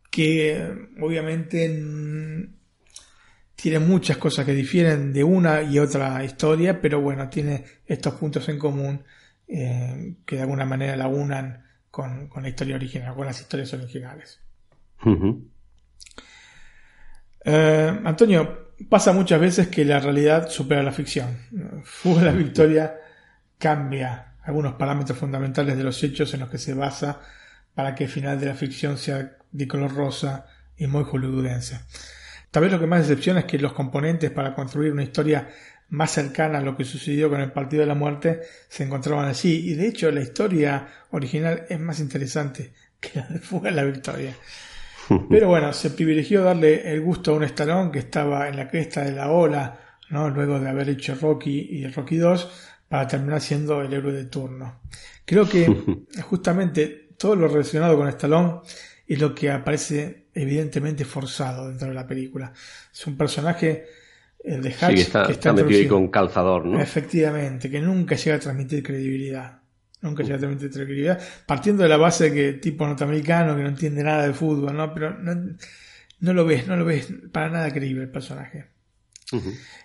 que 0.10 0.74
obviamente 1.02 2.50
tiene 3.56 3.80
muchas 3.80 4.18
cosas 4.18 4.46
que 4.46 4.54
difieren 4.54 5.14
de 5.14 5.24
una 5.24 5.62
y 5.62 5.80
otra 5.80 6.24
historia, 6.24 6.82
pero 6.82 7.02
bueno, 7.02 7.30
tiene 7.30 7.64
estos 7.86 8.16
puntos 8.16 8.48
en 8.50 8.60
común 8.60 9.04
eh, 9.48 10.16
que 10.26 10.36
de 10.38 10.42
alguna 10.42 10.66
manera 10.66 10.96
la 10.96 11.08
unan 11.08 11.66
con, 11.92 12.28
con 12.28 12.44
la 12.44 12.50
historia 12.50 12.76
original, 12.76 13.16
con 13.16 13.26
las 13.26 13.40
historias 13.40 13.74
originales. 13.74 14.42
Eh, 17.46 18.00
Antonio, 18.04 18.72
pasa 18.90 19.14
muchas 19.14 19.40
veces 19.40 19.68
que 19.68 19.86
la 19.86 20.00
realidad 20.00 20.50
supera 20.50 20.84
la 20.84 20.92
ficción. 20.92 21.38
Fuga 21.84 22.24
la 22.24 22.32
Victoria 22.32 22.96
cambia 23.58 24.36
algunos 24.44 24.74
parámetros 24.74 25.18
fundamentales 25.18 25.78
de 25.78 25.84
los 25.84 26.02
hechos 26.04 26.34
en 26.34 26.42
los 26.42 26.50
que 26.50 26.58
se 26.58 26.74
basa 26.74 27.22
para 27.74 27.96
que 27.96 28.06
el 28.06 28.10
final 28.10 28.40
de 28.40 28.48
la 28.48 28.56
ficción 28.56 28.98
sea 28.98 29.38
de 29.52 29.68
color 29.68 29.94
rosa 29.94 30.46
y 30.78 30.88
muy 30.88 31.04
hollywoodense. 31.04 31.80
Tal 32.52 32.64
vez 32.64 32.72
lo 32.72 32.80
que 32.80 32.88
más 32.88 33.08
decepciona 33.08 33.42
es 33.42 33.46
que 33.46 33.60
los 33.60 33.74
componentes 33.74 34.32
para 34.32 34.54
construir 34.54 34.92
una 34.92 35.04
historia 35.04 35.50
más 35.90 36.12
cercana 36.12 36.60
a 36.60 36.62
lo 36.62 36.76
que 36.76 36.84
sucedió 36.84 37.30
con 37.30 37.42
el 37.42 37.52
Partido 37.52 37.82
de 37.82 37.88
la 37.88 37.96
Muerte 37.96 38.42
se 38.70 38.84
encontraban 38.84 39.26
allí. 39.26 39.72
Y 39.72 39.76
de 39.76 39.88
hecho 39.88 40.10
la 40.12 40.22
historia 40.22 40.88
original 41.12 41.66
es 41.70 41.80
más 41.80 42.00
interesante 42.00 42.74
que 43.00 43.20
la 43.20 43.28
de 43.28 43.40
Fuga 43.40 43.72
la 43.72 43.84
Victoria. 43.84 44.34
Pero 45.30 45.48
bueno, 45.48 45.74
se 45.74 45.92
privilegió 45.92 46.44
darle 46.44 46.92
el 46.92 47.02
gusto 47.02 47.32
a 47.32 47.36
un 47.36 47.44
Stallone 47.44 47.92
que 47.92 48.00
estaba 48.00 48.48
en 48.48 48.58
la 48.58 48.68
cresta 48.68 49.04
de 49.04 49.12
la 49.12 49.32
ola, 49.32 49.80
¿no? 50.10 50.30
luego 50.30 50.60
de 50.60 50.70
haber 50.70 50.90
hecho 50.90 51.16
Rocky 51.16 51.68
y 51.72 51.88
Rocky 51.88 52.18
2, 52.18 52.52
para 52.88 53.08
terminar 53.08 53.42
siendo 53.42 53.82
el 53.82 53.94
héroe 53.94 54.14
de 54.14 54.26
turno. 54.26 54.82
Creo 55.26 55.48
que 55.48 55.66
justamente 56.24 57.10
todo 57.18 57.36
lo 57.36 57.48
relacionado 57.48 57.98
con 57.98 58.08
Stallone 58.08 58.62
es 59.08 59.20
lo 59.20 59.34
que 59.34 59.52
aparece 59.52 60.26
evidentemente 60.34 61.06
forzado 61.06 61.68
dentro 61.68 61.88
de 61.88 61.94
la 61.94 62.08
película. 62.08 62.52
Es 62.92 63.08
un 63.08 63.18
personaje, 63.18 63.86
el 64.44 64.62
de 64.62 64.70
Hatch, 64.70 64.96
Sí, 64.96 65.02
está, 65.02 65.26
que 65.26 65.34
está 65.34 65.54
metido 65.54 65.80
ahí 65.80 65.88
con 65.88 66.10
calzador, 66.10 66.66
¿no? 66.66 66.80
Efectivamente, 66.80 67.70
que 67.70 67.82
nunca 67.82 68.16
llega 68.16 68.38
a 68.38 68.40
transmitir 68.40 68.84
credibilidad. 68.84 69.60
Nunca 70.02 70.24
a 70.24 70.38
transmitir 70.38 70.70
credibilidad. 70.72 71.20
Partiendo 71.48 71.84
de 71.84 71.90
la 71.90 71.98
base 71.98 72.32
que 72.34 72.54
tipo 72.54 72.86
norteamericano 72.86 73.56
que 73.56 73.64
no 73.64 73.70
entiende 73.70 74.04
nada 74.04 74.28
de 74.28 74.34
fútbol, 74.34 74.76
¿no? 74.76 74.94
Pero 74.94 75.18
no, 75.18 75.56
no 76.20 76.34
lo 76.34 76.46
ves, 76.46 76.68
no 76.68 76.76
lo 76.76 76.86
ves 76.86 77.08
para 77.32 77.50
nada 77.50 77.72
creíble 77.72 78.04
el 78.04 78.10
personaje. 78.12 78.68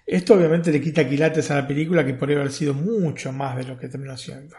Esto 0.06 0.34
obviamente 0.34 0.70
le 0.72 0.80
quita 0.80 1.08
quilates 1.08 1.50
a 1.50 1.54
la 1.54 1.66
película 1.66 2.04
que 2.04 2.12
podría 2.14 2.38
haber 2.38 2.52
sido 2.52 2.74
mucho 2.74 3.32
más 3.32 3.56
de 3.56 3.64
lo 3.64 3.78
que 3.78 3.88
terminó 3.88 4.16
siendo. 4.16 4.56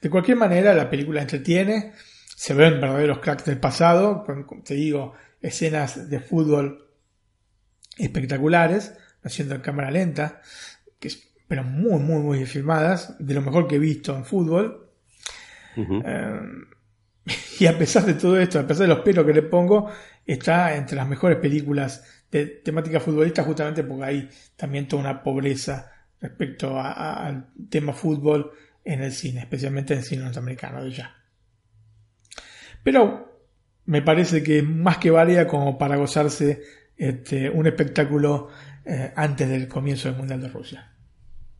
De 0.00 0.08
cualquier 0.08 0.36
manera, 0.38 0.72
la 0.72 0.88
película 0.88 1.20
entretiene, 1.20 1.92
se 2.34 2.54
ven 2.54 2.80
verdaderos 2.80 3.18
cracks 3.18 3.44
del 3.44 3.58
pasado, 3.58 4.24
con, 4.24 4.44
como 4.44 4.62
te 4.62 4.74
digo, 4.74 5.14
escenas 5.42 6.08
de 6.08 6.20
fútbol 6.20 6.88
espectaculares, 7.98 8.94
haciendo 9.22 9.54
en 9.54 9.60
cámara 9.60 9.90
lenta, 9.90 10.40
que 10.98 11.08
es- 11.08 11.28
pero 11.46 11.62
muy, 11.64 12.00
muy, 12.00 12.22
muy 12.22 12.46
filmadas, 12.46 13.16
de 13.18 13.34
lo 13.34 13.42
mejor 13.42 13.68
que 13.68 13.76
he 13.76 13.78
visto 13.78 14.16
en 14.16 14.24
fútbol. 14.24 14.83
Eh, 15.76 16.40
y 17.60 17.66
a 17.66 17.78
pesar 17.78 18.04
de 18.04 18.14
todo 18.14 18.38
esto, 18.38 18.58
a 18.60 18.66
pesar 18.66 18.86
de 18.88 18.94
los 18.94 19.02
pelos 19.04 19.24
que 19.24 19.32
le 19.32 19.42
pongo, 19.42 19.90
está 20.26 20.74
entre 20.76 20.96
las 20.96 21.08
mejores 21.08 21.38
películas 21.38 22.24
de 22.30 22.46
temática 22.46 23.00
futbolista, 23.00 23.42
justamente 23.44 23.84
porque 23.84 24.04
hay 24.04 24.28
también 24.56 24.88
toda 24.88 25.02
una 25.02 25.22
pobreza 25.22 25.90
respecto 26.20 26.78
a- 26.78 26.92
a- 26.92 27.26
al 27.26 27.46
tema 27.70 27.92
fútbol 27.92 28.50
en 28.84 29.02
el 29.02 29.12
cine, 29.12 29.40
especialmente 29.40 29.94
en 29.94 30.00
el 30.00 30.04
cine 30.04 30.24
norteamericano 30.24 30.82
de 30.84 30.90
ya. 30.90 31.14
Pero 32.82 33.32
me 33.86 34.02
parece 34.02 34.42
que 34.42 34.62
más 34.62 34.98
que 34.98 35.10
varía 35.10 35.46
como 35.46 35.78
para 35.78 35.96
gozarse 35.96 36.62
este, 36.96 37.50
un 37.50 37.66
espectáculo 37.66 38.48
eh, 38.84 39.12
antes 39.16 39.48
del 39.48 39.66
comienzo 39.68 40.08
del 40.08 40.18
Mundial 40.18 40.40
de 40.42 40.48
Rusia. 40.48 40.92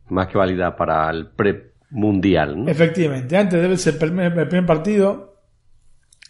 Más 0.08 0.26
que 0.28 0.36
válida 0.36 0.76
para 0.76 1.08
el 1.10 1.28
pre-mundial, 1.88 2.64
¿no? 2.64 2.70
Efectivamente, 2.70 3.36
antes 3.36 3.60
debe 3.60 3.76
ser 3.76 3.94
el 3.94 3.98
primer, 3.98 4.66
partido 4.66 5.40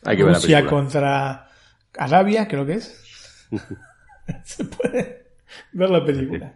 Hay 0.04 0.16
que 0.16 0.24
ver 0.24 0.48
la 0.48 0.66
contra 0.66 1.48
Arabia, 1.96 2.48
creo 2.48 2.66
que 2.66 2.74
es. 2.74 3.48
Se 4.44 4.64
puede 4.64 5.26
ver 5.72 5.90
la 5.90 6.04
película. 6.04 6.54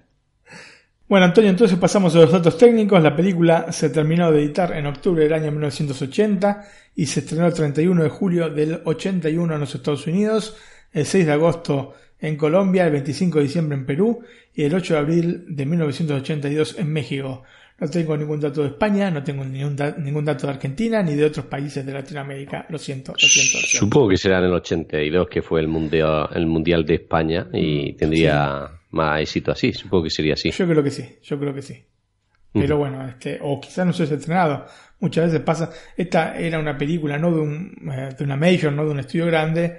Bueno, 1.08 1.24
Antonio, 1.24 1.48
entonces 1.48 1.78
pasamos 1.78 2.14
a 2.14 2.18
los 2.18 2.32
datos 2.32 2.58
técnicos. 2.58 3.02
La 3.02 3.16
película 3.16 3.72
se 3.72 3.88
terminó 3.88 4.30
de 4.30 4.42
editar 4.42 4.72
en 4.76 4.84
octubre 4.84 5.24
del 5.24 5.32
año 5.32 5.50
1980 5.50 6.64
y 6.96 7.06
se 7.06 7.20
estrenó 7.20 7.46
el 7.46 7.54
31 7.54 8.02
de 8.02 8.08
julio 8.10 8.50
del 8.50 8.82
81 8.84 9.54
en 9.54 9.60
los 9.60 9.74
Estados 9.74 10.06
Unidos, 10.06 10.56
el 10.92 11.06
6 11.06 11.24
de 11.24 11.32
agosto 11.32 11.94
en 12.20 12.36
Colombia, 12.36 12.84
el 12.84 12.92
25 12.92 13.38
de 13.38 13.44
diciembre 13.44 13.78
en 13.78 13.86
Perú 13.86 14.22
y 14.54 14.64
el 14.64 14.74
8 14.74 14.94
de 14.94 15.00
abril 15.00 15.44
de 15.48 15.64
1982 15.64 16.78
en 16.78 16.92
México. 16.92 17.42
No 17.80 17.88
tengo 17.88 18.16
ningún 18.16 18.40
dato 18.40 18.62
de 18.62 18.68
España, 18.68 19.08
no 19.10 19.22
tengo 19.22 19.44
ningún, 19.44 19.76
da- 19.76 19.94
ningún 19.96 20.24
dato 20.24 20.46
de 20.48 20.54
Argentina 20.54 21.00
ni 21.02 21.14
de 21.14 21.24
otros 21.24 21.46
países 21.46 21.86
de 21.86 21.92
Latinoamérica. 21.92 22.66
Lo 22.70 22.78
siento, 22.78 23.12
lo 23.12 23.18
siento. 23.18 23.58
Lo 23.58 23.62
siento. 23.66 23.78
Supongo 23.86 24.08
que 24.08 24.16
será 24.16 24.38
en 24.38 24.44
el 24.46 24.52
82, 24.54 25.28
que 25.28 25.42
fue 25.42 25.60
el 25.60 25.68
mundial, 25.68 26.28
el 26.34 26.46
mundial 26.46 26.84
de 26.84 26.94
España 26.96 27.46
y 27.52 27.92
tendría 27.92 28.68
más 28.90 29.20
éxito 29.20 29.52
así. 29.52 29.72
Supongo 29.72 30.04
que 30.04 30.10
sería 30.10 30.34
así. 30.34 30.50
Yo 30.50 30.66
creo 30.66 30.82
que 30.82 30.90
sí, 30.90 31.04
yo 31.22 31.38
creo 31.38 31.54
que 31.54 31.62
sí. 31.62 31.84
Pero 32.52 32.78
bueno, 32.78 33.06
este, 33.06 33.38
o 33.42 33.60
quizás 33.60 33.86
no 33.86 33.92
se 33.92 34.02
haya 34.04 34.16
estrenado. 34.16 34.64
Muchas 34.98 35.26
veces 35.26 35.40
pasa. 35.42 35.70
Esta 35.96 36.36
era 36.36 36.58
una 36.58 36.76
película, 36.76 37.16
no 37.18 37.30
de, 37.32 37.40
un, 37.40 37.76
eh, 37.92 38.08
de 38.18 38.24
una 38.24 38.36
major, 38.36 38.72
no 38.72 38.84
de 38.84 38.90
un 38.90 38.98
estudio 38.98 39.26
grande. 39.26 39.78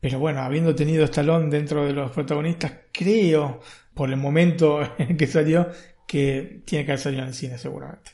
Pero 0.00 0.18
bueno, 0.18 0.40
habiendo 0.40 0.74
tenido 0.74 1.04
Stallone 1.04 1.50
dentro 1.50 1.84
de 1.84 1.92
los 1.92 2.10
protagonistas, 2.12 2.72
creo, 2.92 3.60
por 3.92 4.08
el 4.08 4.16
momento 4.16 4.80
en 4.98 5.16
que 5.18 5.26
salió, 5.26 5.68
que 6.08 6.62
tiene 6.64 6.84
que 6.84 6.92
haber 6.92 7.00
salido 7.00 7.22
en 7.22 7.28
el 7.28 7.34
cine 7.34 7.58
seguramente. 7.58 8.12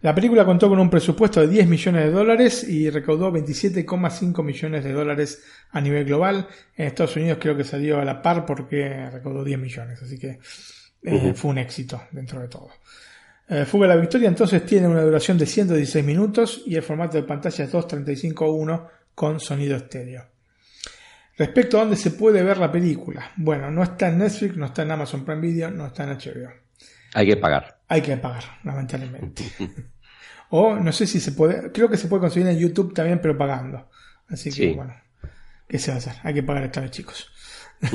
La 0.00 0.14
película 0.14 0.44
contó 0.44 0.68
con 0.68 0.78
un 0.78 0.90
presupuesto 0.90 1.40
de 1.40 1.48
10 1.48 1.68
millones 1.68 2.04
de 2.04 2.10
dólares 2.10 2.68
y 2.68 2.88
recaudó 2.88 3.32
27,5 3.32 4.44
millones 4.44 4.84
de 4.84 4.92
dólares 4.92 5.42
a 5.70 5.80
nivel 5.80 6.04
global. 6.04 6.46
En 6.76 6.86
Estados 6.86 7.16
Unidos 7.16 7.38
creo 7.40 7.56
que 7.56 7.64
salió 7.64 8.00
a 8.00 8.04
la 8.04 8.22
par 8.22 8.44
porque 8.44 9.10
recaudó 9.10 9.42
10 9.42 9.58
millones, 9.58 10.02
así 10.02 10.18
que 10.18 10.38
eh, 11.02 11.34
fue 11.34 11.50
un 11.50 11.58
éxito 11.58 12.02
dentro 12.12 12.40
de 12.40 12.48
todo. 12.48 12.70
Eh, 13.48 13.64
Fuga 13.64 13.86
a 13.86 13.88
la 13.88 13.96
Victoria 13.96 14.28
entonces 14.28 14.64
tiene 14.64 14.86
una 14.86 15.02
duración 15.02 15.36
de 15.36 15.46
116 15.46 16.04
minutos 16.04 16.62
y 16.66 16.76
el 16.76 16.82
formato 16.82 17.16
de 17.16 17.24
pantalla 17.24 17.64
es 17.64 17.72
2.35.1 17.72 18.88
con 19.14 19.40
sonido 19.40 19.76
estéreo. 19.76 20.26
Respecto 21.40 21.78
a 21.78 21.80
dónde 21.80 21.96
se 21.96 22.10
puede 22.10 22.42
ver 22.42 22.58
la 22.58 22.70
película, 22.70 23.32
bueno, 23.38 23.70
no 23.70 23.82
está 23.82 24.08
en 24.08 24.18
Netflix, 24.18 24.58
no 24.58 24.66
está 24.66 24.82
en 24.82 24.90
Amazon 24.90 25.24
Prime 25.24 25.40
Video, 25.40 25.70
no 25.70 25.86
está 25.86 26.04
en 26.04 26.10
HBO. 26.10 26.50
Hay 27.14 27.26
que 27.26 27.38
pagar. 27.38 27.80
Hay 27.88 28.02
que 28.02 28.14
pagar, 28.18 28.44
lamentablemente. 28.62 29.44
o 30.50 30.74
no 30.74 30.92
sé 30.92 31.06
si 31.06 31.18
se 31.18 31.32
puede, 31.32 31.72
creo 31.72 31.88
que 31.88 31.96
se 31.96 32.08
puede 32.08 32.20
conseguir 32.20 32.46
en 32.46 32.58
YouTube 32.58 32.92
también, 32.92 33.22
pero 33.22 33.38
pagando. 33.38 33.88
Así 34.28 34.50
que 34.50 34.54
Sí. 34.54 34.72
bueno, 34.74 34.94
¿qué 35.66 35.78
se 35.78 35.90
va 35.90 35.94
a 35.94 35.98
hacer? 36.00 36.12
Hay 36.24 36.34
que 36.34 36.42
pagar 36.42 36.64
esta 36.64 36.82
vez, 36.82 36.90
chicos. 36.90 37.32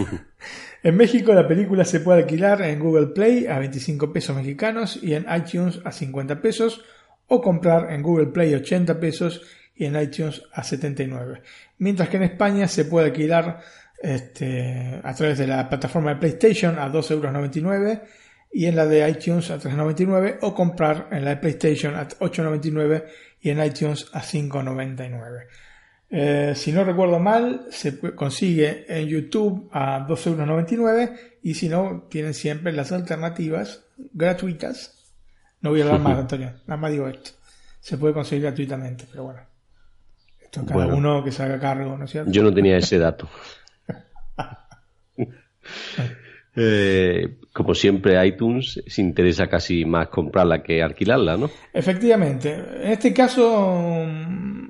en 0.81 0.97
México 0.97 1.31
la 1.31 1.47
película 1.47 1.85
se 1.85 1.99
puede 1.99 2.23
alquilar 2.23 2.63
en 2.63 2.79
Google 2.79 3.13
Play 3.13 3.45
a 3.45 3.59
25 3.59 4.11
pesos 4.11 4.35
mexicanos 4.35 4.97
y 5.03 5.13
en 5.13 5.27
iTunes 5.31 5.81
a 5.85 5.91
50 5.91 6.41
pesos 6.41 6.83
o 7.27 7.43
comprar 7.43 7.93
en 7.93 8.01
Google 8.01 8.31
Play 8.31 8.55
80 8.55 8.99
pesos 8.99 9.43
y 9.75 9.85
en 9.85 9.99
iTunes 9.99 10.43
a 10.53 10.63
79. 10.63 11.41
Mientras 11.79 12.09
que 12.09 12.17
en 12.17 12.23
España 12.23 12.67
se 12.67 12.85
puede 12.85 13.07
alquilar 13.07 13.61
este, 14.01 15.01
a 15.03 15.13
través 15.13 15.37
de 15.37 15.47
la 15.47 15.67
plataforma 15.67 16.13
de 16.13 16.19
PlayStation 16.19 16.77
a 16.79 16.91
2,99 16.91 17.63
euros 17.63 17.99
y 18.51 18.67
en 18.67 18.75
la 18.75 18.85
de 18.85 19.07
iTunes 19.09 19.51
a 19.51 19.59
3,99 19.59 20.37
o 20.41 20.55
comprar 20.55 21.09
en 21.11 21.25
la 21.25 21.31
de 21.31 21.37
PlayStation 21.37 21.95
a 21.95 22.07
8,99 22.07 23.05
y 23.41 23.49
en 23.49 23.63
iTunes 23.63 24.07
a 24.13 24.21
5,99. 24.21 25.47
Eh, 26.09 26.53
si 26.55 26.71
no 26.71 26.83
recuerdo 26.83 27.19
mal, 27.19 27.67
se 27.69 27.99
consigue 28.15 28.85
en 28.87 29.07
YouTube 29.07 29.69
a 29.73 30.07
2,99 30.07 30.71
euros 30.77 31.09
y 31.41 31.53
si 31.55 31.67
no, 31.67 32.07
tienen 32.09 32.33
siempre 32.33 32.71
las 32.71 32.91
alternativas 32.91 33.83
gratuitas. 34.13 35.13
No 35.61 35.71
voy 35.71 35.81
a 35.81 35.85
hablar 35.85 35.99
más, 35.99 36.19
Antonio, 36.19 36.53
nada 36.65 36.79
más 36.79 36.91
digo 36.91 37.07
esto. 37.07 37.31
Se 37.81 37.97
puede 37.97 38.13
conseguir 38.13 38.45
gratuitamente, 38.45 39.05
pero 39.09 39.25
bueno, 39.25 39.41
Esto 40.61 40.65
cada 40.73 40.85
Bueno. 40.85 40.97
uno 40.97 41.23
que 41.23 41.31
se 41.31 41.43
haga 41.43 41.59
cargo, 41.59 41.97
¿no 41.97 42.05
es 42.05 42.11
cierto? 42.11 42.31
Yo 42.31 42.43
no 42.43 42.53
tenía 42.53 42.77
ese 42.77 42.97
dato. 42.99 43.29
Eh, 46.57 47.39
como 47.51 47.75
siempre, 47.75 48.25
iTunes 48.25 48.81
se 48.87 49.01
interesa 49.01 49.47
casi 49.47 49.83
más 49.83 50.07
comprarla 50.07 50.63
que 50.63 50.81
alquilarla, 50.81 51.35
¿no? 51.35 51.49
Efectivamente. 51.73 52.53
En 52.53 52.91
este 52.93 53.13
caso, 53.13 54.05
mm, 54.07 54.69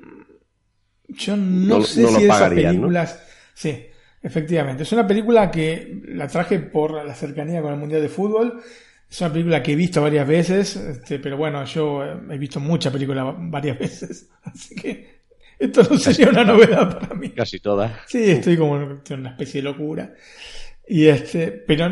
yo 1.10 1.36
no, 1.36 1.78
No- 1.78 1.82
sé 1.82 2.02
no 2.02 2.08
si 2.08 2.24
esas 2.24 2.40
pagarían, 2.40 2.64
¿no? 2.74 2.80
películas. 2.82 3.22
Sí, 3.54 3.86
efectivamente. 4.20 4.82
Es 4.82 4.90
una 4.92 5.06
película 5.06 5.48
que 5.48 6.02
la 6.08 6.26
traje 6.26 6.58
por 6.58 7.04
la 7.04 7.14
cercanía 7.14 7.62
con 7.62 7.72
el 7.72 7.78
Mundial 7.78 8.02
de 8.02 8.08
Fútbol. 8.08 8.60
Es 9.08 9.20
una 9.20 9.32
película 9.32 9.62
que 9.62 9.72
he 9.74 9.76
visto 9.76 10.02
varias 10.02 10.26
veces, 10.26 10.74
este, 10.74 11.20
pero 11.20 11.36
bueno, 11.36 11.64
yo 11.66 12.02
he 12.04 12.36
visto 12.38 12.58
muchas 12.58 12.92
películas 12.92 13.32
varias 13.38 13.78
veces. 13.78 14.28
Así 14.42 14.74
que 14.74 15.15
esto 15.58 15.82
no 15.90 15.98
sería 15.98 16.28
una 16.30 16.44
novedad 16.44 16.98
para 16.98 17.14
mí. 17.14 17.30
Casi 17.30 17.60
todas. 17.60 17.92
Sí, 18.06 18.30
estoy 18.30 18.56
como 18.56 18.76
en 18.76 19.00
una 19.10 19.30
especie 19.30 19.62
de 19.62 19.68
locura. 19.68 20.14
Y 20.88 21.06
este, 21.06 21.50
pero 21.50 21.86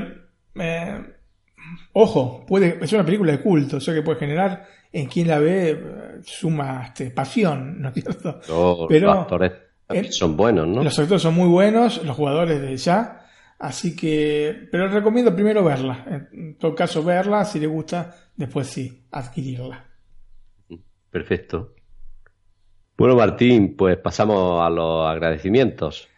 eh, 0.55 1.03
ojo, 1.93 2.45
puede, 2.47 2.79
es 2.81 2.93
una 2.93 3.05
película 3.05 3.33
de 3.33 3.41
culto, 3.41 3.79
o 3.79 3.81
sea 3.81 3.95
que 3.95 4.03
puede 4.03 4.19
generar 4.19 4.67
en 4.93 5.07
quien 5.07 5.29
la 5.29 5.39
ve 5.39 5.71
eh, 5.71 6.21
suma 6.23 6.85
este, 6.87 7.11
pasión, 7.11 7.81
¿no 7.83 7.89
es 7.89 7.95
cierto? 7.95 8.41
Los, 8.49 8.87
Pero- 8.89 9.09
los 9.09 9.19
actores 9.19 9.53
son 10.11 10.37
buenos, 10.37 10.67
¿no? 10.69 10.83
Los 10.83 10.99
actores 10.99 11.23
son 11.23 11.35
muy 11.35 11.49
buenos, 11.49 12.03
los 12.05 12.17
jugadores 12.17 12.61
de 12.61 12.77
ya, 12.77 13.27
así 13.59 13.95
que, 13.97 14.69
pero 14.71 14.89
recomiendo 14.89 15.35
primero 15.35 15.63
verla. 15.65 16.29
En 16.33 16.57
todo 16.57 16.75
caso, 16.75 17.03
verla, 17.03 17.45
si 17.45 17.59
le 17.61 17.67
gusta, 17.67 18.15
después 18.37 18.67
sí, 18.69 19.07
adquirirla. 19.11 19.85
Perfecto. 21.11 21.75
Bueno, 22.97 23.17
Martín, 23.17 23.77
pues 23.77 23.97
pasamos 23.97 24.63
a 24.65 24.71
los 24.71 25.07
agradecimientos. 25.07 26.09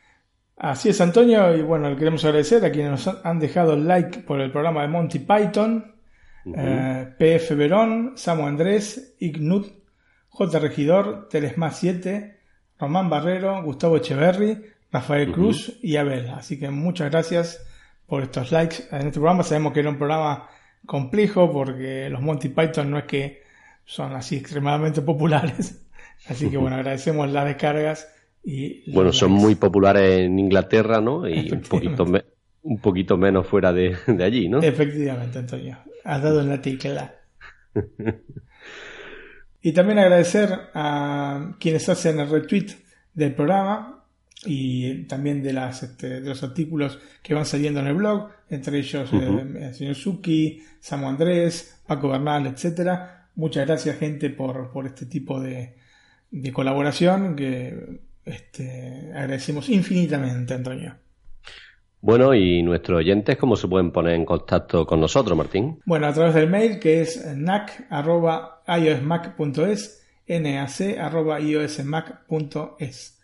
Así 0.56 0.88
es, 0.88 1.00
Antonio, 1.00 1.54
y 1.54 1.62
bueno, 1.62 1.90
le 1.90 1.96
queremos 1.96 2.24
agradecer 2.24 2.64
a 2.64 2.70
quienes 2.70 2.90
nos 2.90 3.24
han 3.24 3.38
dejado 3.38 3.74
el 3.74 3.86
like 3.86 4.20
por 4.20 4.40
el 4.40 4.50
programa 4.50 4.82
de 4.82 4.88
Monty 4.88 5.18
Python, 5.18 5.94
eh, 6.54 7.08
PF 7.18 7.54
Verón, 7.54 8.12
Samu 8.16 8.46
Andrés, 8.46 9.16
Ignut, 9.20 9.66
J. 10.28 10.58
Regidor, 10.58 11.28
Telesmás 11.28 11.78
7, 11.78 12.40
Román 12.78 13.10
Barrero, 13.10 13.62
Gustavo 13.62 13.96
Echeverry, 13.96 14.62
Rafael 14.92 15.32
Cruz 15.32 15.78
y 15.82 15.96
Abel. 15.96 16.30
Así 16.30 16.58
que 16.58 16.70
muchas 16.70 17.10
gracias 17.10 17.62
por 18.06 18.22
estos 18.22 18.52
likes 18.52 18.84
en 18.90 19.08
este 19.08 19.12
programa. 19.12 19.42
Sabemos 19.42 19.72
que 19.72 19.80
era 19.80 19.90
un 19.90 19.98
programa 19.98 20.48
complejo 20.86 21.52
porque 21.52 22.08
los 22.08 22.22
Monty 22.22 22.48
Python 22.48 22.90
no 22.90 22.98
es 22.98 23.04
que 23.04 23.42
son 23.84 24.14
así 24.14 24.36
extremadamente 24.36 25.02
populares. 25.02 25.82
Así 26.28 26.50
que 26.50 26.56
bueno, 26.56 26.76
agradecemos 26.76 27.30
las 27.30 27.44
descargas 27.46 28.08
y 28.44 28.90
Bueno, 28.92 29.12
son 29.12 29.32
muy 29.32 29.54
populares 29.54 30.20
en 30.20 30.38
Inglaterra, 30.38 31.00
¿no? 31.00 31.28
Y 31.28 31.50
un 31.50 31.60
poquito, 31.60 32.06
me- 32.06 32.24
un 32.62 32.78
poquito 32.78 33.16
menos 33.16 33.46
fuera 33.46 33.72
de, 33.72 33.96
de 34.06 34.24
allí, 34.24 34.48
¿no? 34.48 34.60
Efectivamente, 34.62 35.38
Antonio. 35.38 35.78
Has 36.04 36.22
dado 36.22 36.40
en 36.40 36.48
la 36.48 36.60
tecla. 36.62 37.14
Y 39.62 39.72
también 39.72 39.98
agradecer 39.98 40.48
a 40.74 41.56
quienes 41.58 41.88
hacen 41.88 42.20
el 42.20 42.28
retweet 42.30 42.66
del 43.14 43.34
programa 43.34 44.04
y 44.44 45.04
también 45.04 45.42
de, 45.42 45.52
las, 45.52 45.82
este, 45.82 46.20
de 46.20 46.28
los 46.28 46.42
artículos 46.44 47.00
que 47.22 47.34
van 47.34 47.46
saliendo 47.46 47.80
en 47.80 47.88
el 47.88 47.94
blog, 47.94 48.28
entre 48.48 48.78
ellos 48.78 49.10
eh, 49.12 49.44
el 49.60 49.74
señor 49.74 49.94
Suki, 49.96 50.62
Samu 50.78 51.08
Andrés, 51.08 51.80
Paco 51.86 52.10
Bernal, 52.10 52.46
etcétera. 52.46 53.28
Muchas 53.34 53.66
gracias, 53.66 53.98
gente, 53.98 54.30
por, 54.30 54.70
por 54.70 54.86
este 54.86 55.06
tipo 55.06 55.40
de, 55.40 55.74
de 56.42 56.52
colaboración 56.52 57.34
que 57.34 58.00
este, 58.24 59.10
agradecemos 59.14 59.68
infinitamente, 59.68 60.54
Antonio. 60.54 60.94
Bueno, 62.00 62.34
y 62.34 62.62
nuestros 62.62 62.98
oyentes, 62.98 63.36
¿cómo 63.36 63.56
se 63.56 63.66
pueden 63.66 63.90
poner 63.90 64.14
en 64.14 64.26
contacto 64.26 64.86
con 64.86 65.00
nosotros, 65.00 65.36
Martín? 65.36 65.80
Bueno, 65.86 66.06
a 66.06 66.12
través 66.12 66.34
del 66.34 66.48
mail 66.48 66.78
que 66.78 67.00
es 67.00 67.26
nac.iosmac.es, 67.36 70.06
nac.iosmac.es. 70.28 73.20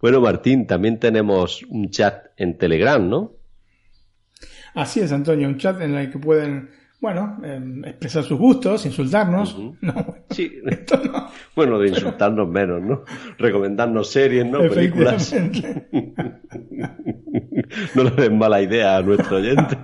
Bueno, 0.00 0.20
Martín, 0.20 0.66
también 0.66 0.98
tenemos 0.98 1.62
un 1.64 1.90
chat 1.90 2.26
en 2.36 2.56
Telegram, 2.56 3.08
¿no? 3.08 3.34
Así 4.74 5.00
es, 5.00 5.12
Antonio, 5.12 5.46
un 5.46 5.58
chat 5.58 5.80
en 5.80 5.94
el 5.94 6.10
que 6.10 6.18
pueden, 6.18 6.70
bueno, 7.00 7.38
em, 7.42 7.84
expresar 7.84 8.24
sus 8.24 8.38
gustos, 8.38 8.84
insultarnos. 8.86 9.56
No, 9.80 10.16
Sí. 10.30 10.60
Bueno, 11.54 11.78
de 11.78 11.88
insultarnos 11.88 12.48
menos, 12.48 12.80
¿no? 12.82 13.04
Recomendarnos 13.38 14.10
series, 14.10 14.46
¿no? 14.46 14.60
Películas. 14.60 15.34
No 17.94 18.02
le 18.02 18.10
den 18.10 18.36
mala 18.36 18.60
idea 18.60 18.96
a 18.96 19.02
nuestro 19.02 19.36
oyente. 19.36 19.78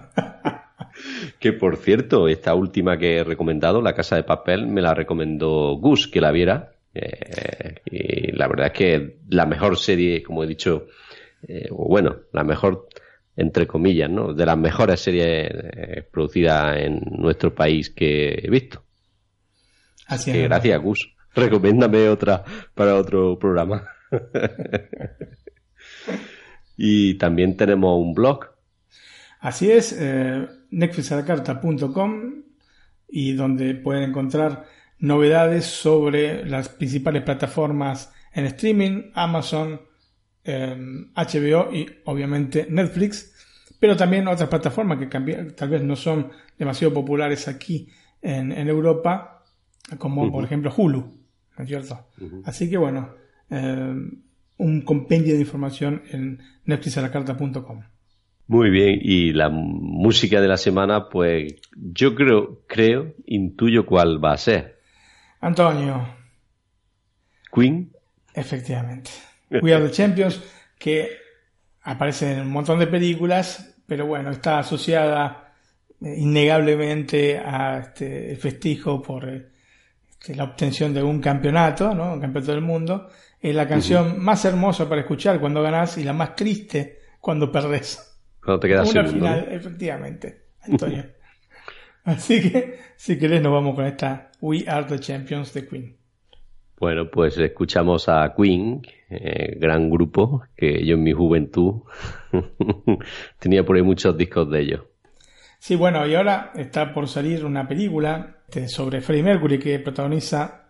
Que 1.39 1.53
por 1.53 1.77
cierto, 1.77 2.27
esta 2.29 2.55
última 2.55 2.99
que 2.99 3.19
he 3.19 3.25
recomendado, 3.25 3.81
La 3.81 3.95
Casa 3.95 4.17
de 4.17 4.25
Papel, 4.25 4.67
me 4.67 4.81
la 4.81 4.95
recomendó 4.95 5.77
Gus, 5.77 6.09
que 6.09 6.21
la 6.21 6.33
viera. 6.33 6.73
Eh, 6.95 7.77
y 7.85 8.33
la 8.33 8.49
verdad 8.49 8.67
es 8.69 8.73
que 8.73 9.19
la 9.29 9.47
mejor 9.47 9.77
serie, 9.79 10.23
como 10.23 10.43
he 10.43 10.47
dicho, 10.47 10.87
eh, 11.47 11.69
o 11.71 11.89
bueno, 11.89 12.17
la 12.33 12.43
mejor, 12.45 12.89
entre 13.37 13.67
comillas, 13.67 14.11
¿no? 14.11 14.33
De 14.33 14.47
las 14.47 14.57
mejores 14.57 15.01
series 15.01 15.51
eh, 15.53 16.09
producidas 16.11 16.79
en 16.79 17.01
nuestro 17.19 17.55
país 17.55 17.91
que 17.91 18.41
he 18.43 18.51
visto. 18.51 18.83
Así 20.07 20.31
es. 20.31 20.45
gracias, 20.45 20.83
Gus. 20.83 21.15
Recomiéndame 21.35 22.09
otra 22.09 22.43
para 22.75 22.95
otro 22.97 23.39
programa. 23.39 23.87
y 26.77 27.15
también 27.19 27.57
tenemos 27.57 27.99
un 28.01 28.15
blog. 28.15 28.47
Así 29.41 29.71
es, 29.71 29.95
eh, 29.99 30.47
netflixalacarta.com 30.71 32.43
y 33.09 33.35
donde 33.35 33.75
pueden 33.75 34.05
encontrar 34.05 34.65
novedades 34.99 35.67
sobre 35.67 36.47
las 36.47 36.71
principales 36.71 37.23
plataformas 37.23 38.13
en 38.33 38.47
streaming, 38.47 39.11
Amazon, 39.15 39.81
eh, 40.47 40.77
HBO 41.15 41.73
y 41.73 41.87
obviamente 42.05 42.67
Netflix, 42.71 43.35
pero 43.79 43.97
también 43.97 44.29
otras 44.29 44.49
plataformas 44.49 44.99
que 44.99 45.07
tal 45.07 45.69
vez 45.69 45.83
no 45.83 45.97
son 45.97 46.31
demasiado 46.59 46.95
populares 46.95 47.49
aquí 47.49 47.89
en, 48.23 48.53
en 48.53 48.69
Europa, 48.69 49.45
como 49.99 50.31
por 50.31 50.45
ejemplo 50.45 50.73
Hulu, 50.75 51.01
¿no 51.59 51.65
es 51.65 51.69
cierto? 51.69 52.07
Así 52.45 52.71
que 52.71 52.77
bueno, 52.77 53.11
eh, 53.51 53.95
un 54.59 54.81
compendio 54.83 55.35
de 55.35 55.41
información 55.41 56.03
en 56.11 56.41
netflixalacarta.com. 56.65 57.83
Muy 58.49 58.71
bien. 58.71 59.01
Y 59.03 59.33
la 59.33 59.49
música 59.49 60.41
de 60.41 60.49
la 60.49 60.57
semana, 60.57 61.09
pues 61.09 61.55
yo 61.77 62.15
creo, 62.15 62.63
creo, 62.67 63.15
intuyo 63.27 63.87
cuál 63.87 64.25
va 64.25 64.33
a 64.33 64.39
ser. 64.39 64.79
Antonio, 65.41 66.07
Queen. 67.53 67.93
efectivamente. 68.35 69.11
We 69.51 69.75
Are 69.75 69.85
the 69.85 69.91
Champions, 69.91 70.43
que 70.79 71.09
aparece 71.83 72.33
en 72.33 72.41
un 72.41 72.51
montón 72.51 72.79
de 72.79 72.87
películas, 72.87 73.77
pero 73.87 74.07
bueno, 74.07 74.31
está 74.31 74.59
asociada 74.59 75.53
eh, 76.01 76.15
innegablemente 76.19 77.39
a 77.39 77.79
este 77.79 78.31
el 78.33 78.37
festejo 78.37 79.01
por 79.01 79.29
eh, 79.29 79.47
este, 80.11 80.35
la 80.35 80.45
obtención 80.45 80.93
de 80.93 81.03
un 81.03 81.21
campeonato, 81.21 81.95
¿no? 81.95 82.15
Un 82.15 82.21
campeonato 82.21 82.53
del 82.53 82.63
mundo. 82.63 83.09
Es 83.41 83.55
la 83.55 83.69
canción 83.69 84.19
más 84.23 84.45
hermosa 84.45 84.89
para 84.89 85.03
escuchar 85.03 85.39
cuando 85.39 85.63
ganás 85.63 85.99
y 85.99 86.05
la 86.05 86.13
más 86.13 86.35
triste 86.35 87.01
cuando 87.21 87.53
perdés. 87.53 88.19
Cuando 88.43 88.61
te 88.61 88.69
quedas 88.69 88.91
Una 88.91 89.07
segundo. 89.07 89.27
final, 89.27 89.49
efectivamente, 89.53 90.47
Antonio. 90.63 91.05
Así 92.05 92.41
que, 92.41 92.79
si 92.97 93.19
querés, 93.19 93.43
nos 93.43 93.53
vamos 93.53 93.75
con 93.75 93.85
esta 93.85 94.31
We 94.41 94.65
Are 94.67 94.87
the 94.87 94.99
Champions 94.99 95.53
de 95.53 95.67
Queen. 95.67 95.96
Bueno, 96.79 97.11
pues 97.11 97.39
escuchamos 97.39 98.09
a 98.09 98.35
Queen, 98.37 98.83
eh, 99.09 99.57
gran 99.59 99.89
grupo, 99.91 100.43
que 100.57 100.85
yo 100.85 100.95
en 100.97 101.03
mi 101.03 101.13
juventud 101.13 101.83
tenía 103.39 103.65
por 103.65 103.77
ahí 103.77 103.83
muchos 103.83 104.17
discos 104.17 104.51
de 104.51 104.61
ellos. 104.61 104.81
Sí, 105.59 105.75
bueno, 105.75 106.07
y 106.07 106.15
ahora 106.15 106.53
está 106.55 106.93
por 106.93 107.09
salir 107.09 107.45
una 107.45 107.67
película 107.67 108.37
sobre 108.69 109.01
Freddie 109.01 109.23
Mercury 109.23 109.59
que 109.59 109.79
protagoniza 109.79 110.67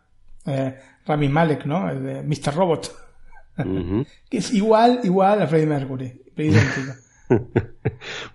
eh, 0.46 0.76
Rami 1.04 1.28
Malek, 1.28 1.66
¿no? 1.66 1.90
El 1.90 2.04
de 2.04 2.22
Mr. 2.22 2.54
Robot. 2.54 2.92
Que 4.28 4.38
es 4.38 4.52
igual, 4.52 5.00
igual 5.04 5.40
a 5.42 5.46
Freddie 5.46 5.66
Mercury. 5.66 6.12
idéntico. 6.36 6.92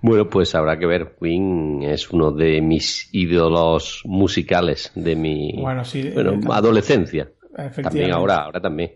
Bueno, 0.01 0.27
pues 0.29 0.53
habrá 0.55 0.77
que 0.79 0.85
ver. 0.85 1.15
Queen 1.21 1.83
es 1.83 2.09
uno 2.11 2.31
de 2.31 2.59
mis 2.61 3.07
ídolos 3.13 4.01
musicales 4.05 4.91
de 4.95 5.15
mi 5.15 5.53
Bueno, 5.61 5.85
sí, 5.85 6.09
bueno, 6.13 6.33
tam- 6.33 6.53
adolescencia. 6.55 7.29
Efectivamente. 7.51 7.81
También 7.83 8.11
ahora, 8.11 8.37
ahora 8.43 8.61
también. 8.61 8.91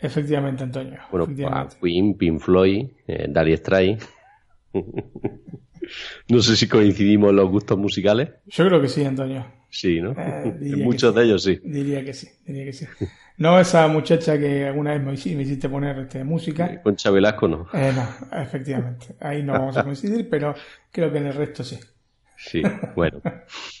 Efectivamente, 0.00 0.62
Antonio. 0.62 0.98
Bueno, 1.10 1.24
efectivamente. 1.24 1.76
a 1.76 1.80
Queen, 1.80 2.14
Pink 2.16 2.40
Floyd, 2.40 2.86
eh, 3.06 3.26
Dire 3.28 3.56
Straits. 3.56 4.08
no 6.28 6.40
sé 6.42 6.56
si 6.56 6.68
coincidimos 6.68 7.30
en 7.30 7.36
los 7.36 7.48
gustos 7.48 7.78
musicales. 7.78 8.30
Yo 8.46 8.66
creo 8.66 8.80
que 8.80 8.88
sí, 8.88 9.04
Antonio. 9.04 9.44
Sí, 9.70 10.00
¿no? 10.00 10.12
Eh, 10.16 10.54
muchos 10.78 11.14
de 11.14 11.24
ellos 11.24 11.42
sí. 11.42 11.60
Diría 11.62 12.04
que 12.04 12.14
sí, 12.14 12.28
diría 12.46 12.64
que 12.64 12.72
sí. 12.72 12.86
No 13.36 13.60
esa 13.60 13.86
muchacha 13.88 14.38
que 14.38 14.66
alguna 14.66 14.92
vez 14.92 15.02
me 15.02 15.12
hici- 15.12 15.36
me 15.36 15.42
hiciste 15.42 15.68
poner 15.68 15.98
este, 15.98 16.24
música. 16.24 16.80
Con 16.82 16.96
Velasco 17.12 17.48
no. 17.48 17.66
Eh, 17.72 17.92
no, 17.94 18.38
efectivamente. 18.40 19.14
Ahí 19.20 19.42
no 19.42 19.52
vamos 19.52 19.76
a 19.76 19.84
coincidir, 19.84 20.28
pero 20.28 20.54
creo 20.90 21.12
que 21.12 21.18
en 21.18 21.26
el 21.26 21.34
resto 21.34 21.62
sí. 21.62 21.78
Sí, 22.36 22.62
bueno. 22.94 23.20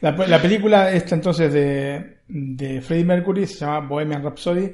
La, 0.00 0.12
la 0.12 0.42
película 0.42 0.92
esta 0.92 1.14
entonces 1.14 1.52
de, 1.52 2.18
de 2.28 2.80
Freddie 2.82 3.04
Mercury 3.04 3.46
se 3.46 3.60
llama 3.64 3.86
Bohemian 3.88 4.22
Rhapsody 4.22 4.72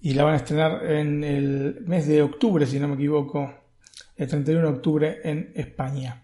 y 0.00 0.14
la 0.14 0.24
van 0.24 0.34
a 0.34 0.36
estrenar 0.36 0.84
en 0.90 1.24
el 1.24 1.80
mes 1.86 2.06
de 2.06 2.22
octubre, 2.22 2.64
si 2.66 2.78
no 2.78 2.86
me 2.86 2.94
equivoco, 2.94 3.52
el 4.16 4.28
31 4.28 4.60
de 4.62 4.68
octubre 4.76 5.18
en 5.24 5.50
España. 5.54 6.22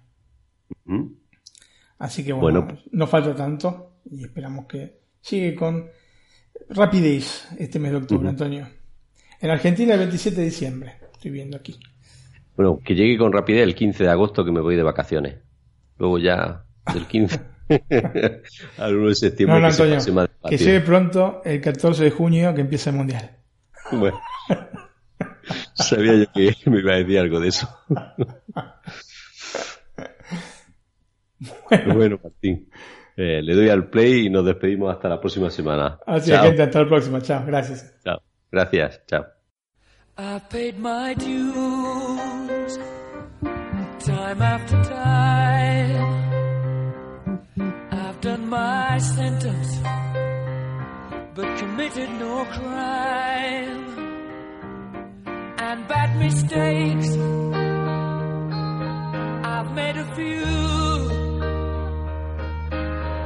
Así 1.98 2.24
que 2.24 2.32
bueno, 2.32 2.62
Bueno. 2.62 2.78
no 2.92 3.06
falta 3.06 3.34
tanto 3.34 3.96
y 4.10 4.22
esperamos 4.24 4.66
que 4.66 5.00
sigue 5.20 5.54
con 5.54 5.88
rapidez 6.70 7.48
este 7.58 7.78
mes 7.78 7.92
de 7.92 7.98
octubre. 7.98 8.28
Antonio. 8.28 8.68
En 9.40 9.50
Argentina 9.50 9.94
el 9.94 10.00
27 10.00 10.36
de 10.36 10.44
diciembre, 10.44 10.92
estoy 11.12 11.30
viendo 11.32 11.56
aquí. 11.56 11.78
Bueno, 12.56 12.78
que 12.84 12.94
llegue 12.94 13.18
con 13.18 13.32
rapidez 13.32 13.62
el 13.62 13.74
15 13.74 14.04
de 14.04 14.10
agosto 14.10 14.44
que 14.44 14.52
me 14.52 14.60
voy 14.60 14.76
de 14.76 14.82
vacaciones. 14.82 15.36
Luego 15.98 16.18
ya 16.18 16.64
del 16.92 17.06
15 17.06 17.40
al 18.78 18.96
1 18.96 19.08
de 19.08 19.14
septiembre 19.14 19.56
No, 19.56 19.62
no, 19.62 19.68
que 19.68 19.72
se 19.74 19.82
Antonio, 19.82 20.14
más 20.14 20.30
que 20.48 20.56
llegue 20.58 20.80
pronto 20.80 21.42
el 21.44 21.60
14 21.60 22.04
de 22.04 22.10
junio 22.10 22.54
que 22.54 22.60
empieza 22.62 22.90
el 22.90 22.96
Mundial. 22.96 23.30
Bueno. 23.90 24.20
Sabía 25.74 26.14
yo 26.14 26.32
que 26.32 26.70
me 26.70 26.78
iba 26.80 26.94
a 26.94 26.96
decir 26.96 27.18
algo 27.18 27.40
de 27.40 27.48
eso. 27.48 27.68
bueno, 31.86 32.18
Martín. 32.22 32.68
eh, 33.16 33.42
le 33.42 33.54
doy 33.54 33.68
al 33.68 33.88
play 33.88 34.26
y 34.26 34.30
nos 34.30 34.44
despedimos 34.44 34.94
hasta 34.94 35.08
la 35.08 35.20
próxima 35.20 35.50
semana. 35.50 35.98
Así 36.06 36.30
Chao. 36.30 36.42
que 36.42 36.48
gente, 36.48 36.62
hasta 36.62 36.82
la 36.82 36.88
próxima. 36.88 37.20
Chao, 37.20 37.44
gracias. 37.46 37.94
Chao. 38.04 38.22
Gracias. 38.50 39.02
Chao. 39.06 39.24
I've 40.18 40.48
paid 40.50 40.78
my 40.78 41.14
dues 41.14 42.78
time 44.04 44.42
after 44.42 44.82
time. 44.84 45.51
Sentence, 49.02 49.80
but 51.34 51.58
committed 51.58 52.10
no 52.20 52.44
crime. 52.44 53.98
And 55.58 55.88
bad 55.88 56.16
mistakes, 56.18 57.16
I've 59.44 59.72
made 59.74 59.96
a 59.96 60.14
few. 60.14 60.44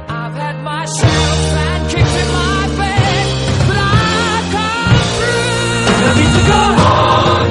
I've 0.09 0.33
had 0.33 0.63
my 0.63 0.85
shouts 0.85 1.53
and 1.67 1.89
kicks 1.91 2.15
in 2.21 2.27
my 2.33 2.67
bed, 2.81 3.27
but 3.67 3.77
I've 3.77 4.47
come 4.57 4.97
through. 5.15 5.85
I 6.07 6.13
need 6.19 6.33
to 6.37 6.43
go 6.51 6.61
on, 6.87 7.45